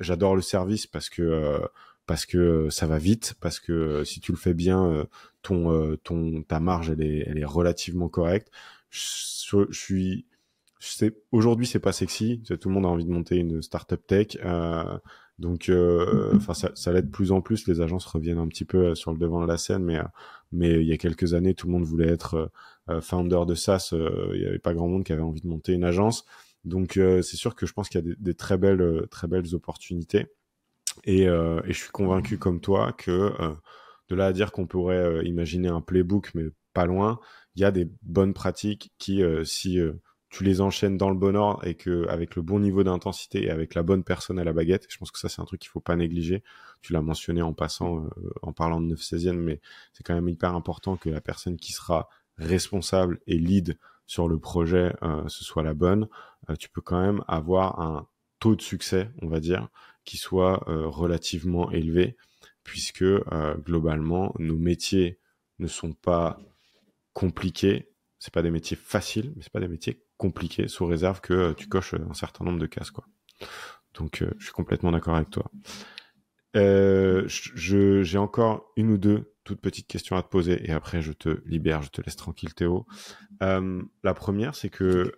J'adore 0.00 0.34
le 0.34 0.40
service 0.40 0.86
parce 0.86 1.10
que 1.10 1.60
parce 2.06 2.26
que 2.26 2.68
ça 2.70 2.86
va 2.86 2.98
vite, 2.98 3.34
parce 3.40 3.60
que 3.60 4.04
si 4.04 4.20
tu 4.20 4.32
le 4.32 4.38
fais 4.38 4.54
bien, 4.54 5.06
ton, 5.42 5.96
ton, 6.04 6.42
ta 6.42 6.60
marge 6.60 6.90
elle 6.90 7.02
est, 7.02 7.24
elle 7.26 7.38
est 7.38 7.44
relativement 7.44 8.08
correcte. 8.08 8.50
Je, 8.90 9.64
je 9.70 9.78
suis 9.78 10.26
aujourd'hui 11.32 11.66
c'est 11.66 11.78
pas 11.78 11.92
sexy. 11.92 12.42
Tout 12.42 12.68
le 12.68 12.74
monde 12.74 12.86
a 12.86 12.88
envie 12.88 13.04
de 13.04 13.10
monter 13.10 13.36
une 13.36 13.62
startup 13.62 14.06
tech 14.06 14.36
euh, 14.44 14.98
donc 15.38 15.68
euh, 15.68 16.38
ça, 16.52 16.70
ça 16.74 16.92
l'est 16.92 17.02
de 17.02 17.10
plus 17.10 17.32
en 17.32 17.40
plus. 17.40 17.66
Les 17.66 17.80
agences 17.80 18.06
reviennent 18.06 18.38
un 18.38 18.46
petit 18.48 18.64
peu 18.64 18.88
euh, 18.88 18.94
sur 18.94 19.12
le 19.12 19.18
devant 19.18 19.42
de 19.42 19.46
la 19.46 19.56
scène 19.56 19.84
mais 19.84 19.98
mais 20.52 20.80
il 20.80 20.86
y 20.86 20.92
a 20.92 20.96
quelques 20.96 21.34
années 21.34 21.54
tout 21.54 21.66
le 21.66 21.72
monde 21.72 21.84
voulait 21.84 22.08
être 22.08 22.50
founder 23.00 23.40
de 23.46 23.54
SaaS. 23.54 23.92
Il 23.92 24.40
y 24.40 24.46
avait 24.46 24.58
pas 24.58 24.74
grand 24.74 24.88
monde 24.88 25.04
qui 25.04 25.12
avait 25.12 25.22
envie 25.22 25.40
de 25.40 25.48
monter 25.48 25.72
une 25.72 25.84
agence. 25.84 26.24
Donc 26.64 26.92
c'est 26.94 27.36
sûr 27.36 27.54
que 27.54 27.66
je 27.66 27.72
pense 27.72 27.88
qu'il 27.88 28.00
y 28.00 28.04
a 28.04 28.06
des, 28.06 28.16
des, 28.18 28.34
très 28.34 28.56
belles 28.56 29.06
très 29.10 29.26
belles 29.26 29.54
opportunités 29.54 30.26
et, 31.04 31.22
et 31.22 31.28
je 31.72 31.72
suis 31.72 31.90
convaincu 31.90 32.38
comme 32.38 32.60
toi 32.60 32.92
que 32.92 33.32
de 34.08 34.14
là 34.14 34.26
à 34.26 34.32
dire 34.32 34.52
qu'on 34.52 34.66
pourrait 34.66 35.24
imaginer 35.24 35.68
un 35.68 35.80
playbook 35.80 36.30
mais 36.34 36.44
pas 36.72 36.86
loin 36.86 37.18
il 37.54 37.62
y 37.62 37.64
a 37.64 37.70
des 37.70 37.88
bonnes 38.02 38.34
pratiques 38.34 38.92
qui, 38.98 39.22
euh, 39.22 39.44
si 39.44 39.78
euh, 39.78 39.92
tu 40.28 40.44
les 40.44 40.60
enchaînes 40.60 40.96
dans 40.98 41.10
le 41.10 41.16
bon 41.16 41.36
ordre 41.36 41.64
et 41.66 41.74
que 41.76 42.06
avec 42.08 42.34
le 42.34 42.42
bon 42.42 42.58
niveau 42.58 42.82
d'intensité 42.82 43.44
et 43.44 43.50
avec 43.50 43.74
la 43.74 43.82
bonne 43.82 44.02
personne 44.02 44.38
à 44.38 44.44
la 44.44 44.52
baguette, 44.52 44.86
je 44.88 44.98
pense 44.98 45.12
que 45.12 45.18
ça 45.18 45.28
c'est 45.28 45.40
un 45.40 45.44
truc 45.44 45.60
qu'il 45.60 45.70
faut 45.70 45.80
pas 45.80 45.94
négliger. 45.94 46.42
Tu 46.82 46.92
l'as 46.92 47.02
mentionné 47.02 47.42
en 47.42 47.52
passant, 47.52 48.04
euh, 48.04 48.10
en 48.42 48.52
parlant 48.52 48.80
de 48.80 48.86
9 48.86 48.98
16e, 48.98 49.32
mais 49.34 49.60
c'est 49.92 50.02
quand 50.02 50.14
même 50.14 50.28
hyper 50.28 50.54
important 50.54 50.96
que 50.96 51.08
la 51.08 51.20
personne 51.20 51.56
qui 51.56 51.72
sera 51.72 52.08
responsable 52.36 53.20
et 53.28 53.38
lead 53.38 53.78
sur 54.06 54.28
le 54.28 54.38
projet, 54.38 54.92
ce 55.28 55.44
soit 55.44 55.62
la 55.62 55.72
bonne. 55.72 56.08
tu 56.58 56.68
peux 56.68 56.82
quand 56.82 57.00
même 57.00 57.24
avoir 57.26 57.80
un 57.80 58.06
taux 58.38 58.54
de 58.54 58.60
succès, 58.60 59.10
on 59.22 59.28
va 59.28 59.40
dire, 59.40 59.68
qui 60.04 60.16
soit 60.16 60.64
relativement 60.66 61.70
élevé 61.70 62.16
puisque 62.64 63.02
euh, 63.02 63.54
globalement, 63.58 64.34
nos 64.38 64.56
métiers 64.56 65.20
ne 65.60 65.68
sont 65.68 65.92
pas 65.92 66.40
compliqués. 67.12 67.90
C'est 68.18 68.32
pas 68.32 68.42
des 68.42 68.50
métiers 68.50 68.76
faciles, 68.76 69.32
mais 69.36 69.42
c'est 69.42 69.52
pas 69.52 69.60
des 69.60 69.68
métiers 69.68 70.02
compliqués, 70.16 70.66
sous 70.66 70.86
réserve 70.86 71.20
que 71.20 71.34
euh, 71.34 71.52
tu 71.52 71.68
coches 71.68 71.94
un 71.94 72.14
certain 72.14 72.44
nombre 72.44 72.58
de 72.58 72.66
cases, 72.66 72.90
quoi. 72.90 73.04
Donc, 73.92 74.22
euh, 74.22 74.30
je 74.38 74.44
suis 74.44 74.52
complètement 74.52 74.90
d'accord 74.90 75.14
avec 75.14 75.30
toi. 75.30 75.50
j'ai 76.54 78.18
encore 78.18 78.72
une 78.76 78.90
ou 78.90 78.98
deux 78.98 79.30
toutes 79.44 79.60
petites 79.60 79.86
questions 79.86 80.16
à 80.16 80.22
te 80.22 80.28
poser 80.28 80.66
et 80.66 80.72
après 80.72 81.02
je 81.02 81.12
te 81.12 81.42
libère, 81.44 81.82
je 81.82 81.90
te 81.90 82.00
laisse 82.00 82.16
tranquille 82.16 82.54
Théo. 82.54 82.86
la 83.40 84.14
première, 84.14 84.54
c'est 84.54 84.70
que 84.70 85.12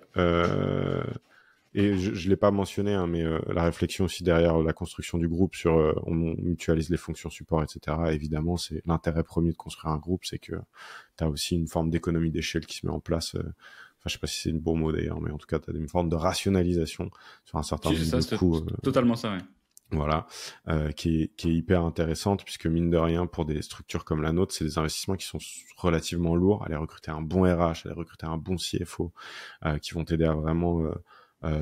et 1.76 1.98
je 1.98 2.10
ne 2.10 2.30
l'ai 2.30 2.36
pas 2.36 2.50
mentionné, 2.50 2.94
hein, 2.94 3.06
mais 3.06 3.22
euh, 3.22 3.38
la 3.48 3.62
réflexion 3.62 4.06
aussi 4.06 4.24
derrière 4.24 4.58
la 4.60 4.72
construction 4.72 5.18
du 5.18 5.28
groupe 5.28 5.54
sur 5.54 5.76
euh, 5.76 5.92
on 6.06 6.14
mutualise 6.14 6.88
les 6.88 6.96
fonctions 6.96 7.28
support, 7.28 7.62
etc. 7.62 7.98
Évidemment, 8.12 8.56
c'est 8.56 8.82
l'intérêt 8.86 9.22
premier 9.22 9.50
de 9.50 9.56
construire 9.56 9.92
un 9.92 9.98
groupe, 9.98 10.24
c'est 10.24 10.38
que 10.38 10.54
tu 11.18 11.24
as 11.24 11.28
aussi 11.28 11.54
une 11.54 11.68
forme 11.68 11.90
d'économie 11.90 12.30
d'échelle 12.30 12.64
qui 12.64 12.78
se 12.78 12.86
met 12.86 12.92
en 12.92 12.98
place. 12.98 13.34
Euh, 13.34 13.40
enfin, 13.40 14.06
je 14.06 14.12
sais 14.14 14.18
pas 14.18 14.26
si 14.26 14.40
c'est 14.40 14.50
une 14.50 14.58
bon 14.58 14.74
mot 14.74 14.90
d'ailleurs, 14.90 15.20
mais 15.20 15.30
en 15.30 15.36
tout 15.36 15.46
cas, 15.46 15.58
tu 15.58 15.70
as 15.70 15.74
une 15.74 15.86
forme 15.86 16.08
de 16.08 16.16
rationalisation 16.16 17.10
sur 17.44 17.58
un 17.58 17.62
certain 17.62 17.90
nombre 17.90 18.00
de 18.00 18.36
coûts. 18.38 18.60
Totalement 18.82 19.14
ça, 19.14 19.34
oui. 19.34 19.42
Voilà, 19.92 20.26
qui, 20.96 21.22
est, 21.22 21.36
qui 21.36 21.48
est 21.48 21.54
hyper 21.54 21.84
intéressante 21.84 22.42
puisque 22.42 22.66
mine 22.66 22.90
de 22.90 22.96
rien, 22.96 23.26
pour 23.26 23.44
des 23.44 23.62
structures 23.62 24.04
comme 24.04 24.20
la 24.20 24.32
nôtre, 24.32 24.52
c'est 24.52 24.64
des 24.64 24.78
investissements 24.78 25.14
qui 25.14 25.26
sont 25.26 25.38
relativement 25.76 26.34
lourds. 26.34 26.64
Aller 26.64 26.74
recruter 26.74 27.12
un 27.12 27.20
bon 27.20 27.42
RH, 27.42 27.82
aller 27.84 27.94
recruter 27.94 28.26
un 28.26 28.36
bon 28.36 28.56
CFO, 28.56 29.12
qui 29.80 29.94
vont 29.94 30.04
t'aider 30.04 30.24
à 30.24 30.34
vraiment 30.34 30.82
euh, 30.82 30.90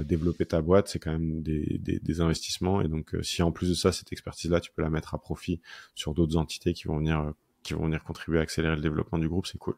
développer 0.05 0.47
ta 0.47 0.63
boîte, 0.63 0.89
c'est 0.89 0.99
quand 0.99 1.11
même 1.11 1.43
des, 1.43 1.79
des, 1.79 2.21
investissements. 2.21 2.81
Et 2.81 2.89
donc, 2.89 3.15
euh, 3.15 3.23
si 3.23 3.43
en 3.43 3.53
plus 3.53 3.69
de 3.69 3.75
ça, 3.75 3.93
cette 3.93 4.13
expertise-là, 4.13 4.61
tu 4.61 4.71
peux 4.73 4.83
la 4.83 4.91
mettre 4.91 5.15
à 5.15 5.19
profit 5.21 5.61
sur 5.95 6.15
d'autres 6.15 6.37
entités 6.37 6.73
qui 6.73 6.85
vont 6.85 6.99
venir, 6.99 7.21
euh, 7.21 7.33
qui 7.63 7.75
vont 7.75 7.85
venir 7.85 8.03
contribuer 8.03 8.39
à 8.39 8.43
accélérer 8.43 8.77
le 8.77 8.83
développement 8.83 9.19
du 9.19 9.29
groupe, 9.29 9.47
c'est 9.47 9.59
cool. 9.59 9.77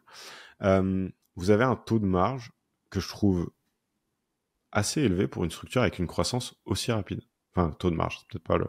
vous 0.61 1.51
avez 1.51 1.64
un 1.64 1.76
taux 1.76 1.99
de 1.99 2.07
marge 2.07 2.53
que 2.90 3.01
je 3.01 3.09
trouve 3.09 3.51
assez 4.70 5.03
élevé 5.03 5.26
pour 5.26 5.44
une 5.44 5.51
structure 5.51 5.82
avec 5.82 5.99
une 5.99 6.07
croissance 6.07 6.55
aussi 6.66 6.92
rapide. 6.92 7.22
Enfin, 7.55 7.70
taux 7.78 7.90
de 7.90 7.97
marge, 7.97 8.18
c'est 8.18 8.28
peut-être 8.28 8.47
pas 8.47 8.59
le. 8.59 8.66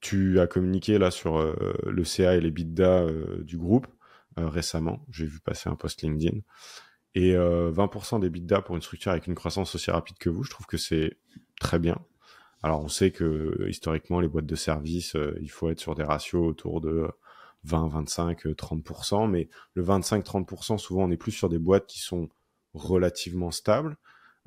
Tu 0.00 0.40
as 0.40 0.46
communiqué 0.46 0.98
là 0.98 1.10
sur 1.10 1.38
le 1.38 2.04
CA 2.04 2.34
et 2.34 2.40
les 2.40 2.50
bidas 2.50 3.06
du 3.40 3.56
groupe 3.56 3.86
récemment. 4.36 5.04
J'ai 5.10 5.26
vu 5.26 5.40
passer 5.40 5.68
un 5.68 5.74
post 5.74 6.02
LinkedIn. 6.02 6.40
Et 7.16 7.32
20% 7.32 8.16
euh, 8.16 8.18
des 8.18 8.28
bidas 8.28 8.60
pour 8.60 8.76
une 8.76 8.82
structure 8.82 9.10
avec 9.10 9.26
une 9.26 9.34
croissance 9.34 9.74
aussi 9.74 9.90
rapide 9.90 10.18
que 10.18 10.28
vous, 10.28 10.44
je 10.44 10.50
trouve 10.50 10.66
que 10.66 10.76
c'est 10.76 11.16
très 11.58 11.78
bien. 11.78 11.96
Alors 12.62 12.82
on 12.82 12.88
sait 12.88 13.10
que 13.10 13.66
historiquement 13.68 14.20
les 14.20 14.28
boîtes 14.28 14.44
de 14.44 14.54
services, 14.54 15.16
euh, 15.16 15.34
il 15.40 15.50
faut 15.50 15.70
être 15.70 15.80
sur 15.80 15.94
des 15.94 16.02
ratios 16.02 16.46
autour 16.46 16.82
de 16.82 17.08
20, 17.64 17.88
25, 17.88 18.44
30%, 18.44 19.30
mais 19.30 19.48
le 19.72 19.82
25-30%, 19.82 20.76
souvent 20.76 21.04
on 21.04 21.10
est 21.10 21.16
plus 21.16 21.32
sur 21.32 21.48
des 21.48 21.58
boîtes 21.58 21.86
qui 21.86 22.00
sont 22.00 22.28
relativement 22.74 23.50
stables. 23.50 23.96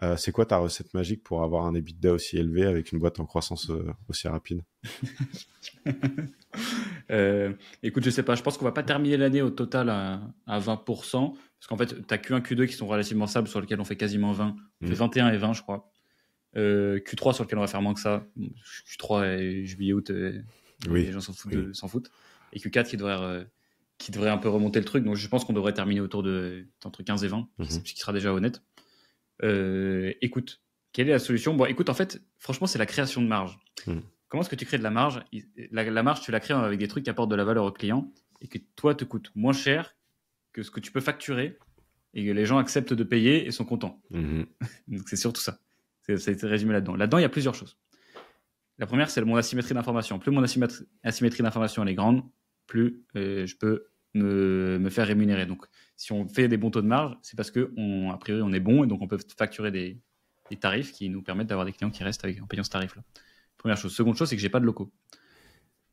Euh, 0.03 0.15
c'est 0.15 0.31
quoi 0.31 0.45
ta 0.45 0.59
recette 0.59 0.93
magique 0.93 1.23
pour 1.23 1.41
avoir 1.41 1.65
un 1.65 1.73
EBITDA 1.73 2.13
aussi 2.13 2.37
élevé 2.37 2.65
avec 2.65 2.91
une 2.91 2.99
boîte 2.99 3.19
en 3.19 3.25
croissance 3.25 3.71
aussi 4.09 4.27
rapide? 4.27 4.61
Écoute, 7.81 8.03
je 8.03 8.11
sais 8.11 8.21
pas, 8.21 8.35
je 8.35 8.43
pense 8.43 8.59
qu'on 8.59 8.65
va 8.65 8.71
pas 8.71 8.83
terminer 8.83 9.17
l'année 9.17 9.41
au 9.41 9.49
total 9.49 9.89
à 9.89 10.59
20%. 10.59 11.33
Parce 11.59 11.67
qu'en 11.67 11.77
fait, 11.77 11.87
tu 11.87 12.01
n'as 12.09 12.17
Q1, 12.17 12.41
Q2 12.41 12.67
qui 12.67 12.73
sont 12.73 12.87
relativement 12.87 13.27
stables, 13.27 13.47
sur 13.47 13.59
lesquels 13.59 13.81
on 13.81 13.85
fait 13.85 13.97
quasiment 13.97 14.31
20. 14.31 14.55
On 14.81 14.87
fait 14.87 14.93
21 14.93 15.29
mm. 15.29 15.33
et 15.33 15.37
20, 15.37 15.53
je 15.53 15.61
crois. 15.61 15.91
Euh, 16.55 16.99
Q3 16.99 17.33
sur 17.33 17.43
lequel 17.43 17.57
on 17.59 17.61
va 17.61 17.67
faire 17.67 17.81
moins 17.81 17.93
que 17.93 17.99
ça. 17.99 18.25
Q3 18.87 19.39
et 19.39 19.65
juillet, 19.65 19.93
août, 19.93 20.09
euh, 20.09 20.41
les 20.87 21.11
gens 21.11 21.19
s'en 21.19 21.33
foutent, 21.33 22.11
Et 22.53 22.59
Q4 22.59 22.87
qui 22.87 22.97
devrait, 22.97 23.17
euh, 23.19 23.43
qui 23.97 24.11
devrait 24.11 24.29
un 24.29 24.37
peu 24.37 24.49
remonter 24.49 24.79
le 24.79 24.85
truc. 24.85 25.03
Donc 25.03 25.15
je 25.15 25.27
pense 25.27 25.45
qu'on 25.45 25.53
devrait 25.53 25.73
terminer 25.73 25.99
autour 26.01 26.23
de 26.23 26.67
entre 26.85 27.03
15 27.03 27.23
et 27.23 27.27
20, 27.27 27.47
mm-hmm. 27.59 27.69
ce 27.69 27.79
qui 27.79 27.99
sera 27.99 28.13
déjà 28.13 28.33
honnête. 28.33 28.61
écoute, 30.21 30.61
quelle 30.93 31.09
est 31.09 31.13
la 31.13 31.19
solution? 31.19 31.53
Bon, 31.53 31.65
écoute, 31.65 31.89
en 31.89 31.93
fait, 31.93 32.21
franchement, 32.37 32.67
c'est 32.67 32.79
la 32.79 32.87
création 32.87 33.21
de 33.21 33.27
marge. 33.27 33.59
Mm. 33.85 33.99
Comment 34.29 34.41
est-ce 34.41 34.49
que 34.49 34.55
tu 34.55 34.65
crées 34.65 34.77
de 34.77 34.83
la 34.83 34.91
marge? 34.91 35.23
La, 35.71 35.83
la, 35.83 36.03
marge, 36.03 36.21
tu 36.21 36.31
la 36.31 36.39
crées 36.39 36.53
avec 36.53 36.79
des 36.79 36.87
trucs 36.87 37.03
qui 37.03 37.09
apportent 37.09 37.31
de 37.31 37.35
la 37.35 37.43
valeur 37.43 37.65
au 37.65 37.71
client 37.71 38.11
et 38.41 38.47
que 38.47 38.59
toi 38.75 38.95
te 38.95 39.03
coûte 39.03 39.31
moins 39.35 39.53
cher 39.53 39.95
que 40.59 40.63
ce 40.63 40.71
que 40.71 40.79
tu 40.79 40.91
peux 40.91 40.99
facturer 40.99 41.57
et 42.13 42.25
que 42.25 42.31
les 42.31 42.45
gens 42.45 42.57
acceptent 42.57 42.93
de 42.93 43.03
payer 43.03 43.47
et 43.47 43.51
sont 43.51 43.65
contents. 43.65 44.01
Mhm. 44.11 44.45
Donc 44.87 45.07
c'est 45.07 45.15
surtout 45.15 45.41
ça. 45.41 45.59
C'est 46.03 46.41
résumé 46.43 46.73
là-dedans. 46.73 46.95
Là-dedans, 46.95 47.19
il 47.19 47.21
y 47.21 47.25
a 47.25 47.29
plusieurs 47.29 47.53
choses. 47.53 47.77
La 48.79 48.87
première, 48.87 49.09
c'est 49.09 49.23
mon 49.23 49.35
asymétrie 49.35 49.75
d'information. 49.75 50.17
Plus 50.17 50.31
mon 50.31 50.41
asymétrie, 50.43 51.43
d'information 51.43 51.85
est 51.85 51.93
grande, 51.93 52.23
plus 52.65 53.03
euh, 53.15 53.45
je 53.45 53.55
peux 53.55 53.85
me, 54.15 54.79
me, 54.79 54.89
faire 54.89 55.05
rémunérer. 55.05 55.45
Donc, 55.45 55.65
si 55.95 56.11
on 56.11 56.27
fait 56.27 56.47
des 56.47 56.57
bons 56.57 56.71
taux 56.71 56.81
de 56.81 56.87
marge, 56.87 57.15
c'est 57.21 57.35
parce 57.35 57.51
que, 57.51 57.71
on, 57.77 58.09
a 58.09 58.17
priori, 58.17 58.41
on 58.41 58.51
est 58.53 58.59
bon 58.59 58.83
et 58.83 58.87
donc 58.87 59.01
on 59.01 59.07
peut 59.07 59.19
facturer 59.37 59.69
des, 59.69 59.99
des 60.49 60.55
tarifs 60.55 60.93
qui 60.93 61.09
nous 61.09 61.21
permettent 61.21 61.47
d'avoir 61.47 61.65
des 61.65 61.73
clients 61.73 61.91
qui 61.91 62.03
restent 62.03 62.23
avec, 62.23 62.41
en 62.41 62.47
payant 62.47 62.63
ce 62.63 62.71
tarif-là. 62.71 63.03
Première 63.57 63.77
chose. 63.77 63.93
Seconde 63.93 64.15
chose, 64.15 64.29
c'est 64.29 64.35
que 64.35 64.41
j'ai 64.41 64.49
pas 64.49 64.61
de 64.61 64.65
locaux. 64.65 64.91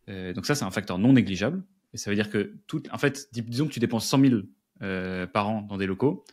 Euh, 0.08 0.32
donc 0.32 0.46
ça, 0.46 0.54
c'est 0.54 0.64
un 0.64 0.70
facteur 0.70 0.98
non 0.98 1.12
négligeable. 1.12 1.62
Et 1.92 1.98
ça 1.98 2.10
veut 2.10 2.16
dire 2.16 2.30
que 2.30 2.54
tout, 2.66 2.82
en 2.92 2.98
fait, 2.98 3.28
disons 3.32 3.66
que 3.66 3.72
tu 3.72 3.80
dépenses 3.80 4.06
100 4.06 4.20
000 4.20 4.34
euh, 4.82 5.26
par 5.26 5.48
an 5.48 5.62
dans 5.62 5.78
des 5.78 5.86
locaux. 5.86 6.24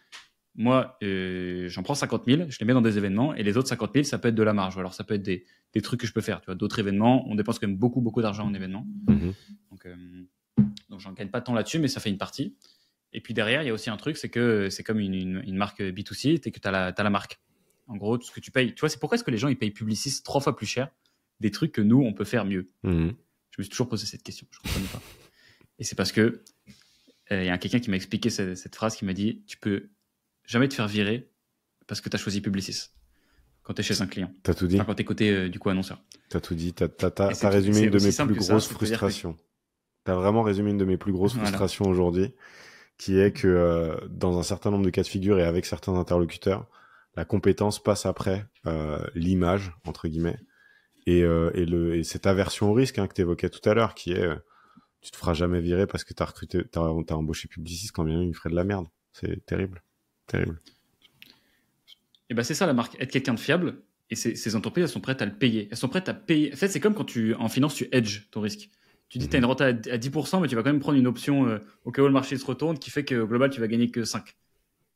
Moi, 0.55 0.97
euh, 1.01 1.67
j'en 1.69 1.81
prends 1.81 1.95
50 1.95 2.25
000, 2.27 2.43
je 2.49 2.59
les 2.59 2.65
mets 2.65 2.73
dans 2.73 2.81
des 2.81 2.97
événements, 2.97 3.33
et 3.33 3.41
les 3.41 3.57
autres 3.57 3.69
50 3.69 3.91
000, 3.93 4.03
ça 4.03 4.19
peut 4.19 4.27
être 4.27 4.35
de 4.35 4.43
la 4.43 4.53
marge. 4.53 4.77
Alors, 4.77 4.93
ça 4.93 5.03
peut 5.03 5.15
être 5.15 5.23
des, 5.23 5.45
des 5.73 5.81
trucs 5.81 6.01
que 6.01 6.07
je 6.07 6.13
peux 6.13 6.21
faire. 6.21 6.41
Tu 6.41 6.47
vois, 6.47 6.55
d'autres 6.55 6.77
événements, 6.79 7.27
on 7.27 7.35
dépense 7.35 7.57
quand 7.57 7.67
même 7.67 7.77
beaucoup, 7.77 8.01
beaucoup 8.01 8.21
d'argent 8.21 8.45
en 8.45 8.53
événements. 8.53 8.85
Mm-hmm. 9.07 9.33
Donc, 9.71 9.85
euh, 9.85 9.95
donc 10.89 10.99
j'en 10.99 11.13
gagne 11.13 11.29
pas 11.29 11.41
tant 11.41 11.53
là-dessus, 11.53 11.79
mais 11.79 11.87
ça 11.87 11.99
fait 11.99 12.09
une 12.09 12.17
partie. 12.17 12.55
Et 13.13 13.21
puis 13.21 13.33
derrière, 13.33 13.63
il 13.63 13.67
y 13.67 13.69
a 13.69 13.73
aussi 13.73 13.89
un 13.89 13.97
truc, 13.97 14.17
c'est 14.17 14.29
que 14.29 14.69
c'est 14.69 14.83
comme 14.83 14.99
une, 14.99 15.13
une, 15.13 15.55
marque 15.55 15.81
B2C, 15.81 16.41
c'est 16.43 16.51
que 16.51 16.59
tu 16.59 16.67
as, 16.67 16.87
as, 16.87 17.03
la 17.03 17.09
marque. 17.09 17.39
En 17.87 17.95
gros, 17.95 18.17
tout 18.17 18.27
ce 18.27 18.31
que 18.31 18.39
tu 18.39 18.51
payes. 18.51 18.73
Tu 18.73 18.79
vois, 18.81 18.89
c'est 18.89 18.99
pourquoi 18.99 19.15
est-ce 19.15 19.23
que 19.23 19.31
les 19.31 19.37
gens 19.37 19.47
ils 19.47 19.57
payent 19.57 19.71
Publicis 19.71 20.21
trois 20.23 20.41
fois 20.41 20.55
plus 20.55 20.65
cher 20.65 20.89
des 21.39 21.51
trucs 21.51 21.71
que 21.71 21.81
nous, 21.81 22.01
on 22.01 22.13
peut 22.13 22.25
faire 22.25 22.45
mieux? 22.45 22.69
Mm-hmm. 22.83 23.13
Je 23.51 23.55
me 23.59 23.63
suis 23.63 23.69
toujours 23.69 23.87
posé 23.87 24.05
cette 24.05 24.23
question, 24.23 24.47
je 24.51 24.57
ne 24.57 24.63
comprenais 24.63 24.87
pas. 24.87 25.01
Et 25.83 25.85
c'est 25.85 25.95
parce 25.95 26.13
que 26.13 26.41
il 27.29 27.35
euh, 27.35 27.43
y 27.43 27.49
a 27.49 27.57
quelqu'un 27.57 27.79
qui 27.79 27.89
m'a 27.89 27.97
expliqué 27.97 28.29
cette, 28.29 28.73
phrase 28.73 28.95
qui 28.95 29.03
m'a 29.03 29.11
dit 29.11 29.43
Tu 29.47 29.57
peux 29.57 29.89
jamais 30.45 30.69
te 30.69 30.73
faire 30.73 30.87
virer 30.87 31.29
parce 31.87 31.99
que 31.99 32.07
tu 32.07 32.15
as 32.15 32.17
choisi 32.17 32.39
Publicis 32.39 32.91
quand 33.63 33.73
tu 33.73 33.81
es 33.81 33.83
chez 33.83 34.01
un 34.01 34.07
client. 34.07 34.31
Tu 34.45 34.51
as 34.51 34.53
tout 34.53 34.65
dit. 34.65 34.77
quand 34.77 34.95
tu 34.95 35.01
es 35.01 35.03
côté 35.03 35.29
euh, 35.29 35.49
du 35.49 35.59
coup 35.59 35.67
annonceur. 35.67 36.01
Tu 36.29 36.37
as 36.37 36.39
tout 36.39 36.55
dit. 36.55 36.73
Tu 36.73 36.85
as, 36.85 37.49
résumé 37.49 37.81
une 37.81 37.89
de 37.89 37.99
mes 37.99 38.13
plus 38.13 38.35
grosses 38.35 38.69
frustrations. 38.69 39.35
Tu 40.05 40.11
as 40.11 40.15
vraiment 40.15 40.41
résumé 40.41 40.69
une 40.69 40.77
de 40.77 40.85
mes 40.85 40.95
plus 40.95 41.11
grosses 41.11 41.33
frustrations 41.33 41.83
aujourd'hui, 41.83 42.33
qui 42.97 43.19
est 43.19 43.33
que 43.33 43.49
euh, 43.49 43.97
dans 44.09 44.39
un 44.39 44.43
certain 44.43 44.71
nombre 44.71 44.85
de 44.85 44.89
cas 44.89 45.01
de 45.01 45.07
figure 45.07 45.37
et 45.37 45.43
avec 45.43 45.65
certains 45.65 45.95
interlocuteurs, 45.95 46.65
la 47.17 47.25
compétence 47.25 47.83
passe 47.83 48.05
après 48.05 48.45
l'image, 49.15 49.73
entre 49.83 50.07
guillemets, 50.07 50.39
et, 51.07 51.19
et, 51.19 51.65
le, 51.65 51.95
et 51.95 52.05
cette 52.05 52.25
aversion 52.25 52.71
au 52.71 52.73
risque 52.73 52.99
hein, 52.99 53.07
que 53.07 53.15
tu 53.15 53.21
évoquais 53.21 53.49
tout 53.49 53.69
à 53.69 53.73
l'heure, 53.73 53.95
qui 53.95 54.13
est 54.13 54.29
tu 55.03 55.11
te 55.11 55.17
feras 55.17 55.33
jamais 55.33 55.59
virer 55.59 55.85
parce 55.85 56.03
que 56.03 56.13
t'as 56.13 56.25
recruté, 56.25 56.63
t'as, 56.71 56.81
as 56.81 57.15
embauché 57.15 57.47
Publicis 57.47 57.89
quand 57.89 58.05
bien 58.05 58.23
il 58.23 58.33
ferait 58.33 58.49
de 58.49 58.55
la 58.55 58.63
merde. 58.63 58.87
C'est 59.11 59.45
terrible, 59.45 59.83
terrible. 60.27 60.59
Et 62.29 62.33
ben 62.33 62.43
c'est 62.43 62.55
ça 62.55 62.65
la 62.65 62.73
marque, 62.73 62.99
être 62.99 63.11
quelqu'un 63.11 63.33
de 63.33 63.39
fiable. 63.39 63.83
Et 64.09 64.15
ces, 64.15 64.55
entreprises, 64.55 64.83
elles 64.83 64.89
sont 64.89 65.01
prêtes 65.01 65.21
à 65.21 65.25
le 65.25 65.33
payer. 65.33 65.67
Elles 65.71 65.77
sont 65.77 65.87
prêtes 65.87 66.07
à 66.07 66.13
payer. 66.13 66.53
En 66.53 66.55
fait, 66.55 66.67
c'est 66.67 66.79
comme 66.79 66.93
quand 66.93 67.05
tu, 67.05 67.33
en 67.35 67.49
finance, 67.49 67.73
tu 67.73 67.87
hedges 67.91 68.29
ton 68.31 68.41
risque. 68.41 68.69
Tu 69.09 69.17
dis, 69.17 69.27
tu 69.27 69.35
as 69.35 69.39
une 69.39 69.45
mhm. 69.45 69.49
rente 69.49 69.61
à, 69.61 69.71
10%, 69.71 70.41
mais 70.41 70.47
tu 70.47 70.55
vas 70.55 70.61
quand 70.61 70.71
même 70.71 70.79
prendre 70.79 70.97
une 70.97 71.07
option 71.07 71.47
euh, 71.47 71.59
au 71.83 71.91
cas 71.91 72.01
où 72.01 72.05
le 72.05 72.11
marché 72.11 72.37
se 72.37 72.45
retourne 72.45 72.77
qui 72.77 72.91
fait 72.91 73.03
qu'au 73.03 73.25
global, 73.27 73.49
tu 73.49 73.59
vas 73.59 73.67
gagner 73.67 73.91
que 73.91 74.03
5. 74.03 74.35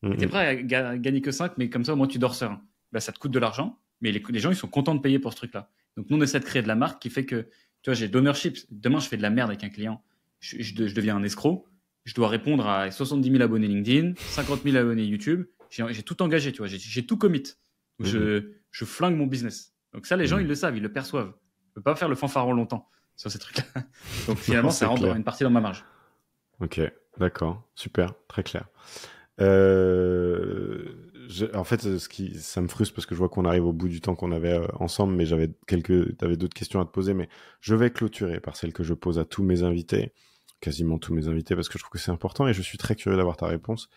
Tu 0.04 0.24
es 0.24 0.28
prêt 0.28 0.48
à 0.74 0.98
gagner 0.98 1.22
que 1.22 1.32
5, 1.32 1.58
mais 1.58 1.70
comme 1.70 1.84
ça, 1.84 1.94
au 1.94 1.96
moins, 1.96 2.08
tu 2.08 2.20
dors 2.20 2.36
serein. 2.36 2.62
Ben, 2.92 3.00
ça 3.00 3.12
te 3.12 3.18
coûte 3.18 3.32
de 3.32 3.40
l'argent, 3.40 3.80
mais 4.02 4.12
les, 4.12 4.24
les, 4.30 4.40
gens, 4.40 4.52
ils 4.52 4.56
sont 4.56 4.68
contents 4.68 4.94
de 4.94 5.02
payer 5.02 5.20
pour 5.20 5.32
ce 5.32 5.38
truc-là. 5.38 5.72
Donc, 5.96 6.10
nous, 6.10 6.18
on 6.18 6.22
essaie 6.22 6.40
de 6.40 6.46
créer 6.46 6.62
de 6.62 6.68
la 6.68 6.76
marque 6.76 7.02
qui 7.02 7.10
fait 7.10 7.26
que 7.26 7.48
tu 7.88 7.92
vois, 7.92 7.96
j'ai 7.96 8.10
d'ownership. 8.10 8.58
Demain, 8.70 9.00
je 9.00 9.08
fais 9.08 9.16
de 9.16 9.22
la 9.22 9.30
merde 9.30 9.50
avec 9.50 9.64
un 9.64 9.70
client. 9.70 10.04
Je, 10.42 10.74
deviens 10.74 11.16
un 11.16 11.24
escroc. 11.24 11.66
Je 12.04 12.14
dois 12.14 12.28
répondre 12.28 12.68
à 12.68 12.92
70 12.92 13.32
000 13.32 13.42
abonnés 13.42 13.68
LinkedIn, 13.68 14.12
50 14.18 14.64
000 14.64 14.76
abonnés 14.76 15.06
YouTube. 15.06 15.46
J'ai 15.70 16.04
tout 16.04 16.22
engagé, 16.22 16.52
tu 16.52 16.58
vois. 16.58 16.68
J'ai 16.68 17.06
tout 17.06 17.16
commit. 17.16 17.44
Je, 18.02 18.40
mhm. 18.40 18.50
je, 18.72 18.84
flingue 18.84 19.16
mon 19.16 19.26
business. 19.26 19.74
Donc 19.94 20.06
ça, 20.06 20.18
les 20.18 20.28
gens, 20.28 20.36
mhm. 20.36 20.42
ils 20.42 20.48
le 20.50 20.56
savent, 20.56 20.76
ils 20.76 20.84
le 20.84 20.92
perçoivent. 20.92 21.32
Je 21.70 21.76
peux 21.76 21.82
pas 21.82 21.96
faire 21.96 22.10
le 22.10 22.16
fanfaron 22.16 22.52
longtemps 22.52 22.90
sur 23.16 23.32
ces 23.32 23.40
trucs-là. 23.40 23.64
Donc 24.28 24.38
finalement, 24.38 24.70
ça 24.70 24.88
rentre 24.88 25.06
une 25.06 25.24
partie 25.24 25.46
dans 25.46 25.50
ma 25.50 25.62
marge. 25.62 25.86
Ok, 26.60 26.82
d'accord, 27.18 27.64
super, 27.74 28.16
très 28.28 28.44
clair. 28.44 28.66
Euh, 29.40 30.97
en 31.54 31.64
fait, 31.64 31.98
ce 31.98 32.10
qui, 32.10 32.38
ça 32.40 32.62
me 32.62 32.68
frustre 32.68 32.94
parce 32.94 33.06
que 33.06 33.16
je 33.16 33.20
vois 33.20 33.30
qu'on 33.30 33.46
arrive 33.46 33.66
au 33.66 33.74
bout 33.74 33.90
du 33.90 34.02
temps 34.02 34.16
qu'on 34.16 34.32
avait 34.32 34.54
euh, 34.54 34.68
ensemble, 34.80 35.14
mais 35.14 35.26
j'avais 35.26 35.52
quelques, 35.68 36.18
t'avais 36.18 36.38
d'autres 36.38 36.54
questions 36.54 36.80
à 36.80 36.86
te 36.86 36.92
poser, 36.92 37.14
mais 37.14 37.30
je 37.62 37.76
vais 37.76 37.90
clôturer 37.92 38.40
par 38.40 38.56
celle 38.56 38.74
que 38.74 38.84
je 38.84 38.94
pose 38.94 39.20
à 39.20 39.26
tous 39.26 39.44
mes 39.44 39.64
invités, 39.64 40.14
quasiment 40.62 40.98
tous 40.98 41.14
mes 41.14 41.28
invités, 41.28 41.56
parce 41.56 41.70
que 41.70 41.78
je 41.78 41.84
trouve 41.84 41.92
que 41.92 42.00
c'est 42.00 42.12
important 42.12 42.48
et 42.48 42.54
je 42.54 42.62
suis 42.62 42.78
très 42.78 42.96
curieux 42.96 43.18
d'avoir 43.18 43.38
ta 43.38 43.48
réponse. 43.48 43.90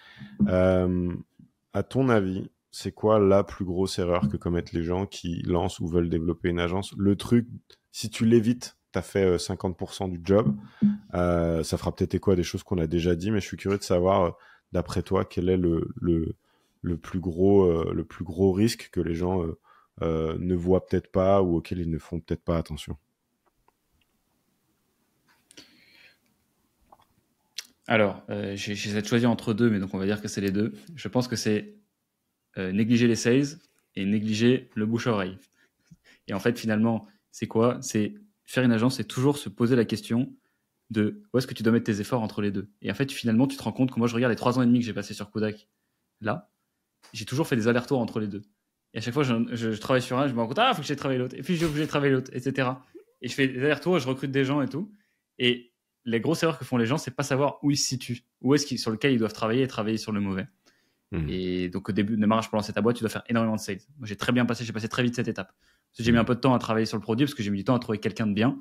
Euh, 0.48 1.14
à 1.72 1.82
ton 1.82 2.08
avis, 2.08 2.50
c'est 2.70 2.92
quoi 2.92 3.18
la 3.18 3.44
plus 3.44 3.64
grosse 3.64 3.98
erreur 3.98 4.28
que 4.28 4.36
commettent 4.36 4.72
les 4.72 4.82
gens 4.82 5.06
qui 5.06 5.42
lancent 5.42 5.80
ou 5.80 5.86
veulent 5.86 6.08
développer 6.08 6.48
une 6.48 6.60
agence? 6.60 6.94
Le 6.96 7.16
truc, 7.16 7.46
si 7.92 8.10
tu 8.10 8.24
l'évites, 8.24 8.76
tu 8.92 8.98
as 8.98 9.02
fait 9.02 9.36
50% 9.36 10.10
du 10.10 10.20
job. 10.24 10.54
ça 11.12 11.76
fera 11.76 11.94
peut-être 11.94 12.14
écho 12.14 12.32
à 12.32 12.36
des 12.36 12.42
choses 12.42 12.62
qu'on 12.62 12.78
a 12.78 12.86
déjà 12.86 13.14
dit, 13.14 13.30
mais 13.30 13.40
je 13.40 13.46
suis 13.46 13.56
curieux 13.56 13.78
de 13.78 13.82
savoir, 13.82 14.36
d'après 14.72 15.02
toi, 15.02 15.24
quel 15.24 15.48
est 15.48 15.56
le, 15.56 15.88
le, 16.82 16.96
plus 16.96 17.20
gros, 17.20 17.92
le 17.92 18.04
plus 18.04 18.24
gros 18.24 18.52
risque 18.52 18.90
que 18.92 19.00
les 19.00 19.14
gens 19.14 19.44
ne 20.00 20.54
voient 20.54 20.86
peut-être 20.86 21.10
pas 21.10 21.42
ou 21.42 21.56
auquel 21.56 21.78
ils 21.78 21.90
ne 21.90 21.98
font 21.98 22.20
peut-être 22.20 22.42
pas 22.42 22.56
attention. 22.56 22.96
Alors, 27.90 28.22
euh, 28.30 28.54
j'essaie 28.54 29.02
de 29.02 29.06
choisir 29.06 29.28
entre 29.32 29.52
deux, 29.52 29.68
mais 29.68 29.80
donc 29.80 29.92
on 29.94 29.98
va 29.98 30.06
dire 30.06 30.22
que 30.22 30.28
c'est 30.28 30.40
les 30.40 30.52
deux. 30.52 30.72
Je 30.94 31.08
pense 31.08 31.26
que 31.26 31.34
c'est 31.34 31.74
euh, 32.56 32.70
négliger 32.70 33.08
les 33.08 33.16
sales 33.16 33.58
et 33.96 34.04
négliger 34.04 34.70
le 34.76 34.86
bouche-oreille. 34.86 35.36
Et 36.28 36.32
en 36.32 36.38
fait, 36.38 36.56
finalement, 36.56 37.08
c'est 37.32 37.48
quoi? 37.48 37.78
C'est 37.82 38.14
faire 38.44 38.62
une 38.62 38.70
agence, 38.70 38.98
c'est 38.98 39.08
toujours 39.08 39.38
se 39.38 39.48
poser 39.48 39.74
la 39.74 39.84
question 39.84 40.32
de 40.90 41.24
où 41.34 41.38
est-ce 41.38 41.48
que 41.48 41.54
tu 41.54 41.64
dois 41.64 41.72
mettre 41.72 41.86
tes 41.86 42.00
efforts 42.00 42.22
entre 42.22 42.42
les 42.42 42.52
deux. 42.52 42.70
Et 42.80 42.92
en 42.92 42.94
fait, 42.94 43.10
finalement, 43.10 43.48
tu 43.48 43.56
te 43.56 43.62
rends 43.64 43.72
compte 43.72 43.90
que 43.90 43.98
moi, 43.98 44.06
je 44.06 44.14
regarde 44.14 44.30
les 44.30 44.36
trois 44.36 44.56
ans 44.56 44.62
et 44.62 44.66
demi 44.66 44.78
que 44.78 44.86
j'ai 44.86 44.94
passé 44.94 45.12
sur 45.12 45.28
Kodak, 45.32 45.66
là, 46.20 46.48
j'ai 47.12 47.24
toujours 47.24 47.46
fait 47.46 47.56
des 47.56 47.68
allers-retours 47.68 48.00
entre 48.00 48.20
les 48.20 48.26
deux. 48.26 48.42
Et 48.92 48.98
à 48.98 49.00
chaque 49.00 49.14
fois, 49.14 49.22
je, 49.22 49.78
travaille 49.78 50.02
sur 50.02 50.18
un, 50.18 50.26
je 50.26 50.34
me 50.34 50.40
rends 50.40 50.48
compte, 50.48 50.58
ah, 50.58 50.74
faut 50.74 50.82
que 50.82 50.86
j'ai 50.86 50.96
travaillé 50.96 51.18
l'autre. 51.18 51.36
Et 51.36 51.42
puis, 51.42 51.56
j'ai 51.56 51.66
obligé 51.66 51.84
de 51.84 51.88
travailler 51.88 52.12
l'autre, 52.12 52.30
etc. 52.34 52.70
Et 53.22 53.28
je 53.28 53.34
fais 53.34 53.48
des 53.48 53.60
allers-retours, 53.60 53.98
je 53.98 54.08
recrute 54.08 54.30
des 54.30 54.44
gens 54.44 54.62
et 54.62 54.68
tout. 54.68 54.92
Et 55.38 55.72
les 56.04 56.20
grosses 56.20 56.42
erreurs 56.42 56.58
que 56.58 56.64
font 56.64 56.76
les 56.76 56.86
gens, 56.86 56.98
c'est 56.98 57.10
pas 57.10 57.22
savoir 57.22 57.58
où 57.62 57.70
ils 57.70 57.76
se 57.76 57.86
situent, 57.86 58.24
où 58.40 58.54
est-ce 58.54 58.66
qu'ils, 58.66 58.78
sur 58.78 58.90
lequel 58.90 59.12
ils 59.12 59.18
doivent 59.18 59.32
travailler 59.32 59.62
et 59.62 59.68
travailler 59.68 59.98
sur 59.98 60.12
le 60.12 60.20
mauvais. 60.20 60.46
Hmm. 61.12 61.28
Et 61.28 61.68
donc 61.68 61.88
au 61.88 61.92
début 61.92 62.14
de 62.16 62.20
démarrage 62.20 62.48
pour 62.48 62.56
lancer 62.56 62.72
ta 62.72 62.80
boîte, 62.80 62.96
tu 62.96 63.02
dois 63.02 63.10
faire 63.10 63.24
énormément 63.28 63.56
de 63.56 63.60
sales. 63.60 63.80
Moi, 63.98 64.06
j'ai 64.06 64.16
très 64.16 64.32
bien 64.32 64.46
passé, 64.46 64.64
j'ai 64.64 64.72
passé 64.72 64.88
très 64.88 65.02
vite 65.02 65.14
cette 65.14 65.28
étape. 65.28 65.52
j'ai 65.98 66.12
mis 66.12 66.18
un 66.18 66.24
peu 66.24 66.34
de 66.34 66.40
temps 66.40 66.54
à 66.54 66.58
travailler 66.58 66.86
sur 66.86 66.96
le 66.96 67.02
produit 67.02 67.26
parce 67.26 67.34
que 67.34 67.42
j'ai 67.42 67.50
mis 67.50 67.58
du 67.58 67.64
temps 67.64 67.74
à 67.74 67.78
trouver 67.78 67.98
quelqu'un 67.98 68.26
de 68.26 68.32
bien. 68.32 68.58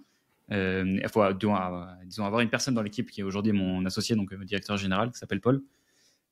Euh, 0.51 0.99
il 1.01 1.09
faut 1.09 1.21
disons, 1.33 1.55
avoir 1.55 2.39
une 2.41 2.49
personne 2.49 2.73
dans 2.73 2.81
l'équipe 2.81 3.11
qui 3.11 3.21
est 3.21 3.23
aujourd'hui 3.23 3.51
mon 3.51 3.85
associé, 3.85 4.15
donc 4.15 4.31
mon 4.31 4.45
directeur 4.45 4.77
général, 4.77 5.11
qui 5.11 5.19
s'appelle 5.19 5.41
Paul, 5.41 5.61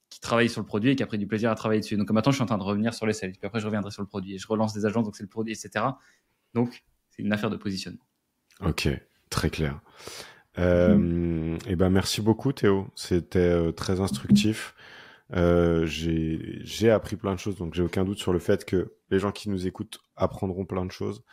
qui 0.10 0.20
travaille 0.20 0.50
sur 0.50 0.62
le 0.62 0.66
produit 0.66 0.92
et 0.92 0.96
qui 0.96 1.04
a 1.04 1.08
pris 1.08 1.18
du 1.18 1.28
plaisir 1.28 1.52
à 1.52 1.56
travailler 1.56 1.82
dessus. 1.82 1.98
Donc 1.98 2.10
maintenant, 2.12 2.32
je 2.32 2.38
suis 2.38 2.44
en 2.44 2.48
train 2.48 2.58
de 2.58 2.64
revenir 2.64 2.94
sur 2.94 3.06
les 3.06 3.14
sales. 3.14 3.32
Puis 3.32 3.46
après, 3.46 3.60
je 3.60 3.66
reviendrai 3.66 3.92
sur 3.92 4.02
le 4.02 4.08
produit 4.08 4.36
et 4.36 4.38
je 4.38 4.48
relance 4.48 4.74
des 4.74 4.86
agences, 4.86 5.06
donc 5.06 5.16
c'est 5.16 5.24
le 5.24 5.30
produit, 5.30 5.54
etc. 5.54 5.86
Donc 6.54 6.84
c'est 7.10 7.24
une 7.24 7.34
affaire 7.34 7.50
de 7.50 7.58
positionnement. 7.58 8.06
Ok, 8.62 8.90
très 9.30 9.50
clair. 9.50 9.82
Euh, 10.60 11.58
et 11.68 11.76
ben 11.76 11.92
merci 11.92 12.22
beaucoup 12.22 12.52
Théo, 12.52 12.88
c'était 12.96 13.40
euh, 13.40 13.72
très 13.72 14.00
instructif. 14.00 14.74
Euh, 15.36 15.86
j'ai 15.86 16.90
appris 16.90 17.16
plein 17.16 17.34
de 17.34 17.40
choses, 17.40 17.58
donc 17.58 17.74
j'ai 17.74 17.84
aucun 17.84 18.06
doute 18.06 18.18
sur 18.18 18.34
le 18.34 18.40
fait 18.40 18.66
que 18.66 18.94
les 19.10 19.20
gens 19.20 19.32
qui 19.32 19.50
nous 19.50 19.68
écoutent 19.68 20.00
apprendront 20.16 20.66
plein 20.66 20.86
de 20.86 20.92
choses. 20.92 21.24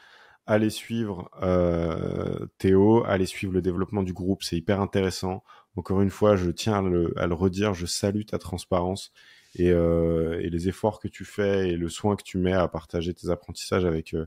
Allez 0.47 0.71
suivre 0.71 1.31
euh, 1.43 2.47
Théo, 2.59 3.05
allez 3.07 3.27
suivre 3.27 3.53
le 3.53 3.63
développement 3.63 4.03
du 4.03 4.13
groupe, 4.13 4.43
c'est 4.43 4.57
hyper 4.57 4.81
intéressant. 4.81 5.43
Encore 5.77 6.03
une 6.03 6.11
fois, 6.11 6.37
je 6.37 6.51
tiens 6.51 6.79
à 6.79 6.83
le, 6.83 7.13
à 7.19 7.27
le 7.27 7.35
redire, 7.35 7.75
je 7.75 7.87
salue 7.87 8.25
ta 8.25 8.39
transparence 8.39 9.13
et, 9.57 9.71
euh, 9.71 10.41
et, 10.41 10.51
les 10.51 10.69
efforts 10.69 11.01
que 11.01 11.09
tu 11.09 11.25
fais 11.25 11.71
et 11.71 11.77
le 11.77 11.89
soin 11.89 12.17
que 12.17 12.23
tu 12.23 12.39
mets 12.39 12.53
à 12.53 12.69
partager 12.69 13.13
tes 13.15 13.31
apprentissages 13.31 13.85
avec 13.85 14.15
euh, 14.15 14.27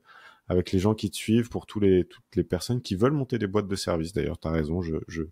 avec 0.49 0.71
les 0.71 0.79
gens 0.79 0.95
qui 0.95 1.09
te 1.09 1.15
suivent, 1.15 1.49
pour 1.49 1.65
tous 1.65 1.79
les, 1.79 2.05
toutes 2.05 2.35
les 2.35 2.43
personnes 2.43 2.81
qui 2.81 2.95
veulent 2.95 3.11
monter 3.11 3.37
des 3.37 3.47
boîtes 3.47 3.67
de 3.67 3.75
services. 3.75 4.13
D'ailleurs, 4.13 4.39
tu 4.39 4.47
as 4.47 4.51
raison, 4.51 4.81
je, 4.81 4.95
je, 5.07 5.23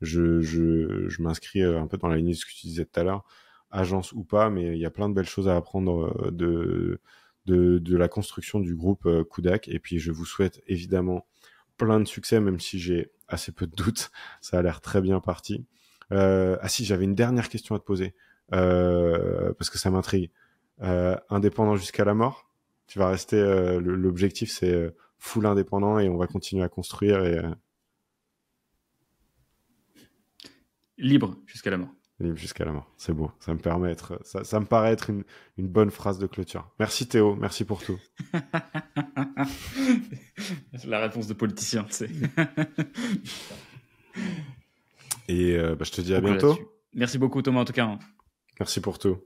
je, 0.00 0.40
je, 0.40 1.08
je 1.08 1.22
m'inscris 1.22 1.62
euh, 1.62 1.80
un 1.80 1.86
peu 1.86 1.96
dans 1.96 2.08
la 2.08 2.16
ligne 2.16 2.30
de 2.30 2.34
ce 2.34 2.44
que 2.44 2.52
tu 2.52 2.66
disais 2.66 2.84
tout 2.84 3.00
à 3.00 3.04
l'heure, 3.04 3.24
agence 3.70 4.12
ou 4.12 4.24
pas, 4.24 4.50
mais 4.50 4.76
il 4.76 4.78
y 4.78 4.86
a 4.86 4.90
plein 4.90 5.08
de 5.08 5.14
belles 5.14 5.26
choses 5.26 5.48
à 5.48 5.56
apprendre 5.56 6.14
euh, 6.26 6.30
de, 6.30 7.00
de, 7.46 7.78
de 7.78 7.96
la 7.96 8.08
construction 8.08 8.60
du 8.60 8.74
groupe 8.74 9.06
euh, 9.06 9.24
Kudak. 9.24 9.68
Et 9.68 9.78
puis, 9.78 9.98
je 9.98 10.12
vous 10.12 10.26
souhaite 10.26 10.62
évidemment 10.66 11.26
plein 11.76 12.00
de 12.00 12.06
succès, 12.06 12.40
même 12.40 12.60
si 12.60 12.78
j'ai 12.78 13.10
assez 13.28 13.52
peu 13.52 13.66
de 13.66 13.74
doutes. 13.74 14.10
Ça 14.40 14.58
a 14.58 14.62
l'air 14.62 14.80
très 14.80 15.00
bien 15.00 15.20
parti. 15.20 15.66
Euh, 16.12 16.56
ah 16.60 16.68
si, 16.68 16.84
j'avais 16.84 17.04
une 17.04 17.14
dernière 17.14 17.48
question 17.48 17.74
à 17.74 17.78
te 17.78 17.84
poser, 17.84 18.14
euh, 18.54 19.52
parce 19.54 19.70
que 19.70 19.78
ça 19.78 19.90
m'intrigue. 19.90 20.30
Euh, 20.82 21.16
indépendant 21.28 21.76
jusqu'à 21.76 22.04
la 22.04 22.14
mort 22.14 22.48
tu 22.88 22.98
vas 22.98 23.10
rester. 23.10 23.36
Euh, 23.36 23.80
l'objectif, 23.80 24.50
c'est 24.50 24.72
euh, 24.72 24.90
full 25.18 25.46
indépendant 25.46 26.00
et 26.00 26.08
on 26.08 26.16
va 26.16 26.26
continuer 26.26 26.64
à 26.64 26.68
construire. 26.68 27.24
Et, 27.24 27.38
euh, 27.38 27.54
Libre 30.96 31.36
jusqu'à 31.46 31.70
la 31.70 31.76
mort. 31.76 31.94
Libre 32.20 32.36
jusqu'à 32.36 32.64
la 32.64 32.72
mort. 32.72 32.90
C'est 32.96 33.12
beau. 33.12 33.30
Ça 33.38 33.54
me 33.54 33.58
permet 33.58 33.92
être, 33.92 34.20
ça, 34.24 34.42
ça 34.42 34.58
me 34.58 34.66
paraît 34.66 34.92
être 34.92 35.10
une, 35.10 35.22
une, 35.56 35.68
bonne 35.68 35.90
phrase 35.90 36.18
de 36.18 36.26
clôture. 36.26 36.68
Merci 36.80 37.06
Théo. 37.06 37.36
Merci 37.36 37.64
pour 37.64 37.80
tout. 37.82 37.98
la 40.84 40.98
réponse 40.98 41.28
de 41.28 41.34
politicien, 41.34 41.86
c'est. 41.90 42.10
et 45.28 45.56
bah, 45.56 45.84
je 45.84 45.92
te 45.92 46.00
dis 46.00 46.14
à 46.14 46.20
bientôt. 46.20 46.58
Merci 46.94 47.18
beaucoup 47.18 47.40
Thomas 47.40 47.60
en 47.60 47.64
tout 47.64 47.72
cas. 47.72 47.84
Hein. 47.84 47.98
Merci 48.58 48.80
pour 48.80 48.98
tout. 48.98 49.18